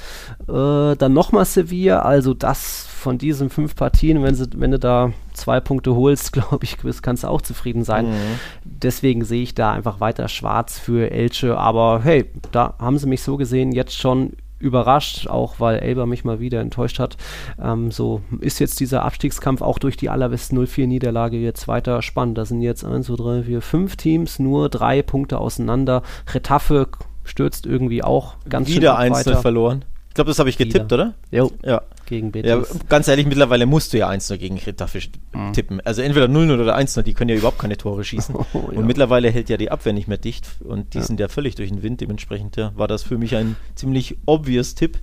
äh, 0.47 0.95
dann 0.95 1.13
nochmal 1.13 1.45
Sevilla. 1.45 1.99
Also 2.01 2.33
das 2.33 2.87
von 2.87 3.19
diesen 3.19 3.51
fünf 3.51 3.75
Partien, 3.75 4.23
wenn, 4.23 4.33
sie, 4.33 4.47
wenn 4.55 4.71
du 4.71 4.79
da 4.79 5.13
zwei 5.33 5.59
Punkte 5.59 5.95
holst, 5.95 6.33
glaube 6.33 6.63
ich, 6.63 6.77
kannst 7.03 7.23
du 7.23 7.27
auch 7.27 7.43
zufrieden 7.43 7.83
sein. 7.83 8.09
Mhm. 8.09 8.39
Deswegen 8.63 9.23
sehe 9.23 9.43
ich 9.43 9.53
da 9.53 9.71
einfach 9.71 9.99
weiter 9.99 10.29
schwarz 10.29 10.79
für 10.79 11.11
Elche. 11.11 11.59
Aber 11.59 12.01
hey, 12.03 12.25
da 12.51 12.73
haben 12.79 12.97
sie 12.97 13.07
mich 13.07 13.21
so 13.21 13.37
gesehen 13.37 13.71
jetzt 13.71 13.95
schon 13.95 14.33
überrascht, 14.61 15.27
auch 15.27 15.59
weil 15.59 15.79
Elber 15.79 16.05
mich 16.05 16.23
mal 16.23 16.39
wieder 16.39 16.61
enttäuscht 16.61 16.99
hat. 16.99 17.17
Ähm, 17.61 17.91
so 17.91 18.21
ist 18.39 18.59
jetzt 18.59 18.79
dieser 18.79 19.03
Abstiegskampf 19.03 19.61
auch 19.61 19.79
durch 19.79 19.97
die 19.97 20.09
Allerwest 20.09 20.53
04-Niederlage 20.53 21.37
jetzt 21.37 21.67
weiter 21.67 22.01
spannend. 22.01 22.37
Da 22.37 22.45
sind 22.45 22.61
jetzt 22.61 22.85
1, 22.85 23.07
2, 23.07 23.15
3, 23.15 23.43
4, 23.43 23.61
5 23.61 23.95
Teams, 23.95 24.39
nur 24.39 24.69
drei 24.69 25.01
Punkte 25.01 25.39
auseinander. 25.39 26.03
Retaffe 26.33 26.87
stürzt 27.23 27.65
irgendwie 27.65 28.03
auch 28.03 28.35
ganz 28.49 28.67
Wieder 28.67 28.97
einzeln 28.97 29.37
verloren. 29.37 29.85
Ich 30.11 30.15
glaube, 30.15 30.27
das 30.29 30.39
habe 30.39 30.49
ich 30.49 30.57
getippt, 30.57 30.91
Wieder. 30.91 30.93
oder? 30.93 31.13
Jo. 31.31 31.51
Ja. 31.63 31.83
Gegen 32.05 32.33
Betis. 32.33 32.49
Ja, 32.49 32.61
ganz 32.89 33.07
ehrlich, 33.07 33.25
mittlerweile 33.25 33.65
musst 33.65 33.93
du 33.93 33.97
ja 33.97 34.09
1-0 34.09 34.35
gegen 34.35 34.57
Getafe 34.57 34.99
mhm. 35.31 35.53
tippen. 35.53 35.79
Also 35.85 36.01
entweder 36.01 36.25
0-0 36.25 36.61
oder 36.61 36.77
1-0, 36.77 37.01
die 37.03 37.13
können 37.13 37.29
ja 37.29 37.37
überhaupt 37.37 37.59
keine 37.59 37.77
Tore 37.77 38.03
schießen. 38.03 38.35
Oh, 38.35 38.45
ja. 38.53 38.77
Und 38.77 38.85
mittlerweile 38.87 39.29
hält 39.29 39.47
ja 39.47 39.55
die 39.55 39.71
Abwehr 39.71 39.93
nicht 39.93 40.09
mehr 40.09 40.17
dicht 40.17 40.49
und 40.65 40.95
die 40.95 40.97
ja. 40.97 41.03
sind 41.05 41.21
ja 41.21 41.29
völlig 41.29 41.55
durch 41.55 41.69
den 41.69 41.81
Wind. 41.81 42.01
Dementsprechend 42.01 42.57
ja, 42.57 42.73
war 42.75 42.89
das 42.89 43.03
für 43.03 43.17
mich 43.17 43.37
ein 43.37 43.55
ziemlich 43.75 44.17
obvious 44.25 44.75
Tipp, 44.75 44.99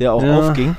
der 0.00 0.14
auch 0.14 0.24
aufging. 0.24 0.74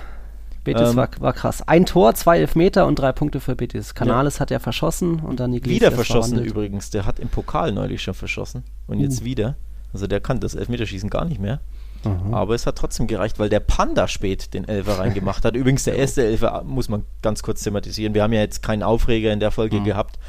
Betis 0.66 0.90
ähm, 0.90 0.98
war, 0.98 1.10
war, 1.20 1.32
krass. 1.32 1.66
Ein 1.66 1.86
Tor, 1.86 2.14
zwei 2.16 2.40
Elfmeter 2.40 2.86
und 2.88 3.00
drei 3.00 3.14
Punkte 3.14 3.40
für 3.40 3.56
Betis. 3.56 3.96
Canales 3.96 4.42
hat 4.42 4.52
ja 4.52 4.60
verschossen 4.60 5.22
und 5.22 5.40
dann 5.40 5.54
Iglesias 5.54 5.80
Wieder 5.80 5.92
verschossen 5.94 6.32
verwandelt. 6.32 6.52
übrigens. 6.52 6.90
Der 6.90 7.06
hat 7.06 7.20
im 7.20 7.30
Pokal 7.30 7.72
neulich 7.72 8.02
schon 8.02 8.16
verschossen 8.16 8.66
und 8.88 9.00
jetzt 9.00 9.22
uh. 9.22 9.26
wieder. 9.26 9.56
Also 9.94 10.08
der 10.08 10.20
kann 10.20 10.42
das 10.42 10.56
Elfmeterschießen 10.56 11.10
gar 11.10 11.24
nicht 11.24 11.40
mehr. 11.40 11.62
Mhm. 12.06 12.34
Aber 12.34 12.56
es 12.56 12.66
hat 12.66 12.78
trotzdem 12.78 13.08
gereicht, 13.08 13.40
weil 13.40 13.50
der 13.50 13.60
Panda 13.60 14.08
spät 14.08 14.54
den 14.54 14.68
Elfer 14.68 15.00
reingemacht 15.00 15.44
hat. 15.46 15.56
Übrigens, 15.56 15.84
der 15.84 15.96
erste 15.96 16.26
Elfer 16.26 16.64
muss 16.64 16.90
man 16.90 17.04
ganz 17.22 17.44
kurz 17.44 17.64
thematisieren. 17.64 18.14
Wir 18.14 18.24
haben 18.24 18.34
ja 18.34 18.42
jetzt 18.42 18.64
keinen 18.64 18.84
Aufreger 18.84 19.32
in 19.32 19.40
der 19.40 19.52
Folge 19.52 19.80
mhm. 19.80 19.86
gehabt. 19.86 20.20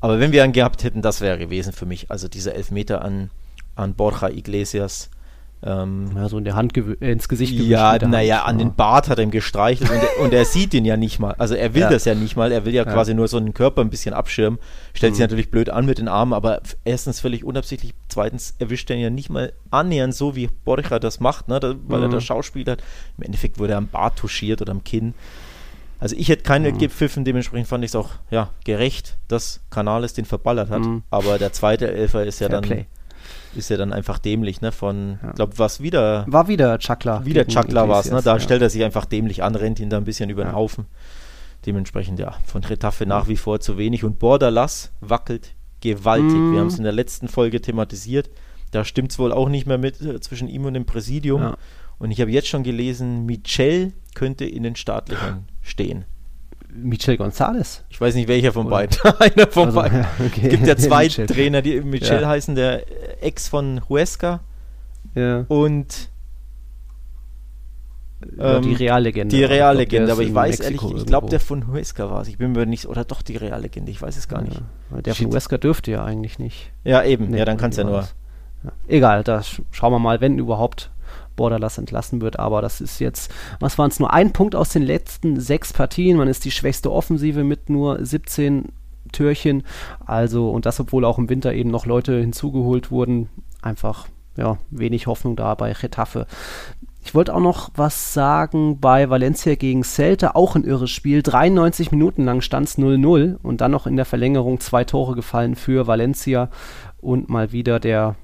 Aber 0.00 0.20
wenn 0.20 0.32
wir 0.32 0.44
einen 0.44 0.52
gehabt 0.52 0.84
hätten, 0.84 1.02
das 1.02 1.20
wäre 1.20 1.38
gewesen 1.38 1.72
für 1.72 1.86
mich. 1.86 2.10
Also 2.10 2.28
dieser 2.28 2.54
Elfmeter 2.54 3.02
an, 3.02 3.30
an 3.74 3.94
Borja 3.94 4.28
Iglesias 4.28 5.10
ähm, 5.62 6.10
ja, 6.14 6.28
so 6.28 6.36
in 6.36 6.44
der 6.44 6.54
Hand 6.54 6.76
äh, 6.76 7.12
ins 7.12 7.28
Gesicht 7.28 7.54
Ja, 7.54 7.96
naja, 7.98 8.42
an 8.42 8.58
den 8.58 8.74
Bart 8.74 9.08
hat 9.08 9.18
er 9.18 9.24
ihm 9.24 9.30
gestreichelt 9.30 9.90
und, 9.90 9.96
er, 9.96 10.20
und, 10.20 10.32
er 10.34 10.44
sieht 10.44 10.74
ihn 10.74 10.84
ja 10.84 10.96
nicht 10.96 11.18
mal. 11.18 11.34
Also 11.38 11.54
er 11.54 11.72
will 11.74 11.82
ja. 11.82 11.90
das 11.90 12.04
ja 12.04 12.14
nicht 12.14 12.36
mal, 12.36 12.52
er 12.52 12.66
will 12.66 12.74
ja, 12.74 12.84
ja, 12.84 12.92
quasi 12.92 13.14
nur 13.14 13.26
so 13.26 13.38
einen 13.38 13.54
Körper 13.54 13.80
ein 13.80 13.88
bisschen 13.88 14.12
abschirmen. 14.12 14.58
Stellt 14.92 15.12
mhm. 15.12 15.16
sich 15.16 15.22
natürlich 15.22 15.50
blöd 15.50 15.70
an 15.70 15.86
mit 15.86 15.98
den 15.98 16.08
Armen, 16.08 16.34
aber 16.34 16.60
erstens 16.84 17.20
völlig 17.20 17.42
unabsichtlich, 17.42 17.94
zweitens 18.08 18.54
erwischt 18.58 18.90
er 18.90 18.96
ihn 18.96 19.02
ja 19.02 19.10
nicht 19.10 19.30
mal 19.30 19.52
annähernd 19.70 20.14
so, 20.14 20.36
wie 20.36 20.48
Borja 20.64 20.98
das 20.98 21.20
macht, 21.20 21.48
ne, 21.48 21.58
da, 21.58 21.74
weil 21.86 21.98
mhm. 21.98 22.04
er 22.04 22.08
das 22.10 22.24
Schauspiel 22.24 22.66
hat. 22.66 22.82
Im 23.16 23.24
Endeffekt 23.24 23.58
wurde 23.58 23.72
er 23.72 23.78
am 23.78 23.88
Bart 23.88 24.16
touchiert 24.16 24.60
oder 24.60 24.72
am 24.72 24.84
Kinn. 24.84 25.14
Also 25.98 26.14
ich 26.16 26.28
hätte 26.28 26.42
keine 26.42 26.70
mhm. 26.70 26.78
gepfiffen, 26.78 27.24
dementsprechend 27.24 27.68
fand 27.68 27.82
ich 27.82 27.92
es 27.92 27.96
auch 27.96 28.10
ja, 28.30 28.50
gerecht, 28.64 29.16
dass 29.28 29.60
Canales 29.70 30.12
den 30.12 30.26
verballert 30.26 30.68
hat. 30.68 30.82
Mhm. 30.82 31.02
Aber 31.08 31.38
der 31.38 31.54
zweite 31.54 31.90
Elfer 31.90 32.24
ist 32.24 32.40
ja 32.40 32.48
Fair 32.48 32.60
dann 32.60 32.68
Play 32.68 32.86
ist 33.56 33.70
ja 33.70 33.76
dann 33.76 33.92
einfach 33.92 34.18
dämlich, 34.18 34.60
ne? 34.60 34.72
Von, 34.72 35.18
ja. 35.22 35.32
glaube 35.32 35.58
was 35.58 35.80
wieder. 35.80 36.24
War 36.28 36.48
wieder 36.48 36.78
Chakla. 36.78 37.24
Wieder 37.24 37.46
Chakla 37.46 37.88
war 37.88 38.00
es, 38.00 38.10
ne? 38.10 38.22
Da 38.22 38.34
ja. 38.34 38.40
stellt 38.40 38.62
er 38.62 38.70
sich 38.70 38.84
einfach 38.84 39.04
dämlich 39.04 39.42
an, 39.42 39.54
rennt 39.54 39.80
ihn 39.80 39.90
da 39.90 39.96
ein 39.96 40.04
bisschen 40.04 40.30
über 40.30 40.44
den 40.44 40.50
ja. 40.50 40.56
Haufen. 40.56 40.86
Dementsprechend, 41.64 42.18
ja, 42.18 42.34
von 42.44 42.62
Retafe 42.62 43.06
nach 43.06 43.28
wie 43.28 43.36
vor 43.36 43.60
zu 43.60 43.78
wenig. 43.78 44.04
Und 44.04 44.18
Borderlass 44.18 44.92
wackelt 45.00 45.54
gewaltig. 45.80 46.36
Mm. 46.36 46.52
Wir 46.52 46.60
haben 46.60 46.68
es 46.68 46.78
in 46.78 46.84
der 46.84 46.92
letzten 46.92 47.28
Folge 47.28 47.60
thematisiert. 47.60 48.30
Da 48.70 48.84
stimmt 48.84 49.12
es 49.12 49.18
wohl 49.18 49.32
auch 49.32 49.48
nicht 49.48 49.66
mehr 49.66 49.78
mit 49.78 50.00
äh, 50.00 50.20
zwischen 50.20 50.48
ihm 50.48 50.64
und 50.64 50.74
dem 50.74 50.86
Präsidium. 50.86 51.54
Und 51.98 52.10
ich 52.10 52.20
habe 52.20 52.30
jetzt 52.30 52.48
schon 52.48 52.62
gelesen, 52.62 53.24
Michel 53.24 53.92
könnte 54.14 54.44
in 54.44 54.62
den 54.62 54.76
Staatlichen 54.76 55.48
stehen. 55.62 56.04
Michel 56.76 57.16
González. 57.16 57.82
Ich 57.88 58.00
weiß 58.00 58.14
nicht, 58.14 58.28
welcher 58.28 58.52
von 58.52 58.68
beiden. 58.68 58.98
Einer 59.18 59.46
von 59.48 59.66
also, 59.66 59.80
beiden. 59.80 60.04
Okay. 60.26 60.42
Es 60.44 60.50
gibt 60.50 60.66
ja 60.66 60.76
zwei 60.76 61.08
Trainer, 61.08 61.62
die 61.62 61.80
Michel 61.80 62.22
ja. 62.22 62.28
heißen, 62.28 62.54
der 62.54 62.84
Ex 63.22 63.48
von 63.48 63.80
Huesca 63.88 64.40
ja. 65.14 65.44
und 65.48 66.10
ähm, 68.38 68.62
die 68.62 68.74
Reallegende. 68.74 69.36
Die 69.36 69.44
Reallegende, 69.44 70.12
aber 70.12 70.22
ich 70.22 70.34
weiß 70.34 70.60
ehrlich, 70.60 70.82
ich 70.82 71.06
glaube, 71.06 71.28
der 71.28 71.40
von 71.40 71.68
Huesca 71.68 72.10
war 72.10 72.22
es. 72.22 72.28
Ich 72.28 72.38
bin 72.38 72.52
mir 72.52 72.66
nicht, 72.66 72.86
oder 72.86 73.04
doch 73.04 73.22
die 73.22 73.36
Reallegende, 73.36 73.90
ich 73.90 74.00
weiß 74.00 74.16
es 74.16 74.28
gar 74.28 74.42
nicht. 74.42 74.62
Der 74.90 75.14
Shit. 75.14 75.24
von 75.24 75.34
Huesca 75.34 75.58
dürfte 75.58 75.90
ja 75.90 76.04
eigentlich 76.04 76.38
nicht. 76.38 76.72
Ja, 76.84 77.02
eben, 77.02 77.30
nee, 77.30 77.38
ja, 77.38 77.44
dann 77.44 77.56
kann 77.56 77.70
es 77.70 77.76
ja 77.76 77.84
nur. 77.84 78.08
Egal, 78.88 79.22
da 79.22 79.42
schauen 79.70 79.92
wir 79.92 79.98
mal, 79.98 80.20
wenn 80.20 80.38
überhaupt 80.38 80.90
Borderlass 81.36 81.78
entlassen 81.78 82.20
wird. 82.20 82.38
Aber 82.38 82.62
das 82.62 82.80
ist 82.80 82.98
jetzt, 82.98 83.30
was 83.60 83.78
waren 83.78 83.90
es, 83.90 84.00
nur 84.00 84.12
ein 84.12 84.32
Punkt 84.32 84.54
aus 84.54 84.70
den 84.70 84.82
letzten 84.82 85.38
sechs 85.40 85.72
Partien. 85.72 86.16
Man 86.16 86.28
ist 86.28 86.44
die 86.44 86.50
schwächste 86.50 86.90
Offensive 86.90 87.44
mit 87.44 87.70
nur 87.70 88.04
17 88.04 88.72
Türchen. 89.12 89.62
Also, 90.04 90.50
und 90.50 90.66
das, 90.66 90.80
obwohl 90.80 91.04
auch 91.04 91.18
im 91.18 91.28
Winter 91.28 91.52
eben 91.52 91.70
noch 91.70 91.86
Leute 91.86 92.18
hinzugeholt 92.18 92.90
wurden. 92.90 93.28
Einfach, 93.62 94.08
ja, 94.36 94.58
wenig 94.70 95.06
Hoffnung 95.06 95.36
da 95.36 95.54
bei 95.54 95.72
Getafe. 95.72 96.26
Ich 97.06 97.14
wollte 97.14 97.34
auch 97.34 97.40
noch 97.40 97.70
was 97.76 98.14
sagen 98.14 98.80
bei 98.80 99.08
Valencia 99.08 99.54
gegen 99.54 99.84
Celta, 99.84 100.32
auch 100.34 100.56
ein 100.56 100.64
irres 100.64 100.90
Spiel. 100.90 101.22
93 101.22 101.92
Minuten 101.92 102.24
lang 102.24 102.40
stand 102.40 102.66
es 102.66 102.78
0-0 102.78 103.36
und 103.44 103.60
dann 103.60 103.70
noch 103.70 103.86
in 103.86 103.94
der 103.94 104.04
Verlängerung 104.04 104.58
zwei 104.58 104.82
Tore 104.82 105.14
gefallen 105.14 105.54
für 105.54 105.86
Valencia 105.86 106.50
und 107.00 107.28
mal 107.28 107.52
wieder 107.52 107.78
der 107.78 108.16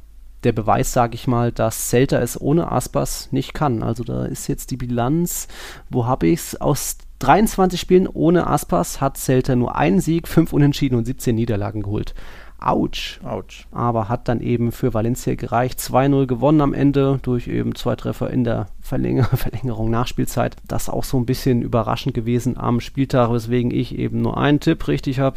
der 0.45 0.53
Beweis, 0.53 0.93
sage 0.93 1.15
ich 1.15 1.27
mal, 1.27 1.53
dass 1.53 1.89
Celta 1.89 2.19
es 2.19 2.41
ohne 2.41 2.71
Aspas 2.71 3.29
nicht 3.33 3.55
kann. 3.55 3.83
Also 3.83 4.05
da 4.05 4.25
ist 4.25 4.49
jetzt 4.49 4.71
die 4.71 4.77
Bilanz, 4.77 5.49
wo 5.91 6.07
habe 6.07 6.27
ich 6.27 6.41
es? 6.41 6.61
Aus 6.61 6.99
23 7.21 7.81
Spielen 7.81 8.09
ohne 8.09 8.47
Aspas 8.47 9.01
hat 9.01 9.17
Celta 9.17 9.55
nur 9.55 9.77
einen 9.77 10.01
Sieg, 10.01 10.27
fünf 10.27 10.53
Unentschieden 10.53 10.97
und 10.97 11.05
17 11.05 11.35
Niederlagen 11.35 11.83
geholt. 11.83 12.15
Autsch. 12.59 13.21
Autsch. 13.25 13.67
Aber 13.73 14.09
hat 14.09 14.29
dann 14.29 14.41
eben 14.41 14.73
für 14.73 14.95
Valencia 14.95 15.35
gereicht. 15.35 15.81
2-0 15.81 16.27
gewonnen 16.27 16.61
am 16.61 16.75
Ende 16.75 17.19
durch 17.23 17.49
eben 17.49 17.75
zwei 17.75 17.97
Treffer 17.97 18.31
in 18.31 18.45
der 18.45 18.69
Verlänger 18.81 19.25
Verlängerung 19.37 19.91
Nachspielzeit. 19.91 20.57
Das 20.69 20.89
auch 20.89 21.05
so 21.05 21.19
ein 21.19 21.27
bisschen 21.27 21.63
überraschend 21.63 22.15
gewesen 22.15 22.57
am 22.57 22.81
Spieltag, 22.81 23.33
weswegen 23.33 23.71
ich 23.73 23.99
eben 23.99 24.21
nur 24.21 24.39
einen 24.39 24.61
Tipp 24.61 24.87
richtig 24.89 25.19
habe 25.19 25.37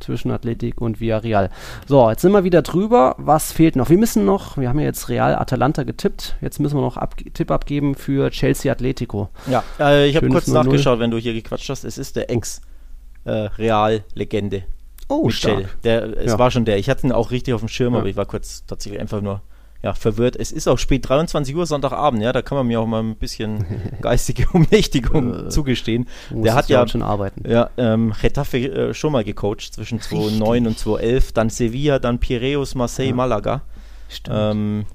zwischen 0.00 0.30
Athletik 0.30 0.80
und 0.80 1.00
Villarreal. 1.00 1.50
So, 1.86 2.08
jetzt 2.10 2.22
sind 2.22 2.32
wir 2.32 2.44
wieder 2.44 2.62
drüber. 2.62 3.14
Was 3.18 3.52
fehlt 3.52 3.76
noch? 3.76 3.90
Wir 3.90 3.98
müssen 3.98 4.24
noch, 4.24 4.56
wir 4.56 4.68
haben 4.68 4.78
ja 4.78 4.86
jetzt 4.86 5.08
Real 5.08 5.34
Atalanta 5.34 5.82
getippt. 5.82 6.36
Jetzt 6.40 6.60
müssen 6.60 6.76
wir 6.76 6.82
noch 6.82 6.96
ab, 6.96 7.16
Tipp 7.34 7.50
abgeben 7.50 7.94
für 7.94 8.30
Chelsea 8.30 8.72
Atletico. 8.72 9.28
Ja, 9.50 9.64
äh, 9.78 10.08
ich 10.08 10.16
habe 10.16 10.28
kurz 10.28 10.46
nachgeschaut, 10.48 10.98
wenn 10.98 11.10
du 11.10 11.18
hier 11.18 11.34
gequatscht 11.34 11.68
hast. 11.68 11.84
Es 11.84 11.98
ist 11.98 12.16
der 12.16 12.30
Ex-Real-Legende. 12.30 14.56
Äh, 14.56 14.62
oh, 15.08 15.26
Michel. 15.26 15.60
Stark. 15.60 15.82
Der, 15.82 16.16
es 16.18 16.32
ja. 16.32 16.38
war 16.38 16.50
schon 16.50 16.64
der. 16.64 16.78
Ich 16.78 16.88
hatte 16.88 17.06
ihn 17.06 17.12
auch 17.12 17.30
richtig 17.30 17.52
auf 17.54 17.60
dem 17.60 17.68
Schirm, 17.68 17.92
ja. 17.94 18.00
aber 18.00 18.08
ich 18.08 18.16
war 18.16 18.26
kurz 18.26 18.64
tatsächlich 18.66 19.00
einfach 19.00 19.20
nur 19.20 19.42
ja, 19.88 19.94
verwirrt. 19.94 20.36
Es 20.36 20.52
ist 20.52 20.68
auch 20.68 20.78
spät 20.78 21.08
23 21.08 21.56
Uhr 21.56 21.64
Sonntagabend, 21.64 22.22
ja, 22.22 22.32
da 22.32 22.42
kann 22.42 22.58
man 22.58 22.66
mir 22.66 22.80
auch 22.80 22.86
mal 22.86 23.02
ein 23.02 23.16
bisschen 23.16 23.64
geistige 24.02 24.46
Umnächtigung 24.52 25.46
äh, 25.46 25.48
zugestehen. 25.48 26.08
Der 26.30 26.54
hat 26.54 26.68
ja 26.68 26.86
schon 26.86 27.02
arbeiten. 27.02 27.48
Ja, 27.48 27.70
ähm, 27.78 28.12
Getafe 28.20 28.58
äh, 28.58 28.94
schon 28.94 29.12
mal 29.12 29.24
gecoacht 29.24 29.72
zwischen 29.72 30.00
2009 30.00 30.66
und 30.66 30.78
2011, 30.78 31.32
dann 31.32 31.48
Sevilla, 31.48 31.98
dann 31.98 32.18
Piraeus, 32.18 32.74
Marseille, 32.74 33.08
ja. 33.08 33.14
Malaga. 33.14 33.62
Stimmt. 34.10 34.36
Ähm, 34.38 34.86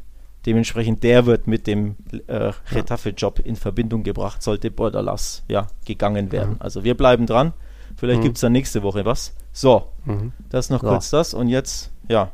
dementsprechend 0.45 1.03
der 1.03 1.25
wird 1.25 1.47
mit 1.47 1.65
dem 1.65 1.95
äh, 2.27 2.51
Getafe-Job 2.71 3.39
in 3.39 3.55
Verbindung 3.55 4.03
gebracht, 4.03 4.43
sollte 4.43 4.69
Bordalas 4.69 5.43
ja 5.47 5.67
gegangen 5.85 6.31
werden. 6.31 6.57
Ja. 6.59 6.65
Also 6.65 6.83
wir 6.83 6.95
bleiben 6.95 7.25
dran. 7.25 7.53
Vielleicht 7.95 8.19
mhm. 8.19 8.25
gibt 8.25 8.37
es 8.37 8.41
dann 8.41 8.51
nächste 8.51 8.83
Woche 8.83 9.05
was. 9.05 9.35
So, 9.53 9.87
mhm. 10.05 10.33
das 10.49 10.69
noch 10.69 10.81
so. 10.81 10.87
kurz 10.87 11.09
das 11.09 11.33
und 11.33 11.47
jetzt, 11.47 11.91
ja, 12.09 12.31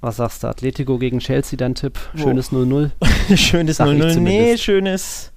was 0.00 0.16
sagst 0.16 0.42
du? 0.42 0.48
Atletico 0.48 0.98
gegen 0.98 1.18
Chelsea, 1.18 1.56
dein 1.56 1.74
Tipp? 1.74 1.98
Schönes 2.14 2.52
0-0? 2.52 2.90
schönes 3.36 3.80
0-0? 3.80 4.20
Nee, 4.20 4.56
schönes. 4.56 5.32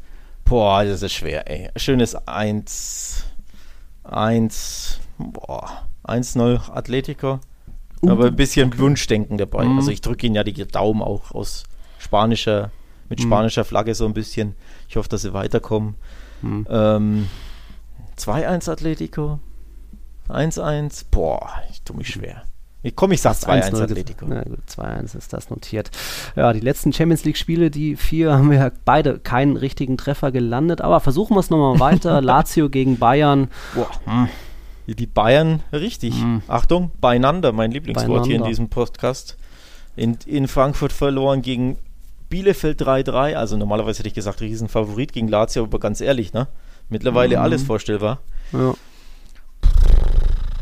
Boah, 0.45 0.83
das 0.83 1.01
ist 1.01 1.13
schwer, 1.13 1.49
ey. 1.49 1.69
Schönes 1.75 2.15
1. 2.27 3.25
1. 4.03 4.99
Boah. 5.17 5.87
1-0 6.05 6.71
Atletico. 6.71 7.39
Uh. 8.01 8.09
Aber 8.09 8.27
ein 8.27 8.35
bisschen 8.35 8.77
Wunschdenken 8.79 9.37
dabei. 9.37 9.65
Mm. 9.65 9.77
Also 9.77 9.91
ich 9.91 10.01
drücke 10.01 10.25
ihnen 10.25 10.35
ja 10.35 10.43
die 10.43 10.53
Daumen 10.67 11.01
auch 11.01 11.31
aus 11.31 11.65
spanischer, 11.99 12.71
mit 13.09 13.19
mm. 13.19 13.23
spanischer 13.23 13.65
Flagge 13.65 13.93
so 13.93 14.05
ein 14.05 14.13
bisschen. 14.13 14.55
Ich 14.87 14.95
hoffe, 14.95 15.09
dass 15.09 15.21
sie 15.21 15.33
weiterkommen. 15.33 15.95
Mm. 16.41 16.61
Ähm, 16.69 17.29
2-1 18.17 18.71
Atletico. 18.71 19.39
1-1. 20.29 21.05
Boah, 21.11 21.61
ich 21.71 21.81
tue 21.83 21.97
mich 21.97 22.09
schwer. 22.09 22.43
Ich 22.81 22.95
komme, 22.95 23.13
ich 23.13 23.21
sag 23.21 23.35
2-1 23.35 23.81
Atletico. 23.81 24.25
Na 24.25 24.41
gut, 24.43 24.59
2-1 24.69 25.17
ist 25.17 25.33
das 25.33 25.49
notiert. 25.49 25.91
Ja, 26.37 26.53
die 26.53 26.61
letzten 26.61 26.93
Champions 26.93 27.25
League-Spiele, 27.25 27.69
die 27.69 27.97
vier, 27.97 28.31
haben 28.33 28.49
wir 28.49 28.71
beide 28.85 29.19
keinen 29.19 29.57
richtigen 29.57 29.97
Treffer 29.97 30.31
gelandet. 30.31 30.79
Aber 30.79 31.01
versuchen 31.01 31.35
wir 31.35 31.41
es 31.41 31.49
nochmal 31.49 31.79
weiter. 31.91 32.21
Lazio 32.21 32.69
gegen 32.69 32.97
Bayern. 32.97 33.49
Boah. 33.75 33.89
Hm. 34.05 34.29
Die 34.87 35.05
Bayern, 35.05 35.61
richtig. 35.73 36.19
Hm. 36.21 36.41
Achtung, 36.47 36.91
beieinander, 37.01 37.51
mein 37.51 37.71
Lieblingswort 37.71 38.25
hier 38.25 38.37
in 38.37 38.45
diesem 38.45 38.69
Podcast. 38.69 39.37
In, 39.95 40.17
in 40.25 40.47
Frankfurt 40.47 40.93
verloren 40.93 41.41
gegen 41.41 41.77
Bielefeld 42.29 42.81
3-3. 42.81 43.35
Also 43.35 43.57
normalerweise 43.57 43.99
hätte 43.99 44.07
ich 44.07 44.13
gesagt, 44.13 44.39
Riesenfavorit 44.39 45.11
gegen 45.11 45.27
Lazio, 45.27 45.63
aber 45.63 45.79
ganz 45.79 45.99
ehrlich, 45.99 46.31
ne? 46.31 46.47
Mittlerweile 46.87 47.35
mhm. 47.35 47.43
alles 47.43 47.63
vorstellbar. 47.63 48.19
Ja. 48.53 48.73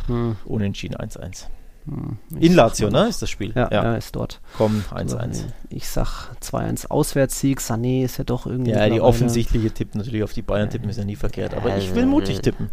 Hm. 0.08 0.36
Unentschieden 0.46 0.96
1-1. 0.96 1.46
Hm, 1.88 2.18
in 2.38 2.54
Lazio, 2.54 2.90
ne? 2.90 3.08
Ist 3.08 3.22
das 3.22 3.30
Spiel? 3.30 3.54
Ja, 3.56 3.70
ja. 3.72 3.96
ist 3.96 4.16
dort. 4.16 4.42
Komm, 4.58 4.84
1-1. 4.92 5.16
Also, 5.16 5.44
ich 5.70 5.88
sag 5.88 6.32
2-1 6.42 6.88
Auswärtssieg. 6.88 7.60
Sané 7.60 8.04
ist 8.04 8.18
ja 8.18 8.26
doch 8.26 8.46
irgendwie. 8.46 8.72
Ja, 8.72 8.90
die 8.90 9.00
offensichtliche 9.00 9.72
Tipp 9.72 9.96
natürlich 9.96 10.24
auf 10.24 10.34
die 10.34 10.42
Bayern 10.42 10.70
tippen 10.70 10.90
ist 10.90 10.98
ja 10.98 11.06
nie 11.06 11.16
verkehrt. 11.16 11.54
Aber 11.54 11.78
ich 11.78 11.96
will 11.96 12.06
mutig 12.06 12.42
tippen. 12.42 12.70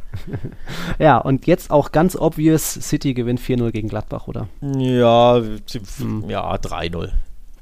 ja, 0.99 1.19
und 1.19 1.47
jetzt 1.47 1.71
auch 1.71 1.93
ganz 1.93 2.17
obvious: 2.17 2.75
City 2.75 3.15
gewinnt 3.15 3.41
4-0 3.41 3.71
gegen 3.71 3.89
Gladbach, 3.89 4.27
oder? 4.27 4.49
Ja, 4.61 5.37
hm. 5.37 6.25
ja 6.29 6.55
3-0. 6.57 7.11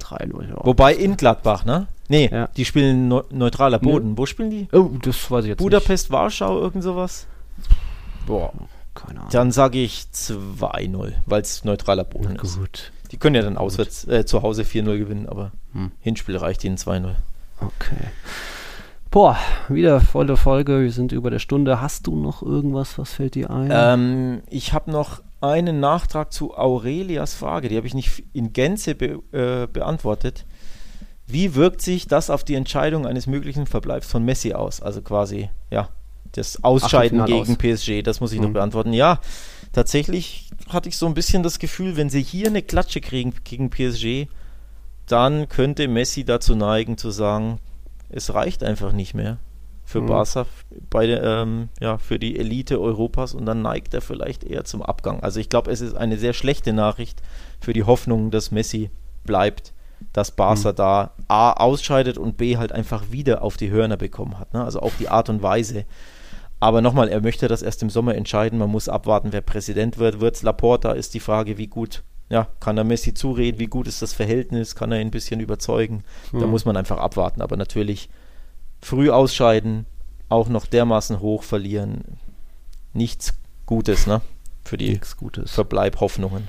3-0, 0.01 0.49
ja. 0.49 0.57
Wobei 0.65 0.95
in 0.95 1.17
Gladbach, 1.17 1.65
ne? 1.65 1.87
Nee, 2.09 2.29
ja. 2.33 2.49
die 2.57 2.65
spielen 2.65 3.09
neu 3.09 3.23
neutraler 3.31 3.79
Boden. 3.79 4.17
Wo 4.17 4.27
spielen 4.27 4.51
die? 4.51 4.69
Oh, 4.73 4.91
das 5.03 5.31
weiß 5.31 5.45
ich 5.45 5.51
jetzt 5.51 5.59
Budapest, 5.59 6.07
nicht. 6.07 6.13
Warschau, 6.13 6.61
irgend 6.61 6.83
sowas? 6.83 7.27
Boah. 8.27 8.53
Keine 8.95 9.20
Ahnung. 9.20 9.30
Dann 9.32 9.53
sage 9.53 9.78
ich 9.78 10.07
2-0, 10.12 11.12
weil 11.26 11.43
es 11.43 11.64
neutraler 11.64 12.05
Boden 12.05 12.36
ist. 12.36 12.59
Gut. 12.59 12.93
Die 13.11 13.16
können 13.16 13.36
ja 13.36 13.43
dann 13.43 13.57
auswärts 13.57 14.07
äh, 14.07 14.24
zu 14.24 14.43
Hause 14.43 14.62
4-0 14.62 14.99
gewinnen, 14.99 15.28
aber 15.28 15.53
hm. 15.72 15.93
Hinspiel 16.01 16.36
reicht 16.36 16.64
ihnen 16.64 16.76
2-0. 16.76 17.14
Okay. 17.61 18.09
Boah, 19.11 19.36
wieder 19.68 20.01
volle 20.01 20.38
Folge. 20.38 20.80
Wir 20.80 20.90
sind 20.90 21.12
über 21.12 21.30
der 21.30 21.38
Stunde. 21.38 21.82
Hast 21.82 22.07
du 22.07 22.16
noch 22.16 22.43
irgendwas? 22.43 22.99
Was 22.99 23.12
fällt 23.12 23.34
dir 23.34 23.51
ein? 23.51 23.68
Ähm, 23.70 24.43
ich 24.49 24.72
habe 24.72 24.90
noch 24.90 25.22
einen 25.43 25.80
Nachtrag 25.80 26.32
zu 26.32 26.57
Aurelias 26.57 27.34
Frage. 27.34 27.68
Die 27.68 27.76
habe 27.76 27.86
ich 27.86 27.93
nicht 27.93 28.24
in 28.32 28.55
Gänze 28.55 28.95
be 28.95 29.20
äh, 29.32 29.66
beantwortet. 29.66 30.47
Wie 31.26 31.55
wirkt 31.55 31.82
sich 31.82 32.07
das 32.07 32.30
auf 32.30 32.43
die 32.43 32.55
Entscheidung 32.55 33.07
eines 33.07 33.26
möglichen 33.26 33.66
Verbleibs 33.66 34.11
von 34.11 34.24
Messi 34.24 34.55
aus? 34.55 34.80
Also 34.80 35.03
quasi, 35.03 35.51
ja, 35.70 35.90
das 36.33 36.62
Ausscheiden 36.64 37.24
gegen 37.24 37.53
aus. 37.53 37.59
PSG, 37.59 38.03
das 38.03 38.20
muss 38.20 38.33
ich 38.33 38.39
mhm. 38.39 38.47
noch 38.47 38.53
beantworten. 38.53 38.93
Ja, 38.93 39.20
tatsächlich 39.72 40.51
hatte 40.68 40.89
ich 40.89 40.97
so 40.97 41.07
ein 41.07 41.14
bisschen 41.14 41.43
das 41.43 41.59
Gefühl, 41.59 41.97
wenn 41.97 42.11
sie 42.11 42.22
hier 42.22 42.49
eine 42.49 42.62
Klatsche 42.62 43.01
kriegen 43.01 43.35
gegen 43.45 43.70
PSG, 43.70 44.28
dann 45.07 45.49
könnte 45.49 45.89
Messi 45.89 46.24
dazu 46.24 46.55
neigen 46.55 46.97
zu 46.97 47.11
sagen, 47.11 47.59
es 48.09 48.35
reicht 48.35 48.62
einfach 48.62 48.93
nicht 48.93 49.14
mehr 49.14 49.39
für 49.85 50.01
mhm. 50.01 50.07
Barca, 50.07 50.47
bei 50.91 51.07
der, 51.07 51.22
ähm, 51.22 51.68
ja, 51.80 51.99
für 51.99 52.18
die 52.18 52.39
Elite 52.39 52.80
Europas 52.80 53.35
und 53.35 53.47
dann 53.47 53.62
neigt 53.62 53.95
er 53.95 54.01
vielleicht 54.01 54.45
eher 54.45 54.64
zum 54.64 54.83
Abgang. 54.83 55.20
Also 55.20 55.41
ich 55.41 55.49
glaube, 55.49 55.70
es 55.70 55.80
ist 55.80 55.95
eine 55.95 56.16
sehr 56.18 56.33
schlechte 56.33 56.72
Nachricht 56.72 57.20
für 57.61 57.72
die 57.72 57.85
Hoffnung, 57.85 58.30
dass 58.30 58.51
Messi 58.51 58.91
bleibt, 59.24 59.72
dass 60.12 60.30
Barca 60.30 60.72
mhm. 60.72 60.76
da 60.76 61.11
A 61.28 61.53
ausscheidet 61.53 62.18
und 62.18 62.37
B 62.37 62.57
halt 62.57 62.72
einfach 62.72 63.11
wieder 63.11 63.43
auf 63.43 63.57
die 63.57 63.70
Hörner 63.70 63.97
bekommen 63.97 64.39
hat. 64.39 64.55
Ne? 64.55 64.64
Also 64.64 64.80
auch 64.80 64.93
die 64.99 65.09
Art 65.09 65.28
und 65.28 65.43
Weise. 65.43 65.85
Aber 66.63 66.81
nochmal, 66.81 67.09
er 67.09 67.21
möchte 67.21 67.49
das 67.49 67.61
erst 67.63 67.83
im 67.83 67.91
Sommer 67.91 68.15
entscheiden. 68.15 68.57
Man 68.57 68.71
muss 68.71 68.89
abwarten, 68.89 69.33
wer 69.33 69.41
Präsident 69.41 69.99
wird. 69.99 70.21
Wird's 70.21 70.45
Laporta, 70.45 70.93
ist 70.93 71.13
die 71.13 71.19
Frage, 71.19 71.59
wie 71.59 71.67
gut 71.67 72.05
ja, 72.29 72.47
kann 72.61 72.79
er 72.79 72.85
Messi 72.85 73.15
zureden, 73.15 73.59
wie 73.59 73.67
gut 73.67 73.89
ist 73.89 74.01
das 74.01 74.13
Verhältnis, 74.13 74.77
kann 74.77 74.93
er 74.93 75.01
ihn 75.01 75.09
ein 75.09 75.11
bisschen 75.11 75.41
überzeugen. 75.41 76.05
Mhm. 76.31 76.39
Da 76.39 76.47
muss 76.47 76.65
man 76.65 76.77
einfach 76.77 76.99
abwarten. 76.99 77.43
Aber 77.43 77.57
natürlich 77.57 78.09
früh 78.81 79.11
ausscheiden, 79.11 79.87
auch 80.29 80.49
noch 80.49 80.67
dermaßen 80.67 81.19
hoch 81.19 81.43
verlieren, 81.43 82.05
nichts 82.93 83.35
Gutes, 83.67 84.07
ne? 84.07 84.21
Für 84.63 84.77
die 84.77 85.01
Verbleibhoffnungen. 85.47 86.47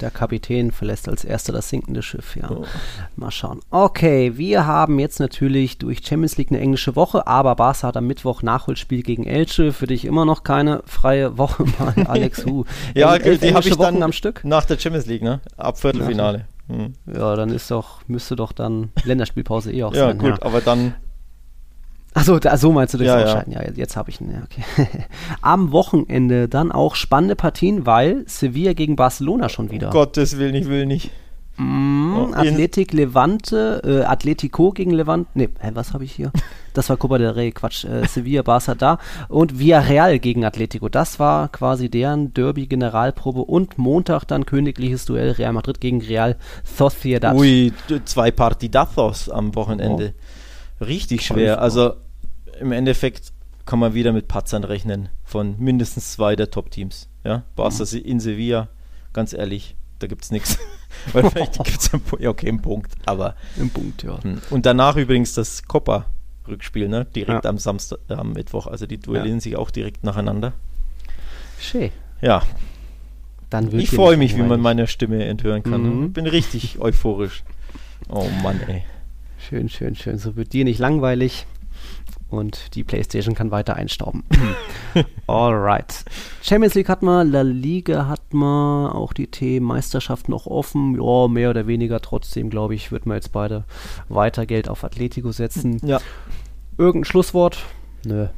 Der 0.00 0.10
Kapitän 0.10 0.70
verlässt 0.70 1.08
als 1.08 1.24
erster 1.24 1.52
das 1.52 1.68
sinkende 1.68 2.02
Schiff, 2.02 2.36
ja. 2.36 2.50
Oh. 2.50 2.64
Mal 3.16 3.30
schauen. 3.30 3.60
Okay, 3.70 4.36
wir 4.36 4.66
haben 4.66 4.98
jetzt 4.98 5.20
natürlich 5.20 5.78
durch 5.78 5.98
Champions 6.04 6.36
League 6.38 6.50
eine 6.50 6.60
englische 6.60 6.96
Woche, 6.96 7.26
aber 7.26 7.54
Barca 7.56 7.88
hat 7.88 7.96
am 7.96 8.06
Mittwoch 8.06 8.42
Nachholspiel 8.42 9.02
gegen 9.02 9.26
Elche. 9.26 9.72
Für 9.72 9.86
dich 9.86 10.04
immer 10.04 10.24
noch 10.24 10.42
keine 10.42 10.82
freie 10.86 11.36
Woche 11.36 11.64
mal, 11.78 11.94
Alex 12.06 12.46
Hu. 12.46 12.64
ja, 12.94 13.14
El 13.16 13.38
die 13.38 13.54
habe 13.54 13.68
ich 13.68 13.78
Wochen 13.78 13.94
dann 13.94 14.02
am 14.02 14.12
Stück. 14.12 14.42
Nach 14.44 14.64
der 14.64 14.78
Champions 14.78 15.06
League, 15.06 15.22
ne? 15.22 15.40
Ab 15.56 15.78
Viertelfinale. 15.78 16.46
Hm. 16.68 16.94
Ja, 17.12 17.34
dann 17.36 17.50
ist 17.50 17.70
doch, 17.70 18.00
müsste 18.06 18.36
doch 18.36 18.52
dann 18.52 18.92
Länderspielpause 19.04 19.72
eh 19.72 19.82
auch 19.82 19.94
ja, 19.94 20.06
sein. 20.06 20.18
Gut, 20.18 20.28
ja, 20.28 20.34
gut, 20.36 20.42
aber 20.42 20.60
dann 20.60 20.94
Achso, 22.12 22.38
da, 22.38 22.56
so 22.56 22.72
meinst 22.72 22.94
du 22.94 22.98
das 22.98 23.06
ja, 23.06 23.22
Ausscheiden. 23.22 23.52
Ja, 23.52 23.62
ja 23.62 23.70
jetzt 23.74 23.96
habe 23.96 24.10
ich 24.10 24.20
ihn. 24.20 24.32
Ja, 24.32 24.42
okay. 24.42 24.88
Am 25.42 25.70
Wochenende 25.70 26.48
dann 26.48 26.72
auch 26.72 26.96
spannende 26.96 27.36
Partien, 27.36 27.86
weil 27.86 28.24
Sevilla 28.26 28.72
gegen 28.72 28.96
Barcelona 28.96 29.48
schon 29.48 29.70
wieder. 29.70 29.88
Um 29.88 29.92
Gottes 29.92 30.36
Willen, 30.38 30.54
ich 30.54 30.68
will 30.68 30.86
nicht. 30.86 31.10
Mm, 31.56 32.16
oh, 32.16 32.32
Athletik 32.32 32.92
Levante, 32.92 33.82
äh, 33.84 34.04
Atletico 34.04 34.72
gegen 34.72 34.92
Levante. 34.92 35.30
Ne, 35.34 35.50
was 35.74 35.92
habe 35.92 36.04
ich 36.04 36.12
hier? 36.12 36.32
Das 36.72 36.88
war 36.88 36.96
Copa 36.96 37.18
del 37.18 37.30
Rey, 37.30 37.50
Quatsch. 37.50 37.84
Äh, 37.84 38.06
Sevilla, 38.06 38.42
Barca 38.42 38.76
da. 38.76 38.98
Und 39.26 39.58
Villarreal 39.58 40.20
gegen 40.20 40.44
Atletico. 40.44 40.88
Das 40.88 41.18
war 41.18 41.48
quasi 41.48 41.90
deren 41.90 42.32
Derby-Generalprobe. 42.32 43.40
Und 43.40 43.76
Montag 43.76 44.24
dann 44.26 44.46
königliches 44.46 45.04
Duell 45.04 45.32
Real 45.32 45.52
Madrid 45.52 45.80
gegen 45.80 46.00
Real 46.00 46.36
Sociedad. 46.62 47.34
Ui, 47.34 47.72
zwei 48.04 48.30
Partidazos 48.30 49.28
am 49.28 49.52
Wochenende. 49.56 50.14
Oh 50.16 50.39
richtig 50.80 51.22
schwer. 51.22 51.60
Also 51.60 51.94
im 52.60 52.72
Endeffekt 52.72 53.32
kann 53.66 53.78
man 53.78 53.94
wieder 53.94 54.12
mit 54.12 54.28
Patzern 54.28 54.64
rechnen 54.64 55.08
von 55.24 55.56
mindestens 55.58 56.12
zwei 56.12 56.36
der 56.36 56.50
Top-Teams. 56.50 57.08
Ja, 57.24 57.44
Barca 57.54 57.84
mhm. 57.84 57.98
in 57.98 58.20
Sevilla, 58.20 58.68
ganz 59.12 59.32
ehrlich, 59.32 59.76
da 59.98 60.06
gibt 60.06 60.24
es 60.24 60.30
nichts. 60.30 60.58
Weil 61.12 61.30
vielleicht 61.30 61.52
gibt 61.64 61.78
es 61.78 61.90
ja, 62.18 62.30
okay, 62.30 62.48
einen 62.48 62.62
Punkt, 62.62 62.92
aber. 63.06 63.36
Im 63.56 63.70
Punkt, 63.70 64.02
ja. 64.02 64.22
Hm. 64.22 64.40
Und 64.50 64.66
danach 64.66 64.96
übrigens 64.96 65.34
das 65.34 65.62
Copa-Rückspiel, 65.64 66.88
ne? 66.88 67.04
Direkt 67.04 67.44
ja. 67.44 67.50
am 67.50 67.58
Samstag, 67.58 68.00
äh, 68.08 68.14
am 68.14 68.32
Mittwoch. 68.32 68.66
Also 68.66 68.86
die 68.86 68.98
duellieren 68.98 69.38
ja. 69.38 69.40
sich 69.40 69.56
auch 69.56 69.70
direkt 69.70 70.02
nacheinander. 70.02 70.52
Schön. 71.60 71.90
Ja. 72.20 72.42
Dann 73.50 73.76
ich 73.78 73.90
freue 73.90 74.16
mich, 74.16 74.36
wie 74.36 74.42
man 74.42 74.60
meine 74.60 74.86
Stimme 74.86 75.24
enthören 75.24 75.62
kann. 75.62 75.82
Mhm. 75.82 76.06
Ich 76.06 76.12
bin 76.12 76.26
richtig 76.26 76.78
euphorisch. 76.80 77.42
Oh 78.08 78.26
Mann, 78.42 78.60
ey. 78.66 78.84
Schön, 79.48 79.68
schön, 79.68 79.96
schön. 79.96 80.18
So 80.18 80.36
wird 80.36 80.52
dir 80.52 80.64
nicht 80.64 80.78
langweilig 80.78 81.46
und 82.28 82.74
die 82.74 82.84
Playstation 82.84 83.34
kann 83.34 83.50
weiter 83.50 83.74
einstauben. 83.74 84.22
Alright. 85.26 86.04
Champions 86.42 86.74
League 86.74 86.88
hat 86.88 87.02
man, 87.02 87.32
La 87.32 87.40
Liga 87.40 88.06
hat 88.06 88.34
man, 88.34 88.92
auch 88.92 89.12
die 89.12 89.28
T-Meisterschaft 89.28 90.28
noch 90.28 90.46
offen. 90.46 90.94
Ja, 90.94 91.26
mehr 91.26 91.50
oder 91.50 91.66
weniger. 91.66 92.00
Trotzdem, 92.00 92.50
glaube 92.50 92.74
ich, 92.74 92.92
wird 92.92 93.06
man 93.06 93.16
jetzt 93.16 93.32
beide 93.32 93.64
weiter 94.08 94.46
Geld 94.46 94.68
auf 94.68 94.84
Atletico 94.84 95.32
setzen. 95.32 95.80
Ja. 95.84 96.00
Irgendein 96.76 97.06
Schlusswort? 97.06 97.64
Nö. 98.04 98.28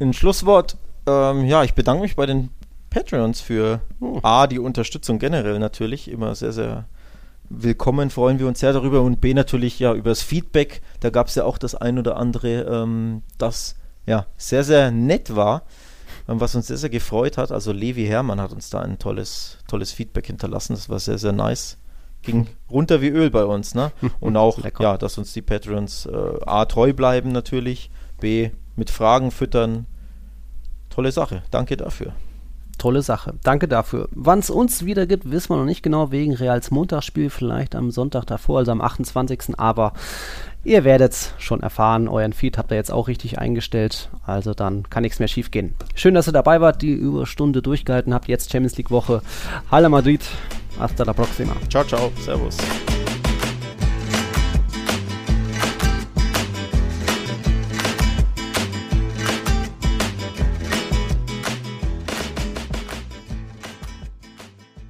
Ein 0.00 0.12
Schlusswort, 0.12 0.76
ähm, 1.06 1.44
ja, 1.46 1.64
ich 1.64 1.74
bedanke 1.74 2.02
mich 2.02 2.16
bei 2.16 2.26
den 2.26 2.50
Patreons 2.90 3.40
für 3.40 3.80
oh. 4.00 4.20
A, 4.22 4.46
die 4.46 4.58
Unterstützung 4.60 5.18
generell 5.18 5.58
natürlich. 5.58 6.10
Immer 6.10 6.34
sehr, 6.34 6.52
sehr 6.52 6.86
willkommen, 7.62 8.10
freuen 8.10 8.38
wir 8.38 8.46
uns 8.46 8.60
sehr 8.60 8.72
darüber 8.72 9.02
und 9.02 9.20
B 9.20 9.34
natürlich 9.34 9.78
ja 9.78 9.94
über 9.94 10.10
das 10.10 10.22
Feedback. 10.22 10.82
Da 11.00 11.10
gab 11.10 11.28
es 11.28 11.34
ja 11.34 11.44
auch 11.44 11.58
das 11.58 11.74
ein 11.74 11.98
oder 11.98 12.16
andere, 12.16 12.62
ähm, 12.62 13.22
das 13.38 13.76
ja 14.06 14.26
sehr, 14.36 14.64
sehr 14.64 14.90
nett 14.90 15.34
war, 15.34 15.62
ähm, 16.28 16.40
was 16.40 16.54
uns 16.54 16.66
sehr, 16.66 16.76
sehr 16.76 16.90
gefreut 16.90 17.38
hat. 17.38 17.52
Also 17.52 17.72
Levi 17.72 18.06
Hermann 18.06 18.40
hat 18.40 18.52
uns 18.52 18.70
da 18.70 18.80
ein 18.80 18.98
tolles, 18.98 19.58
tolles 19.68 19.92
Feedback 19.92 20.26
hinterlassen. 20.26 20.74
Das 20.74 20.88
war 20.88 20.98
sehr, 20.98 21.18
sehr 21.18 21.32
nice. 21.32 21.78
Ging 22.22 22.46
runter 22.70 23.00
wie 23.02 23.08
Öl 23.08 23.30
bei 23.30 23.44
uns, 23.44 23.74
ne? 23.74 23.92
Und 24.20 24.36
auch, 24.36 24.58
ja, 24.80 24.96
dass 24.96 25.18
uns 25.18 25.32
die 25.32 25.42
Patrons 25.42 26.06
äh, 26.06 26.40
A 26.46 26.64
treu 26.64 26.92
bleiben 26.92 27.32
natürlich, 27.32 27.90
B 28.20 28.50
mit 28.76 28.90
Fragen 28.90 29.30
füttern. 29.30 29.86
Tolle 30.88 31.12
Sache. 31.12 31.42
Danke 31.50 31.76
dafür. 31.76 32.14
Tolle 32.84 33.00
Sache. 33.00 33.32
Danke 33.42 33.66
dafür. 33.66 34.10
Wann 34.10 34.40
es 34.40 34.50
uns 34.50 34.84
wieder 34.84 35.06
gibt, 35.06 35.30
wissen 35.30 35.48
wir 35.48 35.56
noch 35.56 35.64
nicht 35.64 35.82
genau, 35.82 36.10
wegen 36.10 36.34
Reals 36.34 36.70
Montagsspiel, 36.70 37.30
vielleicht 37.30 37.74
am 37.74 37.90
Sonntag 37.90 38.26
davor, 38.26 38.58
also 38.58 38.72
am 38.72 38.82
28. 38.82 39.58
Aber 39.58 39.94
ihr 40.64 40.84
werdet 40.84 41.12
es 41.12 41.32
schon 41.38 41.62
erfahren. 41.62 42.08
Euren 42.08 42.34
Feed 42.34 42.58
habt 42.58 42.70
ihr 42.70 42.76
jetzt 42.76 42.92
auch 42.92 43.08
richtig 43.08 43.38
eingestellt. 43.38 44.10
Also 44.26 44.52
dann 44.52 44.82
kann 44.90 45.00
nichts 45.00 45.18
mehr 45.18 45.28
schief 45.28 45.50
gehen. 45.50 45.74
Schön, 45.94 46.12
dass 46.12 46.28
ihr 46.28 46.32
dabei 46.32 46.60
wart, 46.60 46.82
die 46.82 46.92
Überstunde 46.92 47.62
durchgehalten 47.62 48.12
habt. 48.12 48.28
Jetzt 48.28 48.52
Champions 48.52 48.76
League 48.76 48.90
Woche. 48.90 49.22
Hala 49.70 49.88
Madrid. 49.88 50.20
Hasta 50.78 51.04
la 51.04 51.14
próxima. 51.14 51.56
Ciao, 51.70 51.84
ciao. 51.84 52.12
Servus. 52.22 52.58